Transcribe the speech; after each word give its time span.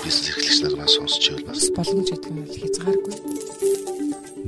бизнес 0.00 0.28
эрхлэгч 0.32 0.58
нар 0.64 0.74
маань 0.80 0.88
сонсч 0.88 1.22
байвал 1.28 1.52
бас 1.52 1.68
боломж 1.76 2.08
гэдэг 2.08 2.32
нь 2.32 2.48
хязгааргүй. 2.48 3.14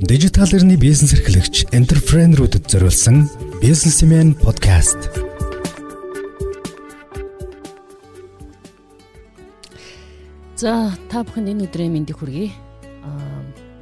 Дижитал 0.01 0.49
эрхний 0.49 0.79
бизнес 0.81 1.13
эрхлэгч 1.13 1.69
энтерпренерүүдэд 1.71 2.65
зориулсан 2.65 3.29
бизнесмен 3.61 4.33
подкаст. 4.33 4.97
За 10.57 10.95
та 11.11 11.21
бүхэнд 11.21 11.51
энэ 11.53 11.63
өдрийн 11.69 11.93
мэндийг 11.93 12.17
хүргэе. 12.19 12.49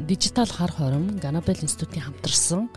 Дижитал 0.04 0.50
хар 0.50 0.72
хором 0.74 1.16
Ganabel 1.22 1.56
институтийн 1.64 2.04
хамтарсан 2.12 2.68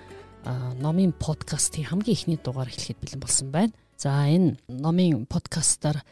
номын 0.79 1.11
подкастын 1.11 1.84
хамгийн 1.91 2.14
ихний 2.14 2.39
дугаар 2.39 2.68
эхлэхэд 2.71 3.03
бэлэн 3.03 3.21
болсон 3.21 3.50
байна. 3.50 3.73
За 3.98 4.29
энэ 4.29 4.61
номын 4.68 5.27
подкастаар 5.27 6.05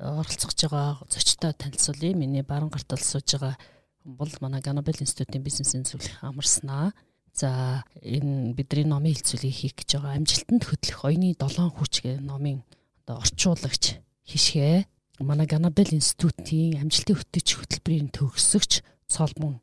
оролцож 0.00 0.56
байгаа 0.56 0.98
зочтой 1.12 1.52
танилцуулъя. 1.52 2.16
Миний 2.16 2.42
баруун 2.42 2.72
гартал 2.72 2.98
сууж 2.98 3.28
байгаа 3.36 3.54
хүн 4.02 4.16
бол 4.16 4.32
манай 4.40 4.60
Ganabel 4.60 4.96
институтийн 5.00 5.44
бизнесийн 5.44 5.84
зөвлөх 5.84 6.24
амарснаа. 6.24 6.92
За 7.32 7.84
энэ 8.02 8.54
бидний 8.56 8.88
номын 8.88 9.14
хэлцүүлгийг 9.14 9.54
хийх 9.54 9.74
гэж 9.76 10.00
байгаа 10.00 10.16
амжилтанд 10.16 10.64
хөтлөх 10.64 11.04
оюуны 11.04 11.36
7 11.36 11.70
хүч 11.76 11.94
гэх 12.02 12.20
номын 12.20 12.64
одоо 13.04 13.20
орчуулагч 13.22 14.00
хишгэ 14.26 14.88
манай 15.20 15.46
Ganabel 15.46 15.92
институтийн 15.94 16.80
амжилтын 16.80 17.16
хөтөч 17.20 17.48
хөтөлбөрийн 17.54 18.08
төгсөгч 18.10 18.82
Соломон 19.06 19.60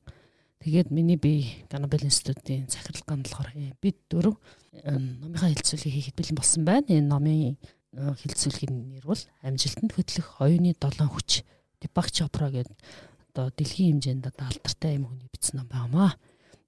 Тэгээд 0.67 0.91
миний 0.91 1.15
би 1.15 1.63
Ganabel 1.69 2.03
институтын 2.03 2.67
захирал 2.67 3.05
гандлахаар 3.07 3.53
бид 3.79 3.97
дөрөв 4.09 4.35
номынхаа 4.83 5.53
хэлцүүлгийг 5.53 6.11
хийхэд 6.11 6.17
бэлэн 6.17 6.35
болсон 6.35 6.65
байна. 6.65 6.89
Энэ 6.89 7.07
номын 7.07 7.55
хэлцүүлгийн 7.95 8.97
нэр 8.97 9.05
бол 9.07 9.21
амжилтанд 9.41 9.91
хөтлөх 9.95 10.41
оюуны 10.43 10.75
7 10.75 11.07
хүч 11.07 11.43
Deepak 11.79 12.09
Chopra 12.11 12.49
гэдэг 12.49 12.75
одоо 13.31 13.53
дэлхийн 13.53 14.01
хэмжээнд 14.01 14.27
одоо 14.33 14.45
алдартай 14.49 14.97
юм 14.97 15.05
хүний 15.07 15.29
бичсэн 15.29 15.61
ном 15.61 15.69
байнамаа. 15.69 16.17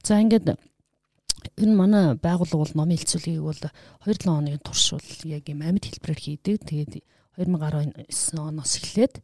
За 0.06 0.22
ингээд 0.22 0.54
энэ 1.58 1.76
манай 1.76 2.06
байгууллага 2.16 2.64
бол 2.64 2.78
номын 2.78 2.98
хэлцүүлгийг 2.98 3.42
бол 3.42 3.62
2-7 4.06 4.30
хоногийн 4.30 4.64
турш 4.64 4.86
бол 4.94 5.10
яг 5.26 5.44
юм 5.50 5.62
амьд 5.66 5.84
хэлбэрээр 5.86 6.22
хийдэг. 6.22 6.58
Тэгээд 6.70 6.94
2019 7.42 8.38
оноос 8.38 8.74
эхлээд 8.78 9.16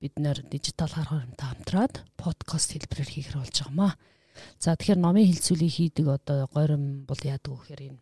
бид 0.00 0.14
нэр 0.20 0.44
дижитал 0.44 0.92
хар 0.92 1.08
хоромтой 1.08 1.46
хамтраад 1.48 1.94
подкаст 2.20 2.76
хэлбэрээр 2.76 3.10
хийхэр 3.10 3.36
болж 3.40 3.56
байгаамаа. 3.56 3.92
За 4.60 4.76
тэгэхээр 4.76 5.00
номын 5.00 5.28
хилцүүлгийг 5.28 5.72
хийдэг 5.72 6.06
одоо 6.08 6.48
горим 6.52 7.04
бол 7.08 7.20
яадаг 7.24 7.52
вэ 7.52 7.58
гэхээр 7.64 7.82
энэ 7.88 8.00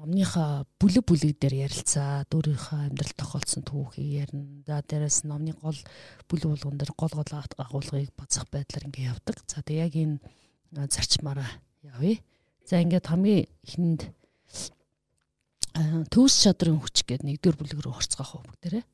номныхаа 0.00 0.64
бүлэг 0.80 1.04
бүлэг 1.04 1.36
дээр 1.36 1.68
ярилцаа, 1.68 2.24
өөрийнхөө 2.32 2.88
амьдрал 2.88 3.14
тохиолдсон 3.20 3.68
түүхийг 3.68 4.24
ярина. 4.24 4.64
За 4.64 4.80
дээрэс 4.80 5.28
номны 5.28 5.52
гол 5.52 5.76
бүлэг 6.24 6.48
болгон 6.56 6.80
дээр 6.80 6.92
гол 6.96 7.12
гол 7.20 7.32
агуулгыг 7.36 8.08
бацах 8.16 8.48
байдлаар 8.48 8.88
ингэ 8.88 9.12
явдаг. 9.12 9.36
За 9.44 9.60
тэг 9.60 9.76
яг 9.76 9.92
энэ 9.92 10.16
зарчмаараа 10.72 11.52
явъя. 11.84 12.16
За 12.64 12.80
ингээд 12.80 13.12
хамгийн 13.12 13.44
ихэнд 13.68 14.08
төвс 16.08 16.34
чадрын 16.48 16.80
хүч 16.80 17.04
гэдэг 17.04 17.28
нэгдүгээр 17.28 17.60
бүлэг 17.60 17.80
рүү 17.84 18.00
орцгоох 18.00 18.40
уу 18.40 18.44
бүгдээрээ. 18.48 18.84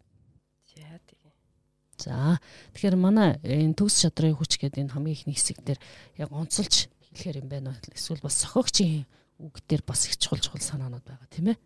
За 2.02 2.42
тэгэхээр 2.74 2.96
манай 2.98 3.38
энэ 3.46 3.78
төгс 3.78 4.02
чадрын 4.02 4.36
хүч 4.36 4.58
гэдэг 4.58 4.84
энэ 4.84 4.92
хамгийн 4.92 5.16
ихний 5.16 5.38
хэсэг 5.38 5.62
дээр 5.64 5.80
яг 6.20 6.28
онцолж 6.34 6.90
хэлэхээр 7.14 7.40
юм 7.40 7.48
байна? 7.48 7.78
Эсвэл 7.94 8.20
бас 8.20 8.36
сохиогчийн 8.44 9.08
үг 9.38 9.60
дээр 9.68 9.82
бас 9.84 10.06
их 10.08 10.16
чухал 10.16 10.40
чухал 10.40 10.64
санаанууд 10.64 11.04
байгаа 11.04 11.28
тийм 11.28 11.52
ээ. 11.52 11.58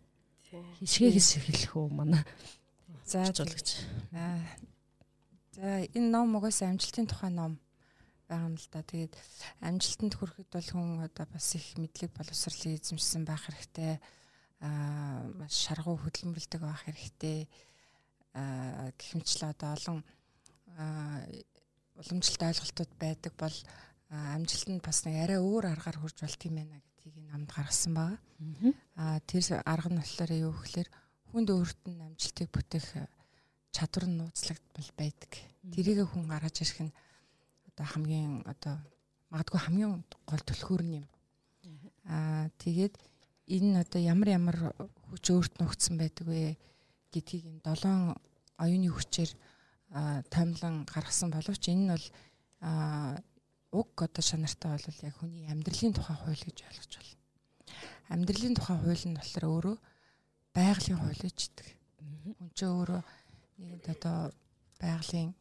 Хишгээс 0.83 1.39
хэлэх 1.39 1.75
үү 1.79 1.87
манай 1.87 2.23
заажуулагч. 3.07 3.87
За 5.55 5.83
энэ 5.87 6.09
ном 6.11 6.35
угаасаа 6.35 6.71
амжилтын 6.75 7.07
тухай 7.07 7.31
ном 7.31 7.59
байгаа 8.27 8.47
юм 8.51 8.55
л 8.59 8.67
да. 8.71 8.83
Тэгээд 8.83 9.15
амжилтанд 9.63 10.13
хүрэхэд 10.15 10.49
бол 10.51 10.69
хүн 10.71 11.03
одоо 11.07 11.25
бас 11.31 11.55
их 11.55 11.75
мэдлэг 11.79 12.11
боловсролыг 12.15 12.79
эзэмшсэн 12.79 13.23
байх 13.23 13.47
хэрэгтэй. 13.47 13.99
Аа 14.59 15.27
маш 15.39 15.55
шаргуу 15.55 15.95
хөдөлмөрлөдөг 15.99 16.61
байх 16.63 16.83
хэрэгтэй. 16.87 17.47
Аа 18.35 18.91
гихмчлээ 18.99 19.51
одоо 19.55 19.69
олон 19.75 19.97
уламжлалт 21.99 22.47
ойлголтууд 22.47 22.91
байдаг 22.99 23.33
бол 23.39 23.55
амжилтанд 24.11 24.83
бас 24.83 25.03
нэг 25.07 25.15
арай 25.23 25.39
өөр 25.39 25.71
аргаар 25.71 25.99
хүрж 25.99 26.17
болт 26.23 26.41
юм 26.47 26.55
байна 26.59 26.75
гэдгийг 26.75 26.90
намд 27.31 27.49
гаргасан 27.51 27.93
байгаа. 27.95 28.19
Аа 28.99 29.19
тэр 29.23 29.43
арга 29.65 29.89
нь 29.89 29.99
болохоор 29.99 30.31
юу 30.35 30.53
гэхээр 30.53 30.89
хүнд 31.31 31.49
өөрт 31.49 31.81
нь 31.87 32.03
амжилтыг 32.03 32.47
бүтээх 32.51 32.87
чадвар 33.71 34.05
нь 34.07 34.19
нууцлагдмал 34.19 34.91
байдаг. 34.99 35.31
Тэрийг 35.71 36.03
хүн 36.11 36.27
гаргаж 36.27 36.55
ирэх 36.59 36.79
нь 36.91 36.93
одоо 37.71 37.85
хамгийн 37.87 38.43
одоо 38.43 38.75
магадгүй 39.31 39.59
хамгийн 39.63 40.03
гол 40.27 40.43
түлхүүр 40.43 40.83
нь 40.83 40.97
юм. 40.99 41.07
Аа 42.05 42.51
тэгээд 42.59 42.99
энэ 43.47 43.83
одоо 43.83 44.01
ямар 44.03 44.29
ямар 44.35 44.57
хүч 45.07 45.25
өөрт 45.31 45.53
нуугдсан 45.59 45.95
байдаг 45.95 46.27
вэ 46.27 46.59
гэдгийг 47.15 47.43
энэ 47.47 47.63
долоон 47.63 48.15
оюуны 48.59 48.89
хүчээр 48.91 49.31
томлон 50.33 50.75
гаргасан 50.87 51.29
боловч 51.31 51.63
энэ 51.71 51.83
нь 51.83 51.91
бол 51.95 52.05
уг 53.71 53.91
одоо 53.95 54.23
шанартай 54.23 54.75
бол 54.75 54.99
яг 55.07 55.15
хүний 55.15 55.47
амьдралын 55.47 55.95
тухай 55.95 56.15
хууль 56.19 56.43
гэж 56.43 56.57
ойлгож 56.67 56.93
байна. 56.99 57.20
Амьдралын 58.11 58.55
тухай 58.59 58.77
хууль 58.77 59.05
нь 59.07 59.17
болохоор 59.17 59.45
өөрөө 59.47 59.75
байгалийн 60.55 60.99
хууль 60.99 61.21
гэждэг. 61.23 61.67
Хүн 62.37 62.49
чинь 62.51 62.75
өөрөө 62.75 63.01
нэг 63.63 63.83
одоо 63.87 64.17
байгалийн 64.83 65.31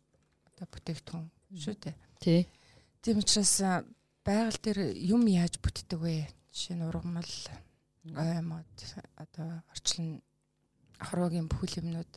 одоо 0.47 0.67
бүтээгдэхүүн 0.71 1.27
шүү 1.59 1.75
дээ. 1.83 1.97
Тий. 2.23 2.41
Тийм 3.03 3.19
учраас 3.19 3.55
байгаль 4.23 4.61
дээр 4.63 4.81
юм 4.95 5.27
яаж 5.27 5.59
бүтдэг 5.59 5.99
вэ? 5.99 6.31
Жишээ 6.55 6.79
нь 6.79 6.87
ургамал, 6.87 7.35
аймод 8.15 8.71
одоо 9.19 9.67
орчлон 9.73 10.23
хорвогийн 11.01 11.51
бүхэл 11.51 11.83
юмнууд 11.83 12.13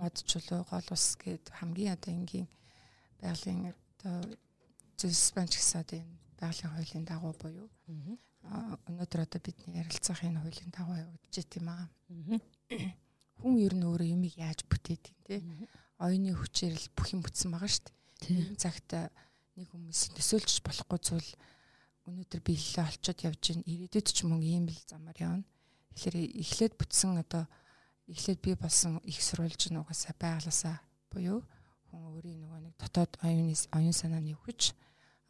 мод 0.00 0.16
чулуу 0.24 0.64
гол 0.70 0.88
ус 0.96 1.16
гээд 1.20 1.44
хамгийн 1.58 1.94
одоо 1.96 2.12
энгийн 2.14 2.48
байгалийн 3.20 3.74
одоо 3.74 4.16
зөвс 4.96 5.32
банч 5.36 5.52
гэсэн 5.56 5.84
энэ 5.92 6.08
байгалийн 6.38 6.72
хуулийн 6.72 7.04
дагуу 7.04 7.34
буюу 7.40 7.68
өнөөдөр 8.44 9.20
одоо 9.26 9.40
бидний 9.42 9.78
ярилцах 9.78 10.24
энэ 10.24 10.40
хуулийн 10.40 10.72
дагуу 10.72 10.96
явагдаж 10.96 11.44
тийм 11.46 11.68
аа. 11.68 11.88
Хүн 13.40 13.54
ер 13.60 13.74
нь 13.76 13.84
өөрөө 13.84 14.08
юмыг 14.16 14.34
яаж 14.36 14.64
бүтээд 14.68 15.12
юм 15.12 15.18
те 15.24 15.36
оюуны 16.00 16.32
хүчээр 16.32 16.74
л 16.76 16.88
бүх 16.96 17.12
юм 17.12 17.20
бүтсэн 17.20 17.52
байгаа 17.52 17.68
шүү 17.68 17.84
дээ. 17.88 18.56
Цагт 18.56 18.90
нэг 19.56 19.68
хүмүүс 19.68 20.16
төсөөлж 20.16 20.64
болохгүй 20.64 20.98
зүйл 21.04 21.30
өнөөдөр 22.08 22.40
биелэлээ 22.40 22.88
олцоод 22.88 23.18
явж 23.28 23.40
гин 23.44 23.62
ирээдүйд 23.68 24.08
ч 24.08 24.24
мөн 24.24 24.40
ийм 24.40 24.64
л 24.72 24.80
замаар 24.88 25.18
явна. 25.20 25.44
Тэгэхээр 25.94 26.16
эхлээд 26.40 26.74
бүтсэн 26.80 27.20
одоо 27.20 27.44
эхлээд 28.08 28.40
би 28.40 28.56
болсон 28.56 28.98
их 29.04 29.20
сурвалж 29.20 29.68
нь 29.68 29.76
угаасаа 29.76 30.14
байгалаасаа 30.16 30.76
буюу 31.12 31.44
хүн 31.92 32.02
өөрийн 32.08 32.40
нөгөө 32.40 32.60
нэг 32.64 32.74
дотоод 32.80 33.12
оюуны 33.20 33.54
оюун 33.76 33.94
санааны 33.94 34.34
хүч 34.34 34.72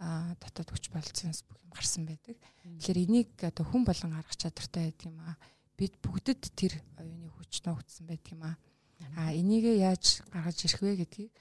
а 0.00 0.34
дотоод 0.40 0.72
хүч 0.72 0.88
болцсоноос 0.90 1.44
бүх 1.44 1.60
юм 1.60 1.70
гарсан 1.76 2.08
байдаг. 2.08 2.36
Тэгэхээр 2.64 3.04
энийг 3.04 3.30
одоо 3.44 3.64
хүн 3.68 3.84
болон 3.84 4.16
арга 4.16 4.32
чадвартай 4.32 4.88
байдаг 4.88 5.06
юм 5.06 5.20
аа. 5.20 5.36
Бид 5.76 5.94
бүгдэд 6.00 6.42
тэр 6.56 6.72
оюуны 6.96 7.28
хүч 7.36 7.62
нуугдсан 7.68 8.08
байдаг 8.08 8.32
юм 8.32 8.42
аа. 8.48 8.56
А 9.20 9.32
энийг 9.36 9.68
яаж 9.68 10.24
гаргаж 10.32 10.58
ирэх 10.64 10.80
вэ 10.80 11.04
гэдгийг 11.04 11.32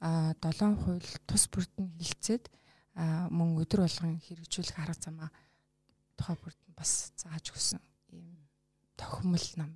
а 0.00 0.32
7 0.40 0.80
хууль 0.80 1.10
тус 1.28 1.44
бүрд 1.52 1.72
нь 1.76 1.92
хилцээд 2.00 2.48
мөн 2.96 3.60
өдөр 3.60 3.84
болгон 3.84 4.18
хэрэгжүүлэх 4.24 4.80
арга 4.80 4.96
замаа 4.96 5.30
тухай 6.16 6.36
бүрд 6.40 6.60
нь 6.64 6.76
бас 6.76 7.12
зааж 7.20 7.52
өгсөн 7.52 7.80
ийм 8.16 8.40
тохимол 8.96 9.46
нам 9.60 9.72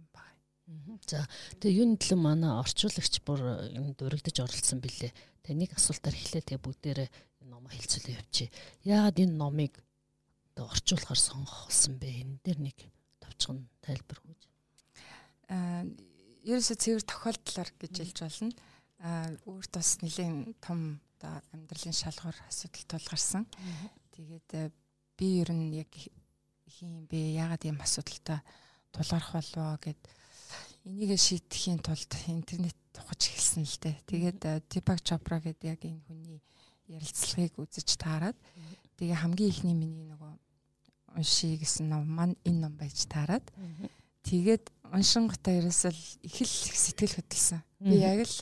За 1.06 1.26
тэгээ 1.60 1.78
юуны 1.82 1.96
төлөө 2.00 2.18
манай 2.18 2.52
орчуулагч 2.62 3.20
бүр 3.26 3.40
энд 3.76 3.98
урагдж 3.98 4.38
оролцсон 4.40 4.78
бэлээ. 4.80 5.12
Таныг 5.44 5.74
асуултаар 5.74 6.16
эхлэе 6.16 6.42
тэгээ 6.46 6.64
бүгдээрээ 6.64 7.08
номоо 7.62 7.70
хэлцүүлээ 7.70 8.18
явчих. 8.18 8.50
Яагаад 8.82 9.22
энэ 9.22 9.38
номыг 9.38 9.78
одоо 10.52 10.66
орчуулахаар 10.66 11.20
сонгосон 11.22 11.94
бэ? 12.02 12.10
Энэ 12.10 12.42
дээр 12.42 12.58
нэг 12.58 12.78
товчхон 13.22 13.70
тайлбар 13.78 14.18
өгөөч. 14.18 14.42
Аа 15.54 15.86
ерөөсө 16.42 16.74
цэвэр 16.74 17.06
тохиолдлоор 17.06 17.70
гэж 17.78 17.94
хэлж 18.02 18.18
болно. 18.26 18.50
Аа 18.98 19.30
өөрт 19.46 19.72
бас 19.78 20.02
нэлийн 20.02 20.58
том 20.58 20.98
одоо 21.22 21.38
амьдралын 21.54 21.94
шалгуур 21.94 22.34
асуудал 22.50 22.98
тулгарсан. 22.98 23.46
Тэгээд 24.10 24.74
би 25.14 25.26
ер 25.38 25.50
нь 25.54 25.70
яг 25.78 25.92
хийм 26.66 27.06
бэ? 27.06 27.38
Яагаад 27.38 27.62
ийм 27.62 27.78
асуудалтай 27.78 28.42
тулгарх 28.90 29.38
болов 29.38 29.78
гэд 29.86 30.02
энийг 30.82 31.14
шийдэхийн 31.14 31.78
тулд 31.78 32.10
интернет 32.26 32.74
тухаж 32.90 33.30
эхэлсэн 33.30 33.62
л 33.62 33.78
дээ. 33.78 33.96
Тэгээд 34.10 34.40
Deepak 34.66 34.98
Chopra 35.06 35.38
гэдэг 35.38 35.78
яг 35.78 35.80
энэ 35.86 36.02
хүний 36.10 36.42
ярилцлагыг 36.96 37.54
үзэж 37.58 37.88
таарад 37.96 38.36
тэгээ 39.00 39.20
хамгийн 39.22 39.50
ихний 39.50 39.76
миний 39.76 40.06
нөгөө 40.06 40.32
уншия 41.18 41.56
гэсэн 41.56 41.88
ном 41.88 42.04
маань 42.08 42.36
энэ 42.44 42.68
ном 42.68 42.74
байж 42.76 43.08
таарад 43.08 43.44
тэгээд 44.28 44.70
уншингуудаа 44.92 45.54
ерөөсөл 45.60 46.00
их 46.22 46.36
л 46.44 46.52
сэтгэл 46.52 47.16
хөдлсөн. 47.16 47.60
Би 47.80 47.96
яг 48.04 48.24
л 48.28 48.36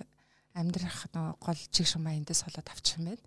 амьдрах 0.55 1.07
нөгөө 1.15 1.35
гол 1.39 1.61
чиг 1.71 1.87
шумаа 1.87 2.19
эндээс 2.19 2.43
холоод 2.43 2.69
авчих 2.69 2.99
юм 2.99 3.15
байна 3.15 3.23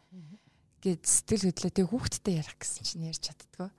гэд 0.84 1.08
сэтгэл 1.08 1.48
хөдлөө 1.48 1.72
тэг 1.72 1.88
хүүхдтэй 1.88 2.44
ярих 2.44 2.60
гэсэн 2.60 2.84
чинь 2.84 3.08
ярьж 3.08 3.32
чаддгүй. 3.32 3.72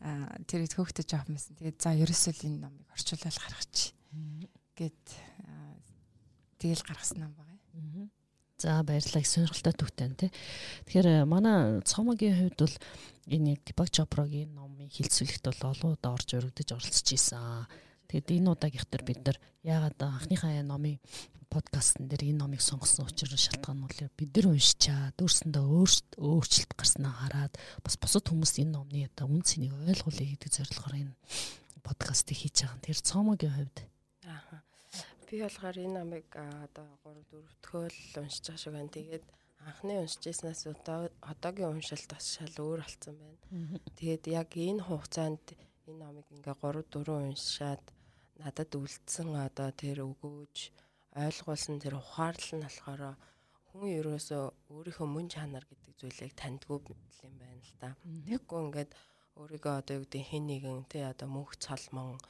Аа 0.00 0.32
тэр 0.48 0.64
их 0.64 0.72
хүүхдэд 0.72 1.04
жоох 1.04 1.28
юмсэн. 1.28 1.60
Тэгээд 1.60 1.76
за 1.76 1.92
ерөөсөө 1.92 2.32
энэ 2.48 2.58
номыг 2.64 2.88
орчуулаад 2.88 3.36
гаргачих. 3.36 3.92
гэд 4.72 5.04
тэгэл 6.56 6.82
гаргасан 6.88 7.20
ном 7.20 7.36
байгаа. 7.36 7.60
За 8.62 8.78
баярлалаа 8.86 9.26
сонирхолтой 9.26 9.74
төвтэй 9.74 10.08
тий. 10.14 10.30
Тэгэхээр 10.86 11.26
манай 11.26 11.82
цомогийн 11.82 12.54
хувьд 12.54 12.58
бол 12.62 12.76
энэ 13.26 13.58
яг 13.58 13.60
Дипак 13.66 13.90
Чопрогийн 13.90 14.54
номын 14.54 14.86
хилцүүлэгт 14.86 15.50
бол 15.50 15.74
олон 15.74 15.98
удаа 15.98 16.14
орж 16.14 16.30
өргөдөж 16.38 16.70
оролцож 16.70 17.08
исэн. 17.10 17.66
Тэгэд 18.06 18.38
энэ 18.38 18.54
удаагийнх 18.54 18.86
төр 18.86 19.02
бид 19.02 19.20
нар 19.26 19.38
яагаад 19.66 19.98
анхныхаа 19.98 20.62
номын 20.62 21.02
подкастн 21.50 22.06
дээр 22.06 22.30
энэ 22.30 22.38
номыг 22.38 22.62
сонгосон 22.62 23.10
учраас 23.10 23.50
шалтгаан 23.50 23.82
нь 23.82 24.14
бид 24.14 24.30
нар 24.30 24.54
уншичаад 24.54 25.18
өөрсөндөө 25.18 25.64
өөрчлөлт 26.22 26.72
гарснаа 26.78 27.12
хараад 27.18 27.58
бас 27.82 27.98
бусад 27.98 28.30
хүмүүс 28.30 28.62
энэ 28.62 28.78
номны 28.78 29.10
одоо 29.10 29.26
үн 29.26 29.42
цэнийг 29.42 29.74
ойлгуулъя 29.74 30.38
гэдэг 30.38 30.50
зорилгоор 30.54 30.94
энэ 31.02 31.14
подкастыг 31.82 32.38
хийж 32.38 32.62
байгаа. 32.62 32.78
Тэр 32.86 32.98
цоомогийн 33.02 33.56
хувьд 33.58 33.76
би 35.32 35.40
болохоор 35.40 35.76
энэ 35.80 35.96
номыг 35.96 36.28
одоо 36.36 36.88
3 37.08 37.24
4 37.32 37.64
төхөөл 37.64 37.98
уншиж 38.20 38.44
байгаа 38.44 38.60
шиг 38.60 38.72
байна. 38.76 38.92
Тэгээд 38.92 39.24
анхны 39.64 39.94
уншиж 40.04 40.22
яснаас 40.28 40.60
одоо 40.68 41.08
одоогийн 41.24 41.72
уншилт 41.72 42.08
бас 42.12 42.26
шал 42.36 42.52
өөр 42.60 42.84
болсон 42.84 43.16
байна. 43.16 43.40
Тэгээд 43.96 44.24
яг 44.28 44.50
энэ 44.52 44.84
хугацаанд 44.84 45.44
энэ 45.88 46.00
номыг 46.04 46.28
ингээ 46.36 46.56
3 46.60 46.84
4 46.84 47.32
уншаад 47.32 47.84
надад 48.44 48.70
үлдсэн 48.76 49.28
одоо 49.48 49.68
тэр 49.72 50.04
өгөөж 50.04 50.56
ойлгуулсан 51.16 51.76
тэр 51.80 51.96
ухаарлал 51.96 52.52
нь 52.60 52.66
болохоор 52.68 53.02
хүн 53.72 53.88
ерөөсөө 53.88 54.42
өөрийнхөө 54.68 55.08
мөн 55.08 55.26
чанар 55.32 55.64
гэдэг 55.64 55.92
зүйлийг 55.96 56.32
таньдгүй 56.36 56.78
юм 57.24 57.34
байна 57.40 57.64
л 57.64 57.74
да. 57.80 57.96
Тэгэхгүй 58.28 58.60
ингээд 58.68 58.90
өөрийгөө 59.40 59.74
одоо 59.80 59.94
юу 59.96 60.04
гэдэг 60.04 60.24
хэн 60.28 60.44
нэгэн 60.44 60.84
тий 60.92 61.04
одоо 61.08 61.28
мөнх 61.32 61.56
цалмон 61.56 62.20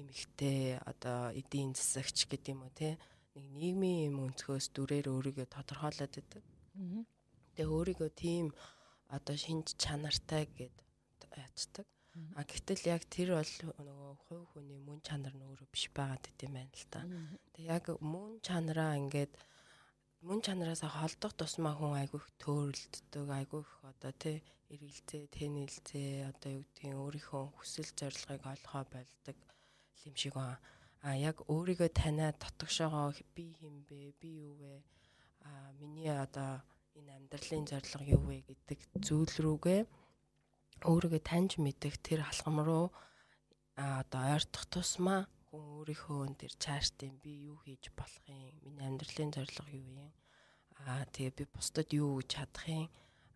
эмэгтэй 0.00 0.80
одоо 0.90 1.32
эдийн 1.40 1.72
засагч 1.76 2.26
гэдэг 2.30 2.52
юм 2.54 2.64
уу 2.64 2.72
тий 2.72 2.94
нэг 3.34 3.46
нийгмийн 3.56 4.00
юм 4.08 4.16
өнцгөөс 4.28 4.66
дүрээр 4.76 5.06
өөрийгөө 5.08 5.46
тодорхойлоод 5.48 6.12
байдаг. 6.16 6.44
Тэгээ 7.56 7.72
өөрийгөө 7.76 8.10
тийм 8.12 8.46
одоо 9.16 9.36
шинж 9.36 9.76
чанартай 9.82 10.44
гэд 10.58 10.76
ячдаг. 11.36 11.86
А 12.36 12.44
гэтэл 12.44 12.84
яг 12.92 13.02
тэр 13.08 13.40
бол 13.40 13.54
нөгөө 13.88 14.12
хувь 14.28 14.44
хүний 14.52 14.80
мөн 14.84 15.00
чанар 15.00 15.32
нь 15.32 15.44
өөрөө 15.48 15.68
биш 15.72 15.88
байгаад 15.96 16.28
идэм 16.28 16.52
байна 16.56 16.76
л 16.76 16.86
та. 16.92 17.00
Тэг 17.56 17.64
яг 17.76 17.84
мөн 18.04 18.36
чанараа 18.44 19.00
ингээд 19.00 19.32
мөн 20.28 20.40
чанараас 20.44 20.84
холдох 20.84 21.32
тусмаа 21.40 21.72
хүн 21.76 21.96
айгүйх 22.04 22.26
төөрөлддөг 22.42 23.28
айгүйх 23.32 23.70
одоо 23.90 24.12
тий 24.22 24.36
эргэлзээ 24.72 25.24
тэнэлзээ 25.36 26.12
одоо 26.30 26.50
юу 26.56 26.64
гэдгийг 26.68 27.00
өөрийнхөө 27.00 27.44
хүсэл 27.56 27.90
зорилгыг 27.96 28.44
олохоо 28.44 28.84
болдог 28.92 29.36
юм 30.06 30.14
шиг 30.16 30.34
ба 30.38 30.58
а 31.02 31.18
яг 31.18 31.36
өөрийгөө 31.50 31.90
таниад 32.00 32.36
дотгошоогоо 32.42 33.10
би 33.34 33.44
хин 33.58 33.76
бэ 33.88 34.14
би 34.20 34.30
юу 34.46 34.54
вэ? 34.62 34.74
А 35.48 35.50
миний 35.80 36.10
одоо 36.10 36.62
энэ 36.98 37.12
амьдралын 37.18 37.66
зорилго 37.70 38.04
юу 38.16 38.22
вэ 38.28 38.36
гэдэг 38.48 38.78
зүйл 39.06 39.34
рүүгээ 39.44 39.80
өөрийгөө 40.90 41.22
таньж 41.30 41.58
мэдэх 41.58 41.94
тэр 42.06 42.20
алхам 42.22 42.56
руу 42.62 42.86
а 43.82 44.02
одоо 44.02 44.22
ойртох 44.34 44.64
тусмаа 44.72 45.26
хүн 45.48 45.62
өөрийнхөө 45.76 46.38
тэр 46.40 46.52
чааштай 46.62 47.10
би 47.22 47.50
юу 47.50 47.58
хийж 47.64 47.90
болох 47.98 48.24
юм? 48.30 48.54
Миний 48.62 48.86
амьдралын 48.86 49.34
зорилго 49.34 49.70
юу 49.74 49.90
юм? 50.06 50.10
А 50.86 51.02
тэгээ 51.14 51.38
би 51.38 51.44
бусдад 51.54 51.88
юу 51.90 52.18
гэж 52.18 52.28
чадах 52.34 52.66
юм 52.70 52.86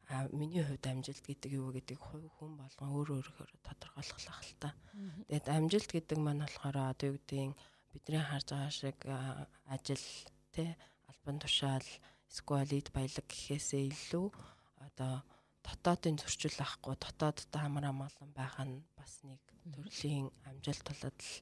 а 0.09 0.29
миний 0.31 0.63
хувьд 0.63 0.87
амжилт 0.87 1.25
гэдэг 1.27 1.51
юу 1.51 1.75
гэдэг 1.75 1.99
хувь 1.99 2.27
хүн 2.39 2.53
болгон 2.61 2.91
өөр 2.95 3.09
өөрөөр 3.19 3.51
тодорхойлох 3.67 4.41
л 4.47 4.55
та. 4.63 4.71
Тэгээд 5.27 5.47
амжилт 5.51 5.91
гэдэг 5.91 6.19
маань 6.23 6.43
болохоор 6.47 6.77
одоо 6.95 7.07
юу 7.11 7.19
гэдгийг 7.19 7.59
бидний 7.91 8.23
харж 8.23 8.47
байгаа 8.55 8.71
шиг 8.71 8.99
ажил 9.75 10.07
тэ 10.55 10.79
албан 11.11 11.37
тушаал 11.43 11.89
эсвэл 12.31 12.71
эд 12.79 12.89
баялаг 12.95 13.27
гэхээсээ 13.27 13.83
илүү 13.91 14.27
одоо 14.87 15.15
дотоодын 15.67 16.17
зөрчил 16.23 16.59
авахгүй 16.63 16.95
дотооддоо 17.03 17.61
амар 17.67 17.85
амгалан 17.91 18.31
байх 18.39 18.57
нь 18.63 18.87
бас 18.99 19.13
нэг 19.27 19.43
төрлийн 19.75 20.31
амжилт 20.49 20.87
болоод 20.87 21.19
л 21.19 21.35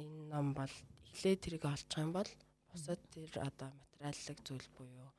энэ 0.00 0.20
ном 0.32 0.48
бол 0.58 0.74
эхлээд 1.08 1.40
тэрийг 1.42 1.64
олж 1.64 1.88
байгаа 1.88 2.04
юм 2.04 2.12
бол 2.12 2.30
бусад 2.68 3.00
тэр 3.12 3.32
одоо 3.48 3.68
материаллык 3.80 4.38
зүйл 4.44 4.68
буюу 4.76 5.15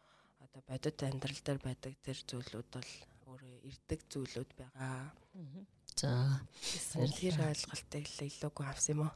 одоо 0.47 0.63
бодит 0.63 1.03
амьдрал 1.03 1.41
дээр 1.43 1.59
байдаг 1.59 1.93
тэр 1.99 2.17
зүйлүүд 2.23 2.67
бол 2.71 2.91
өөрөө 3.27 3.55
ирдэг 3.67 3.99
зүйлүүд 4.07 4.51
байгаа. 4.55 5.11
За 5.99 6.39
тэр 6.63 7.35
ойлголтыг 7.51 8.05
л 8.07 8.21
илүүгүй 8.23 8.65
авсан 8.65 8.93
юм 8.95 9.01
уу? 9.05 9.13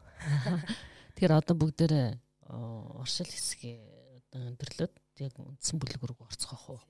Тэгэхээр 1.16 1.40
одоо 1.40 1.56
бүгдээрээ 1.56 2.10
оршил 3.00 3.32
хэсгийн 3.32 3.80
одоо 4.20 4.42
өндөрлөд 4.52 4.94
яг 5.24 5.36
үндсэн 5.40 5.78
бүлэг 5.80 6.02
рүү 6.04 6.26
орцгоох 6.28 6.66
уу? 6.76 6.82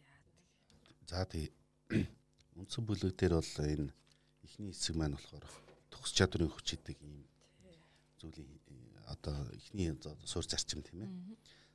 За 1.06 1.28
тий 1.30 1.54
үндсэн 2.60 2.84
бүлэг 2.88 3.14
дээр 3.14 3.38
бол 3.38 3.54
энэ 3.62 3.94
эхний 4.42 4.72
хэсэг 4.74 4.96
маань 4.98 5.20
болохоор 5.20 5.46
төгс 5.94 6.12
чадрын 6.18 6.50
хүч 6.50 6.68
гэдэг 6.82 6.98
ийм 7.04 7.28
зүйлийн 8.18 8.50
одоо 9.12 9.38
эхний 9.54 9.92
суурь 10.26 10.48
зарчим 10.48 10.82
тийм 10.82 11.04
ээ. 11.04 11.12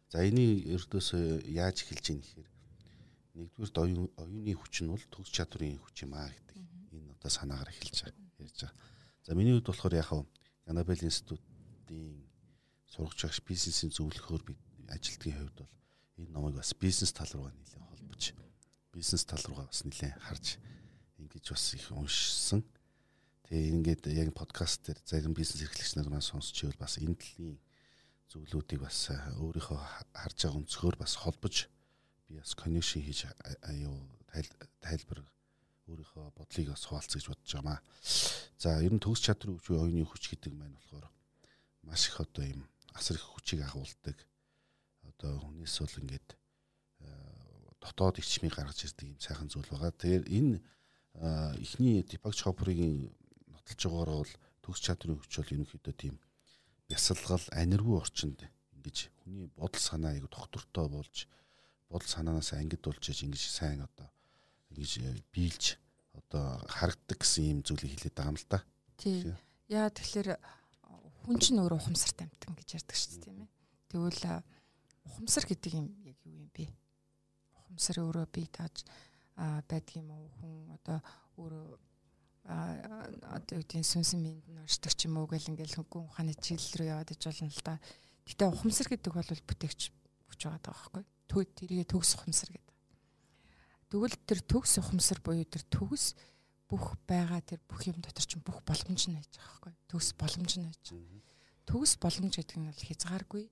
За 0.09 0.25
энийг 0.25 0.67
ердөөсөө 0.75 1.45
яаж 1.53 1.85
эхэлж 1.85 2.07
ийн 2.11 2.21
гэхээр 2.23 2.49
нэгдүгээр 3.37 3.81
оюун 3.85 4.09
оюуны 4.17 4.53
хүч 4.57 4.75
нь 4.83 4.93
бол 4.93 5.05
төгс 5.13 5.31
чадрын 5.37 5.77
хүч 5.77 6.09
юм 6.09 6.17
аа 6.17 6.33
гэдэг 6.33 6.57
энэ 6.97 7.13
одоо 7.15 7.31
санаагаар 7.31 7.71
эхэлж 7.73 8.09
байгаа 8.09 8.27
ярьж 8.41 8.61
байгаа. 8.65 8.77
За 9.27 9.35
миний 9.35 9.53
хувьд 9.53 9.69
болохоор 9.69 9.95
яг 9.95 10.11
Ганабел 10.67 11.05
институтын 11.05 12.27
сурагч 12.89 13.21
багш 13.23 13.41
бизнесийн 13.45 13.93
зөвлөхөөр 13.93 14.43
би 14.49 14.53
ажилтгийн 14.89 15.37
хувьд 15.37 15.57
бол 15.61 15.73
энэ 16.19 16.33
номыг 16.33 16.55
бас 16.57 16.73
бизнес 16.75 17.13
тал 17.13 17.29
руугаа 17.33 17.53
нэлээд 17.53 17.85
холбож 17.85 18.23
бизнес 18.97 19.25
тал 19.29 19.45
руугаа 19.45 19.69
бас 19.69 19.85
нэлээд 19.85 20.17
харж 20.17 20.47
ингэж 21.21 21.45
бас 21.53 21.65
их 21.77 21.87
уншсан. 21.93 22.65
Тэгээ 23.45 23.71
ингээд 23.75 24.03
яг 24.17 24.33
подкаст 24.33 24.89
дээр 24.89 24.99
зарим 25.05 25.35
бизнес 25.37 25.63
эрхлэгч 25.63 25.93
нар 25.95 26.09
маань 26.09 26.25
сонсч 26.25 26.65
ивэл 26.65 26.81
бас 26.81 26.99
энэ 26.99 27.15
талын 27.15 27.61
зүйлүүдийг 28.33 28.81
бас 28.83 29.13
өөрийнхөө 29.39 29.79
харж 30.17 30.39
байгаа 30.41 30.59
өнцгөр 30.59 30.97
бас 30.99 31.15
холбож 31.21 31.71
би 32.29 32.39
бас 32.39 32.55
connection 32.59 33.03
хийж 33.03 33.27
аюу 33.63 33.97
тайлбар 34.83 35.21
өөрийнхөө 35.87 36.35
бодлыг 36.35 36.69
бас 36.73 36.85
хуваалцах 36.87 37.19
гэж 37.23 37.27
бодож 37.31 37.53
байгаамаа. 37.55 37.79
За 38.59 38.83
ер 38.83 38.93
нь 38.93 39.03
төгс 39.03 39.23
чадрын 39.23 39.57
хүч 39.59 39.71
оюуны 39.71 40.07
хүч 40.07 40.35
гэдэг 40.35 40.53
маань 40.55 40.75
болохоор 40.75 41.07
маш 41.87 42.11
их 42.11 42.19
одоо 42.21 42.45
юм 42.45 42.63
асар 42.99 43.17
их 43.17 43.27
хүчийг 43.27 43.63
агуулдаг. 43.63 44.19
Одоо 45.07 45.39
хүнээс 45.39 45.79
бол 45.79 46.01
ингээд 46.03 46.29
дотоод 47.79 48.19
ичмийг 48.19 48.59
гаргаж 48.59 48.83
ирдэг 48.83 49.15
юм 49.15 49.21
сайхан 49.23 49.47
зүйл 49.47 49.71
байгаа. 49.71 49.95
Тэгэхээр 49.95 50.27
энэ 50.27 50.59
эхний 51.63 52.03
Deepak 52.03 52.35
Chopra-гийн 52.35 53.15
нотолж 53.47 53.81
байгаагаар 53.87 54.11
бол 54.27 54.33
төгс 54.67 54.81
чадрын 54.83 55.23
хүч 55.23 55.33
бол 55.39 55.55
ерөнхийдөө 55.55 55.95
тийм 55.95 56.19
бясалгал 56.91 57.47
аниргүй 57.55 57.97
орчинд 58.03 58.43
ингэж 58.75 58.97
хүний 59.23 59.47
бодол 59.55 59.81
санаа 59.81 60.19
яг 60.19 60.27
доктортой 60.27 60.91
болж 60.91 61.31
бодол 61.91 62.09
санаанаас 62.09 62.53
ангид 62.57 62.83
болж 62.83 63.05
ингэж 63.07 63.43
сайн 63.43 63.83
одоо 63.87 64.09
ингэж 64.71 65.23
биелж 65.33 65.79
одоо 66.17 66.61
харагддаг 66.67 67.19
гэсэн 67.21 67.45
юм 67.53 67.61
зүйлийг 67.63 67.97
хэлээд 67.97 68.17
байгаа 68.17 68.33
юм 68.33 68.39
л 68.41 68.47
да. 68.51 68.59
Тий. 68.97 69.35
Яа 69.69 69.91
тэгэхээр 69.91 70.39
хүн 71.27 71.39
чинь 71.43 71.61
өөрөө 71.61 71.79
ухамсарт 71.79 72.23
амтан 72.23 72.55
гэж 72.57 72.69
ярьдаг 72.81 72.97
шүү 72.97 73.11
дээ 73.13 73.25
тийм 73.27 73.39
ээ. 73.45 73.51
Тэгвэл 73.91 74.23
ухамсар 75.07 75.45
гэдэг 75.47 75.73
юм 75.75 75.87
яг 76.07 76.19
юу 76.25 76.35
юм 76.39 76.51
бэ? 76.55 76.71
Ухамсар 77.59 77.97
өөрөө 78.03 78.27
бий 78.31 78.47
тааж 78.47 78.87
байдаг 79.37 79.95
юм 79.99 80.11
уу 80.11 80.31
хүн 80.39 80.55
одоо 80.79 80.99
өөрөө 81.37 81.67
одоо 82.47 83.59
үгдийн 83.59 83.83
сүнсэн 83.83 84.23
минд 84.23 84.47
нь 84.47 84.63
оршдог 84.63 84.95
ч 84.95 85.11
юм 85.11 85.19
уу 85.19 85.27
гэл 85.27 85.51
ингээл 85.51 85.83
хөнгөн 85.83 86.07
ухааны 86.07 86.35
чиглэл 86.39 86.79
рүү 86.79 86.89
яваад 86.95 87.11
иж 87.11 87.23
болно 87.27 87.51
л 87.51 87.63
да. 87.67 87.75
Гэтэ 88.27 88.45
ухамсар 88.47 88.87
гэдэг 88.87 89.13
бол 89.13 89.31
бүтээгч 89.51 89.81
хүч 90.31 90.41
байгаа 90.47 90.63
байхгүй. 90.63 91.05
Тэрийг 91.29 91.89
төгс 91.91 92.17
ухамсар 92.17 92.51
гэдэг. 92.55 92.77
Тэгвэл 93.91 94.17
тэр 94.27 94.41
төгс 94.43 94.79
ухамсар 94.81 95.21
буюу 95.21 95.45
тэр 95.45 95.63
төгс 95.69 96.15
бүх 96.67 96.99
байгаа 97.07 97.41
тэр 97.43 97.61
бүх 97.71 97.87
юм 97.87 98.03
дотор 98.03 98.27
чинь 98.27 98.43
бүх 98.43 98.63
боломж 98.67 99.07
нь 99.07 99.15
байж 99.15 99.31
байгаа 99.39 99.71
байхгүй. 99.71 99.75
Төгс 99.87 100.09
боломж 100.19 100.53
нь 100.59 100.67
байж 100.67 100.85
байгаа. 100.91 101.23
Төгс 101.67 101.93
боломж 102.03 102.35
гэдэг 102.35 102.57
нь 102.59 102.67
бол 102.67 102.87
хязгааргүй 102.87 103.45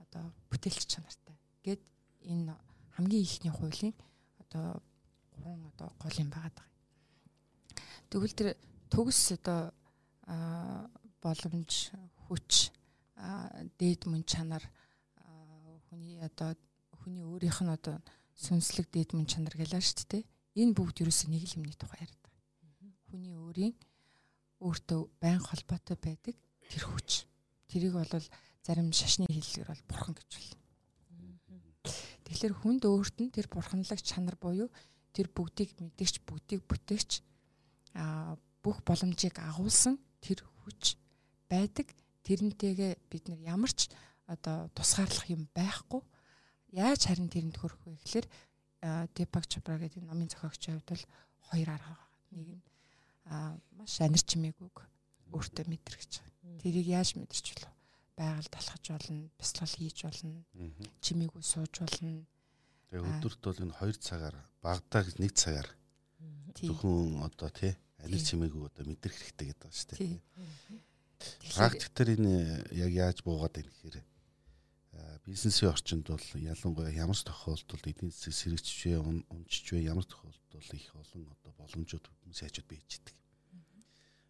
одоо 0.00 0.24
бүтээлч 0.48 0.88
чанартай. 0.88 1.36
Гэт 1.60 1.82
энэ 2.24 2.56
хамгийн 2.96 3.24
ихний 3.24 3.52
хуулийн 3.52 3.94
одоо 4.40 4.80
гурван 5.36 5.68
одоо 5.76 5.92
гол 6.00 6.16
юм 6.16 6.30
байгаа 6.32 6.52
даа. 6.56 6.68
Тэгвэл 8.08 8.32
тэр 8.32 8.48
төгс 8.88 9.36
одоо 9.36 9.72
боломж 11.20 11.92
хүч 12.24 12.72
дээд 13.76 14.08
мөн 14.08 14.24
чанар 14.24 14.64
хүний 15.88 16.16
одоо 16.24 16.56
хүний 17.06 17.22
өөрийнх 17.22 17.62
нь 17.62 17.70
одоо 17.70 18.02
сүнслэг 18.34 18.90
дээд 18.90 19.14
мөн 19.14 19.30
чанар 19.30 19.54
гэлээ 19.54 19.78
шүү 19.78 20.10
дээ. 20.10 20.26
Энэ 20.58 20.74
бүгд 20.74 21.06
ерөөсөө 21.06 21.30
нэг 21.30 21.46
л 21.46 21.56
юмний 21.62 21.78
тухай 21.78 22.02
яриад 22.02 22.18
байгаа. 22.18 22.90
Хүний 23.06 23.34
өөрийн 23.38 23.74
өөртөө 24.58 25.00
байн 25.22 25.38
холбоотой 25.38 25.96
байдаг 26.02 26.34
тэр 26.66 26.82
хүч. 26.82 27.30
Тэрийг 27.70 27.94
бол 27.94 28.10
зарим 28.66 28.90
шашны 28.90 29.30
хэллэгээр 29.30 29.70
бол 29.70 29.86
бурхан 29.86 30.18
гэж 30.18 30.30
байна. 30.34 30.58
Тэгэхээр 32.26 32.54
хүнд 32.58 32.82
өөрт 32.90 33.16
нь 33.22 33.30
тэр 33.30 33.46
бурханлаг 33.46 34.02
чанар 34.02 34.34
буюу 34.34 34.66
тэр 35.14 35.30
бүгдийг 35.30 35.78
мэдгч 35.78 36.26
бүгдийг 36.26 36.66
бүтээгч 36.66 37.22
а 37.94 38.34
бүх 38.66 38.82
боломжийг 38.82 39.38
агуулсан 39.38 40.02
тэр 40.18 40.42
хүч 40.66 40.98
байдаг. 41.46 41.94
Тэрнтэйгээ 42.26 42.98
бид 43.06 43.30
нар 43.30 43.38
ямар 43.46 43.70
ч 43.70 43.94
одоо 44.26 44.66
тусгаарлах 44.74 45.30
юм 45.30 45.46
байхгүй. 45.54 46.02
Яаж 46.76 47.08
харин 47.08 47.32
тэрэнд 47.32 47.56
хүрэх 47.56 47.80
вэ 47.88 47.96
гэхэлэр 47.96 48.26
Дипак 49.16 49.48
Чопра 49.48 49.80
гэдэг 49.80 50.04
номын 50.04 50.28
зохиогчийн 50.28 50.76
хувьд 50.76 50.92
бол 50.92 51.04
хоёр 51.48 51.68
арга 51.72 51.96
байгаа. 51.96 52.08
Нэг 52.36 52.48
нь 52.52 52.62
маш 53.80 53.96
анир 54.04 54.20
чимээгүйг 54.20 54.76
өөртөө 55.32 55.64
мэдрэгч. 55.72 56.12
Тэрийг 56.60 56.86
яаж 56.92 57.16
мэдэрч 57.16 57.46
болов? 57.56 57.72
Байгаль 58.16 58.52
талхаж 58.52 58.84
болно, 58.92 59.32
бясалгал 59.40 59.72
хийж 59.72 59.98
болно, 60.04 60.44
чимээгүй 61.00 61.42
сууж 61.42 61.72
болно. 61.80 62.28
Тэгээ 62.92 63.08
өдөрт 63.08 63.40
бол 63.40 63.62
энэ 63.64 63.76
2 63.80 63.96
цагаар 63.96 64.36
багадаа 64.60 65.02
гэж 65.08 65.16
1 65.16 65.32
цагаар 65.32 65.68
зөвхөн 66.60 67.24
одоо 67.24 67.50
тий 67.56 67.72
анир 68.04 68.20
чимээгүй 68.20 68.62
одоо 68.68 68.84
мэдрэх 68.84 69.16
хэрэгтэй 69.16 69.46
гэдэг 69.48 69.64
байна 69.64 69.76
шүү 69.80 69.88
дээ. 69.96 70.20
Практик 71.56 71.90
дээр 71.96 72.10
энэ 72.20 72.32
яг 72.72 72.92
яаж 72.92 73.18
буугаад 73.24 73.56
байна 73.56 73.72
гэхээр 73.72 74.04
бизнесийн 75.24 75.70
орчинд 75.70 76.08
бол 76.08 76.26
ялангуяа 76.34 76.90
ямар 76.90 77.16
тохиолдолд 77.16 77.86
эдийн 77.86 78.10
засаг 78.10 78.34
сэрэгч 78.34 78.68
вэ, 78.84 78.98
унжиж 79.30 79.72
вэ, 79.72 79.86
ямар 79.86 80.04
тохиолдолд 80.04 80.70
их 80.74 80.94
олон 80.94 81.24
одоо 81.30 81.52
боломжууд 81.56 82.04
хүмүүс 82.04 82.40
хайжууд 82.42 82.68
байж 82.68 83.00
идэг. 83.00 83.16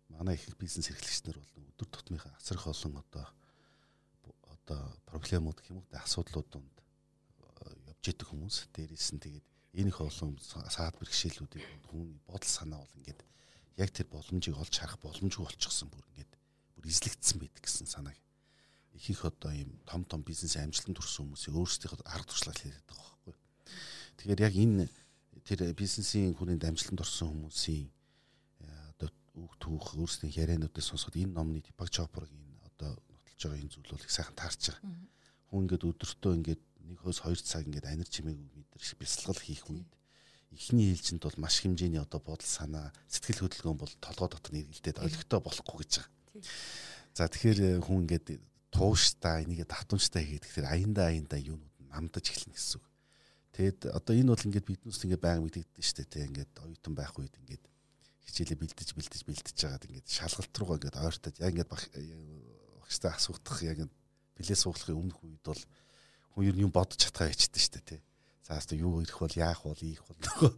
Манай 0.08 0.36
их 0.36 0.46
бизнес 0.58 0.90
эрхлэгчнэр 0.90 1.38
бол 1.38 1.68
өдөр 1.74 1.88
тутмынхаа 1.90 2.34
асар 2.36 2.56
их 2.60 2.66
олон 2.66 2.94
одоо 3.02 3.26
одоо 4.54 4.80
проблемууд 5.06 5.58
гэх 5.58 5.70
юм 5.70 5.80
уу 5.80 5.88
асуудлууд 5.90 6.48
донд 6.52 6.76
явж 7.90 8.04
идэг 8.06 8.28
хүмүүс. 8.28 8.68
Дээрээс 8.76 9.10
нь 9.16 9.22
тэгээд 9.24 9.46
энэ 9.80 9.90
их 9.90 10.00
олон 10.00 10.36
саад 10.44 10.96
бэрхшээлүүдийг 11.00 11.64
хүний 11.88 12.20
бодол 12.28 12.52
санаа 12.52 12.80
бол 12.84 12.96
ингээд 13.00 13.20
яг 13.76 13.90
тэр 13.92 14.06
боломжийг 14.12 14.56
олж 14.56 14.74
харах 14.76 15.00
боломжгүй 15.00 15.44
болчихсон 15.44 15.88
бүр 15.90 16.04
ингээд 16.12 16.32
бүр 16.76 16.84
эзлэгдсэн 16.88 17.38
байдаг 17.40 17.62
гэсэн 17.64 17.86
санааг 17.86 18.18
их 18.96 19.10
их 19.10 19.24
одоо 19.24 19.52
ийм 19.52 19.70
том 19.84 20.04
том 20.04 20.22
бизнес 20.24 20.56
амжилтанд 20.56 20.98
хүрсэн 20.98 21.28
хүмүүсийг 21.28 21.54
өөрсдийнхөө 21.54 22.08
арга 22.08 22.28
туршлага 22.32 22.60
хийгээд 22.60 22.88
байгаа 22.88 23.04
байхгүй. 23.12 23.34
Тэгэхээр 24.16 24.44
яг 24.48 24.54
энэ 24.56 24.84
тэр 25.44 25.60
бизнесийн 25.76 26.34
хүрээнд 26.34 26.64
амжилтанд 26.64 27.04
орсон 27.04 27.28
хүмүүсийн 27.30 27.86
э, 27.86 28.66
одоо 28.96 29.08
үг 29.36 29.52
түүх 29.60 29.94
өөрсдийн 30.00 30.32
яриануудыг 30.32 30.82
сонсоход 30.82 31.20
энэ 31.20 31.36
номны 31.36 31.60
Deepak 31.60 31.92
Chopra-гийн 31.92 32.58
одоо 32.66 32.96
нотолж 32.96 33.40
байгаа 33.44 33.60
энэ 33.60 33.72
зүйл 33.76 33.92
бол 33.92 34.02
их 34.02 34.10
сайхан 34.10 34.34
таарч 34.34 34.62
байгаа. 34.72 34.82
Хүн 35.52 35.62
ингээд 35.68 35.86
өдөртөө 35.86 36.32
ингээд 36.40 36.62
нэг 36.88 36.98
хөөс 37.04 37.20
хоёр 37.22 37.40
цаг 37.40 37.62
ингээд 37.68 37.86
анир 37.86 38.08
чимээгүй 38.08 38.48
мэдэрч 38.58 38.98
бясалгал 38.98 39.38
хийх 39.38 39.68
үед 39.70 39.90
эхний 40.56 40.90
ээлжинд 40.90 41.22
бол 41.22 41.38
маш 41.38 41.60
хэмжээний 41.60 42.00
одоо 42.00 42.20
бодол 42.22 42.46
санаа 42.46 42.90
сэтгэл 43.10 43.44
хөдөлгөөн 43.44 43.78
бол 43.78 43.92
толгой 44.00 44.28
дотор 44.30 44.52
нэргэлдээд 44.54 45.02
олигтой 45.04 45.40
болохгүй 45.42 45.76
гэж 45.84 45.92
байгаа. 46.00 46.10
За 47.14 47.28
тэгэхээр 47.28 47.58
э, 47.60 47.70
хүн 47.82 48.06
ингээд 48.06 48.26
тууштай 48.76 49.48
энийгээ 49.48 49.68
татамжтай 49.72 50.22
хийгээд 50.22 50.44
тэгэхээр 50.44 50.68
аяндаа 50.68 51.06
аяндаа 51.08 51.40
юунууд 51.40 51.76
намдаж 51.88 52.24
эхэлнэ 52.28 52.52
гэсэн 52.52 52.76
үг. 52.76 52.86
Тэгэд 53.56 53.80
одоо 53.88 54.12
энэ 54.12 54.30
бол 54.36 54.46
ингээд 54.52 54.68
биднээс 54.68 55.00
ингээд 55.00 55.24
байнга 55.24 55.44
мэдэгдэн 55.48 55.80
штэ 55.80 56.04
тий 56.04 56.28
ингээд 56.28 56.52
оюутан 56.60 56.92
байх 56.92 57.16
үед 57.16 57.32
ингээд 57.40 57.64
хичээлээ 58.28 58.60
бэлдэж 58.60 58.88
бэлдэж 58.92 59.22
бэлдэж 59.24 59.56
жагаад 59.56 59.86
ингээд 59.88 60.08
шалгалт 60.12 60.52
руугаа 60.60 60.76
ингээд 60.76 61.00
ойртоод 61.00 61.36
яг 61.40 61.52
ингээд 61.56 61.72
багштай 61.72 63.10
асуухдах 63.16 63.64
яг 63.64 63.88
билээ 64.36 64.58
сууглахын 64.60 65.00
өмнөх 65.00 65.24
үед 65.24 65.40
бол 65.40 65.62
хүн 66.36 66.44
ер 66.44 66.56
нь 66.60 66.64
юм 66.68 66.72
бодож 66.74 67.00
чадхаа 67.00 67.32
ячдээ 67.32 67.64
штэ 67.64 67.80
тий. 67.80 68.00
За 68.44 68.60
хэвээ 68.60 68.84
юу 68.84 69.00
ирэх 69.00 69.24
бол 69.24 69.32
яах 69.40 69.64
бол 69.64 69.80
ийх 69.80 70.04
бол 70.04 70.20
нөгөө 70.20 70.52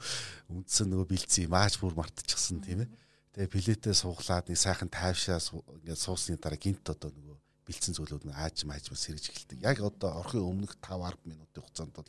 үндсэн 0.59 0.91
нөгөө 0.91 1.07
бэлдсэн 1.07 1.47
юм 1.47 1.55
ааж 1.55 1.79
бүр 1.79 1.95
мартчихсан 1.95 2.59
тийм 2.67 2.83
ээ. 2.83 2.91
Тэгээ 3.39 3.55
билетээ 3.55 3.95
сууглаад 3.95 4.51
нэг 4.51 4.59
сайхан 4.59 4.91
тайвшаа 4.91 5.39
ингээд 5.39 6.03
суусны 6.03 6.35
дараа 6.35 6.59
гинт 6.59 6.83
одоо 6.83 7.15
нөгөө 7.15 7.39
бэлдсэн 7.69 7.95
зүйлүүд 7.95 8.25
нь 8.25 8.33
ааж 8.33 8.65
мааж 8.65 8.89
сэрэж 8.89 9.29
эхэлдэг. 9.29 9.61
Яг 9.61 9.85
одоо 9.85 10.25
орохын 10.25 10.41
өмнөх 10.41 10.81
5 10.81 11.05
10 11.05 11.29
минутын 11.29 11.61
хугацаанд 11.61 11.93
бол 11.93 12.09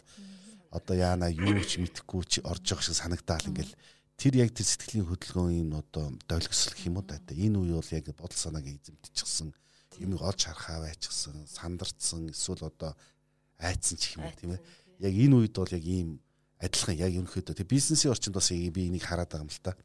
одоо 0.72 0.96
яана 0.96 1.28
юу 1.28 1.60
ч 1.68 1.84
мэдэхгүй 1.84 2.24
чи 2.24 2.40
орж 2.48 2.64
явах 2.72 2.88
шиг 2.88 2.96
санагдаал 2.96 3.44
ингээл 3.52 3.76
тэр 4.16 4.34
яг 4.40 4.56
тэр 4.56 4.68
сэтгэлийн 4.72 5.08
хөдөлгөөний 5.12 5.68
одоо 5.76 6.16
долгисл 6.32 6.72
гэх 6.72 6.88
юм 6.88 7.04
уу 7.04 7.06
да. 7.06 7.20
Энэ 7.28 7.60
үе 7.60 7.76
бол 7.76 7.92
яг 7.92 8.06
бодол 8.16 8.40
санааг 8.40 8.66
эзэмдчихсэн 8.66 9.52
юм 10.00 10.16
олж 10.16 10.48
харахаа 10.48 10.88
байчихсан, 10.88 11.36
сандарцсан 11.48 12.32
эсвэл 12.32 12.72
одоо 12.72 12.96
айцсан 13.60 13.98
ч 14.00 14.16
юм 14.16 14.24
уу 14.24 14.34
тийм 14.40 14.56
ээ. 14.56 14.62
Яг 15.04 15.14
энэ 15.14 15.36
үед 15.36 15.56
бол 15.60 15.72
яг 15.76 15.84
ийм 15.84 16.24
адилхан 16.60 16.96
яг 16.96 17.12
ерөнхийдөө 17.16 17.56
тэг 17.56 17.68
бизнесийн 17.68 18.12
орчинд 18.16 18.36
бас 18.36 18.52
би 18.52 18.88
энийг 18.88 19.04
хараад 19.04 19.32
байгаа 19.32 19.44
юм 19.44 19.52
л 19.52 19.64
та. 19.64 19.76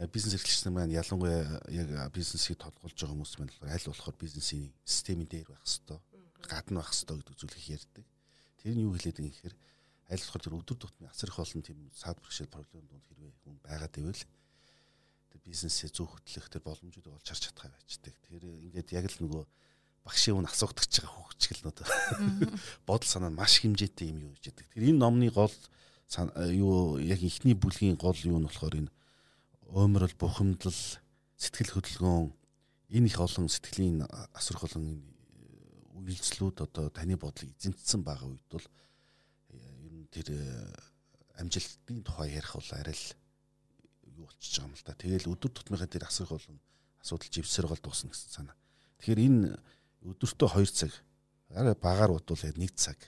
Э, 0.00 0.08
бизнес 0.10 0.34
эрхлэгч 0.34 0.64
нар 0.66 0.74
маань 0.74 0.90
ялангуяа 0.90 1.62
яг 1.70 1.88
бизнесийг 2.10 2.58
тодголж 2.58 2.98
байгаа 2.98 3.14
хүмүүс 3.14 3.38
маань 3.38 3.54
аль 3.70 3.86
болохоор 3.86 4.16
бизнесийн 4.18 4.72
системийн 4.82 5.30
дээр 5.30 5.46
байх 5.46 5.62
хэвээр 5.62 6.02
гадна 6.50 6.82
байх 6.82 6.90
хэвээр 6.90 7.22
гэдэг 7.22 7.38
зүйлийг 7.38 7.66
ярьдаг. 7.78 8.04
Тэр 8.58 8.74
нь 8.74 8.82
юу 8.82 8.90
хэлээд 8.98 9.22
байгаа 9.22 9.30
юм 9.30 9.34
гэхээр 9.38 9.56
аль 10.10 10.22
болохоор 10.26 10.42
тэр 10.42 10.58
өдөр 10.58 10.78
тутмын 10.82 11.10
асар 11.14 11.30
их 11.30 11.38
олон 11.38 11.62
тийм 11.62 11.78
саад 11.94 12.18
бэрхшээл 12.18 12.50
проблем 12.50 12.86
донд 12.90 13.06
хэрвээ 13.06 13.32
хүн 13.46 13.56
байгаад 13.62 13.94
ивэл 14.02 14.22
тэр 15.30 15.40
бизнесээ 15.46 15.90
зөв 15.94 16.10
хөтлөх 16.10 16.46
тэр 16.50 16.62
боломжуудыг 16.66 17.14
олж 17.14 17.26
харж 17.30 17.42
чадхаа 17.54 17.70
байждаг. 17.70 18.14
Тэр 18.26 18.42
ингээд 18.50 18.98
яг 18.98 19.06
л 19.14 19.18
нөгөө 19.22 19.42
багшийн 20.02 20.42
үн 20.42 20.50
асуугдаж 20.50 20.90
байгаа 20.90 21.22
хөвгчгөл 21.22 21.62
нөт 21.70 21.78
бодол 22.88 23.06
санаа 23.06 23.30
нь 23.30 23.38
маш 23.38 23.62
хэмжээтэй 23.62 24.10
юм 24.10 24.26
юу 24.26 24.34
гэж 24.34 24.58
яддаг. 24.58 24.66
Тэр 24.74 24.90
энэ 24.90 24.98
номны 24.98 25.30
гол 25.30 25.54
юу 26.50 26.98
яг 26.98 27.22
ихний 27.22 27.54
бүлгийн 27.54 27.94
гол 27.94 28.18
юу 28.26 28.42
нь 28.42 28.46
болохоор 28.50 28.74
энэ 28.84 28.90
оймрол 29.70 30.14
бухимдал 30.18 30.78
сэтгэл 31.36 31.74
хөдөлгөөн 31.74 32.32
энэ 32.94 33.08
их 33.08 33.18
олон 33.18 33.48
сэтгэлийн 33.48 34.04
асар 34.36 34.60
олон 34.60 35.02
үйлслүүд 36.04 36.56
одоо 36.66 36.90
таны 36.92 37.16
бодлыг 37.16 37.50
эзэмтсэн 37.56 38.04
байгаа 38.04 38.28
үед 38.28 38.46
бол 38.52 38.66
э, 39.50 39.56
ер 39.88 39.92
нь 39.94 40.08
тэр 40.12 40.28
э, 40.30 40.42
амжилтын 41.40 42.04
тухай 42.04 42.36
ярих 42.36 42.54
бол 42.54 42.70
арай 42.76 42.92
л 42.92 43.06
юу 44.14 44.28
болчихж 44.28 44.60
байгаа 44.60 44.68
юм 44.68 44.76
л 44.76 44.84
да. 44.84 44.94
Тэгэл 44.94 45.30
өдөр 45.32 45.50
тутмынхаа 45.50 45.88
тэр 45.88 46.04
асар 46.04 46.28
олон 46.28 46.60
асуудал 47.00 47.32
живсэр 47.32 47.66
гол 47.66 47.80
дуусна 47.80 48.12
гэсэн 48.12 48.30
санаа. 48.30 48.56
Тэгэхээр 49.00 49.20
энэ 49.24 49.56
өдөртөө 50.04 50.48
2 50.60 50.68
цаг 50.68 50.92
арай 51.56 51.74
багаар 51.74 52.12
бодвол 52.12 52.42
1 52.44 52.68
цаг 52.76 52.98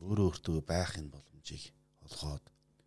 өөрөө 0.00 0.26
өөртөө 0.28 0.60
байхын 0.66 1.08
боломжийг 1.08 1.72
олгоод 2.04 2.44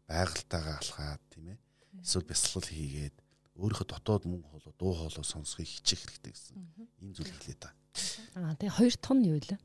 байгальтайгаа 0.08 0.78
алхаад 0.78 1.22
тийм 1.34 1.54
ээ 1.54 1.63
эсвэл 2.02 2.26
бясалгал 2.26 2.70
хийгээд 2.72 3.16
өөрийнхөө 3.60 3.88
дотоод 3.92 4.24
мөнгө 4.26 4.50
хоолой 4.50 4.74
дуу 4.80 4.94
хоолой 4.98 5.26
сонсхийг 5.28 5.70
хичээх 5.70 6.02
хэрэгтэй 6.02 6.34
гэсэн 6.34 6.58
энэ 7.04 7.14
зүйл 7.14 7.30
хэлээ 7.30 7.58
та. 7.62 7.70
Аа 8.40 8.58
тэгээ 8.58 8.78
хоёр 8.82 8.96
дахь 8.98 9.14
нь 9.14 9.28
юу 9.30 9.38
вэ? 9.38 9.58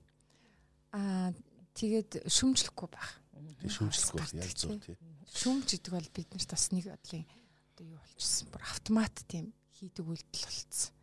Аа 0.92 1.32
тэгээд 1.72 2.10
шүмжлэхгүй 2.28 2.88
байх. 2.92 3.10
Тэг 3.32 3.72
шүмжлэхгүй 3.72 4.20
яг 4.44 4.52
зөв 4.52 4.76
тий. 4.84 4.96
Шүмж 5.32 5.68
гэдэг 5.72 5.92
бол 5.94 6.08
бид 6.12 6.28
нарт 6.34 6.50
бас 6.52 6.66
нэг 6.74 6.84
бодлын 6.92 7.24
одоо 7.72 7.84
юу 7.86 8.00
болчихсон. 8.02 8.48
Бүр 8.52 8.62
автомат 8.68 9.14
тийм 9.24 9.56
хийдэг 9.72 10.04
үйлдэл 10.04 10.44
болцсон 10.44 10.97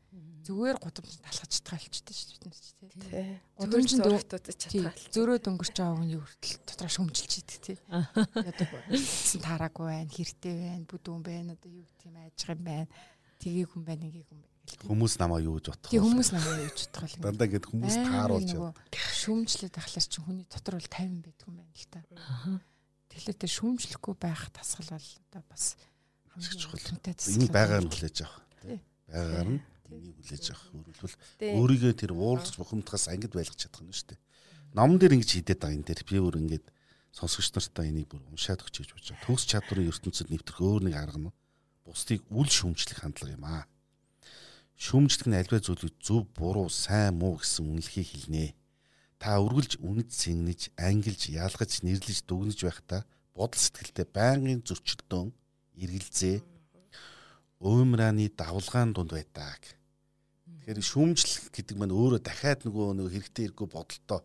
зүгээр 0.45 0.77
гудамж 0.77 1.13
талхаж 1.25 1.51
чадхаа 1.57 1.79
болчихдээ 1.81 2.15
шүү 2.15 2.38
дээ 2.38 2.51
бид 2.53 3.03
тий. 3.10 3.25
Гудамж 3.57 3.91
дөрөвтөд 3.98 4.45
чадхаа. 4.53 4.93
Зөрөө 5.10 5.38
дөнгөрч 5.41 5.74
байгаа 5.74 5.98
хүний 5.98 6.19
хүртэл 6.22 6.57
дотроо 6.69 6.91
шөмжилж 6.93 7.34
идэг 7.41 7.60
тий. 7.65 7.77
Одоо 7.89 8.67
таараагүй 9.41 9.86
байна, 9.89 10.12
хэртэй 10.13 10.53
байна, 10.53 10.86
бүдүүн 10.86 11.24
байна, 11.25 11.57
одоо 11.57 11.72
юу 11.74 11.86
гэх 11.89 12.05
юм 12.05 12.17
айж 12.22 12.38
байгаа 12.45 12.53
юм 12.53 12.65
байна. 12.69 12.88
Тгийг 13.41 13.69
хүн 13.74 13.84
байна, 13.89 14.05
нгийг 14.05 14.27
хүн 14.29 14.38
байна. 14.38 14.53
Хүмүүс 14.86 15.13
намаа 15.22 15.39
юу 15.41 15.57
гэж 15.57 15.65
бодох 15.74 15.89
вэ? 15.93 16.01
Хүмүүс 16.01 16.29
намаа 16.34 16.55
юу 16.62 16.69
гэж 16.74 16.81
бодох 16.93 17.13
вэ? 17.13 17.22
Дандаа 17.25 17.48
ингэ 17.50 17.69
хүмүүс 17.69 17.95
тааруулж 18.05 18.51
шүмжлээд 18.93 19.75
ахлаар 19.77 20.07
чи 20.10 20.19
хүний 20.22 20.45
дотор 20.50 20.77
бол 20.77 20.89
50 20.89 21.22
байдаг 21.22 21.45
юм 21.45 21.55
байна 21.62 21.74
л 21.74 21.89
та. 21.89 22.00
Тэгэхээр 23.13 23.41
тэр 23.45 23.51
шүмжлэхгүй 23.53 24.15
байх 24.17 24.41
тасгал 24.50 24.98
бол 24.98 25.10
одоо 25.29 25.43
бас 25.45 25.77
хамгийн 26.34 26.57
чухал. 26.57 26.81
Энэ 27.29 27.53
байгаар 27.53 27.86
нь 27.86 27.93
хүлээж 27.93 28.17
авах. 28.25 28.41
Байгаар 29.05 29.50
нь 29.53 29.62
Тэнийг 29.86 30.18
хүлээж 30.18 30.46
авах. 30.50 30.65
Өөрөлдвөл 30.74 31.15
өөрийгөө 31.62 31.94
тэр 31.94 32.12
уулзч 32.18 32.58
бухимдахаас 32.58 33.06
ангид 33.13 33.34
байлгах 33.38 33.58
чадах 33.58 33.86
нь 33.86 33.94
шүү 33.94 34.18
дээ. 34.18 34.20
Номон 34.74 34.98
дээр 34.98 35.15
ингэж 35.22 35.32
хидэт 35.38 35.62
байгаа 35.62 35.77
энэ 35.77 35.88
дээр 35.88 36.01
би 36.04 36.18
өөр 36.20 36.36
ингээд 36.42 36.65
сонсогч 37.13 37.54
нартай 37.54 37.94
энийг 37.94 38.10
бүр 38.10 38.25
уншаад 38.27 38.65
өгч 38.65 38.75
гэж 38.82 38.89
бодож 38.92 39.10
байгаа. 39.13 39.25
Төгс 39.30 39.44
чадварын 39.46 39.89
ертөнцид 39.94 40.27
нэвтрэх 40.34 40.60
өөр 40.60 40.82
нэг 40.89 40.96
арга 40.98 41.20
нь 41.22 41.32
бусдыг 41.86 42.22
үл 42.34 42.50
шүмжлэх 42.50 43.00
хандлага 43.06 43.38
юм 43.38 43.46
аа. 43.46 43.63
Шүмжлэх 44.75 45.30
нь 45.32 45.39
альва 45.39 45.62
зүйлийг 45.63 45.96
зөв, 46.04 46.27
буруу, 46.36 46.68
сайн, 46.68 47.15
муу 47.15 47.39
гэсэн 47.39 47.63
үнэлхийг 47.72 48.10
хэлнэ. 48.10 48.58
та 49.15 49.39
үргэлж 49.39 49.80
үнэт 49.80 50.12
сэнгэж, 50.12 50.75
ангилж, 50.75 51.32
яалгаж, 51.32 51.72
нэрлэж, 51.88 52.27
дүгнэж 52.27 52.60
байхдаа 52.68 53.01
бодол 53.32 53.62
сэтгэлдээ 53.63 54.08
байнгын 54.12 54.60
зөрчилдөөн, 54.68 55.32
эргэлзээ, 55.80 56.38
уймрааны 57.65 58.29
давлгаан 58.29 58.93
дунд 58.93 59.12
байдаг. 59.17 59.62
Тэгэхээр 60.45 60.81
шүүмжлэх 60.86 61.50
гэдэг 61.50 61.75
маань 61.77 61.98
өөрөө 61.98 62.22
дахиад 62.22 62.65
нөгөө 62.69 62.93
нөгөө 62.98 63.13
хэрэгтэй 63.13 63.43
хэрэггүй 63.50 63.67
бодолтой 63.74 64.22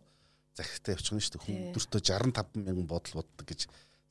захиртай 0.57 0.93
явчихна 0.95 1.21
шүү 1.21 1.33
дээ. 1.33 1.45
Хүн 1.45 1.57
өдөртөө 1.73 2.01
65 2.01 2.61
мянган 2.61 2.87
бодол 2.89 3.13
боддог 3.21 3.45
гэж 3.45 3.61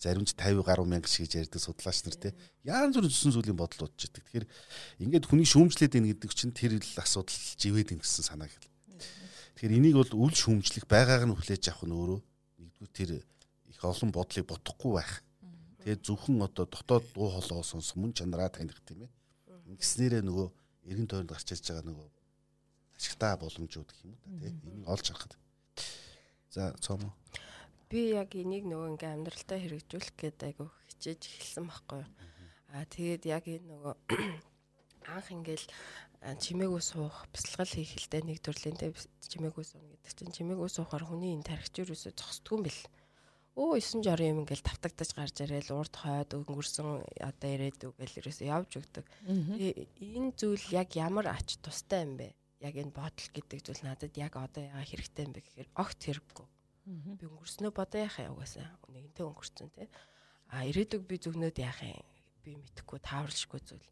зарим 0.01 0.25
ч 0.25 0.33
50 0.33 0.65
гаруй 0.65 0.87
мянга 0.89 1.09
шиг 1.09 1.29
ярьдаг 1.35 1.61
судлаач 1.61 2.01
нар 2.09 2.17
те. 2.17 2.35
Яан 2.65 2.95
зүр 2.95 3.05
зүсэн 3.05 3.37
зүйлийн 3.37 3.59
бодол 3.59 3.85
бодож 3.85 4.01
идэг. 4.09 4.25
Тэгэхээр 4.25 4.47
ингээд 5.05 5.29
хүний 5.29 5.45
шүүмжлээд 5.45 5.97
ийн 6.01 6.09
гэдэг 6.09 6.31
чинь 6.33 6.57
тэр 6.57 6.81
л 6.81 6.97
асуудал 6.97 7.37
живээд 7.61 7.93
ийн 7.93 8.01
гэсэн 8.01 8.25
санаа 8.25 8.49
гэл. 8.49 8.71
Тэгэхээр 9.61 9.77
энийг 9.77 9.97
бол 10.01 10.13
үл 10.25 10.33
шүүмжлэх 10.33 10.89
байгааг 10.89 11.29
нь 11.29 11.37
хүлээж 11.37 11.65
авах 11.69 11.85
нь 11.85 11.93
өөрөө 11.93 12.21
нэгдүгээр 12.65 12.97
тэр 12.97 13.11
их 13.21 13.83
олон 13.85 14.09
бодлыг 14.09 14.49
бодохгүй 14.49 14.93
байх. 14.97 15.21
Тэгээ 15.85 16.01
зөвхөн 16.01 16.41
одоо 16.49 16.65
дотоод 16.65 17.05
дуу 17.13 17.29
хоолой 17.29 17.61
сонсох 17.61 18.01
мөн 18.01 18.17
чанараа 18.17 18.49
таних 18.49 18.81
тийм 18.89 19.05
ээ. 19.05 19.13
Ингэснээрээ 19.71 20.23
нөгөө 20.27 20.49
эргэн 20.91 21.09
тойронд 21.09 21.31
гарч 21.31 21.49
ирж 21.55 21.65
байгаа 21.71 21.87
нөгөө 21.87 22.09
ашигтай 22.99 23.35
боломжууд 23.39 23.89
гэх 23.89 24.05
юм 24.05 24.13
уу 24.19 24.39
тий. 24.43 24.53
Энийг 24.67 24.89
олж 24.91 25.07
харахад. 25.09 25.35
За 26.51 26.75
цомо. 26.83 27.15
Би 27.89 28.13
яг 28.15 28.35
энийг 28.35 28.67
нөгөө 28.67 28.99
ингээм 28.99 29.15
амьдралтаа 29.23 29.59
хэрэгжүүлэх 29.63 30.15
гээд 30.19 30.41
айгу 30.47 30.67
хичээж 30.91 31.21
эхэлсэн 31.27 31.65
байхгүй 31.71 32.03
юу. 32.03 32.11
Аа 32.75 32.85
тэгээд 32.87 33.23
яг 33.27 33.45
энэ 33.47 33.67
нөгөө 33.71 33.95
анх 35.17 35.29
ингээл 35.31 35.67
чимээгүй 36.21 36.83
суух, 36.85 37.25
бясалгал 37.33 37.73
хийх 37.73 37.97
хэлтэй 37.97 38.23
нэг 38.29 38.39
төрлийн 38.45 38.77
тэ 38.77 38.93
чимээгүй 39.25 39.65
сууна 39.65 39.97
гэдэг 40.05 40.13
чинь 40.21 40.37
чимээгүй 40.37 40.69
суухаар 40.69 41.09
хүний 41.09 41.33
энэ 41.33 41.49
тархич 41.49 41.81
юусоо 41.81 42.13
зогсдгүй 42.13 42.57
юм 42.61 42.65
бэл. 42.69 42.83
Өө 43.61 43.77
9 43.77 44.01
60 44.09 44.25
юм 44.25 44.39
ингээл 44.41 44.65
тавтагдаж 44.65 45.11
гарч 45.13 45.37
ирээл 45.45 45.77
урд 45.77 45.95
хойд 46.01 46.33
өнгөрсөн 46.33 47.05
одоо 47.21 47.49
ирээдүг 47.53 47.93
гэл 48.01 48.19
ерөөсөө 48.25 48.49
явж 48.49 48.71
өгдөг. 48.81 49.05
Энэ 50.01 50.33
зүйл 50.33 50.65
яг 50.73 50.97
ямар 50.97 51.29
ач 51.29 51.61
тустай 51.61 52.09
юм 52.09 52.17
бэ? 52.17 52.33
яг 52.61 52.77
энэ 52.77 52.93
бодол 52.93 53.29
гэдэг 53.33 53.61
зүйл 53.65 53.83
надад 53.85 54.13
яг 54.21 54.37
одоо 54.37 54.61
яа 54.61 54.85
хэрэгтэй 54.85 55.25
юм 55.25 55.33
бэ 55.33 55.41
гэхээр 55.41 55.69
огт 55.81 56.01
хэрэггүй. 56.05 56.47
Би 57.17 57.25
өнгөрснөө 57.25 57.73
бодоо 57.73 58.01
яхаа 58.05 58.29
яваасаа 58.29 58.69
нэгэнтээ 58.93 59.25
өнгөрцөн 59.25 59.69
тий. 59.73 59.89
А 60.53 60.69
ирээдүг 60.69 61.03
би 61.09 61.17
зүгнөөд 61.17 61.57
яах 61.57 61.81
юм 61.81 62.05
би 62.45 62.61
мэдэхгүй 62.61 63.01
тааварлшгүй 63.01 63.61
зүйл. 63.65 63.89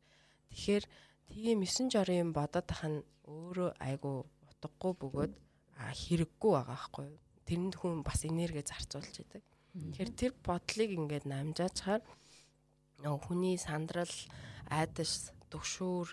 Тэгэхээр 0.53 0.85
тийм 1.33 1.65
9 1.65 1.97
60 1.97 2.13
юм 2.13 2.31
бодоод 2.37 2.67
тах 2.69 2.85
нь 2.85 3.01
өөрөө 3.25 3.71
айгу 3.81 4.29
утгагүй 4.53 4.93
бөгөөд 5.01 5.33
хэрэггүй 5.81 6.51
байгаа 6.53 6.69
байхгүй 6.69 7.05
юу. 7.09 7.19
Тэрэнд 7.49 7.75
хүн 7.81 8.05
бас 8.05 8.21
энерги 8.29 8.61
зарцуулж 8.61 9.15
идэг. 9.25 9.41
Тэгэхээр 9.77 10.11
тэр 10.17 10.33
бодлыг 10.47 10.91
ингээд 10.97 11.27
намжаачаар 11.29 12.03
хүний 13.05 13.57
сандрал, 13.61 14.17
айдас, 14.73 15.31
төгшүүр 15.53 16.09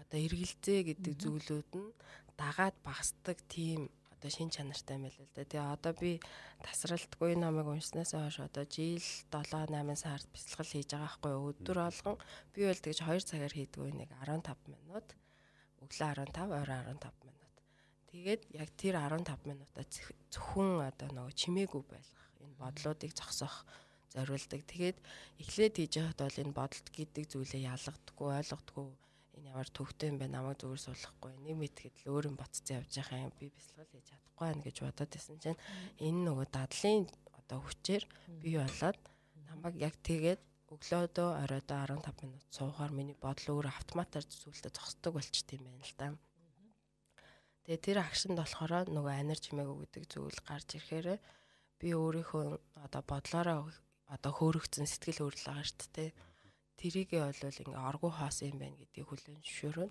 одоо 0.00 0.18
эргэлзээ 0.26 0.80
гэдэг 0.88 1.14
зүйлүүд 1.22 1.70
нь 1.76 1.90
дагаад 2.40 2.76
багасдаг 2.86 3.38
тийм 3.52 3.90
одоо 4.14 4.30
шин 4.32 4.50
чанартай 4.54 4.96
юм 4.96 5.04
байл 5.04 5.20
л 5.20 5.34
да. 5.36 5.44
Тэгээ 5.44 5.74
одоо 5.76 5.92
би 5.96 6.10
тасралтгүй 6.64 7.36
намайг 7.36 7.68
уншснаас 7.68 8.12
хойш 8.16 8.40
одоо 8.40 8.64
жил 8.64 9.04
7 9.32 9.68
8 9.68 9.96
сард 9.96 10.26
бясалгал 10.32 10.72
хийж 10.72 10.88
байгаа 10.92 11.08
байхгүй 11.08 11.34
өдөр 11.48 11.78
болгон 11.84 12.16
би 12.52 12.60
бол 12.68 12.80
тэгж 12.84 12.98
2 13.04 13.28
цагаар 13.30 13.54
хийдгүү 13.56 13.88
нэг 14.00 14.10
15 14.24 14.72
минут 14.72 15.06
өглөө 15.84 16.10
15 16.20 16.60
орой 16.60 16.80
15 16.88 17.28
минут. 17.28 17.54
Тэгээд 18.10 18.42
яг 18.60 18.68
тэр 18.80 18.94
15 19.00 19.48
минутаа 19.48 19.84
зөвхөн 20.32 20.70
одоо 20.88 21.08
нөгөө 21.16 21.34
чимээгүй 21.40 21.82
байлгах 21.88 22.19
энэ 22.50 22.58
бодлуудыг 22.58 23.14
зогсоох 23.14 23.62
зориулдаг. 24.10 24.60
Тэгээд 24.66 24.98
эхлээд 25.38 25.74
хийж 25.78 25.92
байхад 26.02 26.20
бол 26.26 26.42
энэ 26.42 26.58
бодолт 26.58 26.88
гэдэг 26.90 27.24
зүйлээ 27.30 27.70
ялгадаггүй 27.70 28.28
ойлгодоггүй 28.42 28.86
энэ 29.38 29.48
ямар 29.54 29.68
төвхтэй 29.70 30.10
юм 30.10 30.18
бэ 30.18 30.26
намайг 30.26 30.58
зүгээр 30.58 30.84
суулгахгүй 30.84 31.32
нэг 31.46 31.56
мэтгэд 31.62 31.94
л 32.02 32.10
өөр 32.12 32.24
юм 32.28 32.36
ботцсон 32.36 32.82
явж 32.82 32.90
байгаа 32.90 33.24
юм 33.24 33.32
би 33.38 33.46
бясалгал 33.54 33.90
хийж 33.94 34.06
чадахгүй 34.10 34.46
байна 34.50 34.64
гэж 34.66 34.76
бодоод 34.82 35.10
байсан 35.14 35.38
чинь 35.38 35.62
энэ 36.02 36.20
нөгөө 36.26 36.46
дадлын 36.50 37.04
одоо 37.38 37.58
хүчээр 37.62 38.04
би 38.42 38.50
болоод 38.58 38.98
намайг 39.48 39.74
яг 39.78 39.94
тэгээд 40.02 40.40
өглөөдөө 40.74 41.28
оройдоо 41.42 41.78
15 41.86 42.22
минут 42.26 42.44
суухаар 42.50 42.92
миний 42.94 43.18
бодол 43.18 43.58
өөр 43.58 43.66
автоматар 43.70 44.22
зүйлдэ 44.22 44.70
зогсдог 44.70 45.12
болчт 45.14 45.48
юм 45.54 45.62
байна 45.66 45.86
л 45.86 45.94
да. 45.98 46.06
Тэгээ 47.64 47.80
тэр 47.86 47.98
акшнд 48.06 48.38
болохоор 48.38 48.86
нөгөө 48.90 49.14
анир 49.18 49.38
чимээгөө 49.38 49.78
гэдэг 49.82 50.04
зүйл 50.10 50.38
гарч 50.46 50.68
ирэхээр 50.78 51.18
би 51.80 51.88
өөрийнхөө 51.96 52.46
одоо 52.84 53.02
бодлороо 53.10 53.62
одоо 54.14 54.32
хөөрөгцөн 54.36 54.86
сэтгэл 54.88 55.24
хөдлөл 55.24 55.48
байгаа 55.48 55.66
шүү 55.68 55.88
дээ 55.96 56.10
тэрийгээ 56.80 57.20
бол 57.28 57.60
ингээ 57.60 57.76
аргу 57.76 58.08
хаос 58.08 58.40
юм 58.48 58.56
байна 58.56 58.80
гэдгийг 58.80 59.04
хүлэн 59.04 59.36
зөвшөөрөн. 59.44 59.90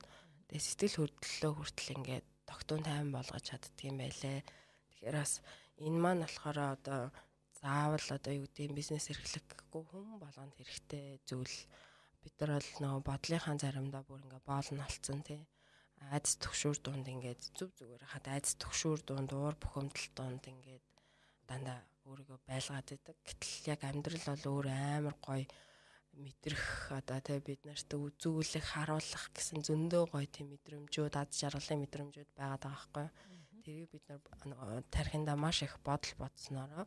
Тэгээ 0.50 0.66
сэтгэл 0.66 0.98
хөдлөлөө 1.06 1.54
хүртэл 1.54 1.94
ингээ 2.02 2.20
тогтун 2.50 2.82
тайван 2.82 3.14
болгож 3.14 3.44
чаддаг 3.46 3.78
юм 3.86 4.02
байлээ. 4.02 4.42
Тэгэхээр 4.42 5.18
бас 5.22 5.34
энэ 5.86 6.00
маань 6.02 6.26
болохоор 6.26 6.60
одоо 6.74 7.02
заавал 7.62 8.08
одоо 8.18 8.34
юу 8.34 8.50
гэдэг 8.50 8.74
бизнес 8.74 9.06
эрхлэхгүй 9.14 9.84
хүн 9.86 10.18
болгонд 10.18 10.54
хэрэгтэй 10.58 11.22
зүйл. 11.30 11.58
Бид 12.26 12.36
нар 12.42 12.58
бол 12.58 12.72
нөгөө 12.82 13.04
бодлынхаа 13.06 13.56
заримдаа 13.62 14.02
бүр 14.10 14.26
ингээ 14.26 14.44
боолн 14.50 14.82
алдсан 14.82 15.22
тий. 15.22 15.46
Айдас 16.10 16.42
төгшүүр 16.42 16.78
дунд 16.82 17.06
ингээд 17.06 17.54
зүв 17.54 17.70
зүгээр 17.78 18.04
хаад 18.10 18.26
айдас 18.34 18.58
төгшүүр 18.58 19.00
дунд 19.06 19.30
уур 19.36 19.56
бухимдал 19.62 20.08
дунд 20.18 20.44
ингээд 20.48 20.89
дандаа 21.50 21.80
өөрийгөө 22.06 22.40
байлгаад 22.50 22.90
идэг. 22.94 23.18
Гэтэл 23.26 23.74
яг 23.74 23.82
амьдрал 23.90 24.26
бол 24.30 24.46
өөр 24.54 24.68
амар 24.70 25.16
гоё 25.26 25.46
мэдрэх 26.24 26.66
одоо 27.00 27.20
тий 27.26 27.40
бид 27.42 27.62
нарт 27.66 27.90
үзүүлэх 27.90 28.66
харуулах 28.74 29.26
гэсэн 29.34 29.60
зөндөө 29.68 30.04
гоё 30.14 30.28
тийм 30.30 30.48
мэдрэмжүүд 30.54 31.16
ад 31.22 31.32
жаргалын 31.34 31.82
мэдрэмжүүд 31.84 32.30
байгаад 32.38 32.64
байгаа 32.64 32.70
байхгүй. 32.70 33.08
Тэрийг 33.66 33.90
бид 33.94 34.06
нар 34.10 34.84
тарихында 34.94 35.34
маш 35.36 35.58
их 35.66 35.76
бодол 35.86 36.14
бодсноороо 36.22 36.86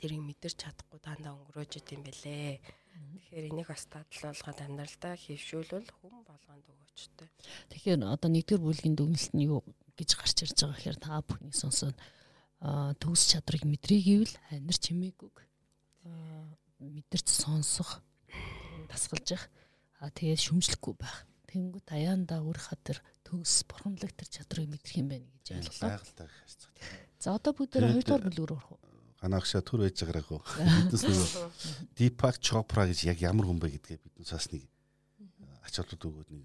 тэрийг 0.00 0.22
мэдэрч 0.28 0.56
чадахгүй 0.60 1.00
дандаа 1.00 1.32
өнгөрөөж 1.36 1.72
идэм 1.80 2.04
бэлээ. 2.04 2.60
Тэгэхээр 2.60 3.48
энийг 3.48 3.68
бас 3.72 3.84
дадлуулгаад 3.88 4.58
амьдралдаа 4.60 5.14
хөвшүүлвэл 5.16 5.88
хүн 5.88 6.16
болгонд 6.24 6.66
өгөөчтэй. 6.68 7.28
Тэгэхээр 7.72 8.00
одоо 8.04 8.30
нэгдүгээр 8.32 8.64
бүлгийн 8.64 8.96
дүгнэлт 8.96 9.32
нь 9.32 9.46
юу 9.48 9.64
гэж 9.96 10.10
гарч 10.20 10.36
ирж 10.44 10.56
байгаа 10.60 10.76
гэхээр 10.76 10.98
та 11.00 11.24
бүхний 11.24 11.54
сонсоод 11.56 11.96
төгс 12.60 13.22
чадрыг 13.32 13.68
мэдрий 13.68 14.00
гэвэл 14.00 14.34
анир 14.50 14.76
чимээгүйг 14.80 15.36
мэдэрч 16.80 17.28
сонсох 17.28 18.00
тасгалж 18.88 19.36
явах 19.36 19.46
а 20.00 20.10
тэгээд 20.12 20.40
шүмжлэхгүй 20.40 20.94
байх. 20.96 21.24
Тэнгүүд 21.48 21.88
аяанда 21.88 22.44
өөрийнхөө 22.44 22.78
тэр 22.84 22.98
төгс 23.24 23.64
бурхамлаг 23.64 24.12
тэр 24.12 24.28
чадрыг 24.28 24.68
мэдрэх 24.68 24.96
юм 25.00 25.08
байна 25.08 25.28
гэж 25.40 25.46
ойлголоо. 25.56 25.88
Байгальтай 25.88 26.28
харьцаа. 26.28 26.70
За 27.16 27.28
одоо 27.32 27.52
бүгд 27.56 27.72
хоёр 27.80 28.04
дахь 28.04 28.24
бүлэг 28.28 28.44
рүү 28.44 28.56
орох 28.60 28.72
уу? 28.76 28.80
Ганагшаа 29.24 29.62
төр 29.64 29.88
байж 29.88 29.96
байгаа 30.04 30.20
яг. 30.20 30.44
Биднес 30.44 31.02
нөгөө 31.06 31.28
Deepak 31.96 32.36
Chopra 32.44 32.84
гэж 32.84 33.08
яг 33.08 33.18
ямар 33.24 33.48
хүн 33.48 33.60
бэ 33.62 33.72
гэдгээ 33.80 34.04
биднес 34.04 34.36
бас 34.36 34.52
нэг 34.52 34.68
ач 35.64 35.74
холбогдол 35.80 36.12
өгөөд 36.12 36.30
нэг 36.36 36.44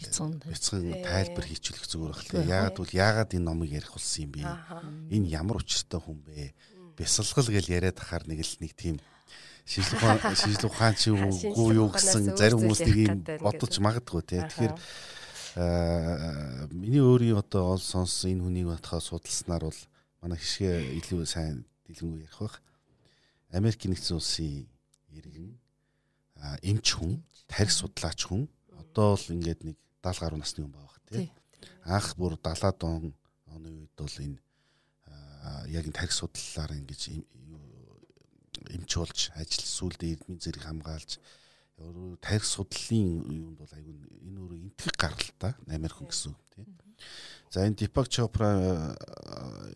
бяцхан 0.00 0.80
тайлбар 1.04 1.44
хийчихүүлэх 1.44 1.86
зүгээр 1.92 2.12
л. 2.16 2.48
Яагаад 2.48 2.76
бол 2.80 2.92
яагаад 2.92 3.30
энэ 3.36 3.46
номыг 3.46 3.70
ярих 3.70 3.92
болсон 3.92 4.24
юм 4.24 4.32
бэ? 4.32 4.48
Энэ 5.12 5.28
ямар 5.28 5.60
учиртай 5.60 6.00
хүн 6.00 6.18
бэ? 6.24 6.52
бясалгал 7.00 7.48
гэж 7.48 7.66
яриад 7.72 7.98
ахаар 8.00 8.28
нэг 8.28 8.44
л 8.44 8.56
нэг 8.60 8.72
тийм 8.76 9.00
шижил 9.64 9.96
ухаан 9.96 10.20
шижил 10.40 10.68
ухаан 10.68 10.94
чи 11.00 11.08
үгүй 11.14 11.80
юу 11.80 11.88
гэсэн 11.88 12.36
зарим 12.36 12.60
хүмүүс 12.60 12.80
нэг 12.84 12.96
юм 13.00 13.24
бодож 13.40 13.74
магадгүй 13.80 14.22
тий. 14.28 14.40
Тэгэхээр 14.44 14.74
миний 16.76 17.00
өөрийн 17.00 17.40
одоо 17.40 17.72
ол 17.74 17.82
сонссон 17.82 18.36
энэ 18.36 18.44
хүнийг 18.44 18.68
батхаа 18.68 19.00
судалснаар 19.00 19.64
бол 19.64 19.80
манай 20.20 20.36
хишгээ 20.36 21.00
илүү 21.00 21.24
сайн 21.24 21.64
дэлгэнгүй 21.88 22.28
ярих 22.28 22.40
байх. 22.40 22.60
Америк 23.50 23.80
нэгдсэн 23.80 24.20
улсын 24.20 24.68
иргэн 25.08 25.56
эмч 26.62 26.86
хүн, 27.00 27.24
тарих 27.48 27.72
судлаач 27.72 28.28
хүн 28.28 28.44
одоо 28.76 29.16
л 29.16 29.26
ингээд 29.32 29.64
нэг 29.64 29.76
70 30.02 30.20
гаруй 30.20 30.38
насны 30.40 30.64
хүн 30.64 30.74
байгаа 30.74 31.00
тий. 31.08 31.32
Анх 31.84 32.16
бүр 32.16 32.36
70-аад 32.40 32.80
он 32.84 33.14
оны 33.46 33.68
үед 33.70 33.94
бол 33.96 34.16
энэ 34.18 34.38
яг 35.68 35.84
энэ 35.86 35.96
тарих 35.96 36.12
судлалаар 36.12 36.72
ингэж 36.80 37.02
эмч 38.70 38.90
болж 38.96 39.30
ажил 39.34 39.66
сүлдээ 39.66 40.12
эрдмийн 40.16 40.40
зэрэг 40.40 40.64
хамгаалж 40.64 41.20
тарих 42.20 42.44
судлалын 42.44 43.24
юунд 43.28 43.58
бол 43.58 43.72
айгүй 43.72 43.94
энэ 44.28 44.38
өөрөө 44.40 44.58
энтгэх 44.68 44.94
гарал 45.00 45.30
та 45.40 45.56
Америк 45.68 45.96
хүн 45.96 46.08
гэсэн 46.12 46.32
үг 46.32 46.42
тийм. 46.52 46.68
За 47.48 47.64
энэ 47.64 47.80
Deepak 47.80 48.08
Chopra 48.12 48.48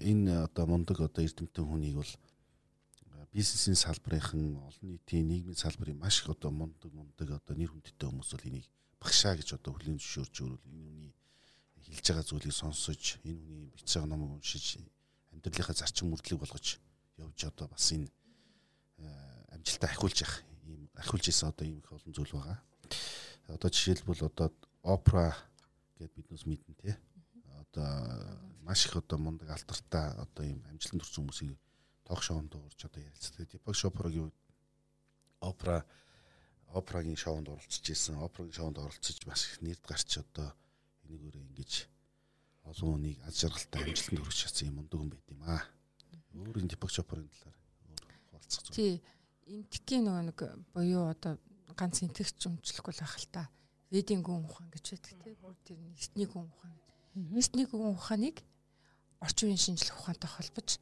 энэ 0.00 0.44
одоо 0.44 0.64
мундаг 0.68 1.00
одоо 1.00 1.24
эрдэмтэн 1.24 1.64
хүнийг 1.64 1.96
бол 1.96 2.12
бизнесийн 3.32 3.74
салбарын 3.74 4.60
олон 4.60 4.86
нийтийн 4.94 5.26
нийгмийн 5.26 5.56
салбарын 5.56 5.98
маш 5.98 6.20
их 6.20 6.28
одоо 6.28 6.52
мундаг 6.52 6.92
мундаг 6.92 7.28
одоо 7.40 7.54
нэр 7.56 7.72
хүндтэй 7.72 8.08
хүмүүс 8.08 8.30
бол 8.36 8.48
энийг 8.52 8.68
багшаа 9.04 9.36
гэж 9.36 9.60
одоо 9.60 9.76
хүлээн 9.76 10.00
зөвшөөрж 10.00 10.34
өөрөөр 10.40 10.62
энэ 10.64 10.88
үний 10.88 11.12
хэлж 11.84 12.06
байгаа 12.08 12.24
зүйлийг 12.24 12.56
сонсож 12.56 13.20
энэ 13.28 13.36
хүний 13.44 13.68
бичиж 13.76 14.00
байгаа 14.00 14.08
номыг 14.08 14.32
уншиж 14.40 14.80
амьдралынхаа 15.36 15.76
зарчим 15.76 16.08
мөрдлийг 16.08 16.40
болгож 16.40 16.80
явж 17.20 17.40
одоо 17.44 17.68
бас 17.68 17.92
энэ 17.92 18.08
амжилтаа 19.52 19.90
ахиулж 19.92 20.18
явах 20.24 20.40
ийм 20.64 20.88
ахиулж 20.96 21.24
исэн 21.28 21.52
одоо 21.52 21.64
ийм 21.66 21.78
их 21.78 21.92
олон 21.92 22.12
зүйл 22.14 22.32
байгаа. 22.32 22.58
Одоо 23.48 23.68
жишээлбэл 23.70 24.24
одоо 24.24 24.48
опера 24.82 25.36
гэд 25.98 26.12
биднээс 26.16 26.44
мэднэ 26.48 26.74
те. 26.80 26.96
Одоо 27.60 27.88
маш 28.64 28.86
их 28.86 28.96
одоо 28.96 29.18
мундаг 29.18 29.50
алтартай 29.50 30.16
одоо 30.16 30.44
ийм 30.44 30.64
амжилтанд 30.68 31.02
хүрсэн 31.02 31.20
хүмүүсийг 31.22 31.58
ток 32.04 32.22
шоунд 32.22 32.50
дуурч 32.50 32.80
одоо 32.84 33.02
ярилцдаг. 33.02 33.48
Дипак 33.50 33.74
Шопорогийн 33.74 34.32
опера 35.40 35.84
операгийн 36.74 37.16
шоунд 37.16 37.48
оролцож 37.48 37.86
исэн. 37.86 38.18
Операгийн 38.18 38.58
шоунд 38.58 38.78
оролцож 38.78 39.18
бас 39.24 39.40
их 39.46 39.62
нэрд 39.62 39.82
гарч 39.86 40.10
одоо 40.18 40.50
энийгээрээ 41.06 41.46
ингэж 41.48 41.72
олон 42.70 42.90
хүнийг 42.98 43.18
аз 43.28 43.34
жаргалтай 43.40 43.80
амжилтанд 43.82 44.18
хүргэж 44.20 44.38
чадсан 44.42 44.68
юм 44.68 44.76
мундаг 44.82 44.98
хүн 44.98 45.10
байт 45.12 45.28
юм 45.30 45.42
аа. 45.46 45.62
Өөр 46.34 46.56
энэ 46.60 46.70
Дипак 46.72 46.90
Шопорогийн 46.90 47.30
талаар 47.30 47.58
өөр 47.88 48.02
хуваалцах 48.28 48.62
зүйл. 48.64 48.76
Тий. 48.76 48.94
Интекийн 49.44 50.02
нөгөө 50.08 50.24
нэг 50.28 50.38
буюу 50.72 51.04
одоо 51.12 51.32
ганц 51.76 52.00
интегч 52.02 52.48
өмчлөхгүй 52.48 52.92
л 52.96 53.02
байх 53.04 53.16
л 53.20 53.28
та. 53.28 53.42
Ведийн 53.92 54.24
гүн 54.24 54.48
ухаан 54.48 54.72
гэж 54.72 54.84
байдаг 54.96 55.14
тий. 55.22 55.36
Тэр 55.68 55.78
нэгтний 55.78 56.26
гүн 56.26 56.48
ухаан. 56.48 56.74
Нэгтний 57.14 57.66
гүн 57.68 57.94
ухааныг 57.94 58.36
орчин 59.20 59.52
үеийн 59.52 59.60
шинжлэх 59.60 60.00
ухаантай 60.00 60.30
холбож 60.32 60.80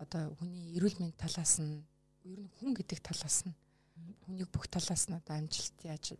одоо 0.00 0.32
хүний 0.40 0.76
эрүүл 0.76 0.96
мэнд 1.00 1.16
талаас 1.20 1.60
нь 1.60 1.84
ер 2.24 2.40
нь 2.40 2.52
хүн 2.56 2.72
гэдэг 2.72 3.00
талаас 3.04 3.44
нь 3.44 3.56
хүнийг 4.30 4.50
бүх 4.54 4.70
талаас 4.70 5.10
нь 5.10 5.18
одоо 5.18 5.34
амжилт 5.42 5.74
яаж 5.82 6.14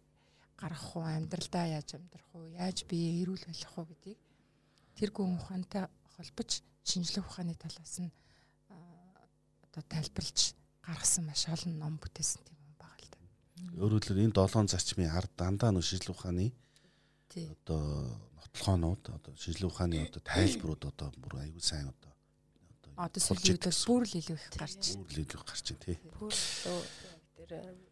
гаргах 0.58 0.98
уу, 0.98 1.06
амьдралдаа 1.06 1.66
яаж 1.78 1.94
амьдрах 1.94 2.26
уу, 2.34 2.50
яаж 2.58 2.82
бие 2.90 3.22
эрүүл 3.22 3.46
болох 3.46 3.74
уу 3.78 3.86
гэдгийг 3.86 4.18
тэр 4.98 5.10
гүн 5.14 5.38
ухаантай 5.38 5.86
холбож 6.18 6.50
шинжлэх 6.82 7.22
ухааны 7.30 7.54
талаас 7.54 8.02
нь 8.02 8.10
одоо 9.62 9.82
тайлбарлаж 9.86 10.58
гаргасан 10.82 11.24
маш 11.30 11.46
олон 11.46 11.78
ном 11.78 11.94
бүтээсэн 12.02 12.42
тийм 12.42 12.58
юм 12.66 12.74
байгаа 12.82 12.98
л 12.98 13.10
да. 13.14 13.18
Өөрөөр 13.78 14.02
хэлбэл 14.02 14.26
энэ 14.26 14.34
долоон 14.34 14.66
зарчмын 14.66 15.14
ард 15.14 15.30
дандаа 15.38 15.70
нөө 15.70 15.86
шинжлэх 15.86 16.18
ухааны 16.18 16.50
одоо 17.30 18.10
нотлохоонууд 18.42 19.02
одоо 19.06 19.32
шинжлэх 19.38 19.70
ухааны 19.70 20.02
одоо 20.02 20.22
тайлбарууд 20.26 20.82
одоо 20.90 21.08
бүр 21.14 21.46
аюул 21.46 21.62
сайн 21.62 21.86
одоо 21.94 22.10
одоо 22.98 23.22
бол 23.22 23.38
бүр 23.86 24.02
л 24.02 24.18
илүү 24.18 24.36
их 24.36 24.50
гарч 24.58 24.98
бүр 24.98 25.14
л 25.14 25.22
илүү 25.22 25.40
гарч 25.46 25.66
байна 25.70 25.84
тий. 25.86 25.96
Бүр 26.18 26.34
тэр 27.38 27.89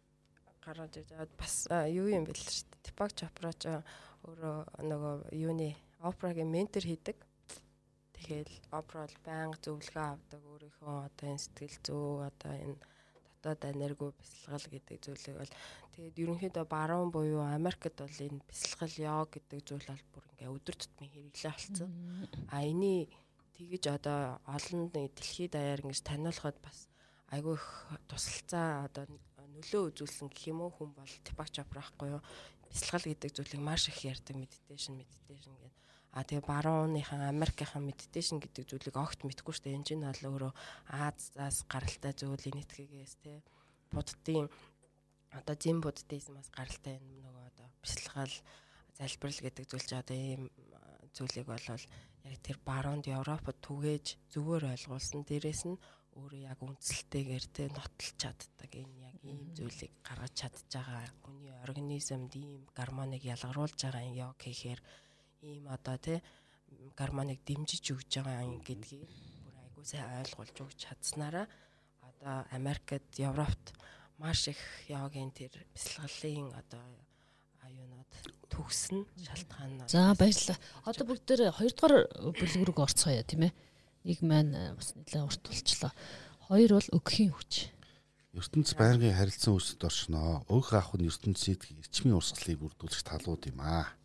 гараад 0.63 0.93
ирээд 0.99 1.31
бас 1.39 1.67
юу 1.89 2.07
юм 2.11 2.23
бэл 2.27 2.39
шүү 2.39 2.67
дээ. 2.67 2.85
Типак 2.87 3.11
Чапроч 3.15 3.61
өөрөө 4.27 4.57
нөгөө 4.83 5.15
юуны 5.35 5.75
опрагийн 5.99 6.51
ментор 6.51 6.83
хийдэг. 6.83 7.17
Тэгэл 8.15 8.53
опра 8.71 9.07
бол 9.07 9.17
байнга 9.23 9.57
зөвлөгөө 9.63 10.05
авдаг 10.11 10.41
өөрийнхөө 10.43 10.95
одоо 11.07 11.27
энэ 11.31 11.43
сэтгэл 11.43 11.77
зүй 11.87 12.27
одоо 12.27 12.53
энэ 12.53 12.77
дотоод 13.39 13.71
энерги 13.71 14.11
бясалгал 14.19 14.67
гэдэг 14.67 14.97
зүйлийг 14.99 15.37
бол 15.39 15.53
тэгээд 15.95 16.19
ерөнхийдөө 16.19 16.65
баруун 16.67 17.11
буюу 17.15 17.43
Америкт 17.47 17.95
бол 17.95 18.17
энэ 18.27 18.43
бясалгал 18.43 18.95
йог 18.99 19.27
гэдэг 19.31 19.59
зүйл 19.63 19.87
бол 19.87 20.03
бүр 20.11 20.25
ингээ 20.35 20.51
өдөр 20.51 20.75
тутмын 20.75 21.11
хэрэглээ 21.15 21.53
болсон. 21.55 21.89
А 22.51 22.59
энийг 22.67 23.07
тэгэж 23.55 23.83
одоо 23.95 24.19
олон 24.43 24.91
дэлхийд 24.91 25.55
даяар 25.55 25.79
ингэж 25.83 26.03
таниулахад 26.03 26.57
бас 26.59 26.91
айгүй 27.31 27.55
их 27.55 27.67
тусалцаа 28.11 28.87
одоо 28.87 29.07
нөлөө 29.59 29.83
үзүүлсэн 29.91 30.31
гэх 30.31 30.49
юм 30.49 30.63
уу? 30.63 30.71
Хүн 30.71 30.95
бол 30.95 31.13
Типак 31.27 31.51
Чопра 31.51 31.83
ахгүй 31.83 32.15
юу? 32.15 32.23
Бясалгал 32.71 33.11
гэдэг 33.11 33.35
зүйлийг 33.35 33.61
маш 33.61 33.91
их 33.91 33.99
ярьдаг. 34.07 34.35
Медитейшн 34.39 34.95
медитейшн 34.95 35.53
гэдэг 35.59 35.79
А 36.09 36.25
тэгээ 36.25 36.41
барууныхан 36.41 37.21
Америкийнхан 37.29 37.85
медитейшн 37.85 38.41
гэдэг 38.41 38.65
зүйлийг 38.65 38.97
огт 38.97 39.21
мэдгүй 39.21 39.53
штэ. 39.53 39.77
Энэ 39.77 39.85
чинь 39.85 40.01
бол 40.01 40.25
өөрөө 40.25 40.53
Азаас 40.89 41.69
гаралтай 41.69 42.17
зүйл 42.17 42.49
энэтхэгээс 42.49 43.13
те. 43.21 43.45
Буддын 43.93 44.49
одоо 45.29 45.55
зин 45.61 45.77
буддизмаас 45.85 46.49
гаралтай 46.49 46.97
энэ 46.97 47.21
нөгөө 47.29 47.45
одоо 47.53 47.67
бясалгал 47.85 48.33
залбирал 48.97 49.41
гэдэг 49.45 49.65
зүйл 49.69 49.85
ч 49.85 49.91
одоо 49.93 50.17
ийм 50.17 50.43
зүйлийг 51.13 51.45
бол 51.45 51.61
яг 51.61 52.37
тэр 52.41 52.57
баруунд 52.65 53.05
Европод 53.05 53.57
түгээж 53.61 54.33
зүгээр 54.33 54.65
ойлгуулсан. 54.73 55.21
Дээрээс 55.29 55.69
нь 55.69 55.77
өөрөө 56.19 56.41
яг 56.51 56.59
үндсэлтэйгээр 56.59 57.45
те 57.55 57.63
нотолч 57.71 58.15
чаддаг 58.19 58.71
энэ 58.75 58.97
яг 59.07 59.17
ийм 59.23 59.39
зүйлийг 59.55 59.93
гаргаж 60.03 60.33
чадж 60.35 60.67
байгаа. 60.67 61.07
Хүний 61.23 61.55
организмд 61.63 62.33
ийм 62.35 62.67
гармоныг 62.75 63.23
ялгаруулж 63.23 63.79
байгаа 63.79 64.03
юм 64.03 64.15
йог 64.19 64.37
хийхээр 64.39 64.81
ийм 65.47 65.63
одоо 65.71 65.97
тий 65.97 66.19
гармоныг 66.99 67.39
дэмжиж 67.47 67.85
өгж 67.95 68.11
байгаа 68.19 68.45
юм 68.45 68.59
гэдгийг 68.61 69.09
бүр 69.43 69.55
айгуу 69.63 69.85
сайн 69.87 70.19
ойлгуулж 70.21 70.55
өгч 70.59 70.77
чадсанараа 70.83 71.47
одоо 72.03 72.45
Америкт, 72.51 73.15
Европт 73.17 73.73
маш 74.17 74.47
их 74.47 74.59
йогийн 74.87 75.31
тэр 75.31 75.51
бясалгалын 75.73 76.51
одоо 76.59 76.83
аюунууд 77.63 78.11
төгснө 78.51 79.05
шалтгаан. 79.23 79.87
За 79.87 80.13
баярлалаа. 80.19 80.59
Одоо 80.83 81.05
бүгд 81.07 81.23
тээр 81.23 81.41
2 81.55 81.71
дугаар 81.75 81.95
бүлэг 82.35 82.63
рүү 82.67 82.83
орцгоё 82.83 83.23
тийм 83.23 83.47
ээ. 83.47 83.53
Нэг 84.07 84.19
маань 84.23 84.53
э, 84.55 84.73
бас 84.75 84.95
нэлээд 84.95 85.25
урт 85.27 85.43
болчлоо. 85.43 85.91
Хоёр 86.47 86.71
бол 86.77 86.89
өгөхийн 86.95 87.31
хүч. 87.35 87.53
ертөнц 88.37 88.77
байнгын 88.77 89.17
харилцан 89.17 89.57
үүсэлд 89.57 89.83
оршноо. 89.83 90.45
Өөх 90.47 90.77
аах 90.77 90.93
нь 90.95 91.07
ертөнцид 91.09 91.65
эрчмийн 91.81 92.15
урсгалыг 92.15 92.59
бүрдүүлэх 92.61 93.03
талууд 93.03 93.43
юм 93.51 93.59
аа 93.59 93.99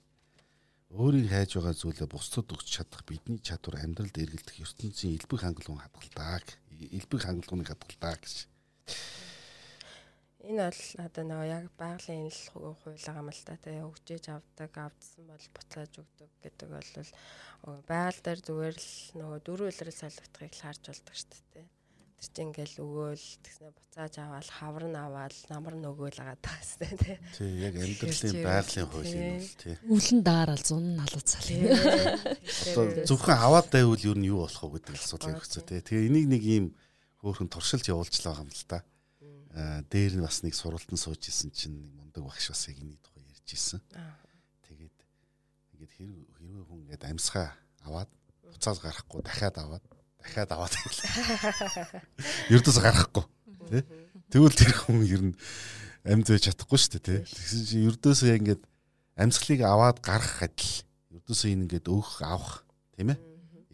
өөрийн 0.95 1.27
хайж 1.27 1.59
байгаа 1.59 1.75
зүйлээ 1.75 2.07
бусдад 2.07 2.47
өгч 2.55 2.69
чадах 2.71 3.03
бидний 3.03 3.43
чадвар 3.43 3.83
амьдралд 3.83 4.15
эргэлдэх 4.15 4.63
ертөнцийн 4.63 5.19
элбэг 5.19 5.43
хангалуун 5.43 5.83
хадгалдаг 5.83 6.47
элбэг 6.71 7.21
хангалууныг 7.27 7.67
хадгалдаг 7.67 8.23
гэж. 8.23 8.37
Энэ 10.45 10.69
бол 10.69 10.83
одоо 11.01 11.25
нөгөө 11.25 11.49
яг 11.49 11.65
байгалийн 11.81 12.29
хууль 12.53 12.77
байгаа 12.85 13.33
л 13.33 13.47
та 13.49 13.57
тэгээ 13.65 13.89
өгчээж 13.89 14.25
авдаг 14.29 14.73
авдсан 14.77 15.25
бол 15.25 15.47
бутлааж 15.57 15.93
өгдөг 16.05 16.31
гэдэг 16.45 16.69
бол 16.69 16.91
байгаль 17.89 18.21
дээр 18.21 18.41
зүгээр 18.45 18.77
л 18.77 18.93
нөгөө 19.25 19.39
дөрөв 19.41 19.69
үлрэл 19.73 20.01
солигдохыг 20.05 20.53
л 20.53 20.65
харж 20.69 20.83
болдог 20.85 21.17
шүү 21.17 21.29
дээ 21.33 21.65
тэр 21.65 22.29
чинь 22.29 22.45
ингээл 22.53 22.77
өгөөл 22.85 23.27
тэгснэ 23.41 23.73
буцааж 23.73 24.15
аваад 24.21 24.49
хавар 24.49 24.85
нь 24.85 25.01
аваад 25.01 25.35
намар 25.49 25.75
нь 25.81 25.89
өгөөл 25.89 26.19
байгаа 26.21 26.39
таастай 26.41 26.93
тий. 26.93 27.17
Тий 27.37 27.51
яг 27.65 27.75
амьдралын 27.81 28.37
байгалийн 28.45 28.89
хууль 28.89 29.13
юм 29.13 29.33
бол 29.41 29.53
тий. 29.61 29.75
Үлэн 29.89 30.21
даарал 30.25 30.63
зун 30.65 30.85
налууд 30.97 31.25
цал. 31.29 31.49
Одоо 32.73 32.85
зөвхөн 33.09 33.37
аваад 33.41 33.69
байвал 33.73 34.01
юу 34.01 34.17
нь 34.17 34.29
юу 34.29 34.45
болох 34.45 34.61
вэ 34.65 34.77
гэдэг 34.81 34.97
асуудал 34.97 35.37
өгцөө 35.37 35.63
тий. 35.69 35.81
Тэгээ 35.85 36.09
энийг 36.09 36.27
нэг 36.33 36.43
ийм 36.45 36.65
хөөхөн 37.21 37.53
туршилж 37.53 37.93
явуулчлаа 37.93 38.41
юм 38.41 38.49
л 38.49 38.65
та. 38.69 38.81
Аа 38.81 38.94
дээр 39.55 40.19
нь 40.19 40.25
бас 40.27 40.43
нэг 40.43 40.55
суралтан 40.59 40.99
сууж 40.99 41.31
исэн 41.31 41.55
чинь 41.55 41.79
мундаг 41.95 42.27
багш 42.27 42.51
бас 42.51 42.67
яг 42.67 42.79
энэ 42.83 42.99
тухай 42.99 43.23
ярьж 43.23 43.49
исэн. 43.55 43.81
Тэгээд 44.67 44.97
ингээд 45.79 45.93
хэрвээ 45.95 46.65
хүн 46.67 46.81
ингээд 46.91 47.05
амьсгаа 47.07 47.55
аваад 47.87 48.11
буцаад 48.51 48.79
гарахгүй 48.83 49.23
дахиад 49.23 49.57
аваад 49.63 49.85
дахиад 50.19 50.51
аваад. 50.51 50.75
Ердөөс 52.55 52.79
гарахгүй 52.83 53.25
тий. 53.71 53.83
Тэгвэл 54.35 54.59
тэр 54.59 54.75
хүн 54.75 55.07
ер 55.07 55.23
нь 55.31 55.35
амьд 56.03 56.29
байж 56.29 56.51
чадахгүй 56.51 56.79
шүү 56.79 56.93
дээ 56.99 57.07
тий. 57.07 57.21
Тэгсэн 57.23 57.63
чинь 57.71 57.87
ердөөсөө 57.95 58.31
ингээд 58.43 58.63
амьсгалыг 59.15 59.61
аваад 59.63 59.99
гарах 60.03 60.43
адил 60.43 60.83
ердөөсөө 61.15 61.49
энэ 61.55 61.65
ингээд 61.71 61.87
өөх 61.89 62.27
авах 62.27 62.67
тийм 62.99 63.15
ээ. 63.15 63.21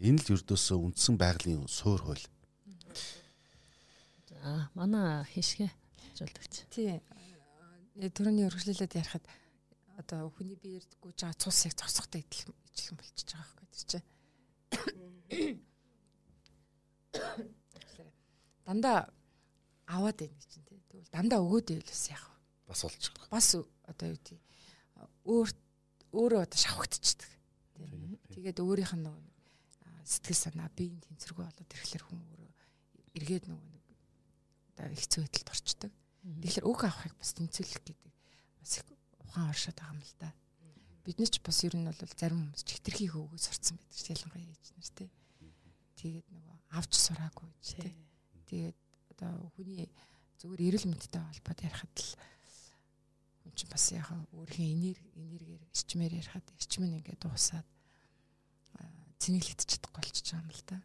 Энэ 0.01 0.21
л 0.21 0.33
ердөөсөө 0.37 0.77
үндсэн 0.77 1.15
байгалийн 1.17 1.65
суур 1.65 2.05
хууль. 2.05 2.25
За 4.41 4.69
манай 4.73 5.23
хишгэ 5.29 5.69
жуулдагч. 6.17 6.65
Тий. 6.73 6.97
Төрөний 8.01 8.49
өргөжлөлөд 8.49 8.97
ярихад 8.97 9.25
одоо 10.01 10.33
хүний 10.33 10.57
биеэр 10.57 10.81
гүйж 10.97 11.21
байгаа 11.21 11.37
цусыг 11.37 11.77
зогсохтой 11.77 12.25
ижилхэн 12.25 12.97
болчихж 12.97 13.37
байгаа 13.37 13.53
байхгүй 13.53 13.67
тийм 13.69 13.85
чи 13.85 13.99
дандаа 18.65 19.13
аваад 19.85 20.17
байна 20.17 20.33
гэж 20.41 20.49
чинь 20.49 20.65
тэгвэл 20.65 21.13
дандаа 21.13 21.39
өгөөд 21.45 21.67
байвал 21.77 22.09
яах 22.09 22.25
вэ? 22.25 22.35
Бас 22.65 22.81
байгаа. 22.81 23.29
Бас 23.29 23.47
одоо 23.53 24.07
юу 24.09 24.17
гэдэг 24.17 24.39
өөр 25.29 25.49
өөрөө 26.17 26.41
одоо 26.41 26.59
шавхагдчихдаг. 26.65 27.29
Тэгээд 28.33 28.57
өөрийнх 28.63 28.95
нь 28.97 29.05
нөгөө 29.05 29.29
сэтгэл 30.07 30.39
санаа 30.39 30.69
биеийн 30.73 31.03
тэнцвэргүй 31.05 31.45
болоод 31.45 31.73
ирэхлээр 31.75 32.03
хүн 32.09 32.19
өөрөө 32.25 32.51
эргээд 33.21 33.45
нөгөө 33.51 33.70
хэцүү 34.89 35.21
байдалд 35.21 35.49
орчдөг. 35.53 35.91
Тэгэхээр 36.21 36.65
үг 36.65 36.79
авахыг 36.85 37.13
бас 37.17 37.31
тэнцвэрлэх 37.37 37.81
гэдэг 37.85 38.13
бас 38.61 38.71
их 38.77 38.85
ухаан 39.21 39.49
оршоод 39.53 39.77
байгаа 39.77 39.93
юм 39.93 40.01
л 40.01 40.15
да. 40.17 40.29
Бид 41.05 41.17
нар 41.17 41.29
ч 41.29 41.37
бас 41.41 41.59
ер 41.65 41.73
нь 41.77 41.85
бол 41.85 41.97
зарим 42.17 42.39
хүмүүс 42.49 42.63
чигтэрхий 42.65 43.09
хөөгөөс 43.09 43.43
сурцсан 43.45 43.77
байдаг 43.77 43.97
ч 43.97 44.07
ялангуяа 44.13 44.49
ээж 44.53 44.65
нар 44.77 44.89
тий. 44.93 45.09
Тэгээд 45.97 46.27
нөгөө 46.29 46.55
авч 46.77 46.91
сураагүй 46.97 47.49
ч 47.61 47.67
тий. 47.77 47.93
Тэгээд 48.49 48.77
одоо 49.17 49.49
хүний 49.57 49.89
зүгээр 50.41 50.61
эрүүл 50.61 50.89
мэндтэй 50.89 51.21
холбоод 51.21 51.59
ярихад 51.61 51.93
л 51.97 52.09
хүн 53.41 53.53
чинь 53.57 53.73
бас 53.73 53.85
яг 53.93 54.09
өөрхийн 54.33 54.73
энерги 54.77 55.09
энергиэр 55.17 55.61
эрчмээр 55.73 56.13
ярихад 56.21 56.45
эрчим 56.57 56.85
нь 56.85 56.97
ингээд 57.01 57.21
дуусаад 57.21 57.67
цэнэглэгдэж 59.21 59.69
чадахгүй 59.69 60.01
болчихж 60.01 60.27
байгаа 60.33 60.41
юм 60.41 60.49
л 60.49 60.63
да. 60.65 60.77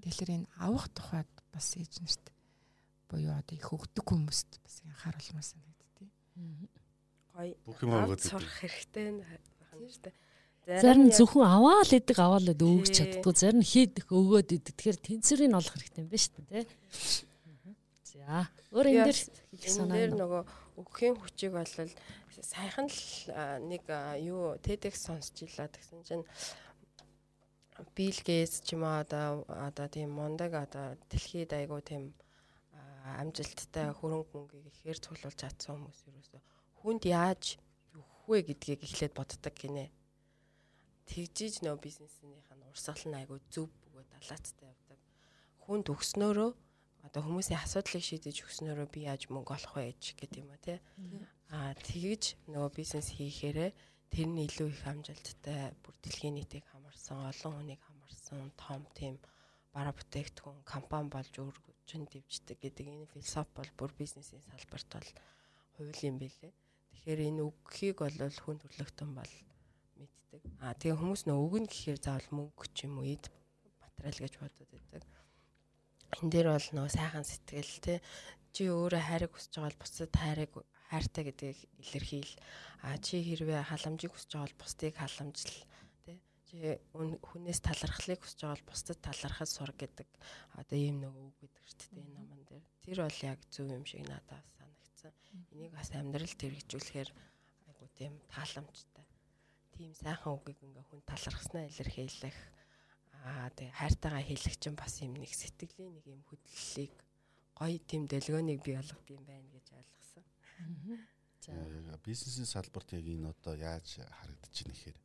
Тэгэхээр 0.00 0.30
энэ 0.32 0.48
авах 0.56 0.88
тухайд 0.96 1.28
бас 1.52 1.76
ээж 1.76 2.00
нарт 2.00 2.24
буюу 3.12 3.36
одоо 3.36 3.54
их 3.54 3.68
өгдөг 3.68 4.04
хүмүүст 4.08 4.50
бас 4.64 4.80
анхааруулмаар 4.88 5.46
санагдтыг. 5.46 6.08
Гоё. 7.36 7.54
Бүх 7.68 7.78
юм 7.84 7.92
аваад 7.92 8.24
сурах 8.24 8.56
хэрэгтэй 8.64 9.20
байх 9.20 9.44
юм 9.76 9.88
шүү 9.92 10.02
дээ. 10.08 10.16
Зарим 10.80 11.10
зөвхөн 11.12 11.44
аваал 11.44 11.90
идэг 11.92 12.18
аваал 12.22 12.48
идэг 12.48 12.64
өгч 12.64 12.94
чаддгүй 12.96 13.34
зарим 13.36 13.62
хийдэх 13.66 14.08
өгөөд 14.08 14.48
идэг. 14.56 14.74
Тэгэхээр 14.78 14.98
тэнцвэрийг 15.04 15.52
олох 15.52 15.74
хэрэгтэй 15.76 16.02
юм 16.02 16.08
байна 16.08 16.24
шүү 16.24 16.42
дээ. 16.48 16.64
За 18.12 18.46
өөр 18.72 18.86
энэ 18.88 19.04
дэр 19.10 19.18
хэлэх 19.18 19.72
санаа 19.74 20.00
энэ 20.06 20.16
нөгөө 20.16 20.42
өгөхийн 20.80 21.16
хүчийг 21.18 21.52
бол 21.52 21.72
сайхан 22.40 22.88
л 22.88 23.00
нэг 23.68 23.84
юу 24.24 24.56
TEDx 24.62 24.94
сонсч 25.04 25.44
илаа 25.44 25.68
гэсэн 25.68 26.00
чинь 26.06 26.24
Билл 27.96 28.20
Гейтс 28.24 28.62
ч 28.62 28.78
юм 28.78 28.86
уу 28.86 29.02
одоо 29.02 29.44
одоо 29.48 29.86
тийм 29.88 30.14
мундаг 30.14 30.54
одоо 30.54 30.96
дэлхийд 31.10 31.52
айгу 31.52 31.80
тийм 31.82 32.14
амжилттай 33.02 33.92
хөрөнгө 33.98 34.32
мөнгийг 34.32 34.66
ихээр 34.70 34.98
цуглуулж 35.02 35.38
чадсан 35.42 35.74
хүмүүс 35.76 36.00
ерөөсө 36.08 36.38
хүнд 36.82 37.02
яаж 37.06 37.58
юөх 37.94 38.26
вэ 38.26 38.38
гэдгийг 38.48 38.82
эхлээд 38.82 39.14
боддог 39.14 39.54
гинэ. 39.54 39.86
Тэгжиж 41.06 41.62
нөө 41.62 41.78
бизнесийнх 41.78 42.48
нь 42.50 42.66
урсгал 42.70 43.04
нь 43.06 43.18
айгу 43.18 43.38
зөв 43.54 43.70
бөгөөд 43.70 44.08
далаацтай 44.10 44.66
явдаг. 44.66 44.98
Хүнд 45.62 45.86
өгснөөрөө 45.94 46.50
одоо 47.06 47.22
хүмүүсийн 47.22 47.62
асуудлыг 47.62 48.02
шийдэж 48.02 48.36
өгснөөрөө 48.46 48.88
би 48.90 49.06
яаж 49.06 49.30
мөнгө 49.30 49.54
олох 49.58 49.74
вэ 49.78 49.94
гэдэг 49.94 50.42
юм 50.42 50.50
а 50.50 50.58
тий. 50.58 50.78
Аа 51.54 51.74
тэгж 51.86 52.38
нөгөө 52.50 52.70
бизнес 52.78 53.08
хийхээрээ 53.14 53.70
тэр 54.10 54.26
нь 54.26 54.42
илүү 54.46 54.68
их 54.74 54.82
амжилттай 54.86 55.74
бүр 55.82 55.94
дэлхийн 56.02 56.34
нийтийг 56.34 56.66
хамарсан, 56.70 57.30
олон 57.30 57.52
хүнийг 57.62 57.80
хамарсан 57.82 58.50
том 58.58 58.82
тийм 58.98 59.18
бараа 59.74 59.94
бүтээгдэхүүн 59.96 60.68
компани 60.68 61.08
болж 61.08 61.32
өргөжин 61.40 62.04
дэвждэг 62.12 62.58
гэдэг 62.60 62.86
энэ 62.92 63.10
философи 63.12 63.52
бол 63.56 63.70
бүр 63.78 63.92
бизнесийн 63.96 64.44
салбарт 64.44 64.88
бол 64.92 65.10
хувил 65.74 66.00
юм 66.08 66.16
билээ. 66.20 66.52
Тэгэхээр 66.92 67.20
энэ 67.28 67.42
үгхийг 67.48 67.96
бол 68.04 68.16
хүн 68.44 68.58
төрлөختөн 68.60 69.10
бол 69.16 69.32
мэддэг. 69.96 70.42
Аа 70.60 70.76
тэгээ 70.76 71.00
хүмүүс 71.00 71.22
нөө 71.24 71.38
үгэн 71.40 71.66
гэхээр 71.68 71.98
заавал 72.04 72.30
мөнгө 72.36 72.66
ч 72.76 72.78
юм 72.84 73.00
уу 73.00 73.08
эд 73.08 73.24
материал 73.80 74.18
гэж 74.20 74.34
бодод 74.38 74.68
байдаг. 74.68 75.02
Энд 76.20 76.30
дээр 76.32 76.48
бол 76.52 76.68
нөө 76.76 76.88
сайхан 76.92 77.24
сэтгэл 77.24 77.76
те 77.80 77.94
чи 78.52 78.68
өөрөө 78.68 79.02
хайрыг 79.08 79.32
хүсэж 79.32 79.52
байгаа 79.56 79.72
бол 79.72 79.80
бусдад 79.80 80.12
хайрыг 80.12 80.52
хайртай 80.92 81.22
гэдгийг 81.24 81.58
илэрхийл. 81.80 82.32
А 82.84 83.00
чи 83.00 83.24
хэрвээ 83.24 83.64
халамжийг 83.64 84.12
хүсэж 84.12 84.30
байгаа 84.36 84.48
бол 84.52 84.60
бусдыг 84.60 84.94
халамжлал. 85.00 85.60
Чи 86.52 86.76
хүнээс 86.92 87.64
талархлыг 87.64 88.20
хүсэж 88.20 88.44
байгаа 88.44 88.60
бол 88.60 88.68
бусдад 88.68 89.00
талархаж 89.00 89.48
сур 89.48 89.72
гэдэг 89.72 90.04
одоо 90.60 90.76
ийм 90.76 91.00
нэг 91.00 91.08
үг 91.16 91.32
гэдэг 91.40 91.64
шүү 91.64 91.96
дээ 91.96 92.04
энэ 92.04 92.12
номон 92.12 92.40
дээр. 92.44 92.64
Тэр 92.84 92.98
бол 93.00 93.20
яг 93.24 93.40
зөв 93.48 93.66
юм 93.72 93.84
шиг 93.88 94.04
надад 94.04 94.44
санагдсан. 94.60 95.16
Энийг 95.48 95.72
бас 95.72 95.88
амьдралд 95.96 96.36
хэрэгжүүлэхээр 96.36 97.10
айгу 97.72 97.88
тийм 97.96 98.20
тааламжтай. 98.28 99.06
Тийм 99.72 99.96
сайхан 99.96 100.36
үгийг 100.36 100.60
ингээ 100.60 100.84
хүн 100.92 101.00
талархснаа 101.08 101.64
илэрхийлэх 101.72 102.38
аа 103.24 103.48
тэгээ 103.56 103.72
хайртайгаа 103.72 104.24
хэлэх 104.28 104.56
чинь 104.60 104.76
бас 104.76 105.00
юм 105.00 105.16
нэг 105.16 105.32
сэтгэлийн 105.32 105.88
нэг 105.96 106.04
юм 106.04 106.20
хөдлөлийг 106.28 106.92
гоё 107.56 107.78
тийм 107.80 108.04
дэлгөөнийг 108.12 108.60
бий 108.60 108.76
болгох 108.76 109.02
юм 109.08 109.24
байна 109.24 109.48
гэж 109.56 109.66
ойлгосон. 109.72 110.24
За 111.40 111.96
бизнесийн 112.04 112.44
салбарт 112.44 112.92
яг 112.92 113.08
энэ 113.08 113.32
одоо 113.32 113.56
яаж 113.56 114.04
харагдаж 114.04 114.52
байна 114.52 114.76
гэхээр 114.76 114.98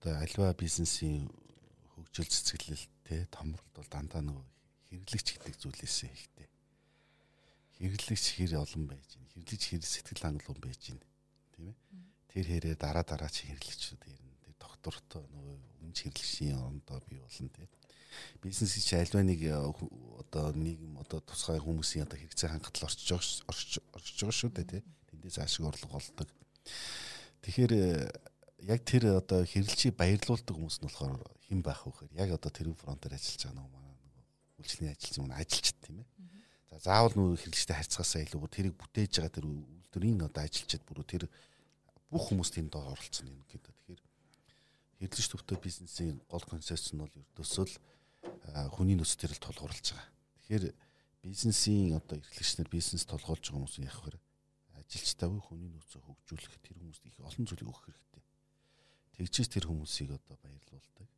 одоо 0.00 0.16
альва 0.16 0.56
бизнесийн 0.56 1.28
хөгжил 1.92 2.24
цэцгэлэлт 2.24 2.88
те 3.04 3.28
томролт 3.28 3.68
бол 3.76 3.88
дандаа 3.92 4.24
нөгөө 4.24 4.46
хэрэглэгч 4.88 5.28
гэдэг 5.36 5.54
зүйлээсээ 5.60 6.08
ихтэй. 6.08 6.48
Хэрэглэгч 7.84 8.24
хэр 8.40 8.64
олон 8.64 8.88
байж 8.88 9.04
байна. 9.12 9.28
Хэрэглэгч 9.36 9.64
хэр 9.68 9.84
сэтгэл 9.84 10.24
хангалуун 10.24 10.60
байж 10.64 10.80
байна. 10.88 11.06
Тийм 11.52 11.68
ээ. 11.68 11.76
Тэр 12.32 12.46
хэрэг 12.48 12.80
дараа 12.80 13.04
дараа 13.04 13.28
чи 13.28 13.44
хэрэглэгчүүд 13.52 14.02
ирнэ. 14.08 14.40
Тэр 14.40 14.56
доктортой 14.56 15.24
нөгөө 15.28 15.56
өмнө 15.84 15.96
хэрэглэгчийн 16.00 16.56
орондоо 16.56 16.98
бий 17.04 17.20
болно 17.20 17.52
тийм 17.52 17.68
бизнесийн 18.42 18.84
чи 18.84 18.94
альва 18.96 19.22
нэг 19.22 19.40
э, 19.44 19.54
одоо 19.54 20.52
нийгэм 20.52 20.98
одоо 20.98 21.20
тусгай 21.20 21.60
хүмүүсийн 21.60 22.04
одоо 22.08 22.18
хэрэгцээ 22.18 22.50
хангалтал 22.50 22.88
орчиж 22.90 23.10
орчиж 23.46 24.18
байгаа 24.18 24.34
шүү 24.34 24.50
дээ 24.50 24.66
тий. 24.66 24.82
Тэндээс 25.12 25.38
ашиг 25.38 25.66
орлого 25.66 26.00
олдог. 26.00 26.28
Тэгэхээр 27.44 27.72
э, 27.72 28.10
яг 28.66 28.80
тэр 28.84 29.16
одоо 29.16 29.44
хэрэглэлчийг 29.44 29.96
баярлуулдаг 29.96 30.54
хүмүүс 30.54 30.78
нь 30.80 30.86
болохоор 30.88 31.22
хэн 31.48 31.60
байх 31.64 31.80
вэ 31.86 31.90
гэхээр 31.90 32.12
яг 32.20 32.30
одоо 32.36 32.50
тэр 32.52 32.68
фронтоор 32.76 33.16
ажиллаж 33.16 33.40
байгаа 33.48 33.56
нөгөө 33.56 33.72
манай 33.72 33.94
нөгөө 33.96 34.24
үйлчлэлийн 34.60 34.92
ажилчин 34.92 35.22
хүн 35.24 35.38
ажилчид 35.40 35.78
тийм 35.80 35.96
ээ. 36.02 36.08
За 36.70 36.76
заавал 36.78 37.14
нөгөө 37.16 37.40
хэрэглэгчтэй 37.40 37.76
харьцаасаа 37.76 38.20
илүү 38.24 38.48
тэрийг 38.52 38.74
бүтээж 38.76 39.12
байгаа 39.16 39.34
тэр 39.34 39.46
үйлдвэрийн 39.48 40.20
одоо 40.28 40.42
ажилчид 40.44 40.82
бүрөө 40.84 41.06
тэр 41.08 41.24
бүх 42.12 42.24
хүмүүс 42.28 42.50
тэнд 42.52 42.74
оролцсон 42.76 43.26
юм 43.32 43.42
гэдэг. 43.48 43.74
Тэгэхээр 43.74 44.02
хэрэглэгч 45.00 45.28
төвтэй 45.30 45.58
бизнесийн 45.58 46.16
гол 46.28 46.44
концепц 46.44 46.92
нь 46.92 47.00
бол 47.00 47.10
ердөөсөө 47.10 47.64
л 47.64 47.74
хүний 48.76 48.96
нөөц 48.98 49.14
төрөл 49.16 49.40
тулгуурлаж 49.40 49.86
байгаа. 49.94 50.10
Тэгэхээр 50.44 50.64
бизнесийн 51.22 51.96
одоо 51.96 52.18
эрхлэгч 52.18 52.52
нар 52.58 52.68
бизнес 52.68 53.04
толгоолж 53.06 53.40
байгаа 53.40 53.56
хүмүүс 53.56 53.76
яг 53.80 53.96
хэрэг 53.96 54.22
ажилчтай 54.80 55.28
буй 55.30 55.42
хүний 55.44 55.70
нөөцөө 55.70 56.00
хөгжүүлэх 56.02 56.54
тэр 56.64 56.76
хүмүүст 56.80 57.04
их 57.06 57.14
олон 57.20 57.46
зүйлийг 57.46 57.68
өгөх 57.70 57.84
хэрэгтэй. 57.86 58.09
Тэгжээс 59.20 59.52
тэр 59.52 59.68
хүмүүсийг 59.68 60.16
одоо 60.16 60.36
баярлуулдаг. 60.40 61.08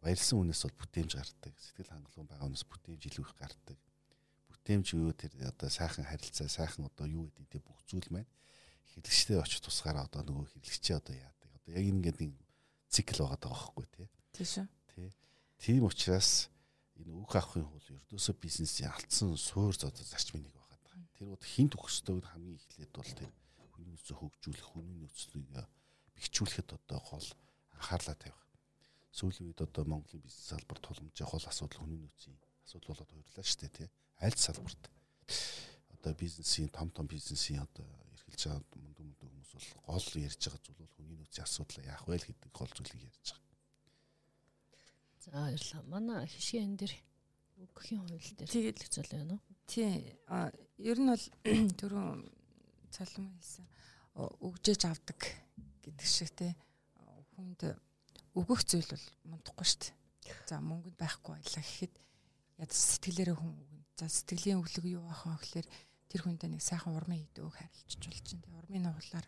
Баярлсан 0.00 0.40
хүнээс 0.40 0.64
бол 0.64 0.80
бүтээмж 0.80 1.12
гардаг. 1.12 1.52
Сэтгэл 1.60 1.92
хангалуун 1.92 2.24
байгаа 2.24 2.48
хүнээс 2.48 2.64
бүтээмж 2.64 3.02
илүү 3.04 3.24
их 3.28 3.34
гардаг. 3.36 3.78
Бүтээмж 4.48 4.86
юу 4.96 5.12
тэр 5.12 5.36
одоо 5.44 5.68
сайхан 5.68 6.08
харилцаа, 6.08 6.48
сайхан 6.48 6.88
одоо 6.88 7.04
юу 7.04 7.28
гэдэг 7.36 7.52
те 7.52 7.60
бүх 7.60 7.84
зүйл 7.84 8.08
маань 8.08 8.32
хэрэглэгчтэй 8.96 9.36
очиж 9.36 9.60
тусгаараа 9.60 10.08
одоо 10.08 10.24
нөгөө 10.24 10.56
хэрэглэгчээ 10.56 10.96
одоо 10.96 11.12
яадаг. 11.20 11.50
Одоо 11.52 11.70
яг 11.76 11.84
ингээд 11.84 12.18
нэг 12.24 12.32
цикл 12.88 13.28
байгаа 13.28 13.40
даа 13.44 13.52
байхгүй 13.60 13.86
тий. 13.92 14.08
Тийм 14.32 14.48
шүү. 14.48 14.66
Тийм 15.60 15.84
учраас 15.84 16.48
энэ 16.96 17.12
үг 17.12 17.28
авахын 17.36 17.68
хул 17.68 17.92
ердөөсөө 17.92 18.40
бизнесийн 18.40 18.88
алдсан 18.88 19.36
суур 19.36 19.76
зодод 19.76 20.00
зарчмын 20.00 20.48
нэг 20.48 20.56
байгаа. 20.56 20.80
Тэр 21.20 21.28
бол 21.28 21.44
хин 21.44 21.68
төгсдөөд 21.68 22.24
хамгийн 22.24 22.56
эхлээд 22.56 22.92
бол 22.96 23.12
тэр 23.12 23.28
хүний 23.76 23.92
нөөцөө 23.92 24.16
хөгжүүлэх, 24.16 24.68
хүний 24.72 24.96
нөөцлийг 24.96 25.44
бэхжүүлэхэд 26.16 26.68
одоо 26.78 27.00
гол 27.00 27.28
анхаарлаа 27.76 28.16
тавих. 28.16 28.40
Сүүлийн 29.12 29.52
үед 29.52 29.60
одоо 29.60 29.84
Монголын 29.84 30.24
бизнес 30.24 30.48
салбар 30.48 30.78
тулгамжийн 30.80 31.28
гол 31.28 31.44
асуудал 31.44 31.80
хүний 31.84 32.00
нөөцийн 32.00 32.36
асуудал 32.64 32.96
болоод 32.96 33.10
хувирлаа 33.12 33.44
шүү 33.44 33.60
дээ 33.60 33.72
тий. 33.76 33.88
Аль 34.24 34.38
салбарт 34.38 34.82
одоо 35.92 36.12
бизнесийн 36.14 36.68
том 36.68 36.90
том 36.90 37.06
бизнесийн 37.06 37.60
одоо 37.60 37.86
эрхэлж 38.16 38.42
байгаа 38.48 38.64
мундаг 38.80 39.04
мундаг 39.04 39.28
хүмүүс 39.28 39.52
бол 39.52 39.68
гол 39.92 40.08
ярьж 40.16 40.40
байгаа 40.40 40.62
зүйл 40.64 40.80
бол 40.80 40.94
хүний 40.96 41.16
нөөцийн 41.20 41.44
асуудал 41.44 41.84
яах 41.84 42.04
вэ 42.08 42.16
гэдэг 42.18 42.50
гол 42.52 42.72
зүйлийг 42.72 43.04
ярьж 43.10 43.26
байгаа. 43.30 43.42
За 45.22 45.30
баярлалаа. 45.30 45.82
Манай 45.86 46.26
хишгийн 46.26 46.74
энэ 46.74 46.78
дэр 46.80 46.92
өгөхийн 47.62 48.00
хууль 48.00 48.30
дээр 48.38 48.50
тэгээд 48.50 48.78
зөл 48.90 49.12
байна 49.12 49.34
уу? 49.36 49.42
Тий. 49.70 50.18
А 50.26 50.50
ер 50.78 50.98
нь 50.98 51.10
бол 51.12 51.26
түрүүн 51.78 52.26
цалин 52.90 53.30
хэлсэн 53.38 53.66
өгжээж 54.18 54.82
авдаг 54.90 55.20
гэдэг 55.82 56.06
шиг 56.06 56.30
те 56.32 56.54
хүнд 57.34 57.76
өгөх 58.38 58.60
зүйл 58.64 58.88
бол 58.88 59.06
мундахгүй 59.28 59.66
шүү 59.66 59.80
дээ. 59.82 59.94
За 60.48 60.62
мөнгөнд 60.62 60.96
байхгүй 60.96 61.32
байлаа 61.36 61.62
гэхэд 61.62 61.94
яд 62.62 62.72
сэтгэлээрээ 62.72 63.36
хүн 63.36 63.52
өгнө. 63.52 63.82
За 63.98 64.06
сэтгэлийн 64.08 64.62
өглөг 64.62 64.86
юу 64.88 65.04
байх 65.06 65.22
вэ 65.26 65.36
гэхээр 65.36 65.68
тэр 66.08 66.20
хүндээ 66.22 66.50
нэг 66.54 66.62
сайхан 66.62 66.96
урмын 66.96 67.26
идэв 67.26 67.52
харилцаж 67.52 68.00
болж 68.00 68.24
чинь. 68.24 68.40
Тэ 68.40 68.54
урмын 68.56 68.88
нугалаар 68.88 69.26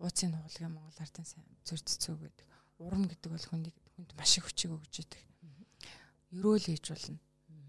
ууцын 0.00 0.30
нугалгийн 0.32 0.72
Монгол 0.72 1.02
ардын 1.02 1.26
сайн 1.26 1.46
зөрццөө 1.68 2.16
гэдэг. 2.16 2.46
Урам 2.80 3.04
гэдэг 3.08 3.30
бол 3.32 3.46
хүнийг 3.48 3.76
хүнд 3.96 4.10
маш 4.16 4.36
их 4.38 4.44
хүчийг 4.44 4.72
өгж 4.76 5.04
идэг 5.04 5.26
ерөөл 6.32 6.64
хийж 6.64 6.86
болно. 6.90 7.18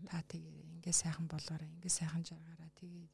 Та 0.07 0.21
тэгээ 0.23 0.55
ингээ 0.79 0.95
сайхан 0.95 1.27
болгоорой, 1.27 1.69
ингээ 1.77 1.93
сайхан 1.93 2.23
жаргаараа 2.23 2.71
тэгээ 2.79 3.07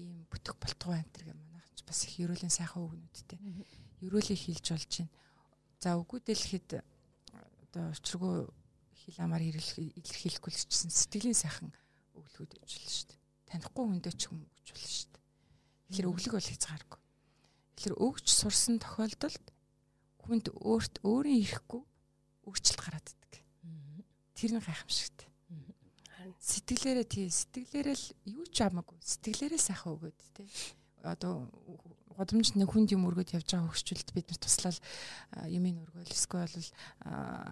ийм 0.00 0.24
бүтэх 0.28 0.56
болтгоо 0.56 0.96
амтэр 0.96 1.30
гэх 1.30 1.36
манайх 1.36 1.66
бас 1.86 2.00
их 2.04 2.14
ерөөлийн 2.20 2.52
сайхан 2.52 2.84
үгнүүдтэй. 2.84 3.38
Ерөөлийг 4.00 4.40
хийлж 4.40 4.66
болж 4.72 4.92
байна. 4.98 5.12
За 5.80 5.96
үгүйдэлхэд 6.00 6.70
одоо 7.70 7.84
учиргүй 7.94 8.48
хил 8.96 9.18
амаар 9.20 9.42
илэрхийлэхгүй 9.48 10.50
л 10.52 10.64
чсэн 10.68 10.90
сэтгэлийн 10.92 11.36
сайхан 11.36 11.72
өглөхөд 12.16 12.56
болно 12.56 12.68
шүү 12.68 13.06
дээ. 13.12 13.20
Танихгүй 13.48 13.84
хүндээ 13.84 14.14
ч 14.16 14.22
юм 14.28 14.44
өгч 14.44 14.68
болно 14.74 14.88
шүү 14.90 15.08
дээ. 15.12 15.24
Тэгэхээр 15.88 16.10
өглөг 16.10 16.34
бол 16.36 16.50
хязгааргүй. 16.50 17.00
Тэгэхээр 17.80 17.96
өгч 17.96 18.26
сурсан 18.28 18.76
тохиолдолд 18.80 19.46
хүнд 20.20 20.46
өөрт 20.52 20.94
өөрийн 21.00 21.40
ирэхгүй 21.44 21.82
өөрчлөлт 22.44 22.80
гараад 22.84 23.08
тэр 24.40 24.56
нь 24.56 24.64
гайхамшигт. 24.64 25.28
Сэтгэлээрээ 26.40 27.04
тий 27.04 27.28
сэтгэлээрээ 27.28 27.96
л 27.96 28.06
юу 28.24 28.46
ч 28.48 28.64
амаагүй. 28.64 28.96
Сэтгэлээрээ 29.04 29.60
сайхан 29.60 29.92
өгөөд 30.00 30.18
тий. 30.32 30.48
Одоо 31.04 31.44
годомж 32.20 32.52
нэг 32.52 32.68
хүнд 32.68 32.92
юм 32.92 33.08
өргөд 33.08 33.32
явж 33.32 33.48
байгаа 33.48 33.72
хөвгчүүлд 33.72 34.10
бид 34.12 34.28
нар 34.28 34.40
туслал 34.44 34.78
юмын 35.48 35.80
өргөөл 35.80 36.12
эсвэл 36.12 36.44
бол 36.44 36.68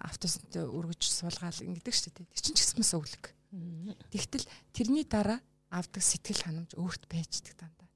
автоснд 0.05 0.53
өргөж 0.61 1.03
суулгаал 1.09 1.65
ингэдэг 1.65 1.95
шүү 1.97 2.13
дээ. 2.13 2.29
Тэр 2.29 2.43
чинь 2.45 2.57
ч 2.57 2.61
гэсэн 2.69 2.85
бас 2.85 2.93
өвлөг. 2.93 3.25
Тэгтэл 4.13 4.47
тэрний 4.77 5.09
дараа 5.09 5.41
авдаг 5.73 6.05
сэтгэл 6.05 6.45
ханамж 6.45 6.77
өөрт 6.77 7.09
байждаг 7.09 7.57
дандаа. 7.57 7.89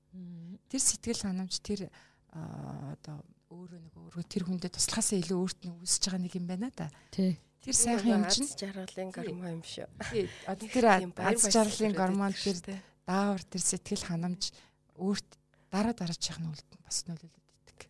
Тэр 0.72 0.80
сэтгэл 0.80 1.28
ханамж 1.28 1.60
тэр 1.60 1.92
одоо 2.32 3.20
өөрөө 3.52 3.80
нэг 3.84 3.94
өөрөө 3.96 4.24
тэр 4.24 4.44
хүндэд 4.48 4.72
туслахаасаа 4.72 5.20
илүү 5.20 5.38
өөрт 5.40 5.60
нь 5.68 5.72
үүсэж 5.76 6.02
байгаа 6.08 6.22
нэг 6.24 6.34
юм 6.40 6.46
байна 6.48 6.68
да. 6.72 6.88
Тий. 7.12 7.36
Тэр 7.60 7.76
сайхан 7.76 8.16
юм 8.16 8.24
чинь 8.32 8.48
жаргалын 8.48 9.12
гормон 9.12 9.60
юм 9.60 9.62
шүү. 9.62 9.88
Тий. 10.08 10.24
Одоо 10.48 10.68
тэр 10.72 10.86
аз 11.20 11.44
жаргалын 11.52 11.92
гормон 11.92 12.32
тэр 12.32 12.56
даавар 13.04 13.42
тэр 13.44 13.62
сэтгэл 13.62 14.08
ханамж 14.08 14.56
өөрт 14.96 15.30
дараа 15.72 15.96
дараачих 15.96 16.36
нь 16.36 16.52
үлдэн 16.52 16.80
бас 16.84 17.08
нөлөөлөд 17.08 17.48
идэг. 17.64 17.80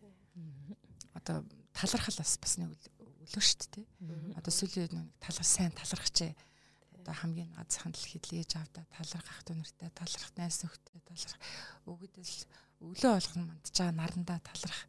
Одоо 1.19 1.43
талархал 1.75 2.15
бас 2.23 2.39
бас 2.39 2.53
нэг 2.55 2.71
өлөө 2.71 3.43
шүү 3.43 3.67
дээ. 3.75 3.85
Одоо 4.39 4.53
сүүлийн 4.55 4.95
нэг 4.95 5.07
талар 5.19 5.43
сайн 5.43 5.75
талархчээ 5.75 6.31
одоо 7.03 7.13
хамгийн 7.19 7.51
азхан 7.59 7.91
дэлхийд 7.91 8.23
л 8.31 8.39
ээж 8.39 8.55
авда 8.55 8.87
талархах 8.87 9.43
дүнэртэй 9.43 9.91
талархах 9.91 10.31
найс 10.39 10.63
нөхдөд 10.63 11.03
талархах. 11.03 11.43
Өгдөл 11.83 12.35
өглөө 12.79 13.11
болгон 13.19 13.43
мандж 13.51 13.75
байгаа 13.75 13.99
нарандаа 13.99 14.39
талархах 14.39 14.87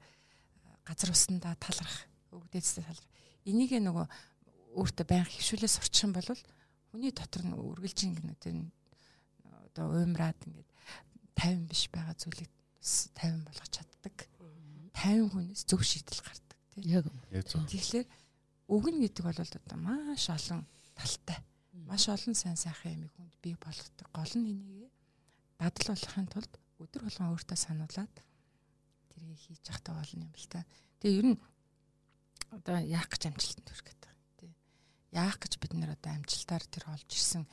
газар 0.86 1.10
усандаа 1.10 1.58
талархах 1.58 2.06
өгдөөстэй 2.30 2.86
талархах. 2.86 3.10
Энийг 3.42 3.74
нөгөө 3.82 4.06
өөртөө 4.78 5.06
баян 5.10 5.26
хөвшүүлээ 5.26 5.70
сурчих 5.74 6.06
юм 6.06 6.14
бол 6.14 6.30
хүний 6.94 7.10
дотор 7.10 7.42
нь 7.42 7.58
үргэлжийн 7.58 8.14
гинүүдэн 8.14 8.70
одоо 9.74 9.98
уймраад 9.98 10.38
ингээд 10.46 10.70
50 11.34 11.66
биш 11.66 11.82
байгаа 11.90 12.14
зүйлийг 12.14 12.50
50 12.84 13.48
болгож 13.48 13.70
чаддаг. 13.72 14.16
50 14.92 15.32
хүнээс 15.32 15.62
зөв 15.64 15.80
шийдэл 15.80 16.20
гардаг 16.20 16.44
тийм 16.74 16.84
яг 16.90 17.06
тэгэхээр 17.70 18.06
өгнө 18.68 18.98
гэдэг 19.08 19.24
бол 19.24 19.40
одоо 19.40 19.78
маш 19.78 20.28
олон 20.28 20.66
талтай. 20.94 21.38
Маш 21.88 22.08
олон 22.08 22.34
сайн 22.34 22.56
сайхан 22.58 22.98
юмыг 22.98 23.12
хүнд 23.16 23.34
бий 23.42 23.56
болгодог. 23.56 24.08
Гол 24.12 24.34
нь 24.36 24.50
энийг 24.52 24.92
дадал 25.58 25.94
болохын 25.94 26.28
тулд 26.28 26.52
өдөр 26.82 27.02
болгон 27.06 27.32
өөртөө 27.34 27.58
сануулад 27.58 28.14
тэрийг 29.10 29.38
хийж 29.38 29.62
явахтаа 29.70 29.94
болно 29.94 30.26
юм 30.26 30.34
л 30.34 30.48
та. 30.50 30.66
Тэгээ 30.98 31.18
ер 31.20 31.26
нь 31.34 31.38
одоо 32.50 32.78
яах 32.82 33.08
гэж 33.10 33.22
амжилтанд 33.30 33.68
хүрэх 33.70 33.86
гэдэг 33.86 34.12
тий. 34.38 34.52
Яах 35.14 35.38
гэж 35.38 35.52
бид 35.62 35.72
нэр 35.78 35.94
одоо 35.94 36.12
амжилтаар 36.18 36.64
тэр 36.66 36.84
олж 36.90 37.08
ирсэн 37.10 37.44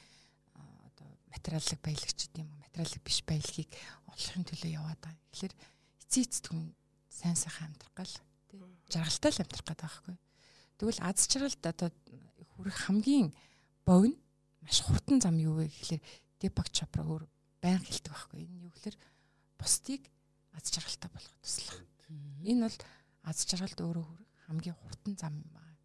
одоо 1.32 1.58
материалыг 1.58 1.80
баялагч 1.80 2.20
гэдэг 2.28 2.44
юм 2.44 2.52
уу 2.52 2.60
материалыг 2.60 3.02
биш 3.04 3.20
баялагийг 3.24 3.70
олохын 4.12 4.44
төлөө 4.44 4.72
яваад 4.76 5.00
байгаа. 5.00 5.24
Тэгэхээр 5.32 5.56
эцээ 6.04 6.24
эцэд 6.28 6.46
хүн 6.52 6.76
сайн 7.08 7.36
сайхан 7.39 7.72
амьдрах 7.72 7.94
гал 7.96 8.15
тий. 8.52 8.60
Жаргалтай 8.91 9.32
л 9.32 9.41
амьдрах 9.41 9.63
гэдэг 9.63 9.80
байхгүй. 9.80 10.15
Тэгвэл 10.78 11.02
аз 11.08 11.20
жаргалд 11.32 11.63
одоо 11.63 11.89
хүрэх 12.58 12.78
хамгийн 12.86 13.30
богино 13.86 14.20
маш 14.62 14.82
хурдан 14.84 15.22
зам 15.22 15.38
юу 15.39 15.62
вэ 15.62 15.72
гэхэлэр 15.72 16.02
Deepak 16.41 16.70
Chopra 16.74 17.06
өөр 17.06 17.24
байн 17.62 17.80
хэлдэг 17.80 18.12
байхгүй. 18.12 18.39
Энэ 18.46 18.65
юу 18.65 18.72
гэхэлэр 18.74 18.98
бусдыг 19.58 20.02
аз 20.58 20.65
жаргалтай 20.67 21.10
болгох 21.10 21.38
туслах. 21.41 21.80
Энэ 22.44 22.65
бол 22.65 22.78
аз 23.24 23.38
жаргалд 23.46 23.80
өөрөө 23.82 24.06
хүрэх 24.06 24.30
хамгийн 24.46 24.78
хурдан 24.78 25.13
зам 25.17 25.34
юм 25.38 25.50
байна 25.54 25.76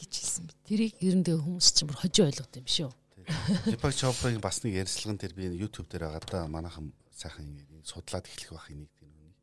гэж 0.00 0.12
хэлсэн 0.18 0.44
би. 0.48 0.54
Тэрийг 0.66 0.94
эрэндээ 0.98 1.36
хүмүүс 1.38 1.68
ч 1.72 1.84
юм 1.84 1.92
хожи 1.94 2.20
ойлгоод 2.24 2.58
юм 2.58 2.66
шүү. 2.66 2.90
Deepak 3.66 3.94
Chopra-гийн 3.94 4.42
бас 4.42 4.62
нэг 4.64 4.78
ярилцлаган 4.82 5.18
дээр 5.18 5.34
би 5.34 5.44
YouTube 5.54 5.88
дээр 5.88 6.10
байгаа 6.10 6.26
да 6.26 6.48
манайхан 6.48 6.92
сайхан 7.12 7.46
ингэ 7.46 7.86
судлаад 7.86 8.26
эхлэх 8.26 8.52
байх 8.54 8.70
энийг 8.70 8.90
тийм 8.98 9.10
үнийг. 9.14 9.38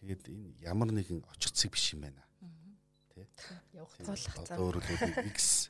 Тэгээд 0.00 0.22
энэ 0.32 0.48
ямар 0.64 0.90
нэгэн 0.92 1.20
очирцэг 1.32 1.72
биш 1.72 1.92
юм 1.92 2.08
байна. 2.08 2.22
Тэ? 3.12 3.28
Явах 3.76 3.94
зам. 4.00 4.18
Өөрөлдөө 4.58 5.28
X 5.32 5.68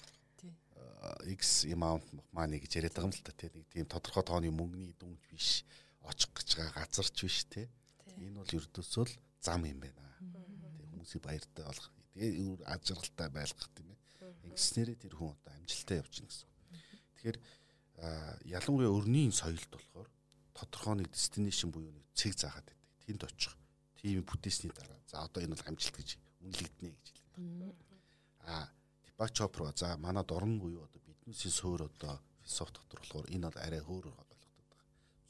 X 1.29 1.69
amount 1.69 2.05
money 2.33 2.59
гэж 2.63 2.81
яриад 2.81 2.97
байгаа 2.97 3.09
юм 3.09 3.15
л 3.15 3.27
та 3.27 3.33
тийм 3.37 3.53
нэг 3.55 3.67
тийм 3.69 3.87
тодорхой 3.89 4.25
тооны 4.25 4.49
мөнгөний 4.49 4.95
дүнж 4.97 5.21
биш 5.29 5.65
очих 6.01 6.33
гэж 6.33 6.49
байгаа 6.57 6.87
газарч 6.89 7.17
биш 7.21 7.45
те. 7.51 7.69
Энэ 8.17 8.41
бол 8.41 8.49
ердөөсөө 8.49 9.05
л 9.05 9.15
зам 9.45 9.69
юм 9.69 9.81
байна. 9.85 10.01
Тэг 10.81 10.87
хүмүүсийг 10.89 11.23
баяртай 11.25 11.65
болгох. 11.65 11.91
Тэгээ 12.15 12.65
ажиргалтай 12.65 13.29
байлгах 13.29 13.69
тийм 13.77 13.89
ээ. 13.93 13.99
Ингэснээрээ 14.49 14.99
тэр 15.03 15.15
хүн 15.19 15.35
одоо 15.35 15.53
амжилттай 15.53 15.99
явчихна 16.01 16.29
гэсэн. 16.31 16.54
Тэгэхээр 17.25 17.41
ялангуяа 18.53 18.93
өрнийн 18.93 19.33
соёлд 19.33 19.65
болохоор 19.73 20.09
тодорхой 20.53 21.01
нэг 21.01 21.09
destination 21.09 21.73
буюу 21.73 21.89
нэг 21.89 22.05
цэг 22.13 22.37
заагаад 22.37 22.69
байдаг. 22.69 22.77
Тэнд 23.09 23.25
очих. 23.25 23.57
Тийм 23.97 24.21
бүтээсний 24.29 24.69
дараа 24.77 25.01
за 25.09 25.25
одоо 25.25 25.41
энэ 25.41 25.57
бол 25.57 25.65
амжилт 25.73 25.97
гэж 25.97 26.21
үнэлэгдэнэ 26.45 26.93
гэж 26.93 27.07
хэлдэг. 27.09 27.73
Аа 28.45 28.69
Deepak 29.09 29.33
Chopra 29.33 29.73
за 29.73 29.97
манад 29.97 30.29
орн 30.37 30.61
буюу 30.61 30.85
одоо 30.85 31.01
биднээсийн 31.01 31.49
суур 31.49 31.89
одоо 31.89 32.21
философи 32.45 32.77
дотор 32.77 33.01
болохоор 33.01 33.27
энэ 33.33 33.49
бол 33.49 33.57
арай 33.57 33.81
хөөр 33.81 34.05
ойлгогддог. 34.13 34.53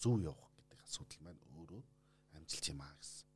Зөв 0.02 0.18
явах 0.18 0.50
асуудал 0.82 1.22
маань 1.22 1.42
өөрөө 1.54 1.82
амжилт 2.34 2.66
юм 2.74 2.82
аа 2.82 2.94
гэсэн. 2.98 3.26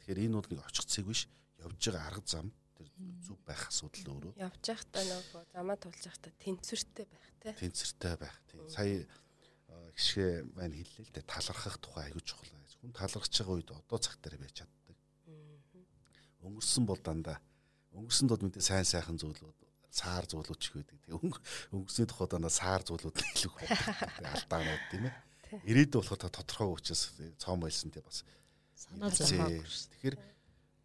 Тэгэхээр 0.00 0.24
энэ 0.24 0.36
бол 0.40 0.48
нэг 0.48 0.64
очих 0.64 0.88
цэг 0.88 1.04
биш 1.04 1.28
явж 1.60 1.80
байгаа 1.84 2.08
арга 2.08 2.24
зам 2.24 2.48
тэр 2.76 2.88
зүв 3.24 3.38
байх 3.48 3.62
асуудал 3.68 4.06
өөрөө. 4.12 4.32
Явж 4.36 4.64
байхдаа 4.68 5.04
нөгөө 5.08 5.42
замаа 5.56 5.76
тулж 5.80 6.02
байхдаа 6.04 6.32
тэнцвэртэй 6.36 7.06
байх 7.08 7.26
тий. 7.40 7.54
Тэнцвэртэй 7.56 8.14
байх 8.20 8.36
тий. 8.46 8.60
Сая 8.68 9.08
гişгэ 9.96 10.28
маань 10.52 10.76
хэллээ 10.76 11.04
л 11.08 11.14
дээ 11.16 11.24
талархах 11.24 11.76
тухай 11.80 12.12
аягүй 12.12 12.22
чухал 12.22 12.52
байж. 12.52 12.70
Хүн 12.80 12.92
талархаж 12.92 13.32
байгаа 13.32 13.56
үед 13.56 13.70
одоо 13.72 13.98
цаг 13.98 14.16
дээр 14.20 14.36
байж 14.36 14.54
чаддаг. 14.60 14.96
Өнгөрсөн 16.44 16.84
бол 16.84 17.00
дандаа 17.00 17.40
өнгөрсөн 17.96 18.28
дод 18.28 18.44
мэдээ 18.44 18.60
сайн 18.60 18.84
сайхан 18.84 19.16
зүйлүүд 19.16 19.56
саар 19.88 20.28
зүйлүүд 20.28 20.60
ч 20.60 20.68
их 20.68 20.74
байдаг. 20.76 21.00
Тэгээ 21.08 21.16
өнгөрсний 21.72 22.06
тухай 22.06 22.28
дандаа 22.28 22.52
саар 22.52 22.82
зүйлүүд 22.84 23.16
илүү 23.16 23.52
байдаг. 23.56 23.80
Алдаанууд 24.36 24.84
тийм 24.92 25.04
ээ. 25.08 25.14
Ирээдүйд 25.64 25.96
болохоор 25.96 26.20
та 26.20 26.28
тодорхой 26.28 26.68
учраас 26.76 27.02
цоон 27.40 27.60
байлсан 27.64 27.88
те 27.88 28.04
бас 28.04 28.20
санаа 28.76 29.08
зовоо. 29.08 29.48
Тэгэхээр 29.48 30.16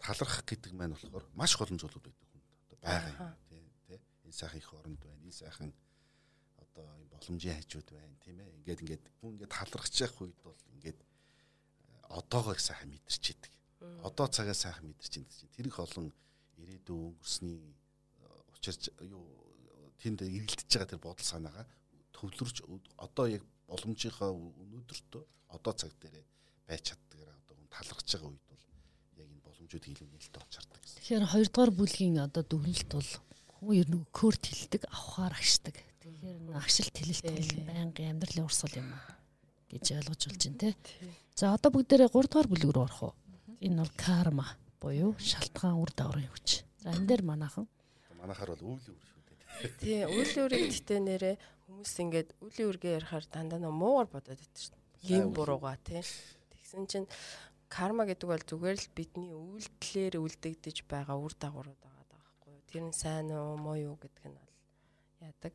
талархах 0.01 0.45
гэдэг 0.45 0.73
маань 0.73 0.93
болохоор 0.93 1.25
маш 1.37 1.55
олон 1.55 1.79
зүйлүүд 1.79 2.05
байдаг 2.05 2.27
хүн. 2.29 2.43
Байгаа 2.81 3.31
юм 3.31 3.37
тий, 3.47 3.63
тий. 3.87 3.99
Энэ 4.25 4.37
сайхан 4.39 4.59
их 4.59 4.73
оронд 4.73 4.99
байна. 4.99 5.21
Энэ 5.23 5.39
сайхан 5.41 5.71
одоо 6.57 6.85
юм 6.97 7.07
боломжийн 7.13 7.57
хажууд 7.61 7.89
байна, 7.93 8.15
тийм 8.25 8.37
ээ. 8.41 8.51
Ингээд 8.61 8.81
ингээд 8.83 9.03
хүн 9.21 9.31
ингээд 9.37 9.55
талархаж 9.55 9.93
явах 10.01 10.21
үед 10.21 10.39
бол 10.41 10.59
ингээд 10.75 10.99
одоогоо 12.09 12.53
их 12.57 12.61
сайхан 12.61 12.89
мэдэрчээдэг. 12.89 13.53
Одоо 14.07 14.27
цагаа 14.27 14.57
сайхан 14.57 14.85
мэдэрч 14.89 15.13
байна 15.21 15.31
чинь 15.31 15.53
тэр 15.55 15.67
их 15.69 15.79
олон 15.79 16.07
ирээдүйн 16.61 17.01
өнгөрсний 17.13 17.57
учирч 18.53 18.93
юу 19.01 19.25
тэнд 20.01 20.21
эргэлдэж 20.21 20.69
байгаа 20.69 20.89
тэр 20.91 21.01
бодол 21.01 21.25
санаагаа 21.25 21.65
төвлөрч 22.13 22.57
одоо 22.97 23.25
яг 23.29 23.43
боломжийнхаа 23.69 24.31
өнөөдөртөө 24.33 25.23
одоо 25.55 25.73
цаг 25.73 25.91
дээрээ 26.01 26.25
байж 26.67 26.81
чаддагаараа 26.89 27.37
одоо 27.41 27.55
хүн 27.57 27.69
талархаж 27.73 28.07
байгаа 28.13 28.29
үед 28.29 28.45
бол 28.49 28.63
нээлттэй 29.65 30.41
болж 30.41 30.56
хардаг 30.58 30.80
гэсэн. 30.82 30.97
Тэгэхээр 31.02 31.26
хоёрдугаар 31.32 31.71
бүлгийн 31.71 32.17
одоо 32.26 32.43
дүгнэлт 32.43 32.91
бол 32.91 33.12
хүн 33.62 33.74
ер 33.78 33.88
нь 33.89 34.06
körт 34.10 34.43
хилдэг, 34.47 34.82
авахаар 34.89 35.34
агшдаг. 35.38 35.76
Тэгэхээр 36.02 36.38
агшилт 36.58 36.95
хэлэлт 36.97 37.26
бол 37.30 37.52
байнгын 37.69 38.10
амьдралын 38.17 38.47
урсгал 38.50 38.80
юм 38.82 38.89
гэж 39.69 39.86
ойлгож 40.02 40.21
болж 40.28 40.41
байна 40.41 40.60
те. 40.60 40.69
За 41.38 41.54
одоо 41.56 41.69
бүгдээрээ 41.71 42.10
3 42.10 42.28
дугаар 42.28 42.50
бүлэг 42.50 42.71
рүү 42.74 42.86
орох 42.86 43.02
уу? 43.06 43.13
Энэ 43.62 43.82
бол 43.86 43.93
карма 43.95 44.47
буюу 44.82 45.13
шалтгаан 45.21 45.78
үр 45.78 45.91
дагаврын 45.93 46.32
хүч. 46.34 46.65
За 46.82 46.91
энэ 46.91 47.08
дээр 47.08 47.24
манайхан 47.24 47.69
манайхаар 48.21 48.54
бол 48.54 48.78
үйл 48.78 48.86
үр 48.93 49.02
шүү 49.02 49.21
дээ. 49.26 49.71
Тий, 49.82 50.02
үйл 50.06 50.34
үрийг 50.45 50.69
гэтээ 50.74 51.00
нэрээ 51.02 51.36
хүмүүс 51.65 51.93
ингээд 52.06 52.30
үлийн 52.38 52.69
үргээ 52.69 52.93
ярихаар 53.02 53.26
дандаа 53.34 53.60
нөө 53.62 53.74
муугар 53.74 54.08
бодоод 54.13 54.38
байдаг 54.38 54.62
шүү 54.62 54.74
дээ. 54.78 55.17
Юм 55.17 55.34
бурууга 55.34 55.74
тий. 55.82 56.06
Тэгсэн 56.54 56.86
чинь 56.86 57.08
карма 57.71 58.03
гэдэг 58.03 58.27
бол 58.27 58.43
зүгээр 58.43 58.77
л 58.84 58.95
бидний 58.97 59.31
үйлдэлээр 59.31 60.15
үлдэгдэж 60.19 60.77
байгаа 60.91 61.15
үр 61.15 61.34
дагаврууд 61.39 61.79
байгаа 61.79 62.05
байхгүй 62.12 62.51
юу. 62.51 62.67
Тэр 62.67 62.84
нь 62.91 62.95
сайн 63.01 63.31
уу 63.31 63.55
муу 63.55 63.78
юу 63.80 63.95
гэдэг 63.95 64.26
нь 64.28 64.36
бол 64.36 64.53
яадаг. 65.24 65.53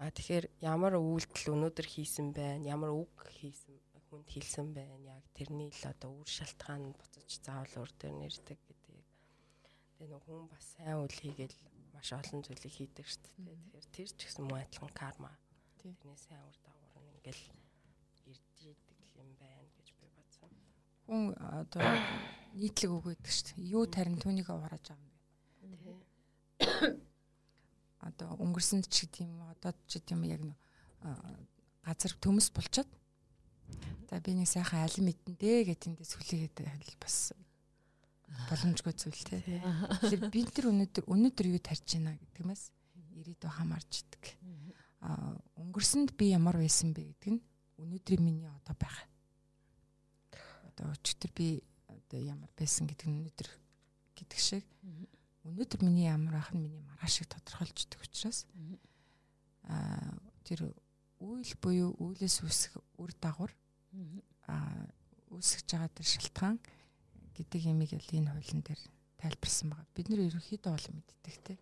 А 0.00 0.08
тэгэхээр 0.08 0.46
ямар 0.64 0.94
үйлдэл 0.96 1.52
өнөөдөр 1.52 1.86
хийсэн 1.92 2.32
байна, 2.32 2.64
ямар 2.64 2.90
үг 2.96 3.12
хийсэн 3.36 3.76
хүнд 4.08 4.28
хэлсэн 4.32 4.72
байна. 4.72 5.20
Яг 5.20 5.24
тэрний 5.36 5.68
л 5.68 5.84
одоо 5.84 6.10
үр 6.24 6.28
шалтгаан 6.28 6.96
буцаж 6.96 7.28
заавал 7.44 7.84
өөр 7.84 7.92
төр 8.00 8.12
нэрдэг 8.16 8.58
гэдэг. 8.64 8.96
Тэгээ 10.00 10.08
нэг 10.08 10.22
хүн 10.24 10.48
бас 10.48 10.64
сайн 10.72 11.04
үйл 11.04 11.18
хийгээл 11.20 11.56
маш 11.92 12.08
олон 12.16 12.40
зүйлийг 12.40 12.72
хийдэг 12.72 13.04
шүү 13.04 13.20
дээ. 13.20 13.36
Тэгэхээр 13.44 13.86
тэр 13.92 14.08
ч 14.08 14.20
гэсэн 14.24 14.44
муу 14.48 14.56
адилхан 14.56 14.92
карма. 14.96 15.32
Тэрний 15.76 16.16
сайн 16.16 16.40
үр 16.48 16.58
дагавар 16.64 17.04
нь 17.04 17.12
ингээл 17.20 17.44
ирж 18.32 18.44
идэг 18.64 18.98
юм 19.20 19.30
байна 19.36 19.68
гэж 19.76 19.88
би 19.98 20.06
бодсон. 20.16 20.50
Хүн 21.08 21.32
одоо 21.40 21.82
нийтлэг 22.52 22.92
гэдэг 22.92 23.32
шүү 23.32 23.44
дээ. 23.56 23.72
Юу 23.72 23.84
тарин 23.88 24.20
түүнийг 24.20 24.52
байгаа 24.52 24.76
юм 24.92 25.00
бэ? 25.00 25.96
Одоо 28.08 28.36
өнгөрсөнд 28.38 28.86
ч 28.92 29.08
гэдэм 29.08 29.32
юм 29.32 29.48
одоо 29.48 29.72
ч 29.88 29.98
гэдэм 29.98 30.22
яг 30.28 30.44
нэг 30.44 30.58
газар 31.82 32.12
төмс 32.20 32.52
болчиход 32.52 32.86
За 34.08 34.20
би 34.24 34.32
нэг 34.32 34.48
сайхан 34.48 34.88
алин 34.88 35.04
мэдэн 35.04 35.36
дээ 35.36 35.68
гэдэг 35.68 35.88
эндээс 35.92 36.16
хүлээгээд 36.16 36.56
бас 36.96 37.36
боломжгүй 38.48 38.94
зүйл 38.96 39.20
те. 39.28 39.60
Тэгэхээр 40.00 40.32
бид 40.32 40.48
нар 40.56 40.66
өнөөдөр 40.72 41.04
өнөөдөр 41.04 41.46
юу 41.52 41.60
тарьж 41.60 41.84
байна 41.92 42.16
гэдгмээс 42.16 42.62
ирээдүйд 43.20 43.52
хамаарч 43.52 43.92
идэг. 44.08 44.24
А 45.04 45.36
өнгөрсөнд 45.60 46.16
би 46.16 46.32
ямар 46.32 46.56
байсан 46.56 46.96
бэ 46.96 47.04
гэдэг 47.04 47.36
нь 47.36 47.40
өнөөдрийн 47.76 48.24
миний 48.24 48.48
одоо 48.48 48.72
байгаа. 48.80 49.04
Одоо 50.78 50.94
өчигдөр 50.94 51.32
би 51.34 51.48
одоо 51.90 52.22
ямар 52.22 52.50
байсан 52.54 52.86
гэдэг 52.86 53.10
нь 53.10 53.18
өнөөдөр 53.18 53.50
гэдэг 54.14 54.38
шиг 54.38 54.62
өнөөдөр 55.42 55.82
миний 55.82 56.06
ямар 56.06 56.38
ах 56.38 56.54
нь 56.54 56.62
миний 56.62 56.78
маргаашийг 56.86 57.26
тодорхойлж 57.26 57.82
идэг 57.82 57.98
учраас 58.06 58.46
а 59.66 60.14
тэр 60.46 60.70
үйл 61.18 61.52
буюу 61.58 61.98
үйлээс 61.98 62.46
үсэх 62.46 62.78
үр 62.94 63.10
дагавар 63.18 63.50
а 64.46 64.86
үүсгэж 65.34 65.66
байгаа 65.66 65.90
тэр 65.90 66.06
шалтгаан 66.06 66.56
гэдэг 67.34 67.60
ямиг 67.66 67.90
л 67.98 68.14
энэ 68.14 68.30
хуулийн 68.30 68.62
дээр 68.62 68.80
тайлбарсан 69.18 69.74
байгаа. 69.74 69.94
Бид 69.98 70.06
нэр 70.08 70.30
ерөнхийдөө 70.30 70.72
бол 70.72 70.88
мэддэг 70.94 71.36
те. 71.42 71.54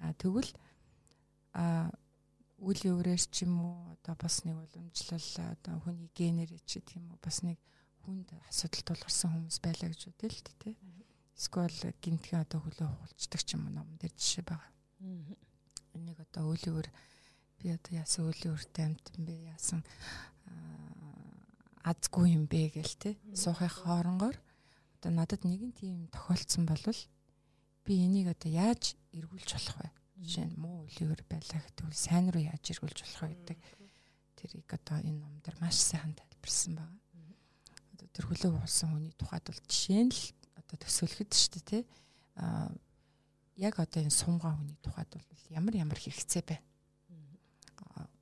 А 0.00 0.16
тэгвэл 0.16 0.50
а 1.52 1.92
үлийн 2.58 2.96
өрөөс 2.96 3.28
ч 3.28 3.44
юм 3.44 3.60
уу 3.60 3.92
одоо 3.92 4.16
бас 4.16 4.42
нэг 4.48 4.56
уламжлал 4.56 5.28
одоо 5.52 5.76
хүний 5.84 6.08
генер 6.16 6.50
ч 6.64 6.80
юм 6.96 7.12
уу 7.12 7.20
бас 7.20 7.44
нэг 7.44 7.60
хүнд 8.08 8.32
асуудал 8.48 8.84
тулгарсан 8.88 9.28
хүмүүс 9.36 9.58
байлаа 9.60 9.92
гэж 9.92 10.02
үтэй 10.08 10.32
л 10.32 10.40
те. 10.40 10.72
Эсвэл 11.36 11.92
гинтгийн 12.00 12.40
одоо 12.40 12.64
хөлөө 12.64 12.88
хулцдаг 12.88 13.40
ч 13.44 13.52
юм 13.52 13.68
уу 13.68 13.76
ном 13.76 13.88
дээр 14.00 14.16
жишээ 14.16 14.48
байгаа. 14.48 14.72
Энийг 15.92 16.18
одоо 16.24 16.56
өр 16.56 16.88
би 17.60 17.68
одоо 17.68 17.92
яасан 17.92 18.32
өртөө 18.32 18.56
амтан 18.56 19.20
бэ 19.28 19.52
яасан 19.52 19.84
азгүй 21.84 22.32
юм 22.32 22.48
бэ 22.48 22.80
гэл 22.80 22.96
те. 22.96 23.20
Суухын 23.36 23.68
хооронгоор 23.68 24.36
одоо 24.96 25.10
надад 25.12 25.44
нэгэн 25.44 25.76
тийм 25.76 26.08
тохиолдсон 26.08 26.64
болвол 26.64 27.00
би 27.84 27.92
энийг 28.08 28.32
одоо 28.32 28.48
яаж 28.48 28.96
эргүүлж 29.12 29.50
болох 29.52 29.76
вэ? 29.84 29.88
Жишээ 30.24 30.46
нь 30.48 30.58
муу 30.58 30.88
үлээр 30.88 31.22
байлаа 31.28 31.60
гэдэг 31.60 31.92
сайн 31.92 32.32
руу 32.32 32.42
яаж 32.42 32.64
эргүүлж 32.72 32.98
болох 33.04 33.22
вэ 33.22 33.36
гэдэг 33.36 33.58
тэрийг 34.38 34.70
одоо 34.70 34.98
энэ 35.02 35.22
ном 35.22 35.34
дээр 35.42 35.56
маш 35.62 35.78
сайхан 35.78 36.14
тайлбарсан 36.14 36.74
байгаа. 36.78 37.07
Одоо 38.08 38.24
тэр 38.24 38.24
хөлөө 38.32 38.52
уулсан 38.56 38.88
хүний 38.96 39.12
тухайд 39.20 39.44
бол 39.44 39.60
жишээ 39.68 40.02
нь 40.08 40.12
л 40.16 40.22
одоо 40.56 40.76
төсөөлөхөд 40.80 41.30
шүү 41.36 41.50
дээ 41.52 41.64
тий. 41.68 41.82
Аа 42.40 42.72
яг 43.58 43.76
одоо 43.82 44.00
энэ 44.00 44.14
сумгаа 44.14 44.54
хүний 44.56 44.78
тухайд 44.80 45.10
бол 45.12 45.26
ямар 45.52 45.74
ямар 45.76 45.98
хэрэгцээ 45.98 46.42
байна. 46.46 46.64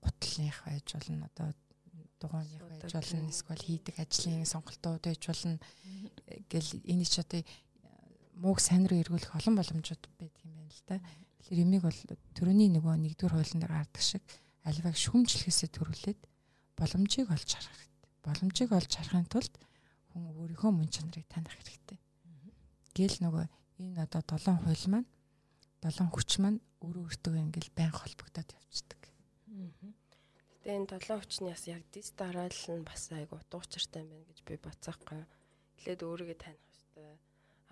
Гутлынх 0.02 0.58
байж 0.64 0.86
болно 0.90 1.28
одоо 1.30 1.54
дугуйных 2.20 2.62
байж 2.82 2.92
болно 2.92 3.28
эсвэл 3.28 3.62
хийдэг 3.62 3.94
ажлын 4.00 4.48
сонголтууд 4.48 5.04
байж 5.04 5.22
болно 5.28 5.60
гэл 6.48 6.70
энэ 6.88 7.04
ч 7.04 7.20
одоо 7.20 7.44
мууг 8.40 8.60
сайн 8.60 8.88
руу 8.88 9.00
эргүүлэх 9.00 9.36
олон 9.36 9.54
боломжууд 9.60 10.02
байдаг 10.16 10.42
юм 10.44 10.56
байна 10.56 10.72
л 10.72 10.82
да. 10.88 10.96
Тэгэхээр 11.44 11.64
эмийг 11.64 11.82
бол 11.84 12.00
төрөний 12.32 12.68
нөгөө 12.72 12.94
нэгдүгээр 12.96 13.34
хуулийн 13.36 13.60
дээр 13.60 13.74
гардаг 13.76 14.02
шиг 14.02 14.24
альваг 14.64 14.96
шүмжлэхээсээ 14.96 15.70
төрүүлээд 15.72 16.20
боломжийг 16.80 17.28
олж 17.28 17.50
харах 17.54 17.76
хэрэгтэй. 17.76 18.12
Боломжийг 18.24 18.70
олж 18.72 18.92
харахын 18.92 19.28
тулд 19.28 19.54
хүн 20.16 20.32
өөрийнхөө 20.32 20.72
мөн 20.72 20.88
чанарыг 20.88 21.28
таних 21.28 21.52
хэрэгтэй. 21.52 22.00
Гэл 22.96 23.20
нөгөө 23.20 23.44
энэ 23.84 24.00
одоо 24.00 24.22
долоон 24.24 24.64
хууль 24.64 24.86
маань 24.88 25.08
долоон 25.84 26.08
хүч 26.08 26.30
маань 26.40 26.60
өөрөө 26.80 27.04
өөртөө 27.04 27.36
ингээл 27.36 27.76
байнга 27.76 28.00
холбогдоод 28.00 28.48
явцдаг. 28.56 29.00
Тэгээ 30.64 30.76
энэ 30.80 30.88
долоон 30.88 31.20
хүчний 31.20 31.52
бас 31.52 31.64
яг 31.68 31.84
дис 31.92 32.08
дараал 32.16 32.62
нь 32.72 32.88
бас 32.88 33.12
айгу 33.12 33.36
дуучиртай 33.52 34.00
юм 34.00 34.08
байна 34.16 34.24
гэж 34.32 34.38
би 34.48 34.56
бацаахгүй. 34.56 35.20
Эхлээд 35.76 36.00
өөрийгөө 36.08 36.38
таних 36.40 36.64
хэрэгтэй. 36.64 37.12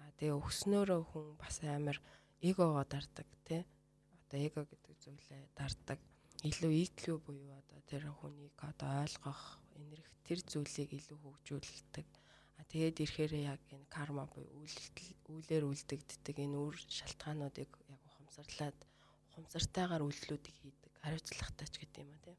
Аа 0.04 0.10
тэгээ 0.20 0.36
өснөөрөө 0.36 1.00
хүн 1.08 1.26
бас 1.40 1.56
амар 1.64 1.98
эгогоо 2.44 2.84
дардаг 2.84 3.28
тий. 3.48 3.64
Одоо 4.12 4.38
эго 4.44 4.60
гэдэг 4.68 4.94
зүйлээ 5.00 5.42
дардаг. 5.56 5.98
Илүү 6.44 6.72
EQ 6.84 7.24
буюу 7.24 7.56
одоо 7.56 7.80
тэр 7.88 8.04
хүнийг 8.12 8.52
одоо 8.60 9.00
ойлгох, 9.00 9.42
энерги 9.80 10.12
тэр 10.28 10.44
зүйлийг 10.44 10.92
илүү 10.92 11.18
хөгжүүлдэг. 11.24 12.06
Тэгээд 12.70 12.96
ирэхээр 13.04 13.34
яг 13.54 13.62
энэ 13.70 13.86
карма 13.92 14.24
буюу 14.26 14.64
үйлдэл 14.64 15.10
үйлээр 15.30 15.64
үлдэгддэг 15.68 16.36
энэ 16.44 16.56
үр 16.58 16.76
шалтгаануудыг 16.76 17.70
яг 17.92 18.02
ухамсарлаад 18.08 18.78
ухамсартайгаар 19.30 20.02
үйлдэлүүдийг 20.06 20.56
хийдэг 20.58 20.92
хариуцлагатай 21.02 21.68
ч 21.68 21.74
гэдэг 21.82 22.02
юм 22.02 22.10
а 22.14 22.18
тийм 22.24 22.38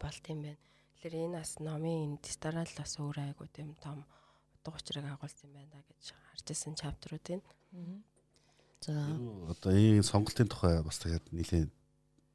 болт 0.00 0.24
юм 0.30 0.40
байна. 0.46 0.60
Тэгэхээр 0.98 1.16
энэ 1.26 1.38
бас 1.38 1.52
номын 1.58 1.96
энэ 2.06 2.22
дистарал 2.22 2.72
бас 2.78 2.92
өөр 2.98 3.18
айгуу 3.18 3.48
тийм 3.50 3.74
том 3.82 4.06
утга 4.54 4.78
учирыг 4.78 5.06
агуулсан 5.06 5.50
юм 5.50 5.54
байна 5.58 5.82
гэж 5.88 6.02
харж 6.12 6.46
ирсэн 6.52 6.74
чаптрууд 6.78 7.26
энэ. 7.34 7.46
За 8.80 8.94
одоо 9.50 9.72
энэ 9.74 10.06
сонголтын 10.06 10.48
тухай 10.48 10.82
бас 10.82 10.98
тэгээд 11.02 11.34
нэлийн 11.34 11.68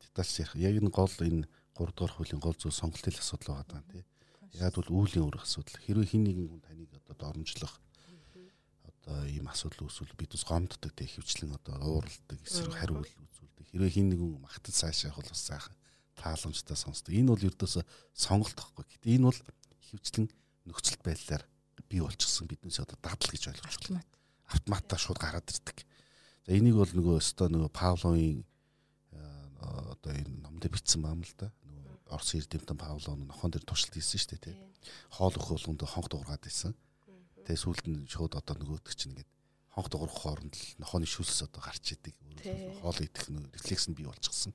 детальч 0.02 0.44
ярих. 0.44 0.56
Яг 0.60 0.76
энэ 0.80 0.92
гол 0.92 1.16
энэ 1.24 1.48
3 1.76 1.96
дугаар 1.96 2.14
хуулийн 2.14 2.42
гол 2.44 2.58
зүйл 2.58 2.76
сонголтын 2.76 3.16
асуудал 3.16 3.64
байгаа 3.64 3.68
даа 3.70 3.84
тий. 3.90 4.04
Яг 4.54 4.78
бол 4.78 4.90
үүлийн 5.02 5.26
өр 5.26 5.42
асуудал. 5.42 5.82
Хэрвээ 5.82 6.10
хин 6.14 6.24
нэгэн 6.30 6.48
хүн 6.50 6.62
таныг 6.62 6.92
одоо 6.94 7.16
доромжлох 7.18 7.74
одоо 8.86 9.26
ийм 9.26 9.50
асуудал 9.50 9.90
үүсвэл 9.90 10.14
бид 10.14 10.38
бас 10.38 10.46
гомддог 10.46 10.92
тэг 10.94 11.10
хөвчлэн 11.10 11.58
одоо 11.58 11.76
уурладаг 11.82 12.40
эсрэг 12.46 12.74
хариул 12.78 13.04
үзүүлдэг. 13.04 13.66
Хэрвээ 13.74 13.92
хин 13.98 14.08
нэгэн 14.14 14.46
магтад 14.46 14.78
цаашаа 14.78 15.10
явах 15.10 15.26
бол 15.26 15.34
бас 15.34 15.44
сайхан 15.44 15.76
тааламжтай 16.16 16.78
сонсдог. 16.78 17.12
Энэ 17.12 17.34
бол 17.34 17.48
ердөөсө 17.50 17.82
сонголт 18.14 18.54
гэхгүй. 18.54 18.86
Гэтэ 18.94 19.10
энэ 19.18 19.28
бол 19.28 19.40
хөвчлэн 19.90 20.26
нөхцөл 20.70 21.02
байдлаар 21.02 21.44
бий 21.90 22.02
болчихсон 22.02 22.48
биднээс 22.48 22.80
одоо 22.82 22.98
дадал 23.02 23.30
гэж 23.30 23.50
ойлгож 23.52 23.76
байна. 23.90 24.06
Автоматта 24.48 24.98
шууд 24.98 25.20
гараад 25.20 25.50
ирдэг. 25.50 25.86
За 26.46 26.52
энийг 26.54 26.78
бол 26.78 26.90
нөгөө 26.90 27.20
өстой 27.20 27.50
нөгөө 27.50 27.72
Павловын 27.74 28.42
э, 28.42 29.20
одоо 29.62 30.12
энэ 30.14 30.42
номдө 30.42 30.70
бичсэн 30.74 31.06
юм 31.06 31.22
л 31.22 31.34
да. 31.38 31.52
Орос 32.10 32.36
эрдэмтэн 32.36 32.78
Павлов 32.78 33.16
нохон 33.16 33.52
дээр 33.52 33.64
туршилт 33.64 33.96
хийсэн 33.96 34.20
шүү 34.20 34.32
дээ 34.36 34.44
тий. 34.52 34.56
Хоол 35.14 35.36
өх 35.38 35.48
болгонд 35.54 35.82
хонх 35.86 36.10
дуургаад 36.10 36.44
байсан. 36.44 36.76
Тэгээ 37.46 37.64
сүүлд 37.64 37.86
нь 37.88 38.08
шууд 38.10 38.36
одоо 38.36 38.56
нөгөөдөг 38.60 38.96
чинь 38.96 39.16
ингээд 39.16 39.32
хонх 39.72 39.88
дуурах 39.90 40.18
хооронд 40.18 40.54
л 40.54 40.66
нохооны 40.84 41.08
шүлс 41.08 41.48
одоо 41.48 41.62
гарч 41.64 41.96
идэг. 41.96 42.16
Хоол 42.84 43.00
идэх 43.00 43.32
рефлекс 43.32 43.88
нь 43.88 43.98
бий 43.98 44.06
болчихсон 44.06 44.54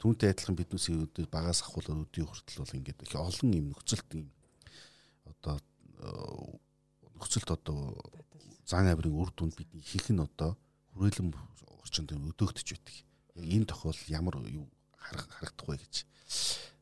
түүнтэй 0.00 0.32
адилхан 0.32 0.56
биднээс 0.56 0.88
өдөр 0.96 1.28
багаас 1.28 1.60
ахвал 1.60 1.92
өдний 1.92 2.24
хүртэл 2.24 2.64
бол 2.64 2.76
ингээд 2.80 3.04
их 3.04 3.14
олон 3.20 3.52
юм 3.52 3.66
нөхцөлт 3.68 4.08
юм 4.16 4.32
одоо 5.28 5.60
нөхцөлт 7.20 7.50
одоо 7.52 7.92
зан 8.64 8.88
авирын 8.88 9.12
үр 9.12 9.28
дүнд 9.36 9.60
бидний 9.60 9.84
хийх 9.84 10.08
нь 10.08 10.24
одоо 10.24 10.56
хүрээлэн 10.96 11.36
орчинд 11.84 12.16
өдөөгдөж 12.16 12.68
байдаг. 12.72 12.96
Яг 13.36 13.44
энэ 13.44 13.68
тохиол 13.68 14.00
ямар 14.08 14.40
юу 14.48 14.64
харагдах 14.96 15.68
вэ 15.68 15.76
гэж 15.84 16.08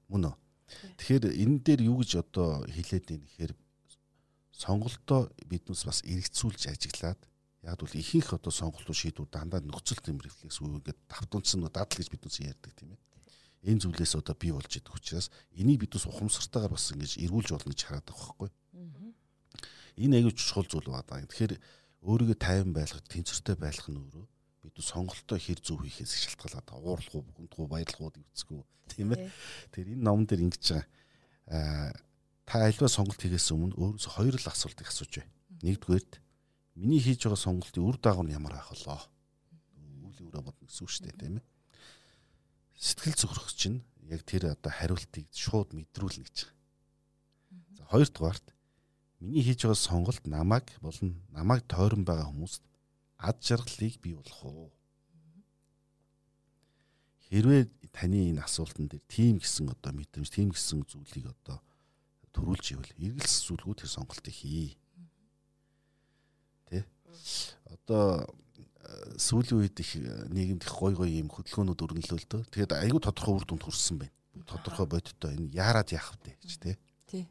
мөн 0.09 0.33
үү. 0.33 0.37
Тэгэхээр 0.99 1.25
энэ 1.33 1.57
дээр 1.65 1.81
юу 1.89 2.03
гэж 2.05 2.11
одоо 2.21 2.65
хэлээд 2.69 3.05
байна 3.09 3.25
гэхээр 3.25 3.53
сонголтоо 4.53 5.21
биднээс 5.49 5.83
бас 5.89 6.01
эргэцүүлж 6.05 6.63
ажиглаад 6.69 7.21
яг 7.65 7.79
бол 7.81 7.95
ихэнх 7.95 8.37
одоо 8.37 8.53
сонголтууд 8.53 8.99
шийдвэр 8.99 9.29
дандаа 9.33 9.61
нөхцөл 9.65 10.03
юм 10.13 10.21
рефлекс 10.21 10.61
үү 10.61 10.83
ингээд 10.83 10.99
давтанцсан 11.09 11.65
дадал 11.65 11.89
гэж 11.89 12.09
биднээс 12.13 12.39
ярьдаг 12.45 12.73
тийм 12.77 12.93
ээ 12.93 13.01
энэ 13.67 13.83
зүйлээс 13.83 14.15
одоо 14.15 14.35
бий 14.39 14.53
болж 14.55 14.71
идэх 14.71 14.95
учраас 14.95 15.31
энийг 15.51 15.83
бид 15.83 15.93
бас 15.93 16.07
ухамсартайгаар 16.07 16.73
бас 16.73 16.95
ингэж 16.95 17.19
эргүүлж 17.19 17.49
болно 17.51 17.73
гэж 17.75 17.83
хараад 17.83 18.07
байгаа 18.07 18.35
байхгүй. 18.39 18.51
Энэ 19.99 20.17
аягүй 20.23 20.35
чухал 20.39 20.69
зүйл 20.71 20.87
байна. 20.95 21.27
Тэгэхээр 21.27 21.55
өөрийгөө 22.07 22.39
тайван 22.39 22.71
байлгах, 22.71 23.03
тэнцвэртэй 23.11 23.57
байлгах 23.59 23.91
нь 23.91 23.99
өөрөө 23.99 24.27
бид 24.63 24.77
сонголтоо 24.83 25.39
хэр 25.39 25.61
зөв 25.63 25.83
хийхээс 25.83 26.13
шалтгаалаад 26.35 26.69
уурлах 26.75 27.15
уу, 27.15 27.27
бүхэнтгүү 27.27 27.67
баярлахууд 27.69 28.17
эвцэхгүй 28.19 28.61
тийм 28.91 29.15
ээ. 29.15 29.31
Тэгэхээр 29.73 29.93
энэ 29.95 30.05
номон 30.05 30.27
дээр 30.27 30.45
ингэж 30.47 30.65
байгаа 31.49 31.95
та 32.49 32.57
альва 32.67 32.89
сонголт 32.89 33.21
хийхээс 33.21 33.53
өмнө 33.53 33.77
өөрөөсөө 33.77 34.13
хоёр 34.19 34.37
л 34.37 34.49
асуулт 34.49 34.81
их 34.81 34.91
асууж 34.91 35.13
бай. 35.21 35.29
Нэгдүгээрт 35.63 36.13
миний 36.81 37.01
хийж 37.01 37.25
байгаа 37.29 37.41
сонголтын 37.41 37.85
үр 37.85 37.97
дагавар 38.01 38.27
нь 38.27 38.37
ямар 38.37 38.57
ах 38.57 38.73
болоо? 38.73 39.01
Үйл 40.09 40.29
өрөө 40.33 40.43
бодно 40.43 40.65
гэсэн 40.65 40.83
үг 40.85 40.91
шүү 40.91 41.05
дээ, 41.07 41.21
тийм 41.21 41.37
ээ 41.39 41.47
сэтгэл 42.79 43.19
зүрх 43.19 43.51
чинь 43.59 43.83
яг 44.07 44.23
тэр 44.23 44.55
одоо 44.55 44.71
хариултыг 44.71 45.27
шууд 45.35 45.75
мэдрүүлнэ 45.75 46.25
гэж 46.31 46.37
байгаа. 46.47 46.55
За 47.75 47.83
хоёрдугаарт 47.91 48.47
миний 49.19 49.43
хийж 49.43 49.67
байгаа 49.67 49.83
сонголт 49.83 50.23
намайг 50.31 50.71
болон 50.79 51.19
намайг 51.35 51.67
тойрон 51.67 52.07
байгаа 52.07 52.31
хүмүүст 52.31 52.63
ад 53.19 53.43
жаргалыг 53.43 53.99
бий 54.01 54.15
болох 54.15 54.41
уу? 54.45 54.71
Хэрвээ 57.29 57.69
таны 57.93 58.33
энэ 58.33 58.41
асуултан 58.47 58.89
дээр 58.89 59.05
тийм 59.05 59.43
гэсэн 59.43 59.69
одоо 59.69 59.93
мэдрэмж, 59.93 60.31
тийм 60.33 60.55
гэсэн 60.55 60.87
зүйлийг 60.89 61.29
одоо 61.29 61.61
төрүүлж 62.33 62.67
ивэл 62.73 62.93
эргэлс 62.97 63.45
зүйлгүй 63.45 63.75
тэр 63.85 63.91
сонголтыг 63.91 64.33
хий. 64.33 64.79
Тэ? 66.71 66.87
Одоо 67.69 68.25
сүүлийн 69.19 69.61
үед 69.61 69.77
их 69.83 69.99
нийгэмд 69.99 70.65
их 70.65 70.73
гой 70.73 70.95
гой 70.95 71.11
юм 71.21 71.29
хөдөлгөөнүүд 71.29 71.85
өрнөлөөлтөө. 71.85 72.41
Тэгээд 72.49 72.73
айгүй 72.79 73.01
тодорхой 73.03 73.35
үр 73.37 73.45
дүнд 73.45 73.65
хүрсэн 73.67 74.01
байна. 74.01 74.15
Тодорхой 74.47 74.87
бодиттой 74.87 75.37
энэ 75.37 75.53
яарад 75.53 75.93
яах 75.93 76.15
вэ 76.25 76.39
гэж 76.41 76.53
тий. 76.57 76.77
Тий. 77.11 77.25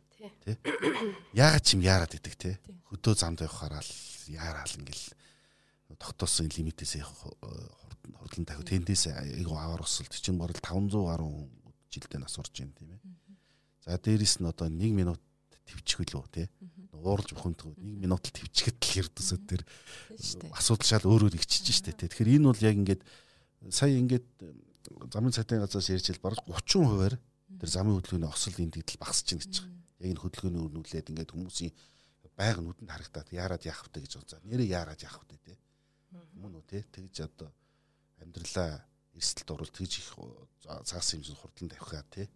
Тий. 0.43 0.55
Яагаад 1.33 1.63
ч 1.65 1.73
юм 1.73 1.81
яарад 1.81 2.13
идэг 2.13 2.35
тий. 2.35 2.55
Хөдөө 2.91 3.13
замд 3.17 3.41
явахаараа 3.41 3.81
л 3.81 3.93
яараал 4.29 4.73
ингээл 4.77 5.05
тогтоосон 5.95 6.51
лимитээс 6.51 6.99
хурдан 8.19 8.43
тавих 8.43 8.67
тэндээс 8.67 9.07
айгу 9.15 9.55
аваар 9.55 9.87
усалт 9.87 10.11
чинь 10.11 10.37
бараг 10.37 10.59
500 10.59 10.91
гаруй 11.07 11.31
хүн 11.31 11.47
жилдээ 11.87 12.19
нас 12.19 12.35
урж 12.35 12.51
байна 12.59 12.75
тийм 12.75 12.91
ээ. 12.91 13.01
За 13.87 13.95
дээрэс 13.95 14.43
нь 14.43 14.49
одоо 14.51 14.67
1 14.67 14.91
минут 14.91 15.21
твчих 15.63 16.03
үлөө 16.03 16.27
тий. 16.31 16.47
Уурж 16.91 17.31
бухимдах 17.35 17.71
1 17.79 18.03
минут 18.03 18.23
л 18.27 18.35
твчихэд 18.35 18.79
л 18.83 18.99
ердөөсөө 19.03 19.39
тэр 19.47 19.61
асуудал 20.55 20.87
шал 20.87 21.05
өөрөөр 21.07 21.35
игчиж 21.39 21.71
штэ 21.71 21.95
тий. 21.95 22.07
Тэгэхээр 22.11 22.35
энэ 22.39 22.47
бол 22.51 22.63
яг 22.63 22.75
ингээд 22.75 23.01
сая 23.71 23.95
ингээд 23.95 24.27
замын 25.11 25.35
цайтын 25.35 25.63
газраас 25.63 25.91
ярьж 25.91 26.11
ил 26.11 26.23
бараг 26.23 26.43
30% 26.47 27.19
тэр 27.59 27.69
замын 27.69 27.99
хөдөлгөөний 27.99 28.31
осол 28.31 28.55
энд 28.59 28.79
идэл 28.79 28.99
багасч 28.99 29.35
байна 29.35 29.43
гэж 29.43 29.55
байгаа. 29.59 29.71
Яг 30.03 30.09
энэ 30.11 30.21
хөдөлгөөний 30.23 30.63
өрнүүлээд 30.67 31.09
ингээд 31.11 31.31
хүмүүсийн 31.35 31.73
байга 32.37 32.61
нүдэнд 32.61 32.91
харагдаад 32.91 33.27
яарад 33.33 33.63
яах 33.65 33.81
вэ 33.87 34.03
гэж 34.03 34.13
бодзаа. 34.19 34.39
Нэрээ 34.45 34.69
яарад 34.71 35.01
яах 35.01 35.19
вэ 35.25 35.37
тий. 35.41 35.57
Мөн 36.37 36.59
үү 36.59 36.65
тий. 36.69 36.81
Тэгж 36.83 37.15
одоо 37.25 37.49
амьдралаа 38.21 38.85
эрсдэлд 39.17 39.49
оруулалт 39.51 39.75
тэгж 39.77 39.93
их 40.01 40.09
цаасан 40.85 41.19
юм 41.19 41.25
шиг 41.25 41.37
хурдан 41.41 41.69
тавихаа 41.69 42.03
тий. 42.09 42.27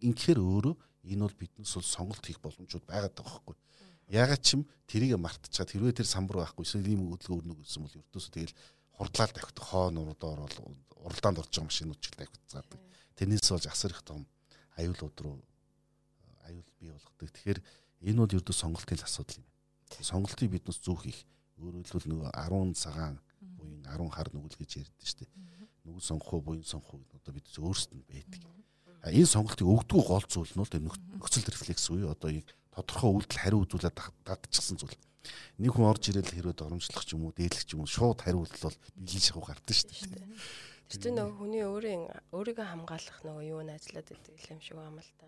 Инхээр 0.00 0.38
өөрөө 0.38 0.74
энэ 1.10 1.22
бол 1.24 1.36
биднес 1.38 1.74
бол 1.74 1.86
сонголт 1.86 2.24
хийх 2.26 2.40
боломжууд 2.42 2.86
байгаад 2.86 3.14
байгаа 3.14 3.42
байхгүй. 3.42 3.56
Ягаад 4.08 4.42
ч 4.42 4.56
юм 4.56 4.62
тэрийг 4.88 5.18
мартчихад 5.18 5.70
хэрвээ 5.70 5.98
тэр 6.00 6.08
самбар 6.08 6.42
байхгүй 6.46 6.64
эсвэл 6.64 6.88
ийм 6.88 7.12
хөдөлгөөн 7.12 7.44
өрнөг 7.44 7.58
гэсэн 7.60 7.82
бол 7.84 7.98
ердөөсөө 7.98 8.32
тэгэл 8.32 8.58
хурдлаар 8.96 9.30
тавьдаг 9.36 9.64
хоон 9.68 9.96
урдаар 10.00 10.40
бол 10.42 10.56
уралдаанд 11.04 11.38
орж 11.42 11.52
байгаа 11.52 11.68
машинууд 11.68 12.00
ч 12.00 12.06
тавьцаадаг. 12.16 12.80
Тэрнээс 13.14 13.50
болж 13.52 13.66
асар 13.68 13.92
их 13.92 14.02
том 14.02 14.26
аюулууд 14.80 15.16
руу 15.20 15.38
аюул 16.46 16.68
бий 16.80 16.90
болгодог. 16.90 17.30
Тэгэхээр 17.30 17.60
энэ 18.08 18.18
бол 18.22 18.36
ердөө 18.38 18.54
сонголтын 18.54 19.02
асуудал 19.02 19.38
юм. 19.42 19.46
Сонголтыг 20.00 20.50
биднес 20.50 20.78
зүүх 20.80 21.04
их. 21.06 21.20
Өөрөөр 21.58 21.84
хэлбэл 21.86 22.10
нөгөө 22.14 22.30
10 22.34 22.74
цагаан 22.78 23.16
буюу 23.58 23.82
10 23.82 24.14
хар 24.14 24.28
нүгэл 24.30 24.58
гэж 24.58 24.70
ярьдэн 24.82 25.06
шүү 25.06 25.18
дээ. 25.26 25.30
Нүгэл 25.84 26.08
сонгох 26.08 26.32
уу, 26.34 26.42
буян 26.42 26.62
сонгох 26.62 26.94
уу 26.94 27.02
одоо 27.18 27.32
бид 27.34 27.46
өөрсдөд 27.50 27.98
нь 27.98 28.06
байдаг. 28.06 28.42
Энэ 29.06 29.26
сонголтыг 29.26 29.66
өгдөг 29.66 30.02
гол 30.06 30.26
зүйл 30.26 30.54
нь 30.54 30.62
бол 30.62 30.74
нөхцөл 31.18 31.50
рефлекс 31.50 31.86
үе 31.90 32.06
одоо 32.06 32.30
яг 32.30 32.46
тодорхой 32.74 33.10
үйлдэл 33.14 33.42
хариу 33.42 33.62
үзүүлээд 33.66 33.98
дадчихсан 34.26 34.78
зүйл. 34.78 34.98
Нэг 35.58 35.72
хүн 35.74 35.90
орж 35.90 36.02
ирэл 36.10 36.30
хэрвээ 36.30 36.56
доромжлох 36.58 37.04
ч 37.06 37.14
юм 37.14 37.26
уу, 37.26 37.34
дээдлэх 37.34 37.66
ч 37.66 37.74
юм 37.74 37.82
уу 37.82 37.90
шууд 37.90 38.22
хариу 38.22 38.42
үйлдэл 38.46 38.66
бол 38.70 38.78
биелэн 38.98 39.22
шахуу 39.22 39.44
гардаг 39.46 39.74
шүү 39.74 39.90
дээ. 39.90 40.26
Тэр 40.88 41.00
чинь 41.04 41.16
нөгөө 41.20 41.36
хүний 41.36 41.64
өөрийн 41.68 42.02
өөрийгөө 42.32 42.64
хамгаалах 42.64 43.18
нөгөө 43.20 43.44
юу 43.44 43.60
н 43.60 43.76
ажиллаад 43.76 44.08
байдаг 44.08 44.34
юм 44.48 44.60
шиг 44.64 44.76
байна 44.80 45.02
л 45.04 45.12
та. 45.20 45.26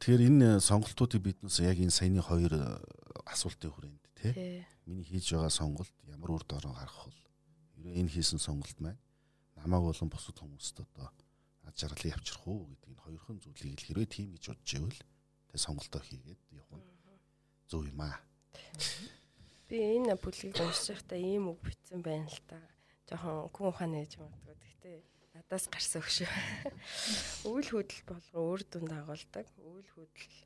Тэгэхээр 0.00 0.26
энэ 0.32 0.48
сонголтуудыг 0.64 1.20
биднээс 1.20 1.60
яг 1.60 1.76
энэ 1.76 1.92
саяны 1.92 2.24
хоёр 2.24 2.80
асуултын 3.28 3.68
хүрээнд 3.68 3.99
тий. 4.20 4.66
Миний 4.86 5.04
хийж 5.04 5.32
байгаа 5.32 5.50
сонголт 5.50 5.94
ямар 6.04 6.30
үр 6.36 6.44
дороо 6.44 6.76
гарах 6.76 7.08
вэ? 7.08 7.16
Ерөө 7.80 7.94
энэ 8.00 8.12
хийсэн 8.12 8.38
сонголт 8.38 8.78
маань 8.80 9.00
намайг 9.56 9.84
болон 9.88 10.08
бусад 10.12 10.36
хүмүүст 10.38 10.76
одоо 10.84 11.08
ад 11.64 11.74
жаргалыг 11.76 12.14
авчрах 12.14 12.44
уу 12.48 12.68
гэдэг 12.68 12.88
энэ 12.92 13.04
хоёрхан 13.04 13.38
зүйлийг 13.40 13.80
л 13.80 13.86
хэрвээ 13.88 14.08
тийм 14.08 14.28
гэж 14.36 14.44
бодож 14.52 14.70
ивэл 14.76 15.00
тэг 15.48 15.58
сонголтоо 15.60 16.02
хийгээд 16.04 16.40
явах 16.52 16.80
нь 16.80 16.86
зөв 17.68 17.82
юм 17.86 18.00
аа. 18.00 18.18
Би 19.68 19.76
энэ 19.96 20.18
бүлгийг 20.18 20.58
уншиж 20.58 20.86
байхдаа 20.90 21.20
ийм 21.20 21.54
үг 21.54 21.58
бичсэн 21.62 22.00
байна 22.02 22.26
л 22.26 22.40
та. 22.50 22.58
Жохон 23.06 23.48
хүн 23.54 23.70
ухааны 23.70 24.02
гэж 24.02 24.18
магадгүй. 24.18 24.56
Гэхдээ 24.58 24.96
надаас 25.34 25.66
гарсан 25.70 26.02
өгш. 26.02 26.26
Үйл 27.46 27.68
хөдлөл 27.70 28.04
болго 28.10 28.36
өөр 28.38 28.60
дүнд 28.66 28.90
агуулдаг. 28.90 29.46
Үйл 29.62 29.88
хөдлөл 29.94 30.38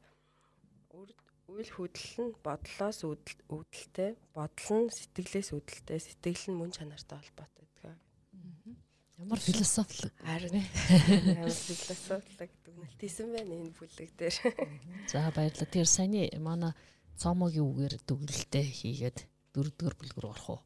үйл 1.53 1.71
хөдлөл 1.77 2.17
нь 2.25 2.33
бодлоос 2.41 2.99
үүдэлтэй, 3.05 4.17
бодол 4.33 4.71
нь 4.81 4.89
сэтгэлээс 4.89 5.53
үүдэлтэй, 5.53 5.99
сэтгэл 6.01 6.45
нь 6.51 6.59
мөн 6.59 6.73
чанартай 6.73 7.21
холбоотой 7.21 7.65
гэдэг. 7.69 7.97
Ямар 9.21 9.39
философи 9.39 10.11
харин 10.25 10.65
ямар 11.39 11.53
философи 11.53 12.33
гэдэг 12.41 12.75
нь 12.75 12.97
тийсэн 12.99 13.29
байна 13.31 13.55
энэ 13.61 13.77
бүлэг 13.77 14.11
дээр. 14.17 14.37
За 15.13 15.31
баярлалаа. 15.37 15.69
Тэр 15.69 15.87
саяны 15.87 16.33
манай 16.41 16.73
цомогийн 17.21 17.69
үгээр 17.69 17.95
дүгэлтэй 18.09 18.65
хийгээд 18.65 19.19
дөрөвдүгээр 19.55 19.97
бүлэг 20.01 20.19
рүү 20.19 20.33
орох 20.33 20.49
уу? 20.51 20.61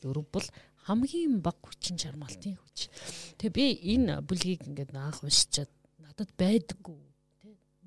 Дөрөв 0.00 0.26
бол 0.32 0.48
хамгийн 0.88 1.44
бага 1.44 1.60
хүчин 1.60 2.00
чармаалтын 2.00 2.56
хүч. 2.56 2.88
Тэгээ 3.36 3.52
би 3.52 3.66
энэ 3.98 4.24
бүлгийг 4.24 4.64
ингээд 4.64 4.96
анх 4.96 5.20
уншичаад 5.20 5.68
надад 6.00 6.32
байдаггүй 6.40 7.09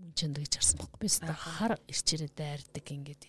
мөн 0.03 0.13
чанд 0.19 0.35
гэж 0.35 0.59
харсан 0.59 0.77
байхгүй. 0.83 0.99
Би 0.99 1.07
хар 1.31 1.73
ирчээрээ 1.87 2.31
дайрдаг 2.35 2.83
ингээд 2.83 3.23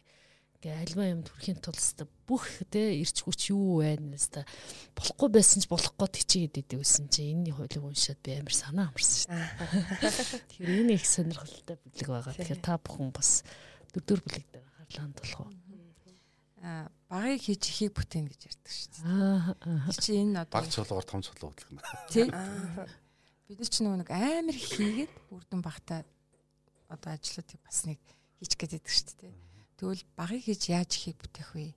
ингээ 0.65 0.81
альва 0.81 1.05
юмд 1.13 1.29
хүрэхин 1.29 1.61
тулд 1.61 2.09
бүх 2.25 2.45
те 2.73 2.97
ирч 2.97 3.21
хүч 3.23 3.53
юу 3.53 3.85
байна 3.85 4.17
нэстэ 4.17 4.49
болохгүй 4.97 5.29
байсан 5.29 5.61
ч 5.61 5.69
болох 5.69 5.93
гээд 5.95 6.25
хичээгээд 6.25 6.61
идэв 6.65 6.81
гэсэн 6.81 7.07
чи 7.13 7.31
энэний 7.31 7.53
хуулийг 7.53 7.85
уншаад 7.85 8.21
би 8.25 8.33
амар 8.41 8.57
санаа 8.57 8.89
амарсан 8.89 9.29
шүү 9.29 9.37
дээ. 10.01 10.13
Тэгэхээр 10.49 10.81
энэ 10.89 10.95
их 10.97 11.05
сонирхолтой 11.05 11.77
бүлэг 11.85 12.09
байгаа. 12.09 12.33
Тэгэхээр 12.33 12.63
та 12.65 12.75
бүхэн 12.81 13.11
бас 13.13 13.31
дөрөв 13.93 14.25
бүлэг 14.25 14.47
дээр 14.49 14.67
харлаа 14.73 15.05
хандуулах 15.05 15.41
уу? 15.45 15.53
Аа 16.65 16.89
багыг 17.13 17.43
хийж 17.45 17.63
ихийг 17.69 17.93
бүтээн 17.93 18.27
гэж 18.33 18.41
ярьдаг 18.49 18.73
шүү 18.73 18.89
дээ. 19.05 20.01
Чи 20.01 20.11
энэ 20.17 20.49
одоо 20.49 20.57
баг 20.57 20.67
чулуугаар 20.73 21.05
том 21.05 21.21
чулуу 21.21 21.53
хөдлөх 21.53 21.71
нь. 21.77 21.85
Тий. 22.09 22.27
Бид 23.45 23.59
нар 23.61 23.69
ч 23.69 23.77
нэг 23.85 24.09
амар 24.09 24.57
хийгээд 24.57 25.13
үрдэн 25.29 25.61
багтаа 25.61 26.09
одоо 26.89 27.11
ажлуудыг 27.15 27.61
бас 27.65 27.85
нэг 27.89 28.01
хийчих 28.41 28.59
гээд 28.59 28.73
байдаг 28.79 28.93
шүү 28.93 29.17
дээ. 29.21 29.35
Тэгвэл 29.79 30.05
багыг 30.17 30.43
хийж 30.45 30.63
яаж 30.71 30.91
ихийг 30.95 31.19
бүтээх 31.19 31.51
вэ 31.57 31.75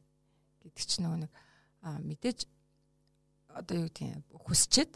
гэдэг 0.64 0.86
чинь 0.86 1.04
нөгөө 1.08 1.20
нэг 1.26 1.32
мэдээж 1.84 2.40
одоо 3.54 3.76
юу 3.88 3.92
гэдэг 3.92 4.24
хүсчээд 4.38 4.92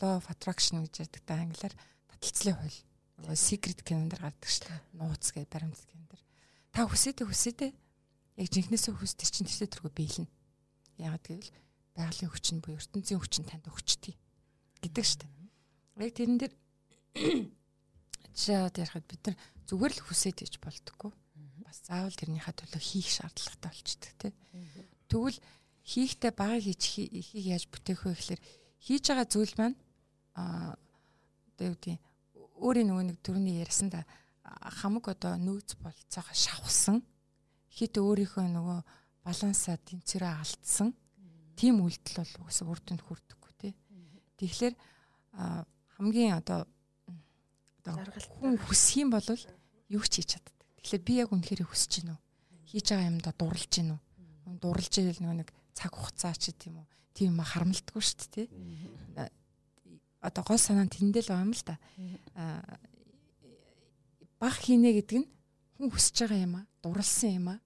law 0.00 0.16
of 0.18 0.26
attraction 0.28 0.82
гэж 0.84 1.06
ярьдаг 1.06 1.22
та 1.24 1.40
англиар 1.40 1.74
таталцлын 2.10 2.56
хууль. 2.56 2.80
Secret 3.32 3.80
calendar 3.80 4.20
гардаг 4.20 4.48
шүү 4.48 4.68
дээ. 4.68 4.80
Нууц 5.00 5.32
гэдэг 5.32 5.48
баримт 5.48 5.80
calendar. 5.88 6.20
Та 6.72 6.84
хүсээдэ 6.84 7.24
хүсээдэ 7.24 7.66
яг 8.36 8.48
жинхнээсээ 8.52 8.92
хүсдэг 8.92 9.28
чинь 9.32 9.48
тэрсээ 9.48 9.72
тэргүй 9.72 9.92
биелнэ. 9.96 10.28
Яг 11.00 11.24
гэвэл 11.24 11.52
байгалийн 11.96 12.28
хүч 12.28 12.46
нь 12.52 12.60
буюу 12.60 12.76
ертөнцийн 12.76 13.20
хүч 13.20 13.34
нь 13.40 13.48
танд 13.48 13.64
өгчтий 13.72 14.16
гэдэг 14.84 15.04
шүү 15.04 15.20
дээ. 15.24 16.04
Яг 16.04 16.12
тэрэн 16.12 16.36
дээр 16.36 16.54
аваад 18.52 18.76
ярихад 18.76 19.06
бид 19.08 19.22
нар 19.26 19.36
зүгээр 19.66 19.92
л 19.96 20.04
хүсээд 20.06 20.38
иж 20.44 20.54
болдгоо. 20.60 21.12
Бас 21.64 21.80
заавал 21.88 22.14
тэрнийхээ 22.14 22.54
төлөө 22.54 22.82
хийх 22.82 23.08
шаардлагатай 23.10 23.70
болчдөг 23.72 24.12
тий. 24.20 24.32
Тэгвэл 25.08 25.38
хийхдээ 25.86 26.32
багыг 26.34 26.62
хийж 26.66 26.82
ихийг 27.10 27.46
яаж 27.46 27.64
бүтээх 27.70 28.06
вэ 28.06 28.14
гэхээр 28.14 28.42
хийж 28.82 29.04
байгаа 29.10 29.26
зүйл 29.26 29.54
маань 29.58 29.76
аа 30.34 30.74
одоо 31.56 31.72
юу 31.72 31.76
гэдэг 31.80 31.98
өөрийн 32.60 32.88
нөгөө 32.90 33.04
нэг 33.08 33.18
төрөний 33.22 33.62
ярьсан 33.62 33.88
да 33.90 34.04
хамаг 34.44 35.08
одоо 35.08 35.34
нөөц 35.38 35.78
болцоогоо 35.80 36.36
шавхсан. 36.36 37.02
Хит 37.70 37.98
өөрийнхөө 37.98 38.46
нөгөө 38.50 38.78
балансаа 39.24 39.76
тэнцвэрээ 39.80 40.34
алдсан. 40.38 40.94
Тийм 41.58 41.82
үйлдэл 41.82 42.22
бол 42.22 42.46
угсаа 42.46 42.68
үр 42.68 42.80
дүнд 42.84 43.02
хүрдэггүй 43.02 43.52
тий. 43.58 43.72
Тэгэхээр 44.38 44.74
хамгийн 45.96 46.36
одоо 46.36 46.68
одоо 47.86 48.10
хүн 48.42 48.58
хүсэх 48.58 49.06
юм 49.06 49.10
бол 49.14 49.28
юу 49.90 50.02
ч 50.02 50.20
хийж 50.20 50.36
чаддаг. 50.36 50.54
Тэгэхээр 50.82 51.02
би 51.06 51.14
яг 51.22 51.30
үнэхээр 51.30 51.62
хүсэж 51.66 51.92
гинөө. 52.02 52.18
Хийж 52.66 52.86
байгаа 52.90 53.10
юмдаа 53.10 53.34
дурлж 53.38 53.70
гинөө. 53.70 54.00
Дурлж 54.58 54.92
ийл 54.98 55.22
нэг 55.22 55.50
цаг 55.74 55.92
хугацаа 55.94 56.34
ч 56.34 56.50
гэдэм 56.50 56.74
үү. 56.82 56.86
Тийм 57.14 57.32
ма 57.38 57.44
харамлдаггүй 57.46 58.02
шүү 58.02 58.18
дээ, 58.18 58.46
тий. 58.46 58.48
Одоо 60.20 60.42
гол 60.42 60.58
санаа 60.58 60.84
нь 60.84 60.92
тэндэл 60.92 61.30
байгаа 61.30 61.46
юм 61.46 61.54
л 61.54 61.64
да. 61.64 61.76
Аа 62.34 62.76
баг 64.40 64.54
хийнэ 64.60 64.92
гэдэг 65.00 65.24
нь 65.24 65.28
хүн 65.80 65.88
хүсэж 65.92 66.28
байгаа 66.28 66.44
юм 66.44 66.54
а, 66.60 66.68
дурлсан 66.84 67.30
юм 67.40 67.46
а 67.52 67.56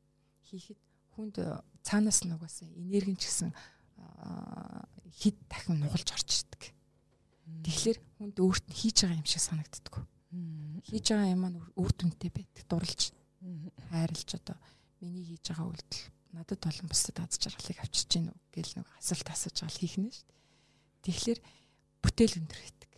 хийхэд 0.46 0.78
хүнд 1.14 1.36
цаанаас 1.82 2.22
нь 2.22 2.34
угаасаа 2.34 2.70
энерги 2.78 3.18
ч 3.18 3.26
гэсэн 3.26 3.50
хэд 5.20 5.36
дахин 5.50 5.82
нугалж 5.82 6.08
орж 6.14 6.28
ирдэг. 6.30 6.62
Тэгэхээр 7.64 7.98
хүнд 8.18 8.36
өөрт 8.40 8.64
нь 8.68 8.78
хийж 8.78 8.96
байгаа 9.04 9.20
юм 9.20 9.28
шиг 9.28 9.42
санагддаг 9.42 9.94
хийж 10.86 11.06
байгаа 11.10 11.34
юм 11.34 11.40
маань 11.42 11.58
үр 11.74 11.92
дүнтэй 11.94 12.30
байдаг 12.30 12.64
дурлж 12.70 13.10
хайрлж 13.90 14.30
одоо 14.38 14.56
миний 15.00 15.24
хийж 15.26 15.44
байгаа 15.50 15.66
үйлдэл 15.70 16.02
надад 16.34 16.60
болон 16.62 16.86
бусдад 16.88 17.18
аз 17.20 17.38
жаргалыг 17.38 17.78
авчирч 17.82 18.10
гин 18.14 18.30
үү 18.30 18.38
гэл 18.54 18.74
нэг 18.78 18.88
асуулт 18.98 19.28
асууж 19.30 19.56
байгаа 19.58 19.74
л 19.74 19.80
хийх 19.82 19.96
нь 19.98 20.10
шүү 20.14 20.26
дээ. 20.30 20.38
Тэгэхээр 21.04 21.40
бүтээл 22.02 22.38
өндөр 22.38 22.60
байдаг. 22.62 22.90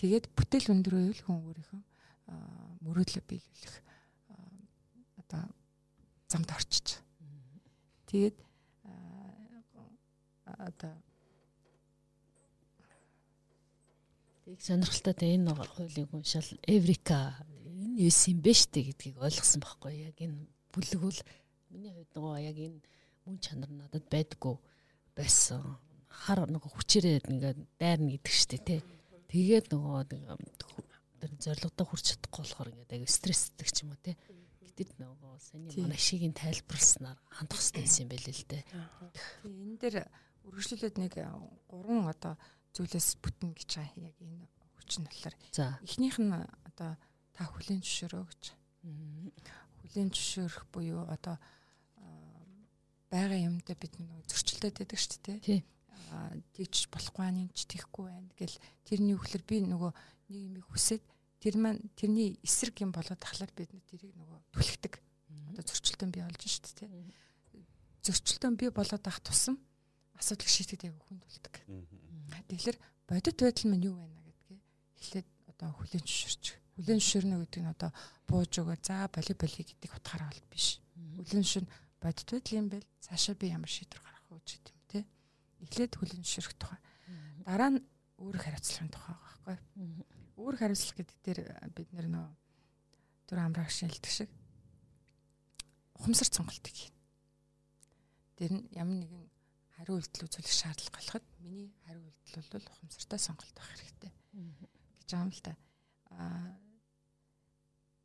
Тэгээд 0.00 0.24
бүтээл 0.32 0.72
өндөр 0.72 0.94
байвал 0.96 1.22
хүн 1.22 1.38
өөрийнхөө 1.44 1.82
мөрөөдлөө 2.82 3.24
биелүүлэх 3.28 3.76
одоо 5.20 5.42
замд 6.32 6.50
орчиж. 6.56 6.86
Тэгээд 8.08 8.36
одоо 10.44 10.92
Тэг 14.52 14.60
сонирхолтой 14.60 15.16
энэ 15.16 15.56
хуулийг 15.56 16.12
уншаал 16.12 16.50
Эврика 16.68 17.40
энэ 17.64 18.04
юус 18.04 18.20
юм 18.28 18.44
бэ 18.44 18.52
штэ 18.52 18.84
гэдгийг 18.84 19.16
ойлгосон 19.16 19.64
байхгүй 19.64 20.12
яг 20.12 20.16
энэ 20.20 20.44
бүлэг 20.76 21.00
бол 21.00 21.20
Миний 21.72 21.88
хувьд 21.88 22.12
нөгөө 22.12 22.36
яг 22.44 22.56
энэ 22.60 22.80
мөн 23.24 23.36
чанар 23.40 23.72
надад 23.72 24.04
байдггүй 24.12 24.56
байсан. 25.16 25.80
Хар 26.12 26.44
нөгөө 26.44 26.68
хүчээрээ 26.68 27.32
ингээд 27.32 27.58
дайрна 27.80 28.12
гэдэг 28.12 28.28
штэ 28.36 28.60
тий. 28.60 28.80
Тэгээд 29.32 29.72
нөгөө 29.72 30.04
тэр 30.12 31.32
зоригтой 31.40 31.86
хүрч 31.88 32.04
чадахгүй 32.12 32.44
болохоор 32.44 32.68
ингээд 32.76 32.92
аяг 32.92 33.08
стресстэй 33.08 33.68
ч 33.72 33.88
юм 33.88 33.96
уу 33.96 34.00
тий. 34.04 34.20
Гэтэл 34.60 35.00
нөгөө 35.00 35.32
саний 35.40 35.72
манай 35.80 35.96
шигийн 35.96 36.36
тайлбарласнаар 36.36 37.16
хандах 37.32 37.56
хэрэгтэй 37.56 38.04
юм 38.04 38.12
байл 38.12 38.28
л. 38.28 38.44
Тэгээ 38.44 38.68
энэ 39.48 39.80
дээр 39.80 39.96
үргэлжлүүлээд 40.44 40.96
нэг 41.00 41.12
гурван 41.72 42.04
одоо 42.04 42.36
зүйлээс 42.72 43.20
бүтэн 43.20 43.52
гэж 43.52 43.70
байгаа 43.76 44.08
яг 44.08 44.16
энэ 44.20 44.46
хүч 44.80 44.90
нь 44.98 45.06
болохоор. 45.06 45.36
За. 45.52 45.78
Эхнийх 45.84 46.16
нь 46.18 46.32
одоо 46.32 46.96
та 47.36 47.42
хүлийн 47.44 47.84
зөвшөөрөө 47.84 48.24
гэж. 48.28 48.42
Хүлийн 49.80 50.10
зөвшөөрөх 50.12 50.64
буюу 50.72 51.04
одоо 51.08 51.36
байгаа 53.12 53.44
юмдаа 53.44 53.76
бид 53.76 54.00
нэг 54.00 54.08
зөрчилдөд 54.24 54.80
байдаг 54.80 54.98
шүү 54.98 55.20
дээ 55.20 55.38
тий. 55.44 55.60
Аа 56.16 56.32
тэгж 56.56 56.88
болохгүй 56.88 57.24
анинч 57.28 57.68
тийхгүй 57.68 58.08
байна 58.08 58.32
гэл 58.40 58.56
тэрний 58.88 59.16
үхлэр 59.16 59.44
би 59.44 59.60
нөгөө 59.68 59.92
нэг 60.32 60.40
юм 60.40 60.64
хүсээд 60.72 61.04
тэр 61.44 61.60
маань 61.60 61.80
тэрний 61.92 62.40
эсрэг 62.40 62.80
юм 62.80 62.92
болоод 62.96 63.20
тахлаар 63.20 63.52
бид 63.52 63.68
нэг 63.76 63.84
тэрийг 63.84 64.16
нөгөө 64.16 64.38
түлхдэг. 64.56 64.94
Одоо 65.52 65.64
зөрчилдөөн 65.68 66.12
бий 66.12 66.24
болж 66.24 66.40
шүү 66.40 66.64
дээ 66.64 66.88
тий. 66.88 67.64
Зөрчилдөөн 68.00 68.56
бий 68.56 68.70
болоод 68.72 69.04
ах 69.04 69.20
тусам 69.20 69.60
асуудал 70.16 70.48
шийтгэдэг 70.48 70.88
яг 70.88 70.96
хүн 71.04 71.20
тулдаг. 71.20 71.54
Тэгэхээр 72.48 72.78
бодит 73.08 73.36
байдал 73.40 73.70
минь 73.70 73.86
юу 73.86 73.96
байна 73.96 74.22
гэдгээ 74.24 74.58
эхлээд 75.00 75.28
одоо 75.52 75.70
хүлэн 75.76 76.04
зөвшөөрч. 76.04 76.44
Хүлэн 76.76 76.98
зөвшөөрнө 77.00 77.36
гэдэг 77.44 77.60
нь 77.62 77.72
одоо 77.72 77.90
бууж 78.28 78.52
өгөө 78.60 78.78
за 78.80 79.08
боли 79.12 79.32
гэдэг 79.36 79.90
утгаараа 79.92 80.28
бол 80.32 80.44
биш. 80.48 80.80
Хүлэн 80.96 81.44
зөвшөөрн 81.44 81.68
бодит 82.00 82.28
байдал 82.32 82.58
юм 82.58 82.66
бэл 82.72 82.86
цаашаа 83.04 83.34
би 83.36 83.46
ямар 83.52 83.70
шийдвэр 83.70 84.02
гаргах 84.02 84.28
вэ 84.30 84.40
гэдэг 84.40 84.72
юм 84.72 84.82
те. 84.88 85.00
Эхлээд 85.62 85.92
хүлэн 85.96 86.22
зөвшөөрөх 86.24 86.54
тухай. 86.56 86.80
Дараа 87.46 87.70
нь 87.76 87.80
өөрөх 88.22 88.42
хариуцлагын 88.46 88.90
тухай 88.90 89.14
байгаа 89.14 89.38
байхгүй. 89.46 89.56
Өөрөх 90.38 90.60
хариуцлага 90.62 90.98
гэдэг 91.02 91.18
дээр 91.22 91.40
бид 91.74 91.88
нөө 91.92 92.26
түр 93.26 93.38
амрах 93.38 93.70
шинэлдэг 93.70 94.12
шиг 94.12 94.30
ухамсар 95.98 96.28
цонголтыг 96.28 96.74
хийн. 96.74 96.94
Тэр 98.36 98.50
нь 98.58 98.66
ямар 98.74 98.96
нэгэн 98.98 99.24
хариу 99.78 99.96
үйлдэл 99.98 100.26
үзүүлэх 100.26 100.52
шаардлага 100.52 100.98
гарахад 100.98 101.24
миний 101.42 101.74
хариу 101.86 102.06
үйлдэл 102.06 102.50
бол 102.54 102.70
ухамсартай 102.72 103.18
сонголт 103.18 103.54
байх 103.54 103.68
хэрэгтэй 103.74 104.12
гэж 105.02 105.08
байгаа 105.10 105.26
юм 105.26 105.32
л 105.34 105.42
та. 105.42 105.52
Аа 106.14 106.54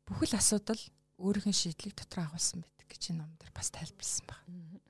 бүхэл 0.06 0.34
асуудал 0.36 0.82
өөрийнх 1.22 1.48
нь 1.48 1.60
шийдлийг 1.60 1.94
дотор 1.94 2.26
агуулсан 2.26 2.62
байдаг 2.64 2.86
гэж 2.90 3.02
энэ 3.12 3.20
ном 3.22 3.32
дээр 3.38 3.52
бас 3.54 3.68
тайлбарлсан 3.70 4.24
байна. 4.26 4.80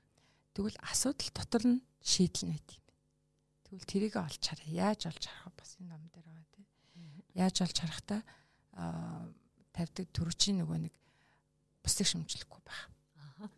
Тэгвэл 0.55 0.79
асуудал 0.83 1.29
дотор 1.35 1.63
нь 1.67 1.83
шийдэл 2.01 2.49
нэт 2.49 2.67
юм. 2.75 2.83
Тэгвэл 3.67 3.89
тэрийг 3.89 4.15
олж 4.15 4.41
хараа. 4.41 4.69
Яаж 4.69 5.01
олж 5.11 5.23
харах 5.27 5.53
бас 5.57 5.75
энэ 5.79 5.91
ном 5.91 6.03
дээр 6.09 6.25
байгаа 6.25 6.47
тийм. 6.55 6.67
Яаж 7.35 7.55
олж 7.61 7.77
харахтаа 7.77 8.21
аа 8.73 9.27
тавьдаг 9.75 10.07
төрөчийн 10.15 10.63
нөгөө 10.63 10.77
нэг 10.87 10.93
бусдыг 11.83 12.07
шүмжлэхгүй 12.07 12.61
байх. 12.63 12.83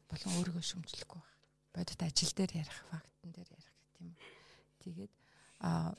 Болон 0.09 0.31
өөрийгөө 0.37 0.65
шүмжлэхгүй 0.65 1.19
байх. 1.21 1.37
Бодит 1.73 2.01
ажил 2.03 2.31
дээр 2.35 2.51
ярих, 2.61 2.79
фактн 2.91 3.31
дээр 3.31 3.49
ярих 3.49 3.73
гэх 3.79 4.01
юм. 4.01 4.13
Тэгээд 4.81 5.13
аа 5.61 5.93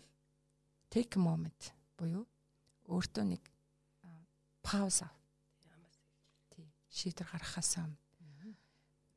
take 0.91 1.17
a 1.17 1.21
moment 1.23 1.73
буюу 1.97 2.27
өөртөө 2.91 3.25
нэг 3.31 3.43
пауз 4.63 5.07
ав. 5.07 5.15
Тий. 6.51 6.67
Шийдвэр 6.91 7.31
гаргахаас 7.31 7.79
өмнө 7.79 8.03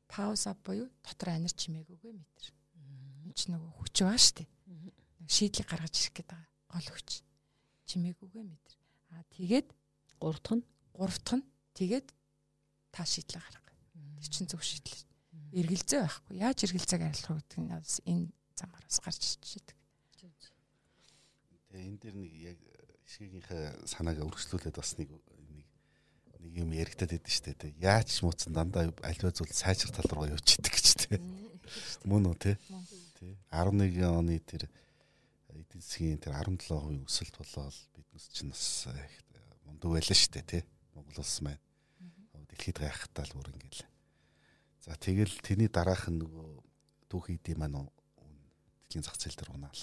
пауз 0.08 0.46
ав 0.46 0.56
буюу 0.64 0.88
дотор 1.04 1.34
анир 1.34 1.52
чимээгүйгээ 1.52 2.14
мэтэр. 2.14 2.48
Энд 3.26 3.36
ч 3.36 3.50
нөгөө 3.50 3.70
хүч 3.76 3.96
баа 4.06 4.16
штэ. 4.16 4.46
Шийдлийг 5.26 5.68
гаргаж 5.68 5.94
ирэх 5.98 6.14
гээд 6.14 6.30
байгаа 6.30 6.48
гол 6.70 6.88
хүч. 6.88 7.10
Чимээгүйгээ 7.90 8.44
мэтэр. 8.46 8.76
Аа 9.12 9.24
тэгээд 9.34 9.68
гурав 10.22 10.40
дахь 10.40 10.56
нь 10.62 10.64
гурав 10.94 11.18
дахь 11.20 11.36
нь 11.42 11.46
тэгээд 11.74 12.06
та 12.94 13.02
шийдлээ 13.04 13.42
гарга. 13.42 13.72
Тэр 14.22 14.28
чинь 14.30 14.48
зөв 14.48 14.62
шийдэл. 14.62 15.04
Эргэлзээ 15.52 16.00
байхгүй. 16.00 16.34
Яаж 16.38 16.58
эргэлзээг 16.64 17.02
арилгах 17.02 17.34
вэ 17.34 17.42
гэдэг 17.44 17.60
нь 17.60 17.72
энэ 18.08 18.26
замаар 18.56 18.84
бас 18.84 19.00
гарч 19.04 19.22
байдаг. 19.36 19.76
Тэгээ 21.70 21.86
энэ 21.86 22.00
дэр 22.00 22.14
нэг 22.16 22.32
яг 22.40 22.58
ишгийнхээ 23.04 23.86
санааг 23.86 24.18
өргөжлүүлээд 24.24 24.76
бас 24.80 24.96
нэг 24.96 25.12
нэг 25.12 25.66
нэг 26.40 26.52
юм 26.56 26.72
яригадад 26.72 27.20
байдсан 27.20 27.52
шүү 27.52 27.60
дээ. 27.60 27.78
Яаж 27.84 28.08
ч 28.10 28.24
мууцсан 28.24 28.56
дандаа 28.56 28.90
альва 29.04 29.30
зүйл 29.30 29.52
сайжрах 29.52 29.94
тал 29.94 30.10
руу 30.16 30.32
явж 30.32 30.56
идэг 30.56 30.72
гэж 30.72 30.88
тий. 30.96 31.20
Мөн 32.08 32.32
үү 32.32 32.36
тий. 32.40 32.56
Тий. 33.20 33.36
11 33.52 34.00
оны 34.08 34.40
тэр 34.40 34.66
эдийн 35.52 35.82
засгийн 35.82 36.20
тэр 36.22 36.34
17% 36.40 37.06
өсөлт 37.06 37.36
болоод 37.36 37.76
биднес 37.94 38.26
чинь 38.32 38.50
бас 38.50 38.88
мундаг 39.68 39.90
байлаа 39.92 40.16
дээ 40.16 40.44
тий. 40.46 40.62
Монгол 40.94 41.20
улс 41.20 41.38
маань. 41.44 41.60
Дэлхийд 42.48 42.78
гайхахтаа 42.80 43.24
л 43.28 43.36
бүр 43.36 43.52
ингээл. 43.52 43.84
За 44.86 44.94
тэгэл 44.96 45.34
тэрний 45.42 45.68
дараах 45.68 46.08
нөгөө 46.08 46.62
түүх 47.10 47.34
идэм 47.34 47.60
маань 47.60 47.90
дэлхийн 48.86 49.04
зах 49.04 49.18
зээл 49.18 49.36
дээр 49.36 49.54
унаал. 49.54 49.82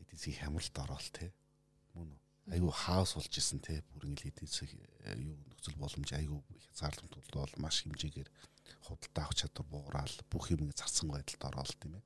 Эдийн 0.00 0.20
засгийн 0.20 0.40
хямралд 0.40 0.76
ороод 0.76 1.08
тий. 1.16 1.32
Мөн 1.96 2.12
үү? 2.12 2.20
айгүй 2.46 2.70
хаос 2.70 3.18
болж 3.18 3.34
исэн 3.34 3.58
те 3.58 3.82
бүр 3.90 4.06
ингээл 4.06 4.30
эдийн 4.30 4.46
засаг 4.46 4.70
юу 5.18 5.34
нөхцөл 5.50 5.78
боломж 5.82 6.10
айгүй 6.14 6.38
хязгаарламжууд 6.70 7.34
бол 7.34 7.54
маш 7.58 7.82
хэмжээгээр 7.82 8.30
худалдаа 8.86 9.24
авах 9.26 9.34
чадвар 9.34 9.66
буураад 9.66 10.14
бүх 10.30 10.54
юм 10.54 10.70
зарсан 10.70 11.10
байдалд 11.10 11.42
ороод 11.42 11.74
тийм 11.74 11.98
ээ. 11.98 12.04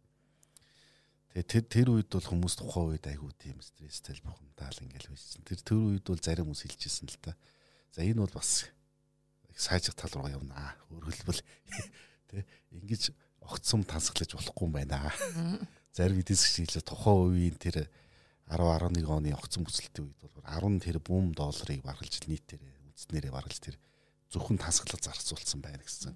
Тэгээ 1.30 1.44
тэр 1.44 1.64
тэр 1.68 1.88
үед 1.92 2.08
бол 2.08 2.24
хүмүүс 2.24 2.56
тухайн 2.56 2.88
үед 2.96 3.04
айгүй 3.04 3.30
тийм 3.36 3.60
стресстэй 3.60 4.16
бухимдаал 4.24 4.80
ингээл 4.80 5.12
байсан. 5.12 5.44
Тэр 5.44 5.60
тэр 5.60 5.80
үед 5.92 6.04
бол 6.08 6.24
зарим 6.24 6.48
хүмүүс 6.48 6.64
хэлжсэн 6.64 7.08
л 7.12 7.20
та. 7.20 7.36
За 7.92 8.00
энэ 8.00 8.24
бол 8.24 8.32
бас 8.32 8.64
сайжих 9.52 9.92
тал 9.92 10.10
руу 10.16 10.32
явнаа. 10.32 10.72
Хэлбэл 10.88 11.44
тэ 12.32 12.48
ингэж 12.72 13.12
огцом 13.44 13.84
тансаглаж 13.84 14.32
болохгүй 14.40 14.64
юм 14.64 14.72
байна. 14.72 15.12
Зарим 15.90 16.22
эдийн 16.22 16.38
засгийн 16.38 16.66
хэлээ 16.70 16.86
тухайн 16.86 17.18
үеийн 17.34 17.56
тэр 17.58 17.90
10 18.46 18.62
11 18.62 19.06
оны 19.06 19.34
огцон 19.34 19.66
өсөлтийн 19.66 20.06
үед 20.06 20.22
бол 20.22 20.46
10 20.46 20.78
тэрбум 20.82 21.34
долларыг 21.34 21.82
баргалж 21.82 22.26
нийтээр 22.30 22.62
үндэснэрээ 22.62 23.34
баргалж 23.34 23.58
тэр 23.58 23.76
зөвхөн 24.30 24.58
тасгалал 24.58 25.02
зарцуулсан 25.02 25.58
байна 25.58 25.82
гэсэн. 25.82 26.14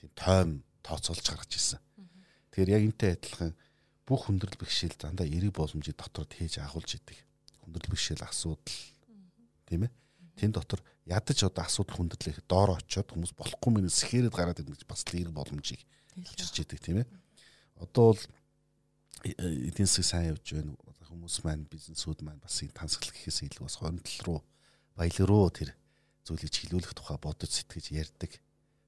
Тийм 0.00 0.10
тойм 0.16 0.50
тооцоолж 0.80 1.24
гаргаж 1.24 1.52
ирсэн. 1.52 1.80
Тэгэхээр 2.52 2.72
яг 2.72 2.82
энтэй 2.88 3.12
адилхан 3.16 3.52
бүх 4.08 4.28
хүндрэл 4.28 4.56
бэрхшээл 4.56 4.96
дандаа 4.96 5.28
эрэг 5.28 5.52
боломжийг 5.52 5.96
дотор 6.00 6.24
тээж 6.24 6.64
агуулж 6.64 6.96
идэг. 6.96 7.18
Хүндрэл 7.60 7.92
бэрхшээл 7.92 8.24
асуудал 8.24 8.76
тийм 9.68 9.84
ээ. 9.84 9.92
Тэн 10.40 10.52
дотор 10.56 10.80
ядаж 11.04 11.38
одоо 11.44 11.64
асуудал 11.68 11.96
хүндрэлээ 12.00 12.48
доор 12.48 12.80
очиод 12.80 13.12
хүмүүс 13.12 13.36
болохгүй 13.36 13.70
мэнэ 13.76 13.92
сэхэрэд 13.92 14.32
гараад 14.32 14.60
ирнэ 14.64 14.72
гэж 14.72 14.88
бас 14.88 15.04
л 15.04 15.20
эрэг 15.20 15.36
боломжийг 15.36 15.84
хэлж 16.16 16.56
идэг 16.64 16.80
тийм 16.80 17.04
ээ. 17.04 17.08
Одоо 17.84 18.16
бол 18.16 18.22
эдийн 19.24 19.86
засаг 19.86 20.04
сайн 20.04 20.30
явж 20.32 20.54
байна 20.54 20.74
хүмүүс 21.10 21.42
маань 21.44 21.66
бизнесүүд 21.66 22.22
маань 22.22 22.40
бас 22.40 22.62
энэ 22.62 22.76
тансаглах 22.76 23.14
гэхээс 23.14 23.42
илүү 23.50 23.66
бас 23.66 23.76
хонтол 23.76 24.20
руу 24.26 24.40
баялаг 24.94 25.26
руу 25.26 25.50
тэр 25.50 25.74
зүйлийг 26.24 26.52
чиглүүлэх 26.54 26.94
тухай 26.94 27.18
бодож 27.18 27.50
сэтгэж 27.50 27.90
ярьдаг. 27.90 28.32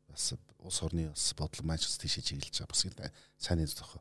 Бас 0.09 0.35
улс 0.63 0.79
орны 0.87 1.11
бас 1.11 1.35
бодлого 1.35 1.67
маань 1.67 1.83
ч 1.83 1.91
тийшээ 1.99 2.23
чиглэж 2.23 2.63
байгаа. 2.63 2.71
Бас 2.71 2.87
сайн 3.43 3.59
нэг 3.59 3.69
зохио. 3.69 4.01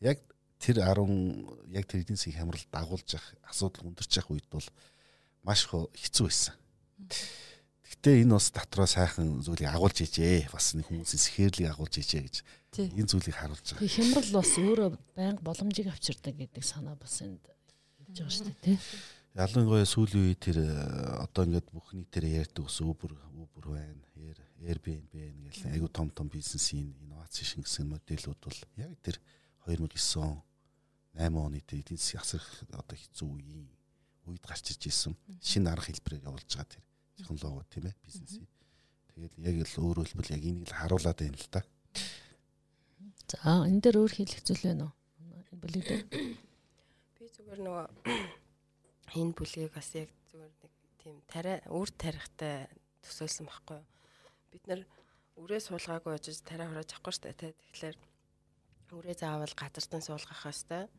Яг 0.00 0.18
тэр 0.58 0.82
10 0.82 1.70
яг 1.70 1.84
тэр 1.86 2.02
эдийн 2.02 2.18
засгийн 2.18 2.38
хямрал 2.42 2.66
дагуулж 2.72 3.08
явах 3.14 3.28
асуудал 3.46 3.88
өндөрч 3.92 4.12
явах 4.18 4.32
үед 4.34 4.48
бол 4.50 4.66
маш 5.46 5.68
хэцүү 5.70 6.26
байсан. 6.26 6.54
Гэтэ 7.90 8.22
энэ 8.22 8.38
бас 8.38 8.54
дотроо 8.54 8.86
сайхан 8.86 9.42
зүйлийг 9.42 9.66
агуулж 9.66 9.98
ижээ. 10.06 10.46
Бас 10.54 10.78
нэг 10.78 10.86
хүмүүсийн 10.86 11.18
сэхэрлийг 11.18 11.74
агуулж 11.74 11.98
ижээ 11.98 12.22
гэж 12.22 12.36
энэ 12.94 13.10
зүйлийг 13.10 13.34
харуулж 13.34 13.66
байгаа. 13.66 13.90
Хямрал 13.90 14.30
бас 14.30 14.50
өөрөө 14.54 14.88
байнга 15.18 15.42
боломжийг 15.42 15.90
авчирдаг 15.90 16.34
гэдэг 16.38 16.62
санаа 16.62 16.94
бас 16.94 17.18
энд 17.26 17.42
хэлж 18.06 18.14
байгаа 18.14 18.30
шүү 18.30 18.46
дээ 18.46 18.62
тий. 18.62 18.78
Ялангуяа 19.34 19.86
сүүлийн 19.86 20.22
үе 20.22 20.38
тэр 20.38 20.58
одоо 21.18 21.42
ингээд 21.50 21.66
бүх 21.74 21.90
нийтээр 21.90 22.46
ярьдаг 22.46 22.66
ус 22.66 22.78
Uber 22.78 23.10
Uber 23.34 23.74
байна. 23.74 24.06
Airbnb 24.60 25.10
гэл 25.10 25.72
айгу 25.72 25.88
том 25.88 26.10
том 26.10 26.28
бизнесийн 26.28 26.92
инновац 27.00 27.40
шингэсэн 27.40 27.88
модельүүд 27.88 28.38
бол 28.38 28.58
яг 28.76 28.92
тэр 29.00 29.16
2009 29.66 30.44
8 31.16 31.32
оны 31.32 31.58
эдийн 31.64 31.96
засгийн 31.96 32.20
асар 32.20 32.44
одоо 32.70 32.96
хэцүү 32.96 33.28
үеийн 33.28 33.66
үед 34.28 34.44
гарч 34.44 34.76
иж 34.76 34.86
исэн 34.86 35.16
шинэ 35.40 35.72
арга 35.72 35.88
хэлбэрээр 35.88 36.28
явуулж 36.28 36.50
байгаа 36.52 36.70
тэр 36.76 36.84
технологи 37.20 37.68
тийм 37.68 37.84
ээ 37.86 37.96
бизнесийн. 38.04 38.48
Тэгээд 39.12 39.34
яг 39.36 39.56
л 39.68 39.82
өөрөөр 39.84 40.08
хэлбэл 40.08 40.34
яг 40.34 40.44
энийг 40.48 40.66
л 40.68 40.78
харуулад 40.80 41.18
байна 41.20 41.36
л 41.36 41.50
да. 41.52 41.60
За 43.28 43.62
энэ 43.68 43.80
дээр 43.84 44.00
өөр 44.00 44.12
хэлэх 44.16 44.40
зүйл 44.42 44.64
байна 44.64 44.88
уу? 44.88 44.94
Энэ 45.20 45.60
бүлэг 45.60 45.84
дээр. 45.84 46.04
Би 47.20 47.24
зүгээр 47.28 47.60
нөгөө 47.60 47.86
энэ 49.20 49.34
бүлгийг 49.36 49.72
бас 49.76 49.88
яг 49.94 50.10
зүгээр 50.32 50.50
нэг 50.50 50.72
тийм 50.98 51.16
тариа 51.28 51.60
үр 51.68 51.88
тарихтай 51.92 52.66
төсөөлсөн 53.04 53.46
байхгүй 53.46 53.76
юу? 53.78 53.86
Бид 54.50 54.64
нар 54.66 54.82
үрээ 55.38 55.60
суулгаагүй 55.62 56.12
очиж 56.16 56.42
тариа 56.42 56.66
хурааж 56.68 56.90
авахгүй 56.90 57.14
штэ 57.14 57.32
тий. 57.38 57.52
Тэгэхээр 57.54 57.96
үрээ 58.98 59.16
заавал 59.20 59.54
газартан 59.54 60.02
суулгах 60.02 60.42
хэвээр 60.42 60.90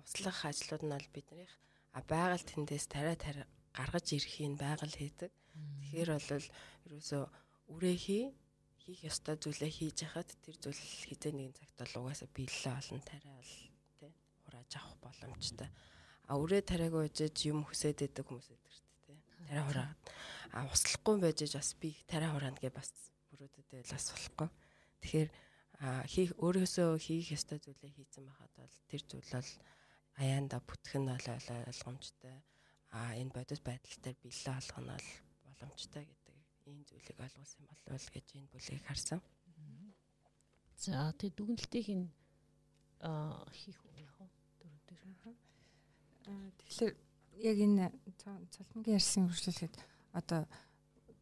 услах 0.00 0.38
ажлууд 0.48 0.82
нь 0.84 0.94
бол 0.96 1.08
биднийх 1.14 1.52
а 1.96 2.00
байгаль 2.04 2.44
тэндээс 2.44 2.86
тариа 2.92 3.16
тариа 3.16 3.46
гаргаж 3.76 4.06
ирэхийг 4.12 4.56
байгаль 4.60 4.96
хийдэг. 4.96 5.30
Тэгэхээр 5.80 6.10
бол 6.12 6.46
ерөөсөө 6.86 7.22
үрээ 7.74 7.96
хий 7.96 8.24
хийх 8.86 9.02
ёстой 9.10 9.34
зүйлээ 9.42 9.72
хийж 9.74 9.98
хахад 10.06 10.30
тэр 10.46 10.56
зүйл 10.62 10.78
хизээ 10.78 11.34
нэгэн 11.34 11.58
цагт 11.58 11.76
бол 11.82 12.06
угаасаа 12.06 12.30
биелэлээ 12.30 12.74
олон 12.78 13.02
тариа 13.02 13.34
бол 13.34 13.54
тий 13.98 14.10
хурааж 14.46 14.72
авах 14.78 14.94
боломжтой. 15.02 15.70
А 16.30 16.38
үрээ 16.38 16.62
тариагүй 16.62 17.10
ижиж 17.10 17.50
юм 17.50 17.66
хүсээд 17.66 18.06
идэг 18.06 18.26
хүмүүс 18.30 18.46
дээ 18.46 18.62
тий. 19.10 19.18
Тариа 19.50 19.66
хураад. 19.66 19.98
А 20.54 20.70
услахгүй 20.70 21.16
байж 21.18 21.38
бас 21.50 21.74
би 21.82 21.98
тариа 22.06 22.30
хураана 22.30 22.62
гэ 22.62 22.70
бас 22.70 22.94
бүрүүдэд 23.34 23.90
л 23.90 23.90
бас 23.90 24.06
болохгүй. 24.14 24.48
Тэгэхээр 25.02 25.30
хийх 26.06 26.30
өөрөөсөө 26.38 26.88
хийх 27.02 27.34
ёстой 27.34 27.58
зүйлээ 27.58 27.90
хийцэн 27.90 28.24
байхад 28.30 28.52
бол 28.54 28.74
тэр 28.86 29.02
зүйл 29.02 29.30
бол 29.34 29.50
аяанда 30.22 30.62
бүтгэх 30.62 30.94
нь 31.02 31.10
ойлгомжтой. 31.10 32.38
А 32.94 33.18
энэ 33.18 33.34
бодит 33.34 33.60
байдал 33.66 33.98
дээр 33.98 34.16
бэлээ 34.22 34.54
олох 34.56 34.78
нь 34.78 34.90
бол 34.94 35.08
боломжтой 35.60 36.04
гэдэг 36.04 36.36
ийм 36.66 36.82
зүйлийг 36.84 37.18
ойлгуулсан 37.20 37.64
болов 37.68 38.06
гэж 38.12 38.26
энэ 38.36 38.50
бүлгийг 38.52 38.84
харсан. 38.86 39.20
За 40.76 41.12
тэг 41.16 41.32
дүгнэлтийг 41.36 41.88
нь 41.94 42.08
хийх 43.56 43.80
үү 43.86 43.92
яг 44.04 44.12
уу 44.20 44.28
дөрөв 44.88 45.16
дээр. 45.24 45.38
Тэгэхээр 46.60 46.94
яг 47.50 47.58
энэ 47.60 47.84
цалмгийн 48.52 48.98
ярьсан 48.98 49.24
үргэлжлүүлэхэд 49.30 49.74
одоо 50.12 50.42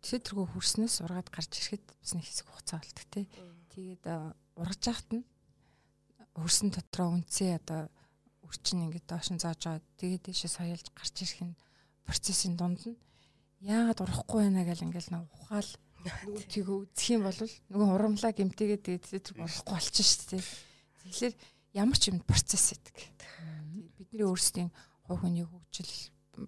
тэтгэргөө 0.03 0.47
хөрснөөс 0.53 1.05
ургаад 1.05 1.29
гарч 1.31 1.53
ирэхэд 1.61 1.85
бас 2.01 2.13
нэг 2.15 2.25
хэсэг 2.27 2.47
хугацаа 2.49 2.79
болдог 2.81 3.07
тий. 3.13 3.27
Тэгээд 3.73 4.05
ургаж 4.61 4.83
яхад 4.91 5.11
нь 5.17 5.25
хөрсөн 6.35 6.71
дотроо 6.75 7.09
үнцээ 7.15 7.59
одоо 7.61 7.89
үрчин 8.45 8.85
ингээд 8.87 9.07
доош 9.09 9.29
нь 9.33 9.43
зааж 9.43 9.61
байгаа. 9.65 9.83
Тэгээд 9.99 10.23
дэше 10.29 10.49
саялж 10.49 10.87
гарч 10.93 11.15
ирэх 11.23 11.41
нь 11.47 11.59
процессын 12.05 12.55
дунд 12.59 12.81
нь 12.85 12.99
яагаад 13.65 14.05
урахгүй 14.05 14.41
байна 14.45 14.63
гэл 14.69 14.85
ингээл 14.85 15.11
нэг 15.17 15.25
ухаал 15.33 15.71
нөгөө 16.05 16.45
тийг 16.53 16.69
үзэх 16.69 17.09
юм 17.17 17.23
бол 17.25 17.41
нөгөө 17.73 17.89
урамлаа 17.97 18.33
гэмтээгээд 18.37 18.83
тэгээд 18.85 19.05
тэр 19.25 19.41
урахгүй 19.41 19.73
болчих 19.73 20.05
шүү 20.05 20.25
дээ. 20.37 20.45
Тэгэхээр 21.09 21.35
ямар 21.81 21.97
ч 21.97 22.13
юм 22.13 22.21
процесс 22.21 22.77
гэдэг. 22.77 22.97
Бидний 23.97 24.29
өөрсдийн 24.29 24.69
хувь 25.09 25.25
хүний 25.25 25.49
хөгжил 25.49 25.93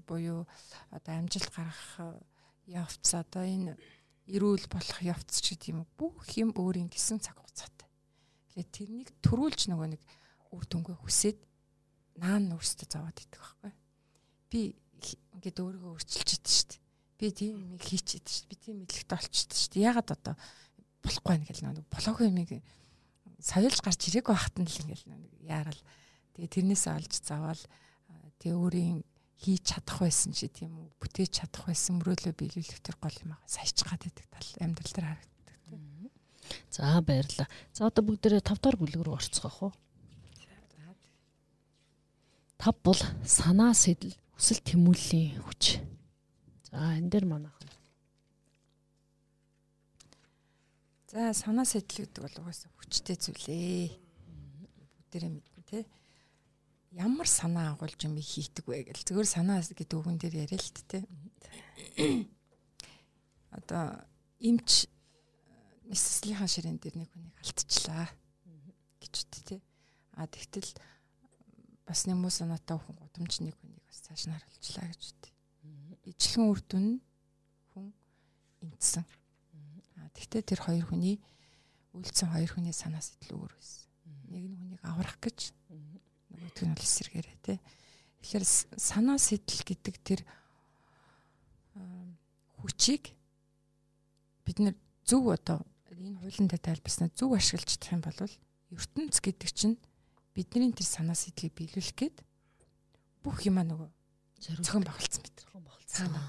буюу 0.04 0.44
одоо 0.92 1.12
амжилт 1.16 1.48
гаргах 1.56 2.20
явц 2.68 3.08
одоо 3.16 3.44
энэ 3.48 3.72
эрүүл 4.28 4.66
болох 4.68 5.00
явц 5.00 5.40
ч 5.40 5.56
гэдэг 5.56 5.72
юм 5.72 5.88
бүх 5.96 6.26
юм 6.36 6.52
өөрийн 6.52 6.92
гисэн 6.92 7.22
цаг 7.22 7.40
хугацаатай. 7.40 7.88
Тэгэхээр 8.52 8.68
тэрнийг 8.76 9.10
төрүүлж 9.24 9.72
нөгөө 9.72 9.88
нэг 9.96 10.02
үр 10.52 10.64
дүнгээ 10.68 10.98
хүсээд 11.00 11.38
наан 12.20 12.50
өөрсдөө 12.52 12.86
зовоод 12.90 13.18
идэх 13.22 13.40
байхгүй. 13.40 13.72
Би 14.50 14.60
ингээд 15.36 15.62
өөрийгөө 15.62 15.92
өөрчилж 15.94 16.28
идэв 16.36 16.52
шүү 16.52 16.68
дээ. 16.74 16.85
Би 17.16 17.32
тийм 17.32 17.56
юм 17.56 17.78
хийчихэд 17.80 18.28
шүү. 18.28 18.46
Би 18.50 18.56
тийм 18.60 18.76
мэдлэгтэй 18.84 19.16
болчихсон 19.16 19.56
шүү. 19.56 19.80
Ягаад 19.80 20.10
одоо 20.12 20.34
болохгүй 21.00 21.32
байх 21.32 21.48
гэл 21.48 21.64
нэг 21.72 21.86
болохгүй 21.88 22.26
юм 22.28 22.62
соёлж 23.40 23.78
гарч 23.84 24.00
ирээгүй 24.08 24.32
байхад 24.32 24.56
нь 24.60 24.68
л 24.68 24.80
ингээл 24.84 25.06
нэг 25.12 25.22
яарал. 25.44 25.82
Тэгээ 26.36 26.54
тэрнээсээ 26.56 26.92
олж 26.96 27.12
заваал 27.20 27.62
тэгээ 28.40 28.56
өөрийн 28.56 29.00
хийж 29.36 29.62
чадах 29.76 30.00
байсан 30.00 30.32
чи 30.32 30.48
тийм 30.48 30.72
үү? 30.72 30.88
Бүтээж 31.00 31.44
чадах 31.44 31.68
байсан 31.68 32.00
мөрөөлөө 32.00 32.32
биелүүлэх 32.32 32.80
тэр 32.80 32.96
гол 32.96 33.16
юм 33.20 33.36
аа. 33.36 33.44
Саяч 33.44 33.76
гад 33.84 34.00
байдаг 34.00 34.26
тал 34.32 34.48
амьдрал 34.64 34.92
дээр 34.92 35.08
харагддаг 35.12 35.56
тийм 35.68 35.82
за 36.72 37.00
баярлаа 37.04 37.48
за 37.72 37.86
одоо 37.86 38.02
бүгдээрээ 38.04 38.42
тав 38.44 38.58
дахь 38.60 38.80
бүлэг 38.80 39.02
рүү 39.04 39.16
орцгоох 39.16 39.58
уу? 39.68 39.72
Тав 42.56 42.74
бол 42.80 43.00
санаа 43.24 43.76
сэтэл 43.76 44.16
хүсэл 44.36 44.64
тэмүүллийн 44.64 45.44
хүч 45.44 45.84
за 46.66 46.76
энэ 46.98 47.10
дээр 47.10 47.26
манайхан 47.30 47.70
За 51.16 51.32
санаа 51.32 51.64
сэтэл 51.64 52.04
гэдэг 52.04 52.22
бол 52.28 52.36
угаасаа 52.42 52.68
хүчтэй 52.76 53.16
зүйлээ. 53.16 53.94
Бүгдээрээ 55.00 55.32
мэднэ 55.32 55.62
те. 55.64 55.86
Ямар 56.92 57.24
санаа 57.30 57.72
агуулж 57.72 57.96
юм 58.04 58.18
хийдэг 58.18 58.66
вэ 58.66 58.90
гэл. 58.90 59.06
Зүгээр 59.06 59.24
санаа 59.24 59.62
гэдэг 59.62 59.96
үгэн 59.96 60.18
дээр 60.18 60.44
яриа 60.44 60.58
л 60.58 60.70
те. 60.84 61.06
Одоо 63.56 64.02
эмч 64.42 64.90
нэслийнхаа 65.86 66.50
ширээн 66.50 66.82
дээр 66.82 66.98
нэг 66.98 67.08
хүнийг 67.14 67.38
алдчихлаа 67.38 68.10
гэж 68.98 69.14
үтэ 69.22 69.40
те. 69.46 69.56
А 70.18 70.26
тэгтэл 70.26 70.74
бас 71.86 72.04
нэмүү 72.10 72.28
санаатай 72.34 72.82
хүн 72.82 72.98
гудамж 72.98 73.46
нэг 73.46 73.54
хүнийг 73.62 73.80
бас 73.86 74.02
цааш 74.04 74.26
нь 74.26 74.34
харуулчлаа 74.34 74.90
гэж 74.90 75.02
үтэ. 75.14 75.35
Ижилхэн 76.06 76.46
үр 76.46 76.60
дүн 76.62 76.86
хүн 77.74 77.86
эмцсэн 78.62 79.04
Тэгтээ 80.16 80.42
тэр 80.48 80.60
хоёр 80.64 80.88
хүний 80.88 81.20
үлдсэн 81.92 82.32
хоёр 82.32 82.48
хүний 82.48 82.72
санаа 82.72 83.04
сэтэл 83.04 83.36
өөр 83.36 83.52
байсан. 83.52 83.84
Нэг 84.32 84.44
нь 84.48 84.56
хүнийг 84.56 84.80
аврах 84.80 85.20
гэж 85.20 85.52
нөгөөх 86.32 86.64
нь 86.64 86.72
бол 86.72 86.88
эсэргээрээ 86.88 87.36
тий. 87.44 87.58
Тэгэхээр 88.24 88.44
санаа 88.80 89.20
сэтэл 89.20 89.60
гэдэг 89.60 89.96
тэр 90.00 90.20
хүчийг 92.64 93.12
бид 94.48 94.58
нэр 94.64 94.76
зөв 95.04 95.28
одоо 95.28 95.60
энэ 95.92 96.16
хуулиндаа 96.24 96.60
тайлбарснаа 96.64 97.12
зөв 97.12 97.36
ашиглаж 97.36 97.76
чадах 97.76 97.92
юм 97.92 98.02
бол 98.08 98.32
ертөнц 98.72 99.20
гэдэг 99.20 99.50
чинь 99.52 99.76
бидний 100.32 100.72
тэр 100.72 100.88
санаа 100.88 101.12
сэтлийг 101.12 101.52
биелүүлэх 101.52 101.92
гээд 101.92 102.16
бүх 103.20 103.44
юмаа 103.44 103.68
нөгөө 103.68 103.88
зөвхөн 104.40 104.84
багалцсан 104.84 105.22
мэт. 105.22 105.38
Санаа. 105.86 106.28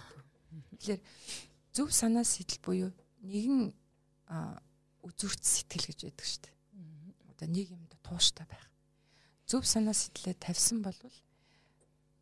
Тэгэхээр 0.77 1.01
зөв 1.73 1.89
санаа 1.91 2.23
сэтэл 2.23 2.61
буюу 2.63 2.91
нэгэн 3.25 3.73
үзүрт 5.03 5.43
сэтгэл 5.43 5.87
гэж 5.91 5.99
байдаг 6.07 6.25
шүү 6.27 6.41
дээ. 6.47 6.55
Одоо 7.35 7.47
нэг 7.47 7.67
юмд 7.71 7.91
тууштай 8.03 8.47
байх. 8.47 8.65
Зөв 9.47 9.63
санаа 9.67 9.95
сэтгэлээ 9.95 10.39
тавьсан 10.39 10.83
бол 10.83 10.95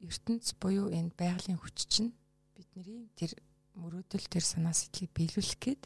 ертөнц 0.02 0.58
буюу 0.62 0.90
энэ 0.94 1.14
байгалийн 1.18 1.58
хүч 1.58 1.78
чинь 1.90 2.12
бидний 2.54 3.10
тэр 3.18 3.34
мөрөөдөл 3.78 4.28
тэр 4.30 4.46
санаа 4.46 4.74
сэтгэлийг 4.74 5.14
биелүүлэх 5.14 5.58
гээд 5.60 5.84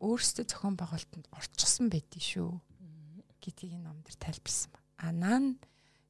өөрсдөө 0.00 0.44
зохион 0.48 0.76
байгуулалтанд 0.76 1.26
орчихсон 1.32 1.92
байдгийг 1.92 2.24
шүү 2.24 2.50
гэдгийг 3.40 3.76
энэ 3.76 3.84
ном 3.88 4.00
дээр 4.04 4.18
тайлбарсан 4.20 4.70
ба. 4.72 4.80
А 5.00 5.12
наан 5.12 5.56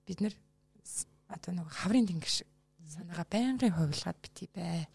бид 0.07 0.21
нар 0.23 0.35
одоо 1.31 1.53
нэг 1.55 1.67
хаврын 1.71 2.07
тэнгэр 2.07 2.31
шиг 2.31 2.49
санаагаа 2.91 3.29
байнгын 3.31 3.75
хувилгаад 3.79 4.19
битий 4.19 4.49
бай. 4.51 4.91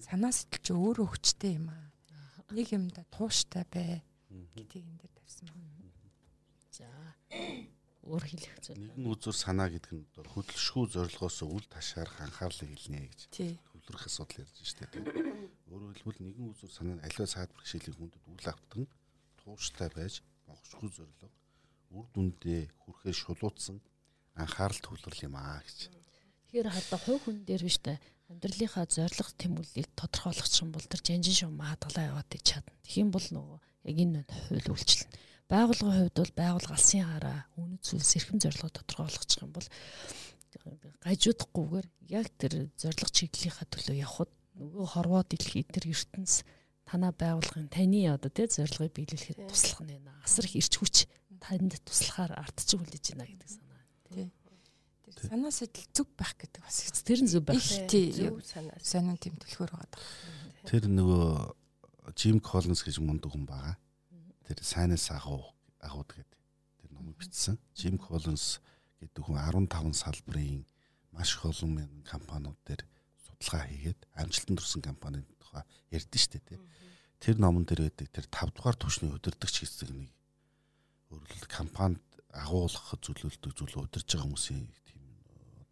Санаа 0.00 0.32
сэтгэл 0.32 0.64
чи 0.64 0.72
өөрөө 0.72 1.06
хүчтэй 1.12 1.60
юм 1.60 1.68
аа 1.68 1.90
нэг 2.50 2.68
юмда 2.74 3.04
тууштай 3.14 3.64
бай 3.70 4.02
гэдгийг 4.30 4.86
энэ 4.88 4.98
дээр 4.98 5.14
тавьсан 5.14 5.48
байна. 5.54 5.90
За 6.74 6.86
өөр 8.02 8.24
хэлэх 8.26 8.56
зүйл. 8.64 8.80
Нэгэн 8.90 9.06
үзүр 9.06 9.36
санаа 9.36 9.68
гэдэг 9.70 9.92
нь 9.94 10.06
хөдөлшгүй 10.18 10.84
зорилгоос 10.90 11.38
үл 11.46 11.66
ташаарах 11.70 12.18
анхаарлыг 12.26 12.70
илнэ 12.74 13.06
гэж 13.06 13.20
хөвлөрөх 13.70 14.04
асуудал 14.10 14.42
ярьж 14.42 14.56
штэ 14.66 14.90
тийм. 14.90 15.06
Өөрөөр 15.70 15.94
хэлбэл 15.94 16.22
нэгэн 16.26 16.50
үзүр 16.50 16.72
санаа 16.74 16.98
нь 16.98 17.04
аливаа 17.06 17.28
саад 17.30 17.54
бэрхшээлийн 17.54 17.96
хүндэд 18.00 18.24
үл 18.26 18.46
автан 18.50 18.82
тууштай 19.38 19.88
байж 19.94 20.24
богшгүй 20.48 20.90
зорилго 20.90 21.28
үр 21.94 22.06
дүндээ 22.14 22.62
хүрэхээр 22.82 23.18
шулуутсан 23.18 23.78
анхаарал 24.34 24.80
төвлөрөл 24.82 25.26
юм 25.28 25.36
аа 25.38 25.62
гэж. 25.62 25.78
Тэгэхээр 26.50 26.66
хадаа 26.66 26.98
хувь 26.98 27.22
хүн 27.22 27.38
дээр 27.46 27.62
биш 27.62 27.78
та 27.78 27.94
амьдралынхаа 28.26 28.86
зорилго 28.90 29.30
тэмүүллийг 29.38 29.86
тодорхойлох 29.94 30.50
юм 30.58 30.74
бол 30.74 30.82
тэр 30.82 30.98
жанжин 30.98 31.46
шуум 31.46 31.54
маадгалаа 31.62 32.10
яваад 32.10 32.34
чадна. 32.42 32.74
Тэгхийн 32.82 33.14
бол 33.14 33.22
нөгөө 33.22 33.58
яг 33.86 33.96
энэ 34.02 34.26
хууль 34.26 34.70
үйлчлэн. 34.74 35.10
Байгууллагын 35.46 36.10
хувьд 36.10 36.18
бол 36.18 36.34
байгууллага 36.34 36.74
алсын 36.74 37.06
хараа 37.06 37.46
үнэт 37.54 37.82
зүйлс 37.86 38.12
эрхэм 38.18 38.38
зорилгоо 38.42 38.70
тодорхойлох 38.74 39.22
юм 39.46 39.50
бол 39.54 39.68
гажуудахгүйгээр 41.06 41.86
яг 42.10 42.26
тэр 42.34 42.52
зорилго 42.74 43.10
чиглэлийнхаа 43.14 43.66
төлөө 43.70 43.96
явхад 44.02 44.30
нөгөө 44.58 44.86
хорвоо 44.90 45.22
дэлхий 45.22 45.62
тэр 45.62 45.86
ертөнц 45.94 46.42
танаа 46.82 47.14
байгууллагын 47.14 47.70
таны 47.70 48.10
одоо 48.10 48.30
тий 48.34 48.50
зорилгыг 48.50 48.90
биелүүлэхэд 48.98 49.46
туслах 49.46 49.86
нь 49.86 49.94
байна. 49.94 50.18
Асар 50.26 50.50
их 50.50 50.58
ирч 50.58 50.74
хүч 50.74 51.06
танд 51.38 51.78
туслахаар 51.86 52.34
ардчих 52.42 52.82
үлдэж 52.82 53.14
байна 53.14 53.30
гэдэг 53.30 53.50
санаа. 53.54 53.82
Тий. 54.10 54.26
Санаа 55.18 55.50
сэтэл 55.50 55.88
зүв 55.90 56.08
байх 56.14 56.34
гэдэг 56.38 56.62
бас 56.62 56.78
тэр 57.02 57.20
нь 57.24 57.30
зүв 57.30 57.42
байх. 57.44 57.62
Тий. 57.90 58.14
Санаа 58.46 58.78
сонин 58.78 59.18
тэм 59.18 59.34
төлхөр 59.40 59.70
байгаа. 59.74 59.98
Тэр 60.68 60.86
нөгөө 60.86 62.14
Jim 62.14 62.38
Collins 62.38 62.82
гэж 62.86 63.02
мундаг 63.02 63.32
хүн 63.34 63.46
байгаа. 63.48 63.76
Тэр 64.46 64.58
сайнаас 64.62 65.10
агуу 65.10 65.50
агууд 65.82 66.10
гэдэг 66.10 66.38
тэр 66.82 66.90
номыг 66.94 67.16
бичсэн. 67.18 67.58
Jim 67.74 67.98
Collins 67.98 68.60
гэдэг 69.00 69.22
хүн 69.24 69.40
15 69.70 69.96
салбарын 69.96 70.64
маш 71.12 71.34
их 71.34 71.44
олон 71.44 71.70
мянган 71.74 72.04
компаниуд 72.04 72.58
дээр 72.64 72.82
судалгаа 73.24 73.66
хийгээд 73.66 74.00
амжилтанд 74.14 74.60
хүрсэн 74.60 74.82
компанийн 74.82 75.26
тухай 75.40 75.64
ярьдэн 75.90 76.20
штэ 76.20 76.40
тий. 76.44 76.58
тэр 77.20 77.36
номон 77.40 77.64
дээр 77.64 77.88
байдаг 77.88 78.08
тэр 78.12 78.26
5 78.28 78.54
дугаар 78.54 78.76
түвшний 78.76 79.10
удирдахч 79.12 79.64
хэсэг 79.64 79.90
нэг 79.90 80.12
өөрөлд 81.10 81.46
компанид 81.48 82.04
агуулгах 82.30 82.94
зөвлөлдөг 83.02 83.52
зүйл 83.56 83.82
удирж 83.82 84.06
байгаа 84.06 84.26
хүмүүсийн 84.28 84.66
тийм 84.86 84.99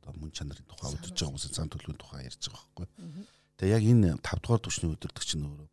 одоо 0.08 0.16
мөн 0.16 0.32
чанарын 0.32 0.64
тухай 0.64 0.96
удирж 0.96 1.12
байгаа 1.12 1.28
хүмүүсийн 1.28 1.52
зан 1.52 1.68
төлөвийн 1.68 2.00
тухай 2.00 2.24
ярьж 2.24 2.48
байгаа 2.48 2.88
байхгүй. 2.88 2.88
Тэгээ 3.60 3.76
яг 3.76 3.84
энэ 3.84 4.08
5 4.24 4.40
дугаар 4.40 4.62
түвшний 4.64 4.90
удирдахч 4.96 5.30
нь 5.36 5.44
өөрөө 5.44 5.68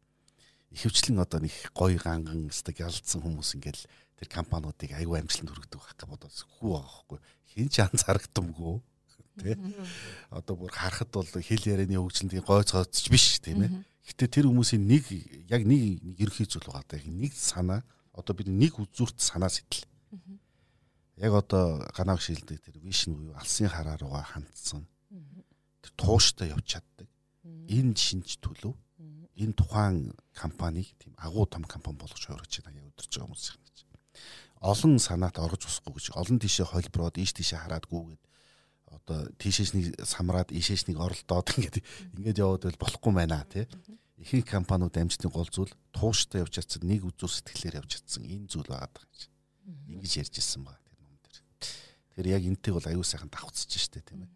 ихэвчлэн 0.76 1.24
одоо 1.24 1.40
нэг 1.40 1.56
гоё 1.72 2.00
ганган 2.04 2.52
стаг 2.52 2.76
ялцсан 2.84 3.24
хүмүүс 3.24 3.56
ингээл 3.56 3.88
тэр 4.20 4.28
компаниудыг 4.28 4.92
аюу 4.92 5.16
амжилтанд 5.16 5.56
хүргэдэг 5.56 5.80
байх 5.80 5.96
гэж 5.96 6.04
бодоод 6.04 6.36
хүү 6.36 6.70
байгаа 6.76 6.84
байхгүй. 6.84 7.20
Хин 7.56 7.68
ч 7.72 7.76
анзаарагдамгүй 7.80 8.76
тий. 9.40 9.56
Одоо 10.32 10.56
бүр 10.60 10.72
харахад 10.76 11.12
бол 11.16 11.28
хэл 11.28 11.64
ярианы 11.64 11.96
хөгжлөндийн 11.96 12.44
гой 12.44 12.64
цооцч 12.68 13.08
биш 13.08 13.40
тийм 13.40 13.64
ээ. 13.64 13.72
Гэтэ 14.04 14.28
тэр 14.28 14.46
хүмүүсийн 14.52 14.84
нэг 14.84 15.08
яг 15.48 15.64
нэг 15.64 16.04
ерөнхий 16.20 16.48
зүйл 16.48 16.68
байгаа 16.68 16.84
даа. 16.88 17.04
Нэг 17.08 17.32
санаа 17.36 17.84
одоо 18.12 18.36
бид 18.36 18.52
нэг 18.52 18.80
үзүүрт 18.80 19.20
санаа 19.20 19.52
сэтэл. 19.52 19.88
Яг 21.18 21.34
одоо 21.34 21.80
ганаг 21.96 22.20
шилдэг 22.20 22.60
тэр 22.60 22.78
вишн 22.84 23.16
буюу 23.16 23.36
алсын 23.40 23.72
хараа 23.72 23.96
руугаа 23.98 24.24
хандсан. 24.24 24.84
Тэр 25.82 25.92
тууштай 25.96 26.52
явж 26.52 26.76
чаддаг. 26.76 27.08
Энэ 27.44 27.96
шинж 27.96 28.40
төлөв. 28.44 28.76
Энэ 29.36 29.56
тухайн 29.56 30.12
компанийг 30.36 30.92
тийм 31.00 31.16
агуу 31.18 31.46
том 31.48 31.64
компани 31.64 32.00
болгож 32.00 32.20
хувирч 32.20 32.60
байгаа 32.64 32.84
яг 32.84 32.92
өдөрж 32.92 33.12
байгаа 33.16 33.28
хүмүүс 33.32 33.48
гэж. 33.64 33.78
Олон 34.60 35.00
санаат 35.00 35.40
орж 35.40 35.68
усахгүй 35.68 36.00
гэж 36.00 36.16
олон 36.16 36.40
тишээ 36.40 36.68
холброод 36.72 37.20
ийш 37.20 37.36
тишээ 37.36 37.60
хараадгүй 37.64 38.16
гэд 38.16 38.24
одоо 38.96 39.20
тийшээснийг 39.40 40.00
самраад 40.04 40.50
ийшээснийг 40.56 41.00
оролдоод 41.00 41.48
ингээд 41.52 41.78
ингээд 42.16 42.42
яваад 42.44 42.64
байл 42.64 42.80
болохгүй 42.80 43.12
байна 43.12 43.44
тий. 43.52 43.68
Ихэнх 44.16 44.48
компаниуд 44.48 44.96
амжилтны 44.96 45.28
гол 45.28 45.52
зүйл 45.52 45.74
тууштай 45.92 46.40
явж 46.44 46.56
чадсан 46.56 46.88
нэг 46.88 47.04
үзүүр 47.04 47.32
сэтгэлээр 47.36 47.80
явж 47.84 47.92
чадсан 48.00 48.24
энэ 48.24 48.48
зүйл 48.48 48.72
байгаа 48.72 48.96
гэж. 48.96 49.28
Ингэж 49.92 50.12
ярьж 50.24 50.36
ирсэн 50.40 50.64
ба 50.64 50.80
тэр 50.80 50.80
ном 50.80 50.80
дээр. 50.80 50.85
Тэр 52.16 52.32
яг 52.32 52.44
энтэй 52.48 52.72
бол 52.72 52.88
аюу 52.88 53.04
сайхан 53.04 53.28
давхцаж 53.28 53.76
штэ 53.76 54.00
тийм 54.00 54.24
ээ. 54.24 54.32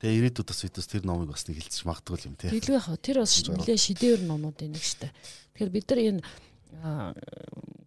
Тэгээ 0.00 0.32
ирээдүйд 0.32 0.48
бас 0.48 0.60
бид 0.64 0.76
бас 0.80 0.88
тэр 0.88 1.04
номыг 1.04 1.28
бас 1.32 1.44
нэг 1.44 1.60
хэлцэж 1.60 1.84
магадгүй 1.84 2.24
юм 2.24 2.36
тий. 2.40 2.48
Тэглэх 2.48 2.76
яах 2.76 2.88
вэ? 2.88 3.04
Тэр 3.04 3.20
бас 3.20 3.32
нэлээ 3.44 3.76
шидээр 3.76 4.20
номнуудын 4.24 4.72
нэг 4.72 4.80
штэ. 4.80 5.12
Тэгэхээр 5.52 5.72
бид 5.76 5.86
нар 5.92 6.00
энэ 6.00 6.20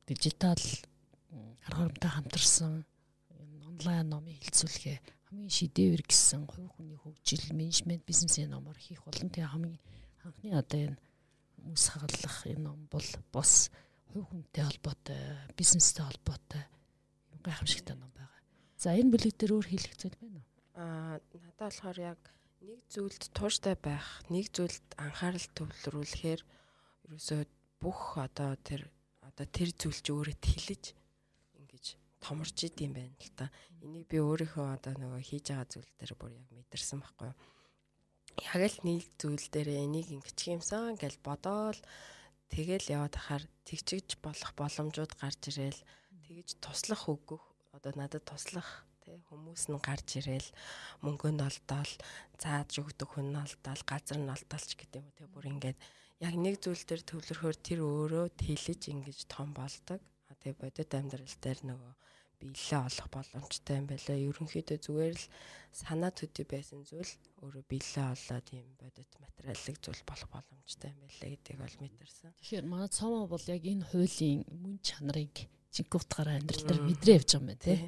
дижитал 0.06 0.62
арга 1.66 1.90
баримтай 1.90 2.12
хамтарсан 2.14 2.86
онлайн 3.66 4.10
номын 4.14 4.38
хэлцүүлгээ 4.46 4.98
хамгийн 5.34 5.50
шидэвэр 5.50 6.04
гэсэн 6.06 6.46
хувь 6.46 6.70
хүний 6.78 7.02
хөгжил, 7.02 7.50
менежмент, 7.58 8.06
бизнесийн 8.06 8.54
номоор 8.54 8.78
хийх 8.78 9.02
болон 9.02 9.34
тэгээ 9.34 9.50
хамгийн 9.50 9.82
анхны 10.22 10.54
одоо 10.54 10.80
энэ 10.94 10.98
хүмүүс 11.66 11.86
хагаллах 11.98 12.38
энэ 12.46 12.62
ном 12.62 12.86
бол 12.94 13.10
бас 13.34 13.74
хувь 14.14 14.30
хүнтэй 14.30 14.64
холбоотой, 14.70 15.18
бизнестэй 15.58 16.06
холбоотой 16.06 16.62
гайхамшигтай 17.46 17.96
ном 18.00 18.12
байгаа. 18.16 18.42
За 18.80 18.96
энэ 18.96 19.12
бүлэг 19.14 19.36
дээр 19.38 19.54
өөр 19.60 19.68
хэлэх 19.70 19.96
зүйл 20.00 20.18
байна 20.20 20.40
уу? 20.40 20.48
Аа 20.80 21.14
надад 21.20 21.60
болохоор 21.60 21.98
яг 22.00 22.22
нэг 22.64 22.80
зүйлд 22.90 23.24
тууштай 23.36 23.76
байх, 23.78 24.08
нэг 24.32 24.50
зүйлд 24.56 24.86
анхаарал 24.98 25.48
төвлөрүүлэхээр 25.54 26.42
ерөөсөө 27.12 27.42
бүх 27.84 28.18
одоо 28.18 28.56
тэр 28.56 28.88
одоо 29.22 29.46
тэр 29.46 29.70
зүйл 29.76 30.00
чи 30.00 30.12
өөрөд 30.16 30.42
хилэж 30.42 30.84
томорч 32.24 32.58
идэм 32.64 32.96
байна 32.96 33.16
л 33.20 33.32
та. 33.36 33.52
Энийг 33.84 34.08
би 34.08 34.18
өөрийнхөө 34.24 34.80
одоо 34.80 34.96
нөгөө 34.96 35.22
хийж 35.28 35.52
байгаа 35.52 35.68
зүйл 35.68 35.92
дээр 36.00 36.14
бүр 36.16 36.32
яг 36.40 36.48
мэдэрсэн 36.56 37.00
байхгүй 37.04 37.28
юу. 37.28 37.38
Яг 38.40 38.62
л 38.64 38.80
нийл 38.88 39.08
зүйл 39.20 39.48
дээр 39.52 39.70
энийг 39.84 40.08
ингэчих 40.16 40.56
юмсан 40.56 40.96
гэж 40.96 41.20
бодоол 41.20 41.80
тэгэл 42.48 42.88
яваад 42.96 43.16
ахаар 43.20 43.44
тэгчиж 43.68 44.24
болох 44.24 44.52
боломжууд 44.56 45.12
гарч 45.20 45.42
ирээл 45.52 45.80
тэгж 46.34 46.58
туслах 46.66 47.04
өгөх 47.14 47.44
одоо 47.78 47.94
надад 47.94 48.26
туслах 48.26 48.70
тий 49.06 49.18
хүмүүс 49.30 49.70
нь 49.70 49.78
гарч 49.78 50.18
ирээл 50.18 50.50
мөнгө 51.06 51.30
нь 51.30 51.46
олдоол 51.46 51.94
зааж 52.42 52.72
өгдөг 52.82 53.10
хүн 53.14 53.28
нь 53.30 53.42
олдоол 53.46 53.84
газар 53.86 54.18
нь 54.18 54.34
олдоолч 54.34 54.72
гэдэг 54.74 55.00
юм 55.04 55.10
тий 55.14 55.28
бүр 55.30 55.46
ингээд 55.52 55.78
яг 56.26 56.34
нэг 56.40 56.56
зүйл 56.58 56.84
дээр 56.88 57.04
төвлөрөхөөр 57.06 57.58
тэр 57.62 57.80
өөрөө 57.86 58.26
тэлэж 58.42 58.82
ингэж 58.96 59.20
том 59.28 59.54
болдог. 59.54 60.02
Тэгээ 60.42 60.56
бодит 60.60 60.92
амьдрал 60.98 61.36
дээр 61.44 61.60
нөгөө 61.70 61.94
биелээ 62.40 62.82
олох 62.88 63.08
боломжтой 63.12 63.76
юм 63.80 63.88
байлаа. 63.92 64.18
Ерөнхийдөө 64.28 64.78
зүгээр 64.84 65.16
л 65.20 65.28
санаа 65.72 66.12
төдий 66.12 66.48
байсан 66.48 66.84
зүйл 66.88 67.12
өөрөө 67.44 67.64
биелээ 67.68 68.08
олоод 68.16 68.48
юм 68.56 68.68
бодит 68.80 69.12
материалыг 69.20 69.78
зүйл 69.84 70.04
болох 70.08 70.30
боломжтой 70.32 70.90
юм 70.92 71.00
байлаа 71.04 71.30
гэдгийг 71.32 71.60
бол 71.60 71.78
мэдэрсэн. 71.84 72.32
Тэгэхээр 72.40 72.66
манай 72.72 72.90
цаамаа 72.92 73.28
бол 73.28 73.46
яг 73.48 73.64
энэ 73.64 73.88
хуулийн 73.88 74.42
мөн 74.48 74.76
чанарыг 74.84 75.36
жинхэнэ 75.74 75.98
утгаараа 75.98 76.36
амьдрал 76.38 76.64
дээр 76.70 76.82
мэдрээ 76.86 77.18
явж 77.18 77.30
байгаа 77.34 77.42
юм 77.42 77.48
байна 77.50 77.66
тий. 77.66 77.82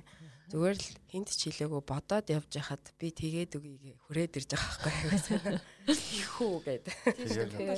Зүгээр 0.46 0.78
л 0.78 0.90
хинт 1.10 1.30
ч 1.34 1.42
хэлээгүй 1.50 1.82
бодоод 1.86 2.28
явж 2.30 2.52
хахад 2.58 2.86
би 3.02 3.08
тэгээд 3.10 3.58
үгийг 3.58 3.98
хүрээд 4.06 4.38
ирж 4.42 4.50
байгаа 4.54 4.78
байхгүй. 4.86 5.58
Ихүү 5.90 6.56
гэдэг. 6.66 6.94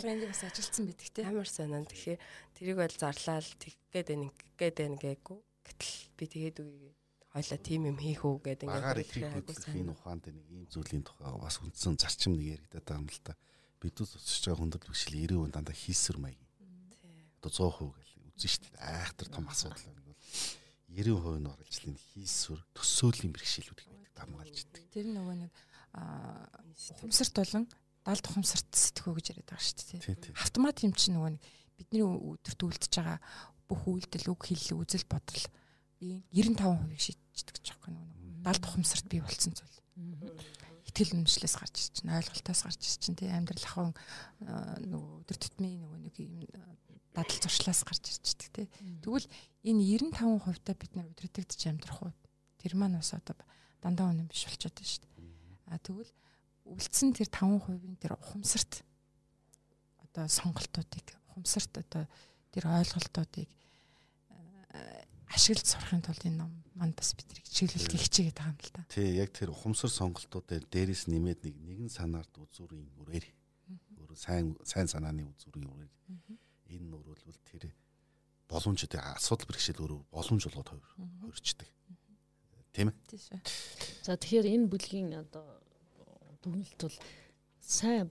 Энд 0.04 0.24
бас 0.28 0.42
ажилтсан 0.44 0.84
байдаг 0.92 1.10
тий. 1.12 1.24
Амар 1.24 1.48
санаа. 1.48 1.88
Тэгэхээр 1.88 2.20
тэрийг 2.60 2.78
бол 2.80 2.96
зарлаад 2.96 3.48
тэг 3.56 3.76
гээд 3.92 4.08
байна 4.12 4.28
гээд 4.60 4.76
байна 4.84 5.00
гээгүй 5.00 5.40
Гэтэл 5.68 5.94
би 6.16 6.26
тэгээд 6.32 6.58
үгүй 6.64 6.92
хойлоо 7.36 7.60
тим 7.60 7.82
юм 7.92 7.98
хийх 8.00 8.24
үү 8.24 8.38
гэдэг 8.40 8.68
ингээд 8.72 8.80
багаар 8.80 9.04
их 9.04 9.12
хөдлөх 9.12 9.76
энэ 9.76 9.92
ухаанд 9.92 10.24
нэг 10.32 10.46
ийм 10.48 10.64
зүйлийн 10.72 11.04
тухай 11.04 11.28
бас 11.36 11.60
үндсэн 11.60 12.00
зарчим 12.00 12.34
нэг 12.40 12.56
яригадаад 12.56 12.88
байгаа 12.88 13.04
юм 13.04 13.10
л 13.12 13.22
да. 13.28 13.34
Бидүүс 13.84 14.12
өсөж 14.16 14.44
байгаа 14.48 14.62
хүндрэл 14.64 14.90
бишэл 14.90 15.16
90% 15.28 15.54
дандаа 15.54 15.76
хийсвэр 15.76 16.18
маяг. 16.24 16.42
Одоо 17.44 17.52
100% 17.52 17.94
гэл 18.00 18.07
үзэн 18.38 18.52
шүү 18.54 18.62
дээ. 18.70 18.86
Айхтар 18.86 19.28
том 19.34 19.46
асуудал 19.50 19.82
байна 19.82 20.06
бол 20.06 20.16
90% 20.88 21.42
нь 21.42 21.52
оролцлын 21.52 21.98
хийсвэр 22.14 22.62
төсөөлийн 22.78 23.34
бэрхшээлүүд 23.34 23.80
их 23.82 23.90
байдаг 23.92 24.16
хамгаалж 24.24 24.58
идэг. 24.62 24.84
Тэр 24.94 25.08
нөгөө 25.12 25.36
нэг 25.42 25.52
ухамсарт 25.98 27.36
болон 27.36 27.66
далд 28.08 28.26
ухамсарт 28.30 28.70
сэтгүү 28.72 29.14
гэж 29.20 29.26
яриад 29.36 29.50
байгаа 29.52 29.66
шүү 29.68 30.00
дээ. 30.00 30.38
Автомат 30.40 30.80
юм 30.86 30.94
чинь 30.96 31.18
нөгөө 31.20 31.36
бидний 31.76 32.06
өдөрт 32.06 32.62
үлдэж 32.64 32.94
байгаа 32.98 33.20
бүх 33.68 33.82
үйлдэл 33.84 34.32
үг 34.32 34.42
хэлэл 34.48 34.80
үзэл 34.80 35.06
бодол 35.12 35.44
95% 36.00 36.96
шийдчихдэг 36.96 37.56
ч 37.60 37.68
жоохгүй 37.74 37.92
нэг 37.92 38.08
70 38.48 38.70
ухамсарт 38.70 39.06
бий 39.12 39.20
болсон 39.20 39.52
зүйл. 39.52 39.78
Итгэл 40.88 41.20
үнэмшлээс 41.20 41.56
гарч 41.60 41.76
ирж 41.76 41.94
чинь 42.00 42.14
ойлголтоос 42.16 42.62
гарч 42.64 42.80
ирж 42.80 43.02
чинь 43.02 43.18
тий 43.20 43.28
амьдрал 43.28 43.66
ахын 43.66 43.92
нөгөө 44.88 45.14
өдөр 45.26 45.38
тутмын 45.38 45.76
нөгөө 45.84 46.00
нэг 46.06 46.16
юм 46.22 46.48
дадал 47.18 47.42
зуршлаас 47.42 47.82
гарч 47.82 48.14
ирчихдэг 48.14 48.50
тий. 48.54 48.68
Тэгвэл 49.02 49.26
энэ 49.66 49.82
95% 49.98 50.62
та 50.62 50.78
бид 50.78 50.94
нар 50.94 51.10
өдрөдөгдөж 51.10 51.62
амьдрах 51.66 52.06
уу? 52.06 52.14
Тэр 52.62 52.78
маань 52.78 53.02
бас 53.02 53.18
одоо 53.18 53.34
дандаа 53.82 54.14
үнэн 54.14 54.30
биш 54.30 54.46
болчиход 54.46 54.78
байна 54.78 54.86
шүү 54.86 55.02
дээ. 55.02 55.74
А 55.74 55.82
тэгвэл 55.82 56.12
үлдсэн 56.70 57.18
тэр 57.18 57.30
5%-ийн 57.34 57.98
тэр 57.98 58.14
ухамсарт 58.22 58.86
одоо 60.06 60.26
сонголтуудыг 60.30 61.08
ухамсарт 61.34 61.74
одоо 61.82 62.06
тэр 62.54 62.64
ойлголтуудыг 62.70 63.50
ашиглаж 65.34 65.68
сурахын 65.68 66.06
тулд 66.06 66.24
энэ 66.24 66.40
ном 66.46 66.52
манд 66.78 66.96
бас 66.96 67.18
бидний 67.18 67.42
чиглэлт 67.44 67.92
хичээгээд 67.98 68.38
байгаа 68.38 68.54
юм 68.54 68.62
л 68.62 68.72
да. 68.78 68.86
Тий, 68.94 69.18
яг 69.18 69.34
тэр 69.34 69.52
ухамсар 69.52 69.92
сонголтуудаар 69.92 70.64
дээрээс 70.70 71.10
нэмээд 71.10 71.42
нэг 71.44 71.56
нэгэн 71.66 71.90
санаард 71.90 72.32
үзүүрийн 72.38 72.88
үрээр 73.02 73.26
өөр 73.98 74.12
сайн 74.16 74.56
сайн 74.64 74.88
санааны 74.88 75.28
үзүүрийн 75.28 75.68
үрээр 75.68 75.94
энэ 76.72 76.88
нөрөлвөл 76.92 77.40
тэр 77.48 77.72
боломж 78.48 78.84
тэр 78.88 79.04
асуудал 79.16 79.48
бэрхшээл 79.48 79.84
өөрөө 79.84 80.02
боломж 80.12 80.44
болгоод 80.48 80.70
хувирчдаг. 80.72 81.68
Тийм 82.72 82.92
ээ. 82.92 82.96
Тийм 83.10 83.20
шүү. 83.20 83.40
За 84.06 84.16
тэгэхээр 84.16 84.48
энэ 84.54 84.70
бүлгийн 84.72 85.10
одоо 85.18 85.48
дүгнэлт 86.44 86.80
бол 86.80 86.98
сайн 87.60 88.08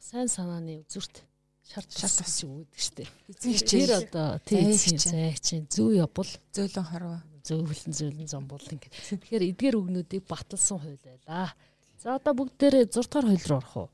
сайн 0.00 0.28
санааны 0.28 0.84
үзүүрт 0.84 1.24
шарт 1.64 1.90
шарт 1.94 2.18
бас 2.20 2.36
үүдэх 2.44 2.80
штеп. 2.82 3.10
Тэр 3.40 3.90
одоо 3.96 4.36
тийм 4.44 4.74
зай 4.76 5.32
чинь 5.40 5.70
зүү 5.70 6.04
явбал 6.04 6.28
зөөлөн 6.52 6.88
хорвоо 6.90 7.18
зөөвлөн 7.46 7.94
зөөлөн 7.96 8.28
зомбол 8.28 8.62
ингээд. 8.62 8.92
Тэгэхээр 8.92 9.48
эдгээр 9.54 9.76
үгнүүдийг 9.80 10.24
баталсан 10.28 10.78
хууль 10.78 11.00
байлаа. 11.00 11.54
За 12.02 12.18
одоо 12.18 12.34
бүгдээрээ 12.34 12.90
6 12.90 13.06
дугаар 13.08 13.26
хууль 13.30 13.48
руу 13.48 13.58
орох 13.62 13.76
уу? 13.78 13.88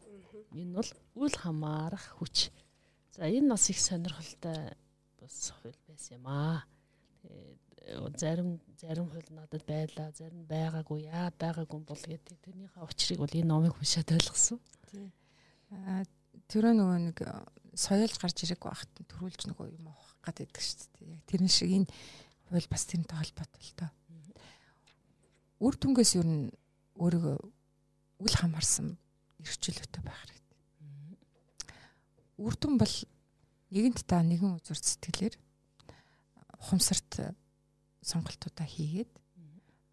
Энэ 0.57 0.73
бол 0.81 0.91
үл 1.23 1.35
хамаарах 1.37 2.07
хүч. 2.19 2.49
За 3.19 3.27
энэ 3.27 3.51
бас 3.51 3.67
их 3.67 3.81
сонирхолтой 3.83 4.79
бас 5.19 5.51
хууль 5.59 5.75
байсан 5.91 6.23
юм 6.23 6.27
аа. 6.31 6.63
Тэгээд 7.27 8.15
зарим 8.15 8.63
зарим 8.79 9.11
хууль 9.11 9.27
надад 9.35 9.67
байлаа, 9.67 10.15
зарим 10.15 10.47
байгаагүй, 10.47 11.11
яа 11.11 11.35
байгаагүй 11.35 11.83
бол 11.83 11.99
гэдэг. 11.99 12.39
Тэрнийхээ 12.47 12.87
учрыг 12.87 13.19
бол 13.19 13.35
энэ 13.35 13.51
номыг 13.51 13.75
уншаад 13.75 14.15
ойлгосон. 14.15 14.63
Тий. 14.87 15.11
Аа 15.75 16.07
тэрөө 16.47 16.79
нөгөө 16.79 16.99
нэг 17.11 17.19
соёолж 17.75 18.15
гарч 18.23 18.39
ирээгүй 18.47 18.71
байхад 18.71 18.93
төрүүлж 19.03 19.51
нөгөө 19.51 19.67
юм 19.67 19.91
авах 19.91 20.15
байдаг 20.23 20.55
шүү 20.55 20.87
дээ. 21.03 21.19
Яг 21.19 21.23
тэрэн 21.27 21.51
шиг 21.51 21.75
энэ 21.75 21.91
хууль 22.55 22.71
бас 22.71 22.87
тэрнтэй 22.87 23.19
холбоотой 23.19 23.63
л 23.67 23.75
доо. 23.83 23.91
Үр 25.59 25.75
дүнгээс 25.75 26.15
юу 26.15 26.23
н 26.23 26.55
өөрийгөө 27.03 27.37
үл 28.23 28.35
хамаарсан 28.39 28.95
эрхчлөлтөй 29.43 30.07
байх. 30.07 30.38
Үрдэн 32.39 32.79
бол 32.79 32.95
нэгэнт 33.75 34.01
та 34.07 34.23
нэгэн 34.23 34.57
үзүр 34.63 34.79
сэтгэлээр 34.79 35.35
ухамсарт 36.63 37.35
сонголтуудаа 38.03 38.67
хийгээд 38.67 39.13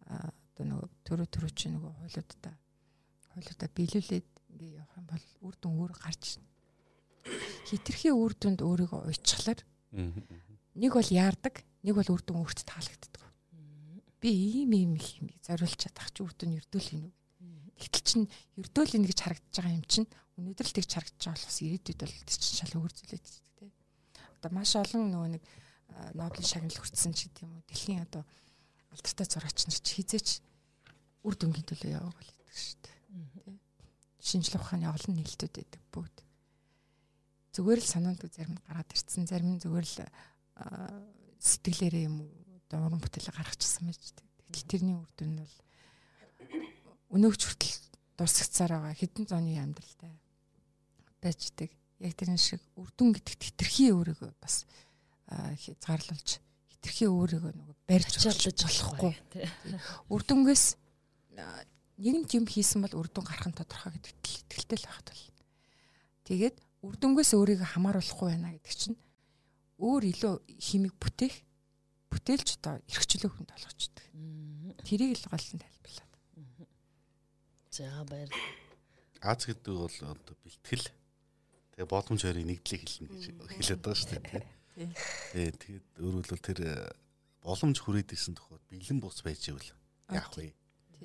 одоо 0.06 0.64
нөгөө 0.64 0.88
төрөө 1.04 1.28
төрөө 1.28 1.52
чи 1.52 1.68
нөгөө 1.74 1.92
хойлоодаа 2.00 2.54
хойлоодаа 3.34 3.68
биелүүлээд 3.74 4.28
ингээ 4.54 4.78
явах 4.80 4.96
юм 4.96 5.06
бол 5.10 5.24
үр 5.44 5.54
дүн 5.60 5.74
өөр 5.76 5.92
гарч 5.98 6.24
хитрхи 7.68 8.10
үр 8.14 8.32
дүнд 8.38 8.62
өөрийгөө 8.62 9.10
уйчглаар 9.10 9.60
нэг 10.78 10.92
бол 10.94 11.10
яардаг 11.10 11.54
нэг 11.82 11.94
бол 11.98 12.10
үр 12.14 12.22
дүн 12.22 12.40
өөрт 12.40 12.62
таалагддаг 12.62 13.22
би 14.22 14.30
ийм 14.62 14.70
ийм 14.72 14.92
их 14.96 15.20
юм 15.20 15.28
зориулж 15.42 15.76
чадах 15.76 16.08
чи 16.14 16.22
үр 16.22 16.32
дүн 16.32 16.56
ердөөл 16.62 16.88
юм 16.94 17.02
уу 17.10 17.14
Тэгтэл 17.76 18.04
чин 18.08 18.22
ердөөл 18.56 18.96
ин 18.96 19.06
гэж 19.06 19.18
харагдаж 19.20 19.54
байгаа 19.56 19.76
юм 19.76 19.84
чин 19.84 20.06
өнөөдөр 20.36 20.66
л 20.68 20.76
тэгж 20.76 20.90
харагдаж 20.96 21.22
байгаа 21.22 21.36
болохос 21.36 21.58
ирээдүйд 21.60 22.00
бол 22.00 22.16
тэр 22.24 22.38
чин 22.40 22.56
шал 22.56 22.76
өөр 22.80 22.92
зүйлээд 22.92 23.26
тийм. 23.56 23.70
Одоо 24.40 24.50
маш 24.52 24.72
олон 24.76 25.04
нөгөө 25.12 25.30
нэг 25.36 25.44
Нобелийн 26.16 26.50
шагнал 26.50 26.76
хүртсэн 26.76 27.12
ч 27.16 27.28
гэдэг 27.28 27.44
юм 27.46 27.56
уу. 27.56 27.64
Дэлхийн 27.68 28.04
одоо 28.04 28.22
алдартай 28.92 29.26
зураач 29.28 29.58
нар 29.64 29.80
ч 29.80 29.88
хизээч 29.96 30.28
үр 31.24 31.34
дүнгийн 31.36 31.64
төлөө 31.68 31.90
яваг 31.96 32.12
бол 32.16 32.30
гэдэг 32.36 32.56
шүү 32.56 32.78
дээ. 32.84 32.96
Тийм. 33.44 33.56
Шинжлэх 34.20 34.60
ухааны 34.60 34.92
олон 34.92 35.14
нээлтүүд 35.16 35.54
байдаг 35.56 35.82
бүгд. 35.92 36.16
Зүгээр 37.56 37.80
л 37.80 37.92
санаандгүй 37.96 38.30
зарим 38.32 38.56
гараад 38.68 38.92
ирсэн, 38.92 39.24
зарим 39.24 39.56
нь 39.56 39.62
зүгээр 39.64 39.86
л 39.88 39.98
сэтгэлээрээ 41.40 42.04
юм 42.08 42.28
уу 42.28 42.32
одоо 42.68 42.92
уран 42.92 43.00
бүтээлээ 43.00 43.32
гаргачихсан 43.32 43.88
байж 43.88 44.02
дээ. 44.12 44.28
Тэгтэл 44.52 44.68
тэрний 44.68 44.96
үр 44.96 45.10
дүн 45.16 45.32
нь 45.32 45.40
бол 45.40 45.56
өнөөгч 47.12 47.42
хүртэл 47.46 47.76
дурсагцаар 48.16 48.72
байгаа 48.80 48.94
хэдэн 48.96 49.24
зууны 49.28 49.58
амьдралтай 49.60 50.12
байждаг. 51.22 51.70
Яг 52.00 52.12
тэрэн 52.16 52.40
шиг 52.40 52.60
үрдүн 52.76 53.16
гэдэгт 53.16 53.42
хитрхи 53.42 53.92
өөрийгөө 53.92 54.32
бас 54.40 54.64
хязгаарлуулж 55.26 56.40
хитрхи 56.72 57.08
өөрийгөө 57.08 57.52
нөгөө 57.56 57.76
барьж 57.88 58.12
чалж 58.20 58.52
болохгүй. 58.62 59.14
Үрдүнгээс 60.12 60.64
нэгэн 61.96 62.24
юм 62.36 62.46
хийсэн 62.46 62.84
бол 62.84 63.00
үрдүн 63.00 63.24
гарах 63.24 63.48
нь 63.48 63.56
тодорхой 63.56 63.96
гэдэгт 63.96 64.52
итгэлтэй 64.52 64.78
л 64.80 64.88
байхад 64.88 65.08
бол. 65.08 65.24
Тэгээд 66.28 66.56
үрдүнгээс 66.84 67.30
өөрийгөө 67.32 67.68
хамааруулахгүй 67.72 68.28
байна 68.36 68.52
гэдэг 68.52 68.74
чинь 68.76 68.98
өөр 69.80 70.02
илүү 70.12 70.34
химиг 70.60 70.94
бүтээх 71.00 71.34
бүтээлч 72.12 72.48
одоо 72.60 72.80
эрхчлөө 72.88 73.30
хүнд 73.32 73.50
болгочдөг. 73.52 74.04
Тэрийг 74.86 75.16
л 75.20 75.28
гол 75.32 75.46
нь 75.56 75.60
тайлбарлаа. 75.60 76.05
За 77.76 78.04
баяр. 78.08 78.32
Аз 79.20 79.44
гэдэг 79.44 79.68
бол 79.68 79.92
одоо 80.08 80.34
бэлтгэл 80.40 80.88
тэгээ 81.76 81.84
боломж 81.84 82.24
хоёрын 82.24 82.48
нэгдлийг 82.48 82.88
хэлнэ 82.88 83.12
гэж 83.12 83.24
хэлээд 83.36 83.84
байгаа 83.84 84.00
шүү 84.00 84.10
дээ. 84.16 84.24
Тий. 84.80 85.52
Тэгээд 85.60 85.86
өөрөлдвөл 86.00 86.40
тэр 86.40 86.60
э, 86.64 86.72
боломж 87.44 87.76
хүрээдсэн 87.84 88.32
тохиолд 88.32 88.64
бэлэн 88.72 88.96
бус 88.96 89.20
байж 89.20 89.52
ивэл 89.52 89.76
яах 90.08 90.32
вэ? 90.40 90.56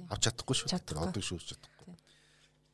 Авч 0.08 0.32
чадахгүй 0.32 0.56
шүү. 0.64 0.72
Одоо 0.72 1.20
шүүж 1.20 1.60
чадахгүй. 1.60 1.92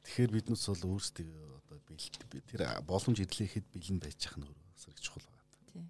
Тэгэхээр 0.05 0.29
биднээс 0.45 0.69
бол 0.77 0.93
өөрсдөө 0.93 1.29
одоо 1.57 1.77
бэлт 1.89 2.13
тэр 2.53 2.61
боломж 2.85 3.17
ирлэхэд 3.17 3.65
бэлэн 3.73 3.97
байж 3.97 4.21
ах 4.29 4.37
нь 4.37 4.45
их 4.45 5.01
чухал 5.01 5.25
байна. 5.25 5.89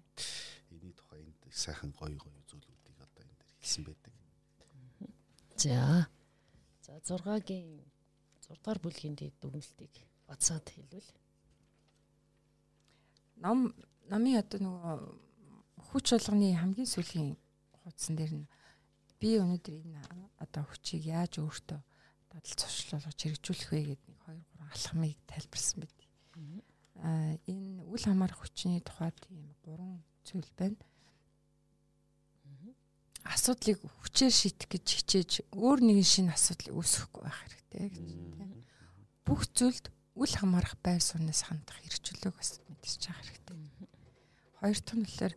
Эний 0.72 0.96
тухай 0.96 1.28
энд 1.28 1.36
сайхан 1.52 1.92
гоё 1.92 2.16
гоё 2.16 2.40
зүйлүүдийг 2.48 2.96
одоо 3.04 3.20
энэ 3.20 3.36
дэр 3.36 3.52
хэлсэн 3.60 3.84
байдаг. 3.84 4.12
За. 5.60 6.08
За 6.80 6.96
6-гийн 7.04 7.84
6 8.48 8.56
дугаар 8.56 8.80
бүлгийн 8.82 9.16
дүгнэлтийг 9.16 9.94
бацаад 10.28 10.66
хэлвэл 10.72 11.10
ном 13.44 13.58
намын 14.10 14.40
одоо 14.42 14.58
нөгөө 14.64 14.94
хүч 15.88 16.06
болгоны 16.12 16.56
хамгийн 16.56 16.88
сүүлийн 16.88 17.30
хуудсан 17.80 18.14
дээр 18.16 18.32
нь 18.40 18.50
би 19.20 19.38
өнөөдөр 19.42 19.74
энэ 19.84 20.00
одоо 20.44 20.64
хүчийг 20.66 21.04
яаж 21.06 21.38
өөртөө 21.42 21.80
дадал 22.30 22.54
цовшлуулж 22.60 23.18
хэрэгжүүлэх 23.18 23.70
вэ 23.72 23.80
гэдэг 23.94 24.08
нэг 24.08 24.20
2 24.26 24.68
3 24.68 24.74
алхмыг 24.74 25.18
тайлбарсан 25.30 25.78
байд. 25.82 25.98
Аа 27.02 27.32
энэ 27.50 27.82
үл 27.88 28.04
хамаарах 28.04 28.40
хүчний 28.42 28.80
тухай 28.84 29.10
тийм 29.16 29.54
гурван 29.64 30.02
зүйл 30.26 30.50
байна. 30.58 30.76
Асуудлыг 33.28 33.78
хүчээр 34.02 34.32
шийдэх 34.32 34.68
гэж 34.72 34.86
хичээж 34.88 35.30
өөр 35.52 35.78
нэгэн 35.84 36.08
шинэ 36.08 36.32
асуудлыг 36.32 36.74
үүсгэхгүй 36.80 37.22
байх 37.22 37.38
хэрэгтэй 37.44 37.80
гэж 37.92 37.96
тийм. 38.08 38.64
Бүх 39.28 39.44
зүйлд 39.52 39.92
үл 40.16 40.32
хамаарах 40.32 40.74
байр 40.80 41.02
сууриас 41.04 41.44
хандах 41.44 41.76
хэрэгжүүлэг 41.84 42.32
бас 42.32 42.58
мэдчихэж 42.66 43.02
байгаа 43.04 43.24
хэрэгтэй. 43.28 43.56
Хоёр 44.58 44.78
дахь 44.80 44.96
нь 44.96 45.04
болохоор 45.06 45.34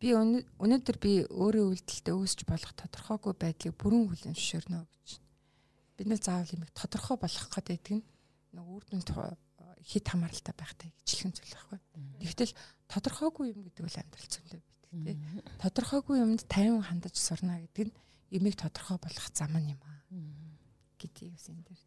би 0.00 0.08
өнөөдөр 0.16 0.96
би 0.96 1.12
өөрийн 1.28 1.68
үйлдэлтэй 1.68 2.14
үүсч 2.16 2.40
болох 2.48 2.72
тодорхойгүй 2.72 3.34
байдлыг 3.36 3.74
бүрэн 3.76 4.08
хүлээн 4.08 4.34
зөвшөөрнө 4.34 4.80
гэж. 4.80 5.08
Бид 6.00 6.08
нэ 6.08 6.16
заавал 6.16 6.56
юм 6.56 6.64
тодорхой 6.72 7.16
болгох 7.20 7.48
гэдэг 7.52 8.00
нь 8.00 8.04
нэг 8.56 8.64
үр 8.64 8.82
дүн 8.88 9.04
хит 9.84 10.06
хамааралтай 10.08 10.54
байхтай 10.56 10.88
гिचлхэн 11.04 11.36
зүйл 11.36 11.54
байхгүй. 11.54 11.78
Тэгтэл 12.24 12.56
тодорхойгүй 12.88 13.52
юм 13.52 13.60
гэдэг 13.68 13.84
бол 13.84 14.00
амьдрал 14.00 14.28
байдаг 14.32 14.69
тий. 14.90 15.16
Тодорхойгүй 15.62 16.16
юмд 16.20 16.42
50 16.50 16.82
хандаж 16.86 17.14
сурна 17.16 17.60
гэдэг 17.62 17.88
нь 17.88 17.96
ямиг 18.34 18.54
тодорхой 18.58 18.98
болгох 18.98 19.28
зам 19.34 19.54
юм 19.56 19.80
аа. 19.86 20.02
гэдгийг 20.98 21.32
бас 21.34 21.48
энэ 21.48 21.64
дээр 21.64 21.82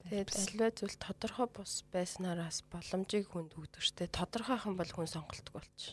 Тэгээд 0.00 0.32
альва 0.32 0.68
зүйл 0.72 0.96
тодорхой 0.96 1.48
бус 1.52 1.84
байснаараас 1.92 2.64
боломжийг 2.72 3.28
хүнд 3.28 3.52
өгдөг 3.52 3.84
штэ. 3.84 4.08
Тодорхойхан 4.08 4.74
бол 4.74 4.88
хүн 4.88 5.06
сонголтгүй 5.06 5.52
болчих. 5.60 5.92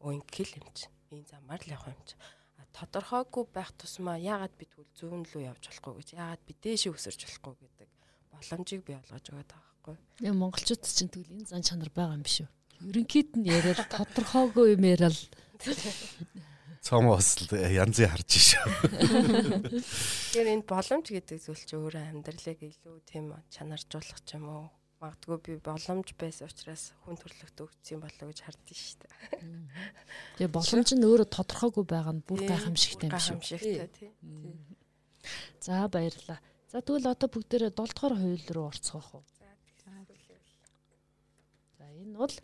Өө 0.00 0.24
ингээл 0.24 0.56
юм 0.64 0.68
чи. 0.72 0.88
Энэ 1.12 1.28
замаар 1.28 1.60
л 1.60 1.74
явах 1.76 1.92
юм 1.92 2.02
чи. 2.08 2.16
А 2.56 2.64
тодорхойгүй 2.72 3.44
байх 3.52 3.76
тусмаа 3.76 4.16
яагаад 4.16 4.56
бид 4.56 4.72
түл 4.72 4.88
зүүн 4.96 5.28
рүү 5.28 5.52
явж 5.52 5.62
болохгүй 5.68 5.94
гэж 6.00 6.08
яагаад 6.16 6.42
би 6.48 6.52
дээшээ 6.64 6.96
өсөрч 6.96 7.20
болохгүй 7.28 7.54
гэдэг 7.60 7.88
боломжийг 8.32 8.82
бий 8.88 8.96
болгож 8.96 9.26
өгöd 9.28 9.48
байгаа 9.52 9.68
байхгүй. 9.68 9.96
Яг 10.24 10.34
монголчууд 10.40 10.82
чинь 10.82 11.12
тэгвэл 11.12 11.36
энэ 11.44 11.50
зан 11.52 11.62
чанар 11.62 11.92
байгаа 11.92 12.16
юм 12.16 12.24
биш 12.24 12.40
үү? 12.40 12.48
Ерөнхийд 12.84 13.30
нь 13.40 13.48
яриад 13.48 13.88
тодорхойгүй 13.88 14.76
юм 14.76 14.84
яриад 14.84 15.16
цомоос 16.84 17.48
янзыг 17.48 18.12
харж 18.12 18.30
шүү. 18.44 18.68
Тэгэхээр 20.28 20.52
энэ 20.52 20.68
боломж 20.68 21.06
гэдэг 21.08 21.38
зүйл 21.40 21.64
чи 21.64 21.74
өөрөө 21.80 22.12
амьдралыг 22.12 22.60
илүү 22.60 22.96
тийм 23.08 23.32
чанаржуулах 23.48 24.20
ч 24.20 24.36
юм 24.36 24.44
уу 24.52 24.64
магадгүй 25.00 25.38
би 25.44 25.52
боломж 25.64 26.12
байсан 26.20 26.48
учраас 26.48 26.92
хүн 27.04 27.16
төрлөخت 27.20 27.56
өгсөн 27.64 28.00
болоо 28.04 28.28
гэж 28.28 28.38
хардсан 28.44 28.76
шүү 28.76 28.96
дээ. 29.00 29.12
Тэгээ 30.44 30.52
боломж 30.52 30.88
нь 30.92 31.06
өөрөө 31.08 31.28
тодорхойгүй 31.32 31.84
байгаа 31.88 32.14
нь 32.16 32.24
бүр 32.24 32.40
гайхамшигтай 32.48 33.08
юм 33.08 33.16
шүү. 33.16 33.40
Гайхамшигтай 33.40 33.88
тий. 33.96 34.10
За 35.64 35.88
баярлалаа. 35.88 36.40
За 36.68 36.84
тэгвэл 36.84 37.12
одоо 37.12 37.28
бүгдээрээ 37.32 37.72
7 37.72 37.96
дугаар 37.96 38.14
хууль 38.20 38.48
руу 38.52 38.66
орцгоох 38.68 39.08
уу? 39.20 39.24
За 41.80 41.84
энэ 41.88 42.16
бол 42.16 42.34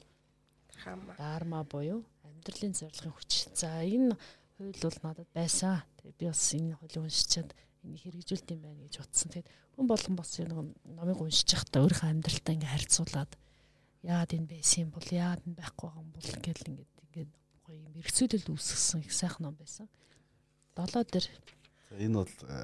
Дарма 1.19 1.65
буюу 1.65 2.05
амьдралын 2.25 2.75
зорилгын 2.75 3.13
хүч. 3.13 3.53
За 3.55 3.85
энэ 3.85 4.17
хууль 4.57 4.81
бол 4.81 4.99
надад 5.03 5.29
байсан. 5.35 5.83
Тэгээ 6.01 6.17
би 6.19 6.27
бас 6.27 6.45
энэ 6.57 6.77
хуулийг 6.81 7.05
уншичаад 7.05 7.51
энийг 7.85 8.03
хэрэгжүүлт 8.05 8.49
юм 8.53 8.61
байна 8.65 8.85
гэж 8.85 8.95
утсан. 9.01 9.29
Тэгээд 9.33 9.49
хүн 9.77 9.87
болгон 9.89 10.17
бас 10.17 10.31
нэг 10.41 10.53
номыг 10.85 11.19
уншиж 11.21 11.49
байхдаа 11.53 11.85
өөрийнхөө 11.85 12.11
амьдралтаа 12.13 12.55
ингээ 12.57 12.75
харьцуулаад 12.75 13.33
яад 14.05 14.31
энэ 14.37 14.49
байсан 14.49 14.79
юм 14.85 14.91
бол 14.97 15.09
яад 15.09 15.41
энэ 15.45 15.59
байхгүй 15.61 15.87
байгаа 15.89 16.05
юм 16.05 16.13
бол 16.17 16.29
гэл 16.45 16.69
ингээд 16.69 16.93
ингээд 17.05 17.33
гоё 17.65 17.79
юм 17.85 17.95
эргцүүлэлд 18.01 18.49
үүсгэсэн 18.49 19.01
их 19.05 19.13
сайхан 19.13 19.43
ном 19.45 19.57
байсан. 19.61 19.89
Долоо 20.77 21.05
дээр 21.05 21.27
энэ 22.01 22.17
бол 22.21 22.35
э, 22.49 22.57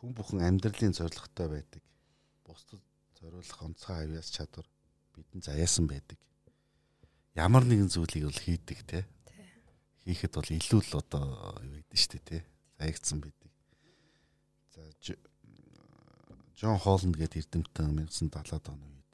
хүн 0.00 0.10
бүхэн 0.16 0.40
амьдралын 0.44 0.96
зорилготой 0.96 1.48
байдаг. 1.48 1.82
Бусдад 2.44 2.80
зориулах 3.20 3.60
онцгой 3.60 4.04
авьяас 4.04 4.32
чадвар 4.32 4.64
бидэнд 5.16 5.44
заяасан 5.44 5.88
байдаг 5.88 6.16
ямар 7.38 7.62
нэгэн 7.62 7.86
зүйлийг 7.86 8.26
бол 8.26 8.42
хийдэг 8.42 8.78
те. 8.82 9.06
Хийхэд 10.02 10.34
бол 10.34 10.50
илүү 10.50 10.80
л 10.82 10.98
одоо 10.98 11.24
юу 11.62 11.78
гэдэг 11.78 11.94
дээ 11.94 12.22
те. 12.26 12.38
Заягдсан 12.82 13.18
байдаг. 13.22 13.50
За 14.74 14.82
Джон 16.58 16.78
Холланд 16.82 17.14
гэдэг 17.14 17.46
эрдэмтэн 17.46 17.94
1970-аад 18.10 18.66
оны 18.74 18.86
үед 18.90 19.10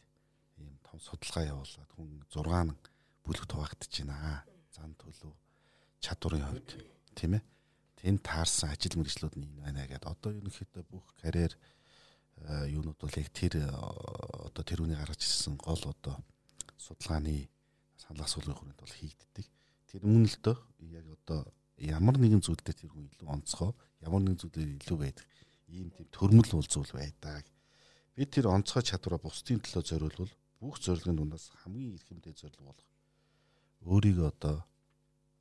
ийм 0.57 0.81
том 0.81 0.97
судалгаа 0.97 1.53
явуулаад 1.53 1.91
хүн 1.93 2.25
6 2.33 2.73
бүлэгт 3.29 3.51
хуваагдаж 3.53 3.93
байна. 3.93 4.41
Зан 4.73 4.97
төлөв 4.97 5.37
чадварын 6.01 6.49
хувьд 6.49 6.81
тийм 7.13 7.37
ээ. 7.37 7.45
Тэнд 8.01 8.25
таарсан 8.25 8.73
ажил 8.73 8.97
мэргэжлүүд 8.97 9.37
нь 9.37 9.45
энэ 9.45 9.61
байна 9.61 9.85
гэдэг. 9.85 10.09
Одоо 10.09 10.33
ерөнхийдөө 10.33 10.85
бүх 10.89 11.05
карьер 11.21 11.53
юунууд 12.73 12.97
бол 12.97 13.21
яг 13.21 13.29
тэр 13.37 13.69
одоо 13.69 14.65
тэр 14.65 14.81
үний 14.85 14.97
гаргаж 14.97 15.21
ирсэн 15.21 15.61
гол 15.61 15.81
одоо 15.85 16.17
судалгааны 16.81 17.53
санал 18.05 18.25
асуулгын 18.25 18.57
хүрээнд 18.57 18.81
бол 18.81 18.95
хийгддэг. 19.01 19.47
Тэр 19.89 20.03
мөн 20.05 20.29
л 20.29 20.37
дөө 20.45 20.57
яг 20.93 21.07
одоо 21.19 21.41
ямар 21.81 22.17
нэгэн 22.21 22.45
зүйл 22.45 22.61
дээр 22.61 22.79
тэр 22.79 22.93
хүн 22.93 23.09
илүү 23.09 23.29
онцгой, 23.29 23.73
ямар 24.05 24.23
нэгэн 24.23 24.41
зүйлээр 24.45 24.71
илүү 24.85 24.99
байдаг. 25.01 25.27
Ийм 25.73 25.89
тийм 25.91 26.09
төрмөл 26.13 26.53
уулзуул 26.55 26.93
байдаг. 26.93 27.45
Би 28.15 28.23
тэр 28.29 28.53
онцгой 28.53 28.85
чадвараа 28.85 29.19
бусдын 29.19 29.59
төлөө 29.59 29.83
зориулвал 29.83 30.33
бүх 30.61 30.79
зорилгын 30.79 31.17
дундаас 31.19 31.51
хамгийн 31.65 31.99
эрхэмтэй 31.99 32.35
зорилго 32.37 32.71
болох 32.71 32.89
өөрийгөө 33.85 34.29
одоо 34.33 34.65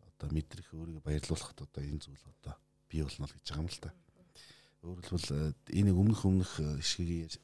одоо 0.04 0.28
мэдрэх 0.36 0.68
өөрийгөө 0.74 1.04
баярлуулахад 1.06 1.60
одоо 1.64 1.84
энэ 1.84 2.04
зүйл 2.04 2.26
одоо 2.28 2.56
бий 2.90 3.04
болно 3.04 3.28
л 3.28 3.36
гэж 3.36 3.48
байгаа 3.48 3.64
юм 3.64 3.70
л 3.72 3.80
та. 3.80 3.92
Өөрөлдвөл 4.84 5.56
энэ 5.80 5.92
өмнөх 5.96 6.22
өмнөх 6.28 6.52
ишгийг 6.84 7.40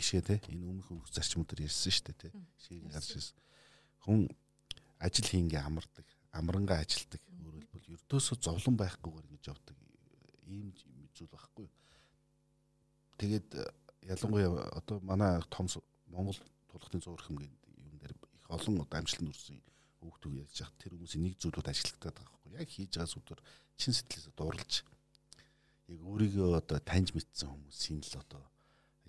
ишгээ 0.00 0.22
те 0.24 0.40
энэ 0.48 0.64
өмнөх 0.64 0.88
өмнөх 0.88 1.12
зарчмууд 1.12 1.48
төр 1.52 1.68
ярьсан 1.68 1.92
шүү 1.92 2.04
дээ 2.08 2.16
те. 2.16 2.28
Ишгийг 2.56 2.88
гарч 2.88 3.10
ирсэн. 3.12 3.36
Хүн 4.06 4.30
ажил 5.02 5.26
хийнгээ 5.26 5.62
амардаг, 5.66 6.06
амрангаа 6.32 6.80
ажилдаг. 6.86 7.20
Өөрөлдвөл 7.42 7.92
ердөөсөө 7.98 8.36
зовлон 8.38 8.76
байхгүйгээр 8.78 9.26
ингэж 9.26 9.44
явдаг. 9.50 9.76
Ийм 10.46 10.70
зүйл 11.12 11.30
байхгүй. 11.34 11.66
Тэгээд 13.18 13.48
ялангуяа 14.06 14.70
одоо 14.78 15.02
манай 15.02 15.42
том 15.50 15.66
Монгол 16.06 16.38
тулхтын 16.70 17.02
зуурхам 17.02 17.36
гэдэг 17.36 17.60
юм 17.82 17.98
дээр 17.98 18.14
их 18.14 18.50
олон 18.50 18.80
одоо 18.84 18.98
амжилт 19.00 19.22
нүрсэн 19.26 19.58
хүүхдүүд 20.00 20.34
ярьж 20.42 20.58
хат 20.62 20.76
тэр 20.78 20.94
хүмүүсийн 20.94 21.22
нэг 21.26 21.34
зүйлүүд 21.42 21.70
ашиглагдаг 21.70 22.14
байгаа 22.14 22.30
байхгүй 22.30 22.52
яг 22.62 22.68
хийж 22.70 22.92
байгаа 22.94 23.10
сүдэр 23.10 23.40
чин 23.80 23.92
сэтгэлээсээ 23.96 24.34
дурлж 24.38 24.72
яг 25.90 26.00
өөрийгөө 26.06 26.48
одоо 26.60 26.78
таньж 26.90 27.10
мэдсэн 27.10 27.48
хүмүүсийн 27.50 28.00
л 28.06 28.14
одоо 28.22 28.42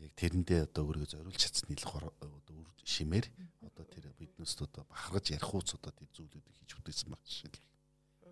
яг 0.03 0.13
тэрэндээ 0.19 0.59
одоо 0.67 0.83
өөрийгөө 0.87 1.11
зориулж 1.13 1.41
чадсны 1.41 1.75
л 1.77 1.85
одоо 1.87 2.55
үр 2.57 2.69
шимээр 2.85 3.25
одоо 3.65 3.85
тэр 3.85 4.05
биднээс 4.19 4.61
одоо 4.61 4.83
бахаргаж 4.89 5.25
ярих 5.33 5.51
ууц 5.53 5.73
одоо 5.77 5.91
тэр 5.93 6.09
зүйлүүдийг 6.13 6.55
хийж 6.57 6.71
бүтээсэн 6.77 7.09
баг 7.11 7.21
жишээлбэл 7.25 7.65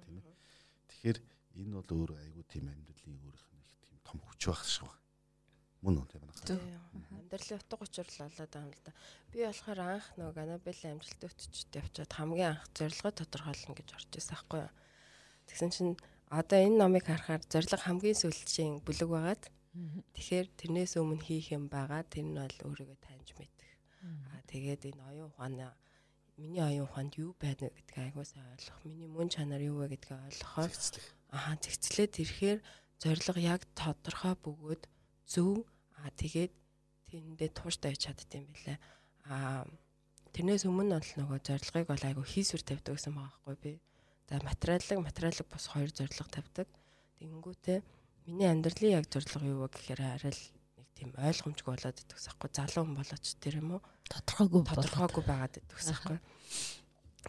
тийм 0.04 0.16
ээ 0.22 0.26
тэгэхээр 0.90 1.18
энэ 1.62 1.74
бол 1.78 1.90
өөр 1.96 2.12
айгүй 2.22 2.46
тийм 2.50 2.66
амьдралын 2.70 3.14
нь 3.18 3.34
их 3.34 3.46
тийм 3.84 3.98
том 4.06 4.20
хүч 4.22 4.42
байх 4.50 4.64
шиг 4.66 4.88
байна 4.90 5.06
мөн 5.86 6.02
үү 6.02 6.08
тийм 6.10 6.24
байна. 6.26 6.58
Амьдралын 7.14 7.62
утга 7.62 7.78
учир 7.86 8.08
л 8.10 8.18
болоод 8.26 8.50
байгаа 8.50 8.66
юм 8.66 8.74
л 8.74 8.82
да. 8.82 8.92
Би 9.30 9.38
болохоор 9.46 9.80
анх 9.86 10.08
нөгөө 10.18 10.42
Анабель 10.42 10.86
амжилт 10.90 11.22
өтчөд 11.30 11.78
явчаад 11.78 12.12
хамгийн 12.18 12.50
анх 12.58 12.66
зорилгоо 12.74 13.14
тодорхойлно 13.14 13.78
гэж 13.78 13.90
орж 13.94 14.12
ирсэн 14.18 14.34
байхгүй 14.34 14.60
юу. 14.66 14.74
Тэгсэн 15.46 15.70
чинь 15.70 15.94
одоо 16.34 16.58
энэ 16.58 16.80
номыг 16.82 17.06
харахаар 17.06 17.44
зорилго 17.46 17.78
хамгийн 17.78 18.18
сүүлчийн 18.18 18.82
бүлэг 18.82 19.10
байгаад 19.14 19.44
тэгэхээр 20.16 20.48
тэрнээс 20.60 20.94
өмнө 21.00 21.24
хийх 21.24 21.52
юм 21.52 21.68
байгаа 21.68 22.04
тэр 22.08 22.26
нь 22.28 22.38
бол 22.40 22.58
өөрийгөө 22.68 23.00
таньж 23.04 23.30
мэдэх. 23.36 23.72
Аа 24.06 24.42
тэгээд 24.52 24.82
энэ 24.96 25.04
оюун 25.10 25.30
ухааны 25.32 25.68
миний 26.40 26.64
оюун 26.64 26.88
ухаанд 26.88 27.14
юу 27.20 27.36
байна 27.40 27.68
гэдгийг 27.72 28.00
айгуусаа 28.12 28.46
ойлгох. 28.56 28.80
Миний 28.88 29.10
мөн 29.12 29.28
чанар 29.32 29.62
юу 29.64 29.84
вэ 29.84 29.96
гэдгийг 29.96 30.20
ойлгохоор 30.32 30.72
аа 31.36 31.54
зэгцлээд 31.60 32.14
ирэхээр 32.24 32.60
зорилго 33.04 33.40
яг 33.44 33.62
тодорхой 33.76 34.36
бөгөөд 34.40 34.84
зөв 35.28 35.68
Аа 36.06 36.12
тэгээд 36.22 36.54
тэрэндээ 37.10 37.50
тууштай 37.56 37.90
байж 37.96 38.02
чаддсан 38.06 38.44
байлаа. 38.46 38.78
Аа 39.32 39.64
тэрнээс 40.36 40.68
өмнө 40.70 41.00
бол 41.00 41.12
нөгөө 41.18 41.40
зорилгыг 41.48 41.86
бол 41.90 42.04
айгу 42.06 42.22
хийсвэр 42.22 42.64
тавьдаг 42.66 42.94
гэсэн 42.94 43.14
байгаа 43.16 43.34
байхгүй 43.42 43.58
би. 43.64 43.74
За 44.30 44.38
материаллык 44.44 45.00
материаллык 45.02 45.48
бас 45.50 45.66
хоёр 45.72 45.90
зорилго 45.90 46.30
тавьдаг. 46.30 46.68
Тэнгүүтээ 47.18 47.80
миний 48.26 48.50
амьдралын 48.50 48.98
яг 49.00 49.06
зорилго 49.10 49.46
юу 49.46 49.60
вэ 49.66 49.70
гэхээр 49.74 50.02
арай 50.02 50.34
л 50.34 50.44
нэг 50.78 50.88
тийм 50.98 51.10
ойлгомжгүй 51.14 51.72
болоод 51.74 52.02
идэх 52.02 52.18
гэсэхгүй 52.18 52.50
залуу 52.54 52.84
хүн 52.86 52.98
болооч 52.98 53.26
тэр 53.38 53.56
юм 53.62 53.70
уу 53.78 53.82
тодорхойгүй 54.10 54.62
тодорхойгүй 54.66 55.24
байгаад 55.26 55.56
идэх 55.62 55.78
гэсэхгүй. 55.78 56.20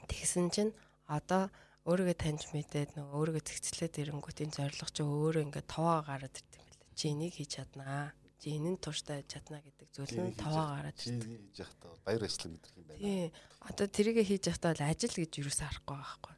Тэгсэн 0.09 0.47
чинь 0.53 0.73
одоо 1.09 1.53
өөрийгөө 1.87 2.17
таньж 2.19 2.43
мэдээд 2.51 2.99
нөгөө 2.99 3.15
өөрийгөө 3.15 3.45
зэгцлээд 3.47 3.95
ирэнгүүт 4.03 4.43
энэ 4.43 4.57
зорилго 4.59 4.91
чи 4.91 5.03
өөрөө 5.07 5.43
ингээд 5.47 5.69
товоо 5.71 6.01
гараад 6.03 6.35
ирд 6.35 6.53
юм 6.59 6.67
байна. 6.67 6.91
Чи 6.99 7.05
энийг 7.13 7.35
хийж 7.39 7.51
чаднаа 7.57 8.11
чи 8.41 8.47
энэ 8.57 8.71
нь 8.75 8.83
тууштай 8.83 9.23
чадна 9.31 9.63
гэдэг 9.63 9.89
зүйл 9.95 10.17
нь 10.19 10.35
таваа 10.35 10.83
гараад 10.83 10.99
ирдэг. 10.99 11.31
хийж 11.47 11.57
явахдаа 11.63 11.91
баяр 12.05 12.21
баясгалан 12.21 12.53
мэдрэх 12.53 12.75
юм 12.77 12.87
байна. 12.87 13.01
Тий. 13.01 13.27
Одоо 13.71 13.87
тэрийгэ 13.87 14.23
хийж 14.27 14.43
явахдаа 14.51 14.73
ажил 14.83 15.15
гэж 15.15 15.33
юусаа 15.41 15.69
харахгүй 15.71 15.97
байхгүй. 15.97 16.36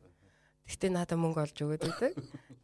Гэхдээ 0.68 0.92
надад 0.92 1.16
мөнгө 1.16 1.40
олж 1.48 1.56
өгöd 1.64 1.82
байдаг. 1.88 2.12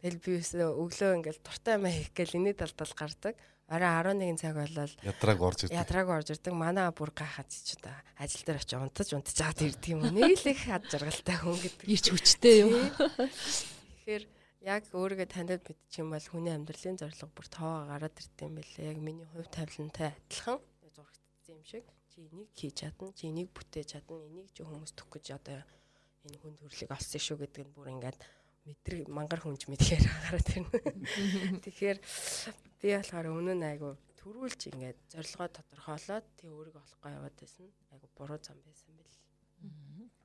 Тэгэл 0.05 0.21
би 0.21 0.37
өглөө 0.37 1.11
ингээл 1.17 1.41
туртай 1.41 1.81
маа 1.81 1.89
хийх 1.89 2.13
гээл 2.13 2.37
энэ 2.37 2.53
талдал 2.53 2.93
гардаг. 2.93 3.33
Орой 3.65 4.13
11 4.13 4.37
цаг 4.37 4.53
болол 4.61 4.93
ядрааг 5.01 5.41
орж 5.41 5.59
ирдэг. 5.65 5.73
Ядрааг 5.73 6.09
орж 6.13 6.29
ирдэг. 6.37 6.53
Манай 6.53 6.85
бүр 6.93 7.09
гахаад 7.09 7.49
чи 7.49 7.73
та 7.81 7.97
ажил 8.21 8.45
дээр 8.45 8.61
очиж 8.61 8.77
унтаж 8.77 9.09
унтаж 9.09 9.33
чаад 9.33 9.57
ирдэг 9.57 9.89
юм. 9.89 10.05
Нэг 10.13 10.37
л 10.37 10.53
их 10.53 10.69
хад 10.69 10.85
жаргалтай 10.85 11.37
хүн 11.41 11.57
гэдэг. 11.57 11.89
Ирч 11.89 12.05
хүчтэй 12.13 12.55
юм. 12.61 12.77
Тэгэхээр 12.93 14.23
яг 14.69 14.83
өөрийгөө 14.93 15.29
таньд 15.33 15.65
мэдчих 15.65 15.97
юм 15.97 16.13
бол 16.13 16.29
хүний 16.29 16.53
амьдралын 16.53 17.01
зорилго 17.01 17.25
бүр 17.33 17.47
тоогоо 17.49 17.89
гараад 17.89 18.13
ирд 18.21 18.37
юм 18.45 18.53
бэлээ. 18.53 18.85
Яг 18.85 18.99
миний 19.01 19.25
хувь 19.33 19.49
тавилантай 19.49 20.13
адилхан 20.13 20.61
зурагдсан 20.93 21.57
юм 21.57 21.65
шиг. 21.65 21.85
Чи 22.13 22.21
энийг 22.21 22.53
хийж 22.53 22.85
чадна, 22.85 23.09
чи 23.17 23.33
энийг 23.33 23.49
бүтээж 23.49 23.97
чадна, 23.97 24.21
энийг 24.29 24.53
чи 24.53 24.61
хүмүүс 24.61 24.93
төх 24.93 25.09
гэж 25.09 25.41
одоо 25.41 25.65
энэ 26.25 26.39
хүн 26.41 26.55
төрлийг 26.57 26.91
олсон 26.91 27.21
шүү 27.21 27.37
гэдэг 27.41 27.63
нь 27.65 27.75
бүр 27.75 27.93
ингээд 27.93 28.19
мэдрэг 28.65 29.07
мангар 29.13 29.41
хүнж 29.45 29.69
мэдхээр 29.69 30.05
гараад 30.09 30.47
ирнэ. 30.49 30.69
Тэгэхээр 31.63 31.97
би 32.81 32.87
болохоор 32.97 33.27
өмнө 33.29 33.53
нь 33.53 33.65
айгу 33.69 33.93
төрүүлж 34.17 34.73
ингээд 34.73 34.97
зорилгоо 35.13 35.47
тодорхойлоод 35.53 36.25
тэг 36.41 36.49
өөрийгөө 36.49 36.81
олохгүй 36.81 37.11
яваад 37.13 37.35
байсан. 37.37 37.69
Айгу 37.93 38.09
буруу 38.17 38.39
зам 38.41 38.57
байсан 38.65 38.89
бэл. 38.97 39.13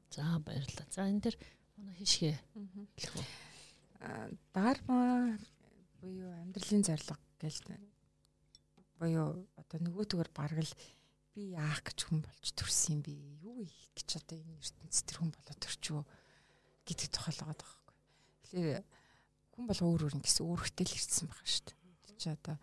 За 0.09 0.41
баярлалаа. 0.41 0.89
За 0.89 1.05
энэ 1.05 1.21
дэр 1.21 1.37
манай 1.77 1.97
хишгэ 2.01 2.33
үү? 2.33 3.25
даарма 4.57 5.37
буюу 6.01 6.33
амьдралын 6.41 6.85
зорилго 6.89 7.17
гэж 7.41 7.57
буюу 8.97 9.45
одоо 9.61 9.79
нөгөөдгөр 9.85 10.29
бараг 10.33 10.65
л 10.65 10.73
би 11.41 11.57
яах 11.57 11.81
гэж 11.81 11.99
хүн 12.05 12.21
болж 12.21 12.49
төрсөн 12.53 13.01
юм 13.01 13.03
бэ? 13.09 13.13
Юу 13.41 13.65
хийх 13.65 13.89
гэж 13.97 14.09
одоо 14.21 14.37
энэ 14.37 14.61
ертөнцийн 14.61 15.07
тэр 15.09 15.17
хүн 15.25 15.33
болоод 15.33 15.61
төрчөө 15.65 16.03
гэдэг 16.85 17.09
тохиолгоод 17.17 17.61
байгаа 17.65 17.81
байхгүй. 17.81 17.97
Тэгэхээр 18.45 18.85
хүн 19.57 19.65
бол 19.65 19.81
өөр 19.81 20.01
өөр 20.05 20.17
ингэсэн 20.21 20.45
өөр 20.45 20.61
хөтөл 20.61 20.93
ирсэн 20.93 21.27
байгаа 21.33 21.49
шүү 21.49 21.65
дээ. 21.65 21.79
Тэр 22.05 22.17
чи 22.21 22.29
одоо 22.29 22.57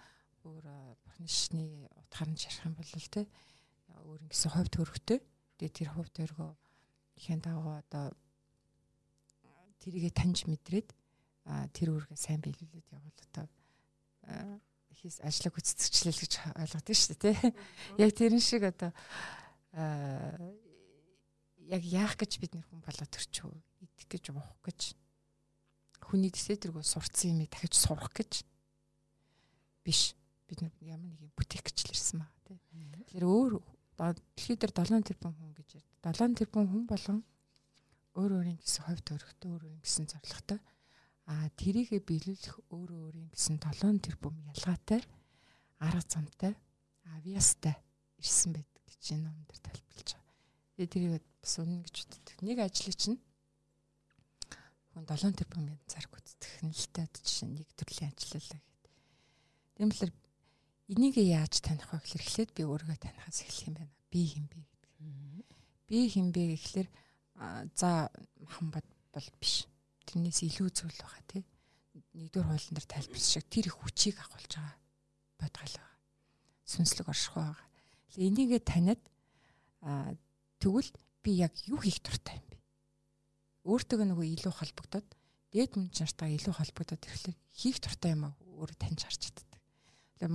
өөр 0.45 0.65
бурхны 1.01 1.25
шний 1.25 1.89
утгаар 1.89 2.29
нь 2.29 2.37
шарах 2.37 2.69
юм 2.69 2.75
бол 2.77 2.93
те 3.09 3.25
өөр 4.05 4.19
ингэсэн 4.29 4.51
хувь 4.53 4.69
төрхтэй. 4.69 5.19
Тэгээ 5.57 5.73
тэр 5.73 5.89
хувь 5.97 6.11
төргөө 6.13 6.51
ихэн 7.17 7.41
дагуу 7.41 7.81
одоо 7.81 8.13
тэрийгэ 9.81 10.13
таньж 10.13 10.45
мэдрээд 10.45 10.93
тэр 11.73 11.87
үүргээ 11.97 12.19
сайн 12.19 12.45
биелүүлээд 12.45 12.93
явбал 12.93 13.25
одоо 13.25 13.45
хийс 14.97 15.21
ажлыг 15.21 15.53
гүйцэтгчлэл 15.53 16.21
гэж 16.25 16.33
ойлгоод 16.57 16.85
байна 16.89 16.97
шүү 16.97 17.15
дээ 17.21 17.35
тий. 17.37 17.53
Яг 18.01 18.11
тэрэн 18.17 18.41
шиг 18.41 18.63
одоо 18.65 18.91
яг 21.69 21.83
яах 21.85 22.15
гэж 22.17 22.31
бид 22.41 22.57
нэр 22.57 22.65
хүн 22.65 22.81
болоод 22.81 23.11
төрчөө 23.13 23.51
идэх 23.85 24.07
гэж 24.09 24.23
уух 24.33 24.57
гэж 24.65 24.97
хүний 26.07 26.31
дэсэтэргөө 26.31 26.81
сурцсан 26.81 27.35
юм 27.35 27.45
дахиж 27.45 27.75
сурах 27.75 28.09
гэж 28.15 28.41
биш 29.83 30.15
бид 30.47 30.63
нар 30.63 30.73
ямар 30.81 31.11
нэг 31.11 31.27
юм 31.27 31.31
бүтээх 31.35 31.61
гэж 31.67 31.77
л 31.85 31.93
ирсэн 31.93 32.23
байгаа 32.23 32.41
тий. 32.47 32.59
Тэгэхээр 33.11 33.27
өөр 33.27 33.53
дэлхий 33.99 34.55
дээр 34.55 34.73
7 34.73 35.03
тэрбум 35.03 35.35
хүн 35.35 35.53
гэж 35.57 35.69
ярьд. 35.77 35.91
7 36.01 36.39
тэрбум 36.39 36.65
хүн 36.71 36.85
болгон 36.87 37.19
өөр 38.15 38.31
өөрийн 38.39 38.59
гэсэн 38.63 38.83
хувь 38.87 39.03
төрхтэй 39.03 39.49
өөр 39.51 39.63
өөрийн 39.67 39.83
гэсэн 39.83 40.05
зорилготой 40.07 40.59
а 41.27 41.51
тэрийгэ 41.59 41.99
биелүүлэх 42.07 42.55
өөрөө 42.71 42.99
өөрийн 43.11 43.29
гэсэн 43.35 43.59
7 43.59 43.99
тэрбум 43.99 44.35
ялгаатай 44.47 45.03
арга 45.83 46.03
замтай 46.07 46.55
авиастай 47.19 47.75
ирсэн 48.15 48.55
байдаг 48.55 48.83
гэж 48.87 49.03
энэ 49.11 49.27
ном 49.27 49.43
дээр 49.43 49.59
тайлбарлаж 49.59 50.09
байгаа. 50.15 50.35
Тэгээ 50.79 50.87
тэрийг 50.87 51.25
бас 51.43 51.53
үнэн 51.59 51.83
гэж 51.83 51.95
боддог. 52.07 52.37
Нэг 52.47 52.57
ажлыг 52.63 52.95
чинь 52.95 53.19
хүн 54.95 55.03
7 55.03 55.35
тэрбумын 55.35 55.79
зарг 55.91 56.11
үздэг 56.15 56.51
нэлтэй 56.63 57.05
жишээ 57.11 57.49
нэг 57.51 57.67
төрлийн 57.75 58.15
ажиллалаа 58.15 58.61
гэдэг. 58.63 58.93
Тэмэлэр 59.83 60.11
энийг 60.95 61.15
яаж 61.19 61.53
таних 61.59 61.91
вэ 61.91 61.99
гэхээр 62.07 62.23
эхлээд 62.23 62.51
би 62.55 62.63
өөрийгөө 62.63 62.97
танихаас 63.03 63.43
эхлэх 63.43 63.67
юм 63.67 63.75
байна. 63.75 63.93
Би 64.07 64.21
хэм 64.31 64.45
бэ 64.47 64.57
гэдэг. 64.63 64.91
Би 65.91 65.99
хэм 66.07 66.27
бэ 66.31 66.41
гэхэлэр 66.55 66.87
за 67.75 68.07
хамбат 68.47 68.87
бол 69.11 69.27
биш 69.43 69.67
тэрнээс 70.07 70.39
илүү 70.47 70.69
зүйл 70.71 70.97
байгаа 71.03 71.23
тий. 71.27 71.43
Нэгдүгээр 72.15 72.47
хуулийн 72.47 72.75
дээр 72.75 72.87
тайлбарсан 72.87 73.31
шиг 73.37 73.45
тэр 73.51 73.67
их 73.67 73.75
хүчийг 73.77 74.17
агуулж 74.17 74.51
байгаа 74.55 74.75
бодгал 75.37 75.75
байгаа. 75.75 75.95
Сүнслэг 76.65 77.07
оршихуй 77.11 77.43
байгаа. 77.43 77.67
Энийгээ 78.17 78.61
таниад 78.63 79.01
тэгвэл 80.57 80.89
би 81.21 81.31
яг 81.43 81.53
юу 81.67 81.79
хийх 81.83 82.01
дуртай 82.01 82.39
юм 82.39 82.47
бэ? 82.49 82.57
Өөртөө 83.67 84.07
нөгөө 84.07 84.25
илүү 84.39 84.53
холбогдоод 84.55 85.07
дээд 85.53 85.71
мөн 85.77 85.91
чанартаа 85.93 86.31
илүү 86.31 86.53
холбогдоод 86.55 87.03
ирэхлээр 87.03 87.37
хийх 87.51 87.77
дуртай 87.83 88.15
юм 88.15 88.31
өөрөө 88.31 88.77
таньж 88.79 89.05
харж 89.05 89.21
чаддаг. 89.29 89.61
Тэгэхээр 90.17 90.33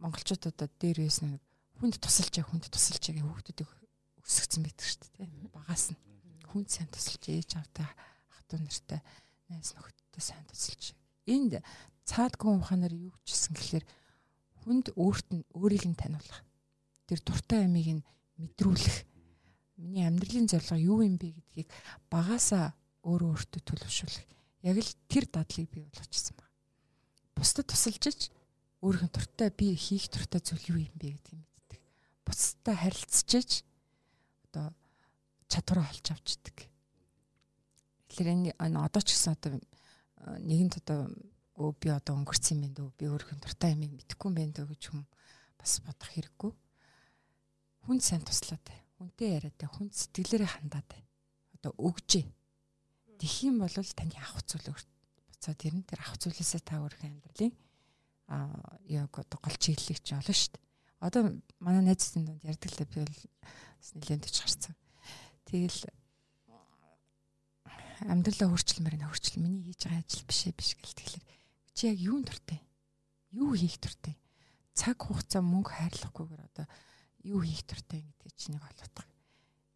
монголчууд 0.00 0.44
одоо 0.52 0.68
дээрээс 0.78 1.18
нэг 1.26 1.42
хүнд 1.80 1.98
тусалж 1.98 2.32
яа 2.38 2.46
хүнд 2.48 2.70
тусалж 2.70 3.02
яа 3.10 3.24
хүүхдүүдийг 3.24 3.70
өсгцэн 4.24 4.62
байдаг 4.64 4.86
шүү 4.86 5.00
дээ. 5.20 5.52
Багаас 5.52 5.92
нь 5.92 6.00
хүнд 6.48 6.68
сайн 6.70 6.88
тусалж 6.88 7.22
ээж 7.28 7.50
автай 7.60 7.88
хатуу 8.44 8.60
нартай 8.60 9.00
найз 9.48 9.72
нөхөдтэй 9.72 10.20
сайн 10.20 10.44
тусалж. 10.44 10.92
Энд 11.24 11.64
цаадгүй 12.04 12.60
ухаанаар 12.60 12.92
юу 12.92 13.16
гэжсэн 13.24 13.56
гэхэлэр 13.56 13.84
хүнд 14.60 14.86
өөрт 14.92 15.28
нь 15.32 15.48
өөрийг 15.56 15.88
нь 15.88 15.96
таниулах. 15.96 16.44
Тэр 17.08 17.20
дуртай 17.24 17.64
амийг 17.64 18.04
нь 18.04 18.06
мэдрүүлэх 18.36 19.08
миний 19.80 20.04
амьдралын 20.04 20.48
зорилго 20.48 20.76
юу 20.76 21.00
юм 21.00 21.16
бэ 21.16 21.32
гэдгийг 21.32 21.68
багасаа 22.12 22.76
өөрөө 23.04 23.32
өөртөө 23.32 23.62
төлөвшүүлэх 23.64 24.28
яг 24.68 24.76
л 24.80 24.92
тэр 25.08 25.24
дадлыг 25.28 25.68
бий 25.72 25.84
болгочихсон 25.88 26.36
байна. 26.36 26.52
Бусдад 27.36 27.68
тусалж 27.68 28.04
ич 28.08 28.20
өөрийнх 28.84 29.08
нь 29.08 29.16
туртай 29.16 29.48
би 29.48 29.72
хийх 29.76 30.08
туртай 30.12 30.40
зүйл 30.40 30.76
юу 30.76 30.78
юм 30.84 30.96
бэ 31.00 31.16
гэдгийг 31.16 31.40
мэддэг. 31.40 31.80
Бусдад 32.24 32.76
харилцаж 32.76 33.30
ич 33.40 33.52
одоо 34.48 34.72
чадвараа 35.48 35.88
олж 35.88 36.06
авчдаг. 36.12 36.73
Тэгэхээр 38.14 38.54
энэ 38.62 38.78
одоо 38.78 39.02
ч 39.02 39.10
гэсэн 39.10 39.34
одоо 39.34 39.58
нэгэнт 40.38 40.86
одоо 40.86 41.10
өө 41.58 41.74
би 41.82 41.90
одоо 41.90 42.14
өнгөрцөн 42.22 42.62
юм 42.62 42.74
дөө 42.78 42.88
би 42.94 43.10
өөрийнхөө 43.10 43.42
дуртай 43.42 43.74
юмыг 43.74 43.90
мэдэхгүй 43.98 44.28
юм 44.30 44.38
байна 44.38 44.54
дөө 44.54 44.70
гэж 44.70 44.82
хүм 44.86 45.02
бас 45.58 45.72
бодох 45.82 46.10
хэрэггүй. 46.14 46.52
Хүн 47.90 47.98
сайн 47.98 48.22
туслаад. 48.22 48.62
Хүнтэй 49.02 49.34
яриад. 49.34 49.58
Хүн 49.58 49.90
сэтгэлээрээ 49.90 50.46
хандаад. 50.46 50.90
Одоо 51.58 51.74
өгжээ. 51.74 52.22
Тэхийн 53.18 53.58
бол 53.58 53.74
таны 53.74 54.14
авах 54.14 54.46
зүйл 54.46 54.70
буцаад 54.70 55.60
ирнэ. 55.66 55.82
Тэр 55.82 55.98
авах 55.98 56.18
зүйлээсээ 56.22 56.62
та 56.62 56.78
өөрийнхөө 56.86 57.10
амьдралын 57.10 57.54
аа 58.30 58.78
яг 58.86 59.10
одоо 59.10 59.42
гол 59.42 59.58
чиглэлч 59.58 60.06
олно 60.14 60.30
шүү 60.30 60.54
дээ. 60.54 60.62
Одоо 61.02 61.22
манай 61.58 61.82
найзын 61.82 62.30
донд 62.30 62.46
ярьдаг 62.46 62.70
л 62.70 62.86
би 62.86 63.02
бол 63.02 63.18
нэлээд 63.98 64.22
төч 64.22 64.36
харцсан. 64.38 64.74
Тэгэл 65.50 65.82
амьдралаа 68.02 68.48
хөрчлөмөр 68.50 68.94
нэ 68.98 69.06
хөрчл 69.06 69.38
миний 69.38 69.62
хийж 69.70 69.86
байгаа 69.86 70.02
ажил 70.02 70.24
биш 70.26 70.40
ээ 70.48 70.54
биш 70.58 70.70
гэл 70.74 70.98
тэгэхээр 70.98 71.24
чи 71.74 71.82
яг 71.90 71.98
юунд 71.98 72.26
дуртай? 72.30 72.60
Юу 73.30 73.54
хийх 73.54 73.78
дуртай? 73.78 74.14
Цаг 74.74 74.98
хугацаа 75.02 75.42
мөнгө 75.42 75.70
хайрлахгүйгээр 75.70 76.42
одоо 76.50 76.66
юу 77.22 77.40
хийх 77.42 77.62
дуртай 77.66 78.02
гэдгийг 78.02 78.34
чи 78.34 78.50
нэг 78.50 78.62
олоодох. 78.62 79.06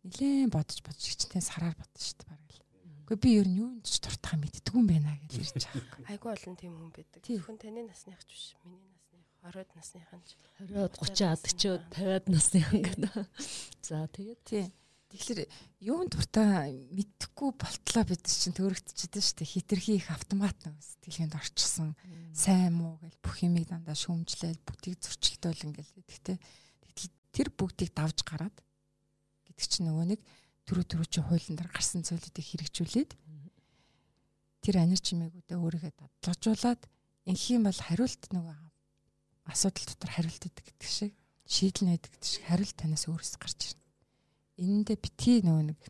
Нилээн 0.06 0.50
бодож 0.50 0.78
бодож 0.82 1.04
хичнээн 1.04 1.42
сараар 1.42 1.74
бодсон 1.78 2.02
шүү 2.02 2.16
дээ 2.18 2.30
бараг 2.30 2.50
л. 2.54 2.62
Гэхдээ 3.08 3.22
би 3.22 3.30
ер 3.38 3.48
нь 3.48 3.58
юунд 3.62 3.84
ч 3.86 3.98
дуртай 4.02 4.36
мэддгүй 4.38 4.78
юм 4.78 4.86
байна 4.86 5.16
гэж 5.26 5.32
ярьж 5.38 5.64
байгаа. 5.70 6.06
Айгүй 6.12 6.30
олон 6.34 6.56
тийм 6.58 6.74
хүн 6.76 6.90
байдаг. 6.92 7.20
Хүн 7.24 7.58
таны 7.58 7.80
насных 7.86 8.20
ч 8.26 8.30
биш. 8.30 8.46
Миний 8.62 8.90
насных 8.92 9.24
20-од 9.42 9.70
насныхан 9.74 10.22
ч 10.26 10.30
20-од 10.60 10.92
30-аад 10.98 11.40
40-од 11.46 11.82
50-ад 11.94 12.24
насныхан 12.28 12.80
гэдэг. 12.84 13.12
За 13.80 14.06
тэгээд 14.12 14.40
тийм 14.44 14.66
Тэгэхээр 15.08 15.40
юунд 15.88 16.12
дуртай 16.12 16.68
мэдхгүй 16.92 17.50
болтлоо 17.56 18.04
бид 18.04 18.28
чинь 18.28 18.52
төрөгдчихдээ 18.52 19.22
шүү 19.24 19.36
дээ. 19.40 19.52
Хитрхи 19.56 19.96
их 19.96 20.12
автомат 20.12 20.52
нэг 20.68 20.76
сэтгэлгээнд 20.84 21.32
орчихсон. 21.32 21.96
Сайн 22.36 22.76
муу 22.76 23.00
гэл 23.00 23.16
бүх 23.24 23.40
юмыг 23.40 23.72
дандаа 23.72 23.96
шүүмжлээл 23.96 24.60
бүгдийг 24.68 25.00
зөрчилдөөл 25.00 25.64
ингээл 25.72 25.96
гэдэгтэй. 25.96 26.36
Тэр 27.32 27.48
бүгдийг 27.56 27.96
давж 27.96 28.20
гараад 28.20 28.56
гэдэг 29.48 29.64
чинь 29.64 29.88
нөгөө 29.88 30.06
нэг 30.12 30.20
төрөө 30.68 30.84
төрөө 30.92 31.08
чи 31.08 31.20
хуулийн 31.24 31.56
дараа 31.56 31.72
гарсан 31.72 32.04
зүйлүүдийг 32.04 32.44
хэрэгжүүлээд 32.44 33.10
тэр 34.60 34.74
анир 34.82 35.00
чимээгүүдээ 35.00 35.56
өөрийгөө 35.56 35.92
дадлагжуулаад 35.96 36.82
инх 37.30 37.42
юм 37.48 37.64
бол 37.64 37.80
хариулт 37.80 38.22
нөгөө 38.28 38.56
асуудал 39.48 39.86
дотор 39.88 40.10
хариулт 40.12 40.44
өгдөг 40.44 40.64
гэдэг 40.66 40.88
шиг 40.88 41.12
шийдэл 41.48 41.88
нэдэг 41.88 42.10
гэдэг 42.12 42.28
шиг 42.28 42.44
хариулт 42.44 42.76
танаас 42.76 43.04
өөрөөс 43.08 43.34
гарч 43.40 43.60
ирнэ 43.70 43.77
энэндээ 44.58 44.98
битгий 44.98 45.38
нөгөө 45.46 45.64
нэг 45.70 45.80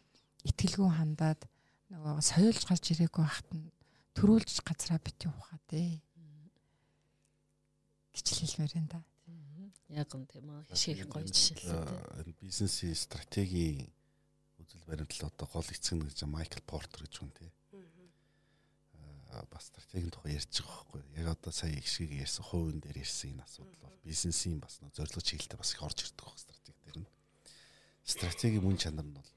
итгэлгүй 0.49 0.91
хандаад 0.93 1.41
нөгөө 1.89 2.21
соёолж 2.21 2.63
гарч 2.69 2.85
ирээгүй 2.93 3.25
хахт 3.25 3.49
нь 3.57 3.73
төрүүлж 4.13 4.61
газраа 4.61 5.01
бити 5.01 5.27
ухаад 5.29 5.69
ээ 5.73 6.01
гэж 8.13 8.27
хэлмээр 8.29 8.75
энэ 8.77 8.91
да. 8.93 9.01
Яг 9.89 10.13
юм 10.13 10.29
тийм 10.29 10.53
аа 10.53 10.69
хишээх 10.69 11.09
гоё 11.09 11.25
жишээлээ. 11.25 12.29
Энэ 12.29 12.37
бизнесийн 12.45 12.93
стратегийн 12.93 13.89
үзэл 14.61 14.85
баримтлал 14.85 15.33
одоо 15.33 15.49
гол 15.49 15.69
эцэг 15.73 15.97
нь 15.97 16.05
гэж 16.05 16.29
Майкл 16.29 16.61
Портер 16.69 17.09
гэж 17.09 17.15
хүн 17.17 17.33
тий. 17.33 17.51
бас 19.49 19.71
стратегийн 19.71 20.13
тухай 20.13 20.37
ярьж 20.37 20.51
байгаа 20.61 20.85
байхгүй. 20.93 21.03
Яг 21.21 21.29
одоо 21.33 21.53
сая 21.53 21.73
их 21.73 21.89
шиг 21.89 22.11
ярьсан 22.13 22.45
хувийн 22.45 22.81
дээр 22.81 23.01
ярьсан 23.01 23.33
энэ 23.33 23.45
асуудал 23.45 23.81
бол 23.81 23.97
бизнесийн 24.05 24.61
бас 24.61 24.81
нөө 24.81 24.93
зорилго 24.93 25.21
чиглэлтэй 25.25 25.57
бас 25.57 25.73
их 25.73 25.83
орж 25.85 25.99
ирдэг 26.05 26.25
байх 26.27 26.39
стратеги 26.41 26.78
стратегийн 28.09 28.65
мөн 28.65 28.81
чанар 28.81 29.05
нь 29.05 29.13
бол 29.13 29.31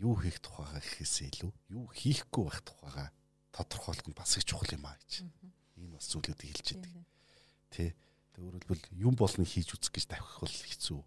юу 0.00 0.16
хийх 0.16 0.40
тухайгаа 0.40 0.80
гэхээсээ 0.80 1.28
илүү 1.36 1.52
юу 1.76 1.84
хийхгүй 1.92 2.42
байх 2.48 2.60
тухайгаа 2.64 3.08
тодорхойлох 3.52 4.08
нь 4.08 4.16
бас 4.16 4.36
их 4.40 4.48
чухал 4.48 4.72
юм 4.72 4.88
аа 4.88 4.96
гэж. 4.96 5.28
Энэ 5.76 5.92
бас 5.92 6.08
зүйлүүдийг 6.08 6.56
хэлж 6.56 6.68
байдаг. 6.80 6.92
Тэ. 7.68 7.92
Өөрөлдвөл 8.36 8.84
юм 8.96 9.14
болныг 9.16 9.48
хийж 9.48 9.76
үзэх 9.76 9.92
гэж 9.92 10.04
тавих 10.08 10.40
бол 10.40 10.52
хэцүү. 10.52 11.00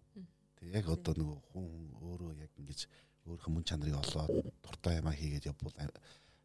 Тэг 0.62 0.68
яг 0.74 0.86
одоо 0.90 1.14
нөгөө 1.18 1.40
хүн 1.54 1.68
өөрөө 2.02 2.32
яг 2.42 2.54
ингэж 2.58 2.90
өөрийнхөө 3.30 3.54
мөн 3.54 3.66
чанарыг 3.66 3.98
олоод 4.02 4.34
дуртай 4.66 4.98
юмаа 4.98 5.14
хийгээд 5.14 5.50
явбал 5.50 5.74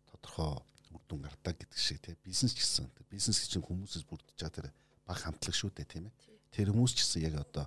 тодорхой 0.09 0.61
үр 0.93 1.03
дүн 1.09 1.25
гардаг 1.25 1.57
гэдэг 1.59 1.81
шиг 1.81 1.99
тий 2.05 2.15
бизнес 2.23 2.55
ч 2.55 2.61
гэсэн 2.61 2.87
бизнес 3.11 3.49
чинь 3.49 3.65
хүмүүсээс 3.65 4.05
бүрдэж 4.05 4.37
байгаа 4.39 4.55
тэр 4.55 4.69
баг 5.09 5.19
хамтлаг 5.19 5.55
шүү 5.57 5.71
дээ 5.75 5.89
тийм 5.89 6.07
ээ 6.07 6.15
тэр 6.53 6.69
хүмүүс 6.71 6.93
ч 6.95 6.99
гэсэн 7.03 7.21
яг 7.27 7.35
одоо 7.43 7.67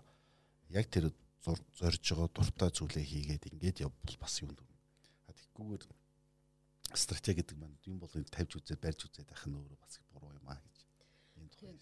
яг 0.71 0.85
тэр 0.87 1.11
зорж 1.45 2.03
байгаа 2.03 2.29
дуртай 2.33 2.69
зүйлээ 2.73 3.05
хийгээд 3.05 3.43
ингээд 3.51 3.83
явбал 3.85 4.17
бас 4.19 4.35
юм. 4.41 4.51
А 5.27 5.31
тэггүйгээр 5.31 5.83
стратеги 6.95 7.43
гэдэг 7.43 7.57
маань 7.59 7.77
юм 7.85 7.99
бол 7.99 8.11
тавьж 8.11 8.51
үзээд 8.57 8.81
барьж 8.81 8.99
үзээд 9.07 9.27
байх 9.27 9.43
нь 9.47 9.55
өөрөө 9.55 9.79
бас 9.79 9.99
буруу 10.11 10.31
юм 10.31 10.47
аа 10.47 10.59
гэж. 10.59 10.77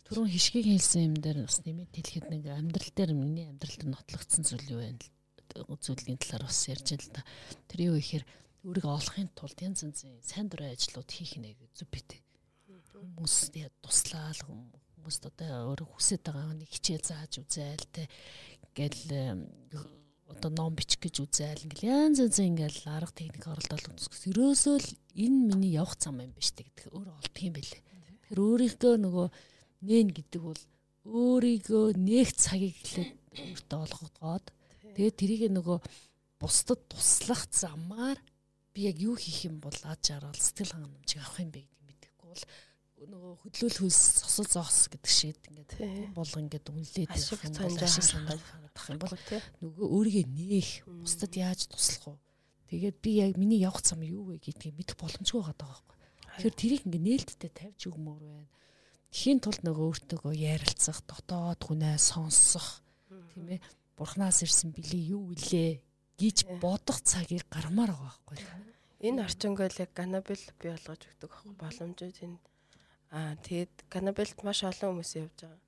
Түрүүн 0.08 0.32
хишгийг 0.34 0.68
хэлсэн 0.70 1.02
юм 1.10 1.16
дээр 1.22 1.46
бас 1.46 1.60
нэмээд 1.62 1.94
хэлэхэд 1.94 2.28
нэг 2.32 2.44
амьдрал 2.50 2.92
дээр 2.96 3.12
миний 3.14 3.48
амьдралд 3.50 3.84
нотлогдсон 3.86 4.44
зүйл 4.46 4.72
юу 4.74 4.82
вэ? 4.82 4.98
Зүйлийн 5.56 6.20
талаар 6.20 6.50
бас 6.50 6.62
ярьж 6.68 6.90
л 6.96 7.10
да. 7.14 7.22
Тэр 7.70 7.94
юу 7.94 7.96
ихээр 8.02 8.24
өөрийгөө 8.66 8.94
олохын 8.98 9.30
тулд 9.38 9.58
янз 9.62 9.86
янзын 9.86 10.20
сайн 10.26 10.50
дурын 10.50 10.74
ажлууд 10.74 11.10
хийх 11.10 11.38
нэ 11.38 11.54
гэж 11.54 11.72
зүг 11.86 11.90
бит. 11.94 12.18
Хүмүүс 12.92 13.54
туслаал 13.84 14.42
хүмүүст 15.06 15.30
одоо 15.30 15.78
өөрөө 15.78 15.88
хүсэж 15.94 16.22
байгаа 16.26 16.58
нэг 16.58 16.70
хичээл 16.74 17.06
зааж 17.06 17.38
үзээл 17.38 17.86
те 17.94 18.10
ингээл 18.74 19.06
одоо 20.34 20.50
ном 20.50 20.74
бичих 20.74 20.98
гэж 20.98 21.22
үзээл 21.22 21.70
ингээл 21.70 21.94
янз 21.94 22.18
янз 22.26 22.42
ингээл 22.42 22.90
арга 22.90 23.14
техник 23.14 23.46
оролдол 23.46 23.86
үзэх. 23.94 24.34
Ерөөсөө 24.34 24.76
л 24.82 24.90
энэ 25.14 25.40
миний 25.54 25.78
явах 25.78 25.94
зам 26.02 26.26
юм 26.26 26.34
биш 26.34 26.58
гэдэг 26.58 26.90
өөр 26.90 27.08
олдох 27.14 27.38
юм 27.46 27.54
бэлээ. 27.54 27.82
Тэгэхээр 27.86 28.42
өөрийнхөө 28.42 28.94
нөгөө 29.06 29.28
нээн 29.86 30.10
гэдэг 30.10 30.42
бол 30.42 30.62
өөрийгөө 31.06 31.86
нэг 32.02 32.28
цагийг 32.34 32.74
хэлээд 32.82 33.14
өөртөө 33.46 33.80
олгоод 33.86 34.46
тэгээд 34.98 35.20
тэрийг 35.22 35.44
нөгөө 35.54 35.78
бусдад 36.42 36.82
туслах 36.90 37.46
замаар 37.54 38.18
би 38.74 38.90
яг 38.90 38.98
юу 38.98 39.14
хийх 39.14 39.46
юм 39.46 39.62
бол 39.62 39.78
аж 39.86 40.18
аргал 40.18 40.34
сэтгэл 40.34 40.74
хангамжийг 40.74 41.22
авах 41.22 41.46
юм 41.46 41.52
бэ 41.54 41.62
гэдэг 41.62 41.82
мэдэхгүй 41.86 42.28
бол 42.34 42.44
нөгөө 43.10 43.34
хөдлөл 43.46 43.78
хөлс 43.86 44.02
сосол 44.22 44.48
зоос 44.50 44.90
гэдэг 44.92 45.12
шиг 45.12 45.38
ингээд 45.50 45.72
бол 46.16 46.28
ингээд 46.28 46.66
үнлээд 46.72 47.12
ашиг 47.12 47.42
санаж 47.46 48.42
харагдах 48.42 48.88
юм 48.90 49.00
бол 49.00 49.14
нөгөө 49.62 49.86
өөрийгөө 49.96 50.26
нээх 50.32 50.70
бусдад 50.86 51.34
яаж 51.36 51.70
туслах 51.70 52.16
вэ? 52.16 52.22
Тэгээд 52.72 52.98
би 53.02 53.12
яг 53.22 53.38
миний 53.38 53.62
явах 53.62 53.86
зам 53.86 54.02
юу 54.02 54.34
вэ 54.34 54.42
гэдгийг 54.42 54.76
мэдэх 54.76 54.98
боломжгүй 54.98 55.42
байгаа 55.42 55.58
байхгүй. 55.60 55.96
Тэгэхээр 56.36 56.56
тэрийг 56.60 56.84
ингээд 56.90 57.06
нээлттэй 57.06 57.52
тавьж 57.54 57.82
өгмөр 57.88 58.20
байна. 58.20 58.50
Тхийн 59.14 59.40
тулд 59.40 59.62
нөгөө 59.64 59.86
өөртөөгөө 59.86 60.34
ярилцах, 60.36 61.00
дотоод 61.08 61.62
хүнээ 61.64 61.96
сонсох 61.96 62.84
тийм 63.32 63.56
ээ. 63.56 63.64
Бурхнаас 63.96 64.44
ирсэн 64.44 64.76
билий 64.76 65.16
юу 65.16 65.32
илээ 65.32 65.80
гэж 66.20 66.38
бодох 66.60 67.00
цагийг 67.00 67.48
гармаар 67.48 67.96
байгаа 67.96 68.12
байхгүй. 68.12 68.38
Энэ 69.08 69.24
орчингойл 69.24 69.78
яг 69.80 69.92
ганабил 69.96 70.44
бий 70.60 70.72
болгож 70.74 71.02
өгдөг 71.08 71.32
боломжууд 71.60 72.18
энэ 72.26 72.38
Аа 73.16 73.40
тэгэд 73.48 73.88
канабелт 73.88 74.44
маш 74.44 74.60
олон 74.68 75.00
хүмүүс 75.00 75.12
явж 75.24 75.38
байгаа. 75.40 75.62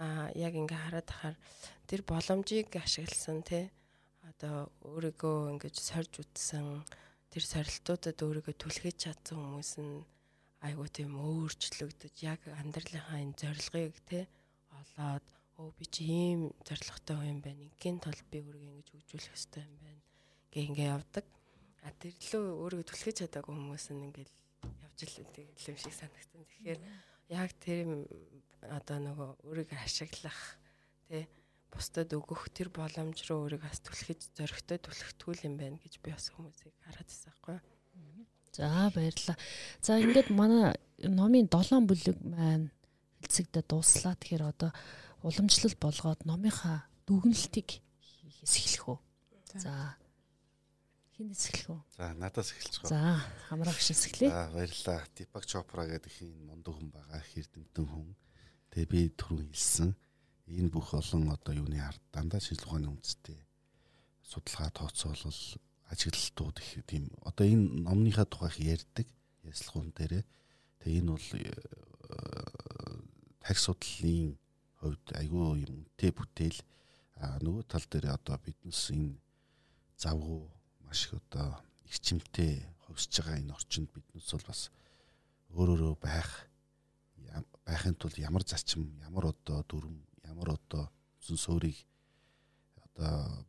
Аа 0.00 0.26
яг 0.32 0.52
ингээ 0.56 0.80
хараад 0.80 1.06
тахаар 1.12 1.36
тэр 1.84 2.00
боломжийг 2.08 2.72
ашигласан 2.72 3.44
тий 3.44 3.68
одоо 4.24 4.72
өөрийгөө 4.88 5.52
ингэж 5.52 5.76
сорж 5.76 6.12
үтсэн 6.24 6.66
тэр 7.28 7.44
сорилтуудад 7.52 8.16
өөрийгөө 8.16 8.54
түлхэж 8.56 8.96
чадсан 9.04 9.36
хүмүүс 9.36 9.72
нь 9.84 10.08
айгуу 10.64 10.88
тийм 10.88 11.12
өөрчлөгдөж 11.20 12.16
яг 12.32 12.40
амьдралынхаа 12.60 13.20
энэ 13.20 13.38
зорилгыг 13.44 13.96
тий 14.08 14.24
олоод 14.80 15.24
өө 15.60 15.68
би 15.76 15.84
чи 15.92 16.02
ийм 16.08 16.40
зорилготой 16.64 17.16
хүн 17.20 17.40
байна. 17.44 17.60
Ингийн 17.68 18.00
тул 18.00 18.20
би 18.32 18.40
өөрийгөө 18.40 18.72
ингэж 18.72 18.88
хөгжүүлэх 18.88 19.32
хэрэгтэй 19.36 19.62
юм 19.68 19.76
байна. 19.84 20.02
Гэ 20.52 20.58
ингээ 20.68 20.88
явдаг. 20.96 21.24
А 21.84 21.92
тэр 22.00 22.12
лөө 22.32 22.44
өөрийгөө 22.64 22.88
түлхэж 22.88 23.16
чадаагүй 23.20 23.52
хүмүүс 23.52 23.86
нь 23.92 24.04
ингээл 24.08 24.32
явж 24.62 25.00
л 25.04 25.26
тийм 25.34 25.48
юм 25.52 25.76
шиг 25.76 25.94
санагдсан. 25.94 26.44
Тэгэхээр 26.46 26.80
яг 27.32 27.50
тэр 27.60 28.06
одоо 28.62 28.98
нөгөө 29.02 29.30
өөрийгөө 29.44 29.78
ашиглах 29.82 30.40
тий 31.08 31.26
бусдад 31.70 32.10
өгөх 32.16 32.48
тэр 32.56 32.72
боломж 32.72 33.18
руу 33.28 33.46
өөрийгөө 33.46 33.68
бас 33.68 33.82
түлхэж 33.84 34.20
зөрөгтэй 34.38 34.78
түлхтгүүл 34.80 35.46
юм 35.46 35.54
байна 35.60 35.76
гэж 35.82 36.00
би 36.00 36.14
бас 36.14 36.32
хүмүүсийг 36.32 36.72
хараад 36.80 37.08
байсан 37.08 37.30
байхгүй. 37.34 37.58
За 38.56 38.88
баярлалаа. 38.94 39.36
За 39.84 40.00
ингээд 40.00 40.32
манай 40.32 40.72
номын 41.04 41.44
7 41.52 41.84
бүлэг 41.84 42.16
маань 42.24 42.72
хэлцэгдээ 43.20 43.64
дууслаа. 43.68 44.16
Тэгэхээр 44.16 44.44
одоо 44.48 44.70
уламжлал 45.20 45.76
болгоод 45.76 46.24
номынхаа 46.24 46.88
дүгнэлтийг 47.04 47.84
хийхээс 48.00 48.54
эхлэх 48.56 48.96
үү? 48.96 48.98
За. 49.60 50.00
Хинээс 51.16 51.44
эхлэх 51.48 51.72
үү? 51.72 51.80
За 51.96 52.12
надаас 52.12 52.52
эхэлж 52.52 52.76
байгаа. 52.84 52.92
За, 52.92 53.24
хамраа 53.48 53.72
гişээс 53.72 54.02
эхлэе. 54.12 54.30
За 54.30 54.52
баярлалаа. 54.52 55.00
Дипак 55.16 55.44
Чопра 55.48 55.88
гэдэг 55.88 56.12
их 56.12 56.18
энэ 56.28 56.44
мундаг 56.44 56.76
хүн 56.76 56.88
байгаа. 56.92 57.24
Их 57.24 57.32
эрдэмтэн 57.40 57.86
хүн. 57.88 58.12
Тэгээ 58.68 58.90
би 58.92 59.00
түрүүн 59.16 59.48
хэлсэн. 59.48 59.90
Энэ 60.52 60.68
бүх 60.68 60.92
олон 60.92 61.32
одоо 61.32 61.52
юуны 61.56 61.80
ард 61.80 62.02
дандаа 62.12 62.38
шинжлэх 62.38 62.68
ухааны 62.68 62.92
үндэстэй 62.92 63.40
судалгаа 64.26 64.70
тооцоолол 64.70 65.42
ажиглалтууд 65.90 66.58
их 66.58 66.84
тийм 66.86 67.10
одоо 67.22 67.46
энэ 67.46 67.86
номныхаа 67.86 68.26
тухай 68.26 68.50
их 68.50 68.58
ярьдаг 68.58 69.06
ярьслахун 69.42 69.94
дээрээ 69.94 70.24
тэгээ 70.82 70.98
энэ 70.98 71.10
бол 71.14 71.28
э, 71.34 71.46
тарих 73.42 73.60
судлалын 73.62 74.34
хувьд 74.82 75.06
айгүй 75.14 75.62
юм 75.62 75.86
үнэтэй 75.86 76.10
бүтээл 76.10 76.60
нөгөө 77.46 77.64
тал 77.70 77.86
дээр 77.86 78.06
одоо 78.18 78.36
биднес 78.42 78.90
энэ 78.90 79.14
завгүй 79.94 80.42
маш 80.86 81.06
их 81.06 81.14
одоо 81.20 81.58
их 81.84 82.00
чимтэй 82.00 82.64
хөвсөж 82.86 83.12
байгаа 83.20 83.40
энэ 83.42 83.54
орчинд 83.54 83.90
биднес 83.92 84.30
бол 84.32 84.46
бас 84.46 84.70
өөрөөрөө 85.52 85.94
байх 86.00 86.30
байхын 87.66 87.98
тулд 87.98 88.16
ямар 88.18 88.44
зарчим 88.46 88.86
ямар 89.02 89.34
одоо 89.34 89.64
дүрм 89.68 89.96
ямар 90.24 90.54
одоо 90.54 90.90
зүн 91.20 91.36
суурийг 91.36 91.78
одоо 92.86 93.46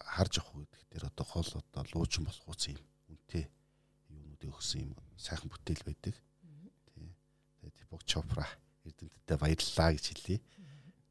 харж 0.00 0.38
авах 0.38 0.66
гэдэг 0.66 0.82
дээр 0.90 1.04
одоо 1.06 1.26
хол 1.26 1.50
одоо 1.54 1.82
луучин 1.94 2.24
болох 2.26 2.46
уус 2.48 2.66
юм 2.66 2.82
үнтэй 3.08 3.46
юунуудыг 4.10 4.50
өгсөн 4.50 4.90
юм 4.90 4.92
сайхан 5.16 5.48
бүтээл 5.50 5.86
байдаг. 5.86 6.14
Тий. 6.90 7.14
Тэгээд 7.62 7.90
Бог 7.90 8.02
Чопра 8.04 8.46
эрдэмтдээ 8.84 9.38
баярлалаа 9.38 9.94
гэж 9.94 10.04
хэлье. 10.10 10.38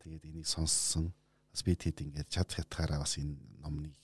Тэгээд 0.03 0.27
энийг 0.27 0.47
сонссон 0.47 1.15
бас 1.51 1.63
би 1.63 1.75
тэд 1.79 2.03
ингээд 2.03 2.27
чадах 2.27 2.59
ятгаараа 2.59 2.99
бас 2.99 3.15
энэ 3.15 3.39
номныг 3.63 3.95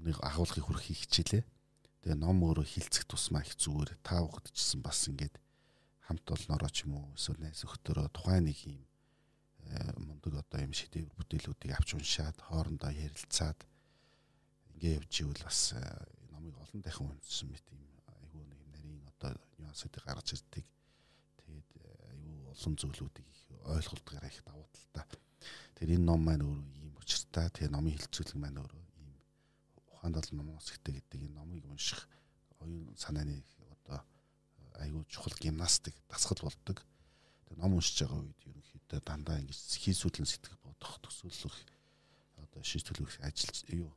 номныг 0.00 0.16
агуулгыг 0.24 0.64
хүрхийг 0.64 0.96
хичээлээ. 1.04 1.44
Тэгээ 2.00 2.16
ном 2.16 2.40
өөрөө 2.40 2.64
хилцэх 2.64 3.04
тусмаа 3.04 3.44
их 3.44 3.52
зүгээр 3.60 4.00
та 4.00 4.24
ухадчихсан 4.24 4.80
бас 4.80 5.04
ингээд 5.12 5.36
хамт 6.08 6.24
олноороо 6.24 6.72
ч 6.72 6.88
юм 6.88 6.96
уу 6.96 7.12
эсвэл 7.12 7.44
найз 7.44 7.60
өхтөрөө 7.68 8.08
тухайн 8.08 8.48
нэг 8.48 8.56
юм 8.64 8.80
э, 9.68 9.92
мундаг 10.00 10.40
одоо 10.40 10.64
юм 10.64 10.72
шидэв 10.72 11.04
бүтээлүүдийг 11.20 11.76
авч 11.76 12.00
уншаад 12.00 12.40
хоорондоо 12.40 12.88
ярилцаад 12.88 13.60
ингээ 14.80 15.04
явж 15.04 15.12
ивэл 15.20 15.44
бас 15.44 15.76
э, 15.76 15.84
номыг 16.32 16.56
олон 16.56 16.80
дахин 16.80 17.12
уншсан 17.12 17.52
мэт 17.52 17.66
юм 17.68 17.84
айгүй 18.08 18.40
нэг 18.48 18.60
нарийн 18.72 19.04
одоо 19.04 19.36
нюансуудыг 19.60 20.00
гаргаж 20.00 20.32
ирдэг. 20.32 20.64
Тэгээд 21.44 21.68
э, 21.76 21.84
айгүй 22.08 22.36
олон 22.56 22.74
зүйлүүдийг 22.80 23.28
их 23.28 23.40
ойлголтгаараа 23.68 24.32
их 24.32 24.40
давуу 24.48 24.64
талтай. 24.72 25.20
Тэр 25.76 25.92
энэ 25.92 26.08
ном 26.08 26.24
маань 26.24 26.48
өөрөө 26.48 26.72
ийм 26.88 26.96
учиртай. 26.96 27.52
Тэгээ 27.52 27.68
номын 27.76 28.00
хилцүүлэг 28.00 28.40
маань 28.40 28.64
өөрөө 28.64 28.79
ухаан 30.00 30.16
тал 30.16 30.28
номоос 30.32 30.72
ихтэй 30.72 30.96
гэдэг 30.96 31.20
энэ 31.28 31.36
номыг 31.36 31.64
унших 31.68 32.08
оюун 32.64 32.96
санааны 32.96 33.44
одоо 33.84 34.00
айгүй 34.80 35.04
чухал 35.12 35.36
гимнастик 35.36 35.94
дасгал 36.08 36.40
болдог. 36.40 36.80
Тэгээ 37.48 37.60
ном 37.60 37.76
уншиж 37.76 38.00
байгаа 38.00 38.24
үед 38.24 38.40
ерөнхийдөө 38.48 39.00
дандаа 39.04 39.36
ингэж 39.44 39.60
хийсүүлэн 39.76 40.24
сэтгэх 40.24 40.56
бодох 40.64 40.96
төсөөлөх 41.04 41.56
одоо 42.40 42.62
шийдвэрлэх 42.64 43.20
ажил 43.20 43.52
юу 43.76 43.92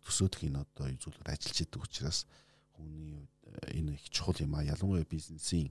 төсөөлөх 0.00 0.48
энэ 0.48 0.64
одоо 0.64 0.88
зүйлүүд 0.96 1.28
ажиллаж 1.28 1.58
идэг 1.60 1.82
учраас 1.84 2.24
хүний 2.72 3.28
энэ 3.68 4.00
их 4.00 4.08
чухал 4.08 4.40
юм 4.40 4.56
а 4.56 4.64
ялангуяа 4.64 5.04
бизнесийн 5.04 5.68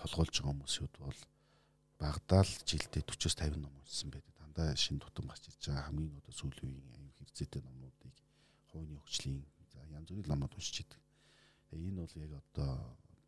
толгойлж 0.00 0.32
байгаа 0.40 0.56
хүмүүсүүд 0.56 0.94
бол 1.04 1.20
багадаа 2.00 2.40
л 2.40 2.54
жилдээ 2.64 3.04
40-с 3.04 3.36
50 3.36 3.60
ном 3.60 3.76
уншсан 3.84 4.08
байдаг. 4.08 4.32
Дандаа 4.40 4.72
шинэ 4.76 5.04
тутам 5.04 5.28
гарч 5.28 5.44
ирж 5.52 5.60
байгаа 5.68 5.92
хамгийн 5.92 6.16
одоо 6.24 6.32
сүүлийн 6.32 6.72
үеийн 6.72 6.96
аюу 6.96 7.12
хэрэгцээтэй 7.20 7.60
номнуудыг 7.60 8.16
хувийн 8.80 9.00
хөгжлийн 9.00 9.42
за 9.72 9.78
янз 9.96 10.08
бүрийн 10.12 10.30
номууд 10.30 10.54
уншиж 10.56 10.76
идэг. 10.84 11.00
Тэгээ 11.70 11.88
энэ 11.90 12.00
бол 12.04 12.16
яг 12.24 12.32
одоо 12.42 12.72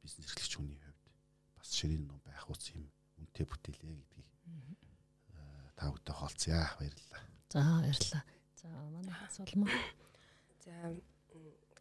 бизнес 0.02 0.26
эрхлэгч 0.28 0.52
хүний 0.56 0.80
хувьд 0.80 1.04
бас 1.56 1.68
ширийн 1.74 2.04
ном 2.06 2.20
байх 2.24 2.44
ус 2.50 2.62
юм 2.76 2.84
үнэтэй 3.18 3.46
бүтээлээ 3.48 3.94
гэдгийг 3.98 4.28
та 5.78 5.90
бүдтэй 5.94 6.14
хаалцъя. 6.14 6.66
Баярлалаа. 6.78 7.22
За 7.48 7.60
баярлалаа. 7.82 8.22
За 8.60 8.68
манай 8.90 9.28
Соломон. 9.30 9.70
За 10.64 10.74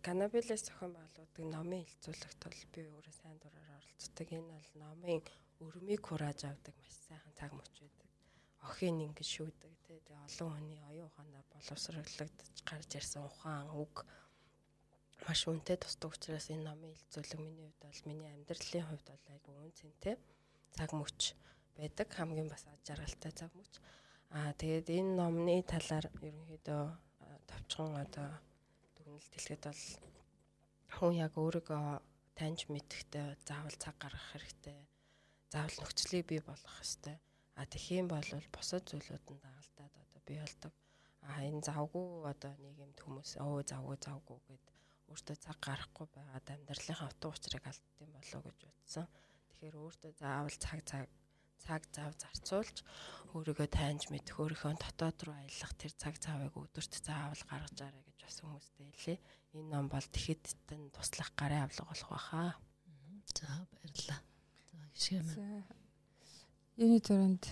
канабилес 0.06 0.62
зохион 0.70 0.94
байгуулдаг 0.94 1.30
номын 1.42 1.82
хэлцүүлэгт 1.82 2.40
бол 2.46 2.62
би 2.74 2.82
өөрөө 2.86 3.16
сайн 3.18 3.38
дураар 3.42 3.82
оролцдог. 3.82 4.28
Энэ 4.30 4.54
бол 4.54 4.72
номын 4.86 5.22
өрмийг 5.66 6.02
хурааж 6.06 6.46
авдаг 6.46 6.76
маш 6.78 6.94
сайхан 7.10 7.34
цаг 7.34 7.52
мөч 7.58 7.74
байдаг. 7.82 8.07
Охин 8.66 8.98
ингэж 9.06 9.28
шүүдэг 9.36 9.74
тий. 9.86 10.00
Олон 10.26 10.50
хүний 10.54 10.82
оюун 10.90 11.10
ухаанаар 11.10 11.48
боловсруулагдаж 11.54 12.56
гарч 12.66 12.90
ирсэн 12.98 13.24
ухаан 13.30 13.70
үг 13.78 14.06
маш 15.26 15.42
үнэтэй 15.50 15.78
тусдаг 15.82 16.14
учраас 16.14 16.48
энэ 16.54 16.66
номын 16.68 16.94
хэлцүүлэг 16.94 17.40
миний 17.42 17.68
хувьд 17.68 17.82
бол 17.84 18.02
миний 18.10 18.30
амьдралын 18.34 18.88
хувьд 18.88 19.08
бол 19.10 19.26
айгүй 19.34 19.54
үн 19.62 19.74
цэнтэй 19.80 20.16
цаг 20.78 20.92
мөч 20.94 21.20
байдаг. 21.78 22.08
Хамгийн 22.14 22.50
бас 22.50 22.64
аж 22.70 22.86
аргалтай 22.94 23.32
цаг 23.34 23.52
мөч. 23.58 23.74
Аа 24.38 24.52
тэгээд 24.60 24.88
энэ 24.98 25.16
номны 25.20 25.56
талаар 25.64 26.06
ерөнхийдөө 26.22 26.84
товчхон 27.50 27.92
одоо 28.04 28.30
дүгнэлт 28.96 29.34
хэлэхэд 29.34 29.64
бол 29.68 29.84
хүн 30.96 31.14
яг 31.26 31.34
өөрийгөө 31.38 31.86
таньж 32.38 32.60
мэдэхдээ 32.70 33.28
заавал 33.48 33.78
цаг 33.84 33.96
гаргах 33.98 34.28
хэрэгтэй. 34.32 34.80
Заавал 35.52 35.78
нөхцөлийг 35.80 36.26
бий 36.28 36.42
болгох 36.44 36.76
хэрэгтэй. 36.78 37.18
А 37.58 37.66
тэгхийн 37.66 38.08
бол 38.08 38.30
бусад 38.54 38.86
зүйлүүдэнд 38.86 39.42
дагалдаад 39.42 39.94
одоо 39.98 40.22
бий 40.30 40.40
болдог. 40.40 40.74
А 41.26 41.42
энэ 41.42 41.66
завгүй 41.66 42.06
одоо 42.32 42.54
нийгэмд 42.62 42.98
хүмүүс 43.02 43.32
өө 43.42 43.66
завгүй 43.66 43.98
завгүй 43.98 44.38
гэд 44.48 44.66
өөртөө 45.10 45.38
цаг 45.42 45.58
гаргахгүй 45.66 46.08
байгаад 46.14 46.48
амьдралынхаа 46.54 47.10
утга 47.10 47.34
учирыг 47.34 47.66
алдсан 47.66 48.10
болоо 48.14 48.42
гэж 48.46 48.60
утсан. 48.70 49.06
Тэгэхээр 49.50 49.76
өөртөө 49.82 50.12
заавал 50.22 50.58
цаг 50.62 50.80
цаг 50.86 51.10
цаг 51.66 51.82
зав 51.96 52.14
зарцуулж 52.22 52.78
өөрийгөө 53.34 53.68
таньж 53.74 54.04
мэдэх 54.14 54.38
өөрийнхөө 54.38 54.78
дотоод 54.78 55.18
руу 55.26 55.36
аялах 55.36 55.74
тэр 55.82 55.94
цаг 55.98 56.16
цавыг 56.22 56.54
өдөрт 56.54 56.94
заавал 57.02 57.44
гаргаж 57.50 57.78
арай 57.82 58.04
гэж 58.06 58.20
бас 58.24 58.38
хүмүүстэй 58.40 58.88
хэлээ. 58.94 59.20
Энэ 59.58 59.72
ном 59.74 59.86
бол 59.90 60.08
тэгэхэд 60.14 60.44
туслах 60.96 61.32
гарын 61.34 61.66
авлага 61.66 61.92
болох 61.92 62.12
байхаа. 62.14 62.52
За 63.34 63.50
баярлалаа. 63.74 64.22
За 64.70 64.78
гişгэмэ. 64.94 65.77
Юуны 66.78 67.02
төрөнд 67.02 67.50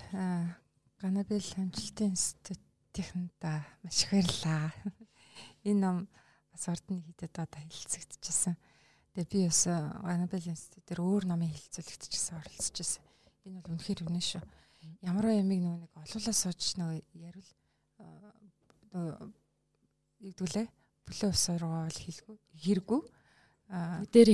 Ганабел 1.01 1.41
амжилтын 1.57 2.13
институтынхаа 2.13 3.65
маш 3.81 4.05
их 4.05 4.11
баярлалаа. 4.13 4.69
Энэ 5.65 5.81
ном 5.81 5.97
бас 6.53 6.69
ордны 6.69 7.01
хітэд 7.01 7.33
одоо 7.33 7.61
хэлцэгдэжсэн. 7.65 8.53
Тэгээ 9.17 9.25
би 9.33 9.49
бас 9.49 9.65
Ганабел 9.65 10.45
институт 10.45 10.85
дээр 10.85 11.01
өөр 11.01 11.25
номын 11.25 11.49
гэсэн 11.49 12.37
оролцож 12.37 12.77
байсан 12.77 13.05
Энэ 13.45 13.61
бол 13.65 13.73
үнэхээр 13.73 14.05
үнэн 14.05 14.25
шүү. 14.25 14.41
Ямар 15.05 15.33
ямиг 15.33 15.61
нөгөө 15.61 15.81
нэг 15.85 15.93
олуулаа 16.05 16.33
сууж 16.37 16.61
нөгөө 16.77 17.01
ярил 17.17 17.51
нөгөө 18.93 19.29
нэгдүлээ 20.21 20.67
бүлээ 21.05 21.29
усаргаа 21.29 21.85
бол 21.85 22.01
хэлгүй 22.01 22.37
хэрэггүй 22.61 23.01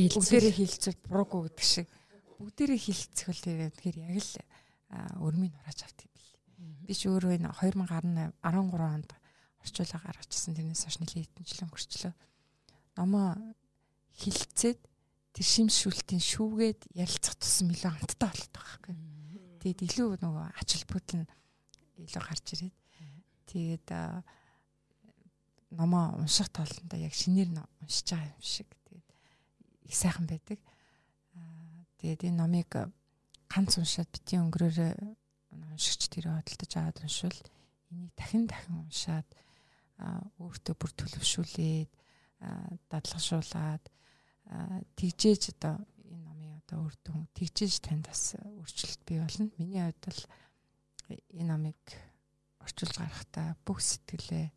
хэлцэл 0.07 0.19
бүгдээрээ 0.19 0.55
хэлцэл 0.55 0.97
буруугүй 1.07 1.41
гэдэг 1.47 1.67
шиг 1.67 1.87
бүгдээрээ 2.39 2.79
хэлцэх 2.79 3.27
бол 3.27 3.43
тэгэхээр 3.43 3.97
яг 3.99 4.19
л 4.19 4.31
өрмийг 4.91 5.55
нурааж 5.55 5.79
авт 5.87 6.03
юм 6.03 6.11
бэл. 6.11 6.29
Би 6.87 6.93
ч 6.93 7.07
өөрөө 7.07 7.31
энэ 7.39 7.49
2018 7.55 8.35
13 8.43 8.95
онд 8.95 9.11
орчуулга 9.63 9.99
гаргачихсан 10.03 10.55
тэрнээс 10.57 10.83
хойш 10.83 10.97
нэлээд 10.99 11.27
хэдэн 11.31 11.45
жил 11.47 11.65
өнгөрчлөө. 11.69 12.13
Номоо 12.97 13.27
хилцээд 14.19 14.79
тэр 15.31 15.45
шимшүүлтийн 15.47 16.21
шүүгээд 16.21 16.81
ярилцах 16.91 17.35
тусам 17.39 17.71
илүү 17.71 17.91
амттай 17.93 18.29
болдог 18.29 18.51
байхгүй. 18.59 18.95
Тэгээд 19.63 19.79
илүү 19.87 20.09
нөгөө 20.19 20.45
ач 20.59 20.69
холбогдол 20.75 21.23
нь 21.23 21.31
илүү 22.03 22.23
гарч 22.25 22.45
ирээд 22.57 22.75
тэгээд 23.47 23.87
номоо 25.71 26.19
унших 26.19 26.51
тоолондоо 26.51 26.99
яг 26.99 27.15
шинээр 27.15 27.49
нь 27.55 27.63
уншиж 27.79 28.11
байгаа 28.11 28.33
юм 28.35 28.43
шиг 28.43 28.67
тэгээд 28.89 29.07
их 29.87 29.95
сайхан 29.95 30.27
байдаг. 30.27 30.59
Тэгээд 32.01 32.27
энэ 32.27 32.39
номыг 32.41 32.91
ганц 33.51 33.75
уншаад 33.75 34.09
битгий 34.15 34.39
өнгөрөөрөө 34.39 34.91
уншигч 35.51 36.07
тэрэ 36.07 36.31
хөдөлтөж 36.31 36.71
аваад 36.79 37.03
уншвал 37.03 37.39
энийг 37.91 38.11
дахин 38.15 38.47
дахин 38.47 38.75
уншаад 38.87 39.27
өөртөө 40.39 40.75
бүр 40.79 40.91
төлөвшүүлээд 40.95 41.91
дадлагшуулаад 42.89 43.83
тэгжээж 44.97 45.43
одоо 45.53 45.75
энэ 46.07 46.23
номын 46.25 46.57
одоо 46.63 46.79
үр 46.87 46.95
дүн 47.03 47.27
тэгжээж 47.35 47.75
танд 47.83 48.07
бас 48.07 48.33
өөрчлөлт 48.39 49.01
бий 49.05 49.19
болно. 49.19 49.51
Миний 49.59 49.83
хувьд 49.83 50.01
бол 50.07 50.21
энэ 51.37 51.49
номыг 51.51 51.81
орчуулж 52.63 52.95
гарахдаа 52.97 53.55
бүх 53.65 53.79
сэтгэлээ 53.83 54.47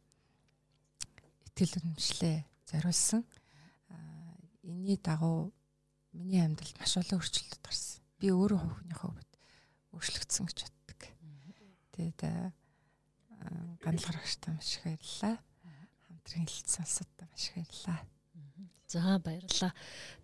итгэл 1.50 1.78
үнэмшлээ 1.82 2.38
зориулсан. 2.70 3.22
Энийний 4.64 4.96
дагуу 4.96 5.52
миний 6.16 6.40
амьдралд 6.40 6.78
маш 6.80 6.96
олон 6.96 7.20
өөрчлөлт 7.20 7.60
гарсан. 7.60 7.93
Би 8.24 8.32
өөрөө 8.32 8.56
хувийнхөө 8.56 9.10
хувьд 9.12 9.32
өөрчлөгдсөн 9.92 10.48
гэж 10.48 10.58
боддог. 10.64 11.00
Тэгээд 11.92 12.20
гандлгарагчтай 13.84 14.56
маш 14.56 14.80
их 14.80 14.84
баярлалаа. 14.88 15.36
өнөөдрийн 16.08 16.48
хэлэлцсэн 16.48 16.88
сонсоод 16.88 17.12
маш 17.20 17.52
их 17.52 17.68
баярлалаа. 17.84 18.00
За 18.88 19.20
баярлалаа. 19.20 19.72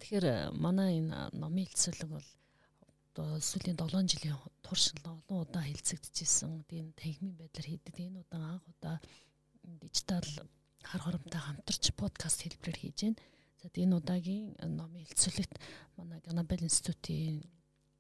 Тэгэхээр 0.01 0.57
манай 0.57 1.05
энэ 1.05 1.29
номын 1.37 1.69
хэлцүүлэг 1.69 2.09
бол 2.09 2.29
сүүлийн 3.21 3.77
7 3.77 4.09
жилийн 4.09 4.41
турш 4.65 4.97
олон 5.05 5.21
удаа 5.29 5.61
хэлцэгдэжсэн. 5.61 6.65
Тэгээд 6.73 6.97
танхимын 6.97 7.37
байдлаар 7.37 7.69
хийдэг. 7.69 8.01
Энэ 8.01 8.25
удаан 8.25 8.57
анх 8.57 8.65
удаа 8.65 8.97
дижитал 9.61 10.25
хар 10.89 11.01
хоромтой 11.05 11.37
хамтарч 11.37 11.93
подкаст 12.01 12.49
хэлбэрээр 12.49 12.81
хийж 12.81 13.13
байна. 13.13 13.21
За 13.61 13.69
энэ 13.69 13.93
удаагийн 14.01 14.57
номын 14.57 15.05
хэлцүүлэгт 15.05 15.61
манай 16.01 16.25
Ганабел 16.25 16.65
институтын 16.65 17.45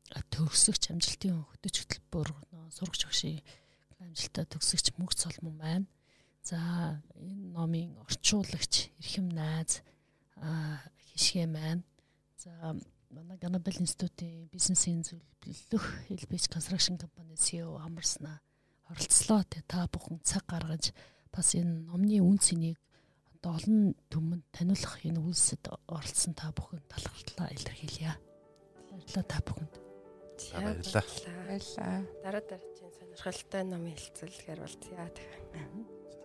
төгсөгч 0.08 0.90
амжилтын 0.90 1.44
хөтөч 1.46 1.74
хөтөлбөр 1.84 2.28
сурагч 2.74 3.02
багшийн 3.06 3.40
амжилттай 4.02 4.46
төгсөгч 4.50 4.96
мөнх 4.98 5.14
цолмон 5.14 5.56
байна. 5.58 5.86
За 6.42 6.58
энэ 7.14 7.52
номын 7.54 7.94
орчуулагч 8.02 8.90
Эрхэм 8.98 9.28
найз 9.28 9.82
хишгэ 11.14 11.46
маань. 11.46 11.84
За 12.36 12.74
манай 13.10 13.38
Ганабел 13.38 13.76
институтын 13.78 14.48
бизнесийн 14.48 15.04
зөвлөх 15.04 15.84
Helbech 16.08 16.48
Construction 16.48 16.98
компани 16.98 17.36
CEO 17.36 17.76
амарснаа 17.78 18.40
оролцлоо. 18.88 19.44
Тэ 19.44 19.62
та 19.68 19.86
бүхэн 19.86 20.18
цаг 20.24 20.48
гаргаж 20.48 20.90
бас 21.30 21.54
энэ 21.54 21.86
номны 21.86 22.18
үн 22.24 22.38
цэнийг 22.38 22.78
одоо 23.36 23.54
олон 23.58 23.94
түмэнд 24.08 24.44
таниулах 24.52 25.04
энэ 25.04 25.20
үйлсэд 25.20 25.68
оролцсон 25.86 26.34
та 26.34 26.50
бүхэн 26.56 26.80
талархлаа 26.88 27.52
илэрхийлье. 27.52 28.16
Баярлалаа 28.88 29.24
та 29.28 29.38
бүхэнд. 29.44 29.89
Баярлалаа. 30.54 31.04
Баярлалаа. 31.46 32.02
Дараа 32.24 32.42
дараагийн 32.48 32.92
сонирхолтой 32.98 33.62
номын 33.64 33.94
хэлцүүлгээр 33.96 34.60
болцъя. 34.60 35.06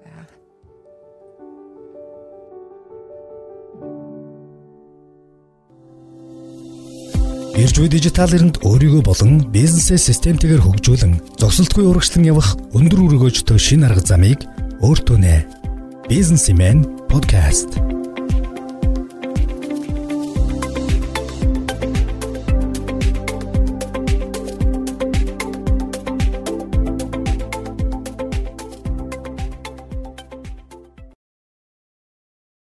За. 0.03 0.45
Биржүү 7.55 7.87
дижитал 7.87 8.35
эринд 8.35 8.59
өөрийгөө 8.67 9.01
болон 9.07 9.47
бизнесээ 9.55 9.95
системтэйгээр 9.95 10.59
хөгжүүлэн 10.59 11.39
зогсолтгүй 11.39 11.87
урагшлан 11.87 12.27
явах 12.27 12.59
өндөр 12.75 13.07
өргөөжтэй 13.07 13.55
шин 13.55 13.87
арга 13.87 14.03
замыг 14.03 14.43
өөртөө 14.83 15.17
нэ. 15.23 15.47
Бизнесмен 16.11 16.83
подкаст 17.07 17.79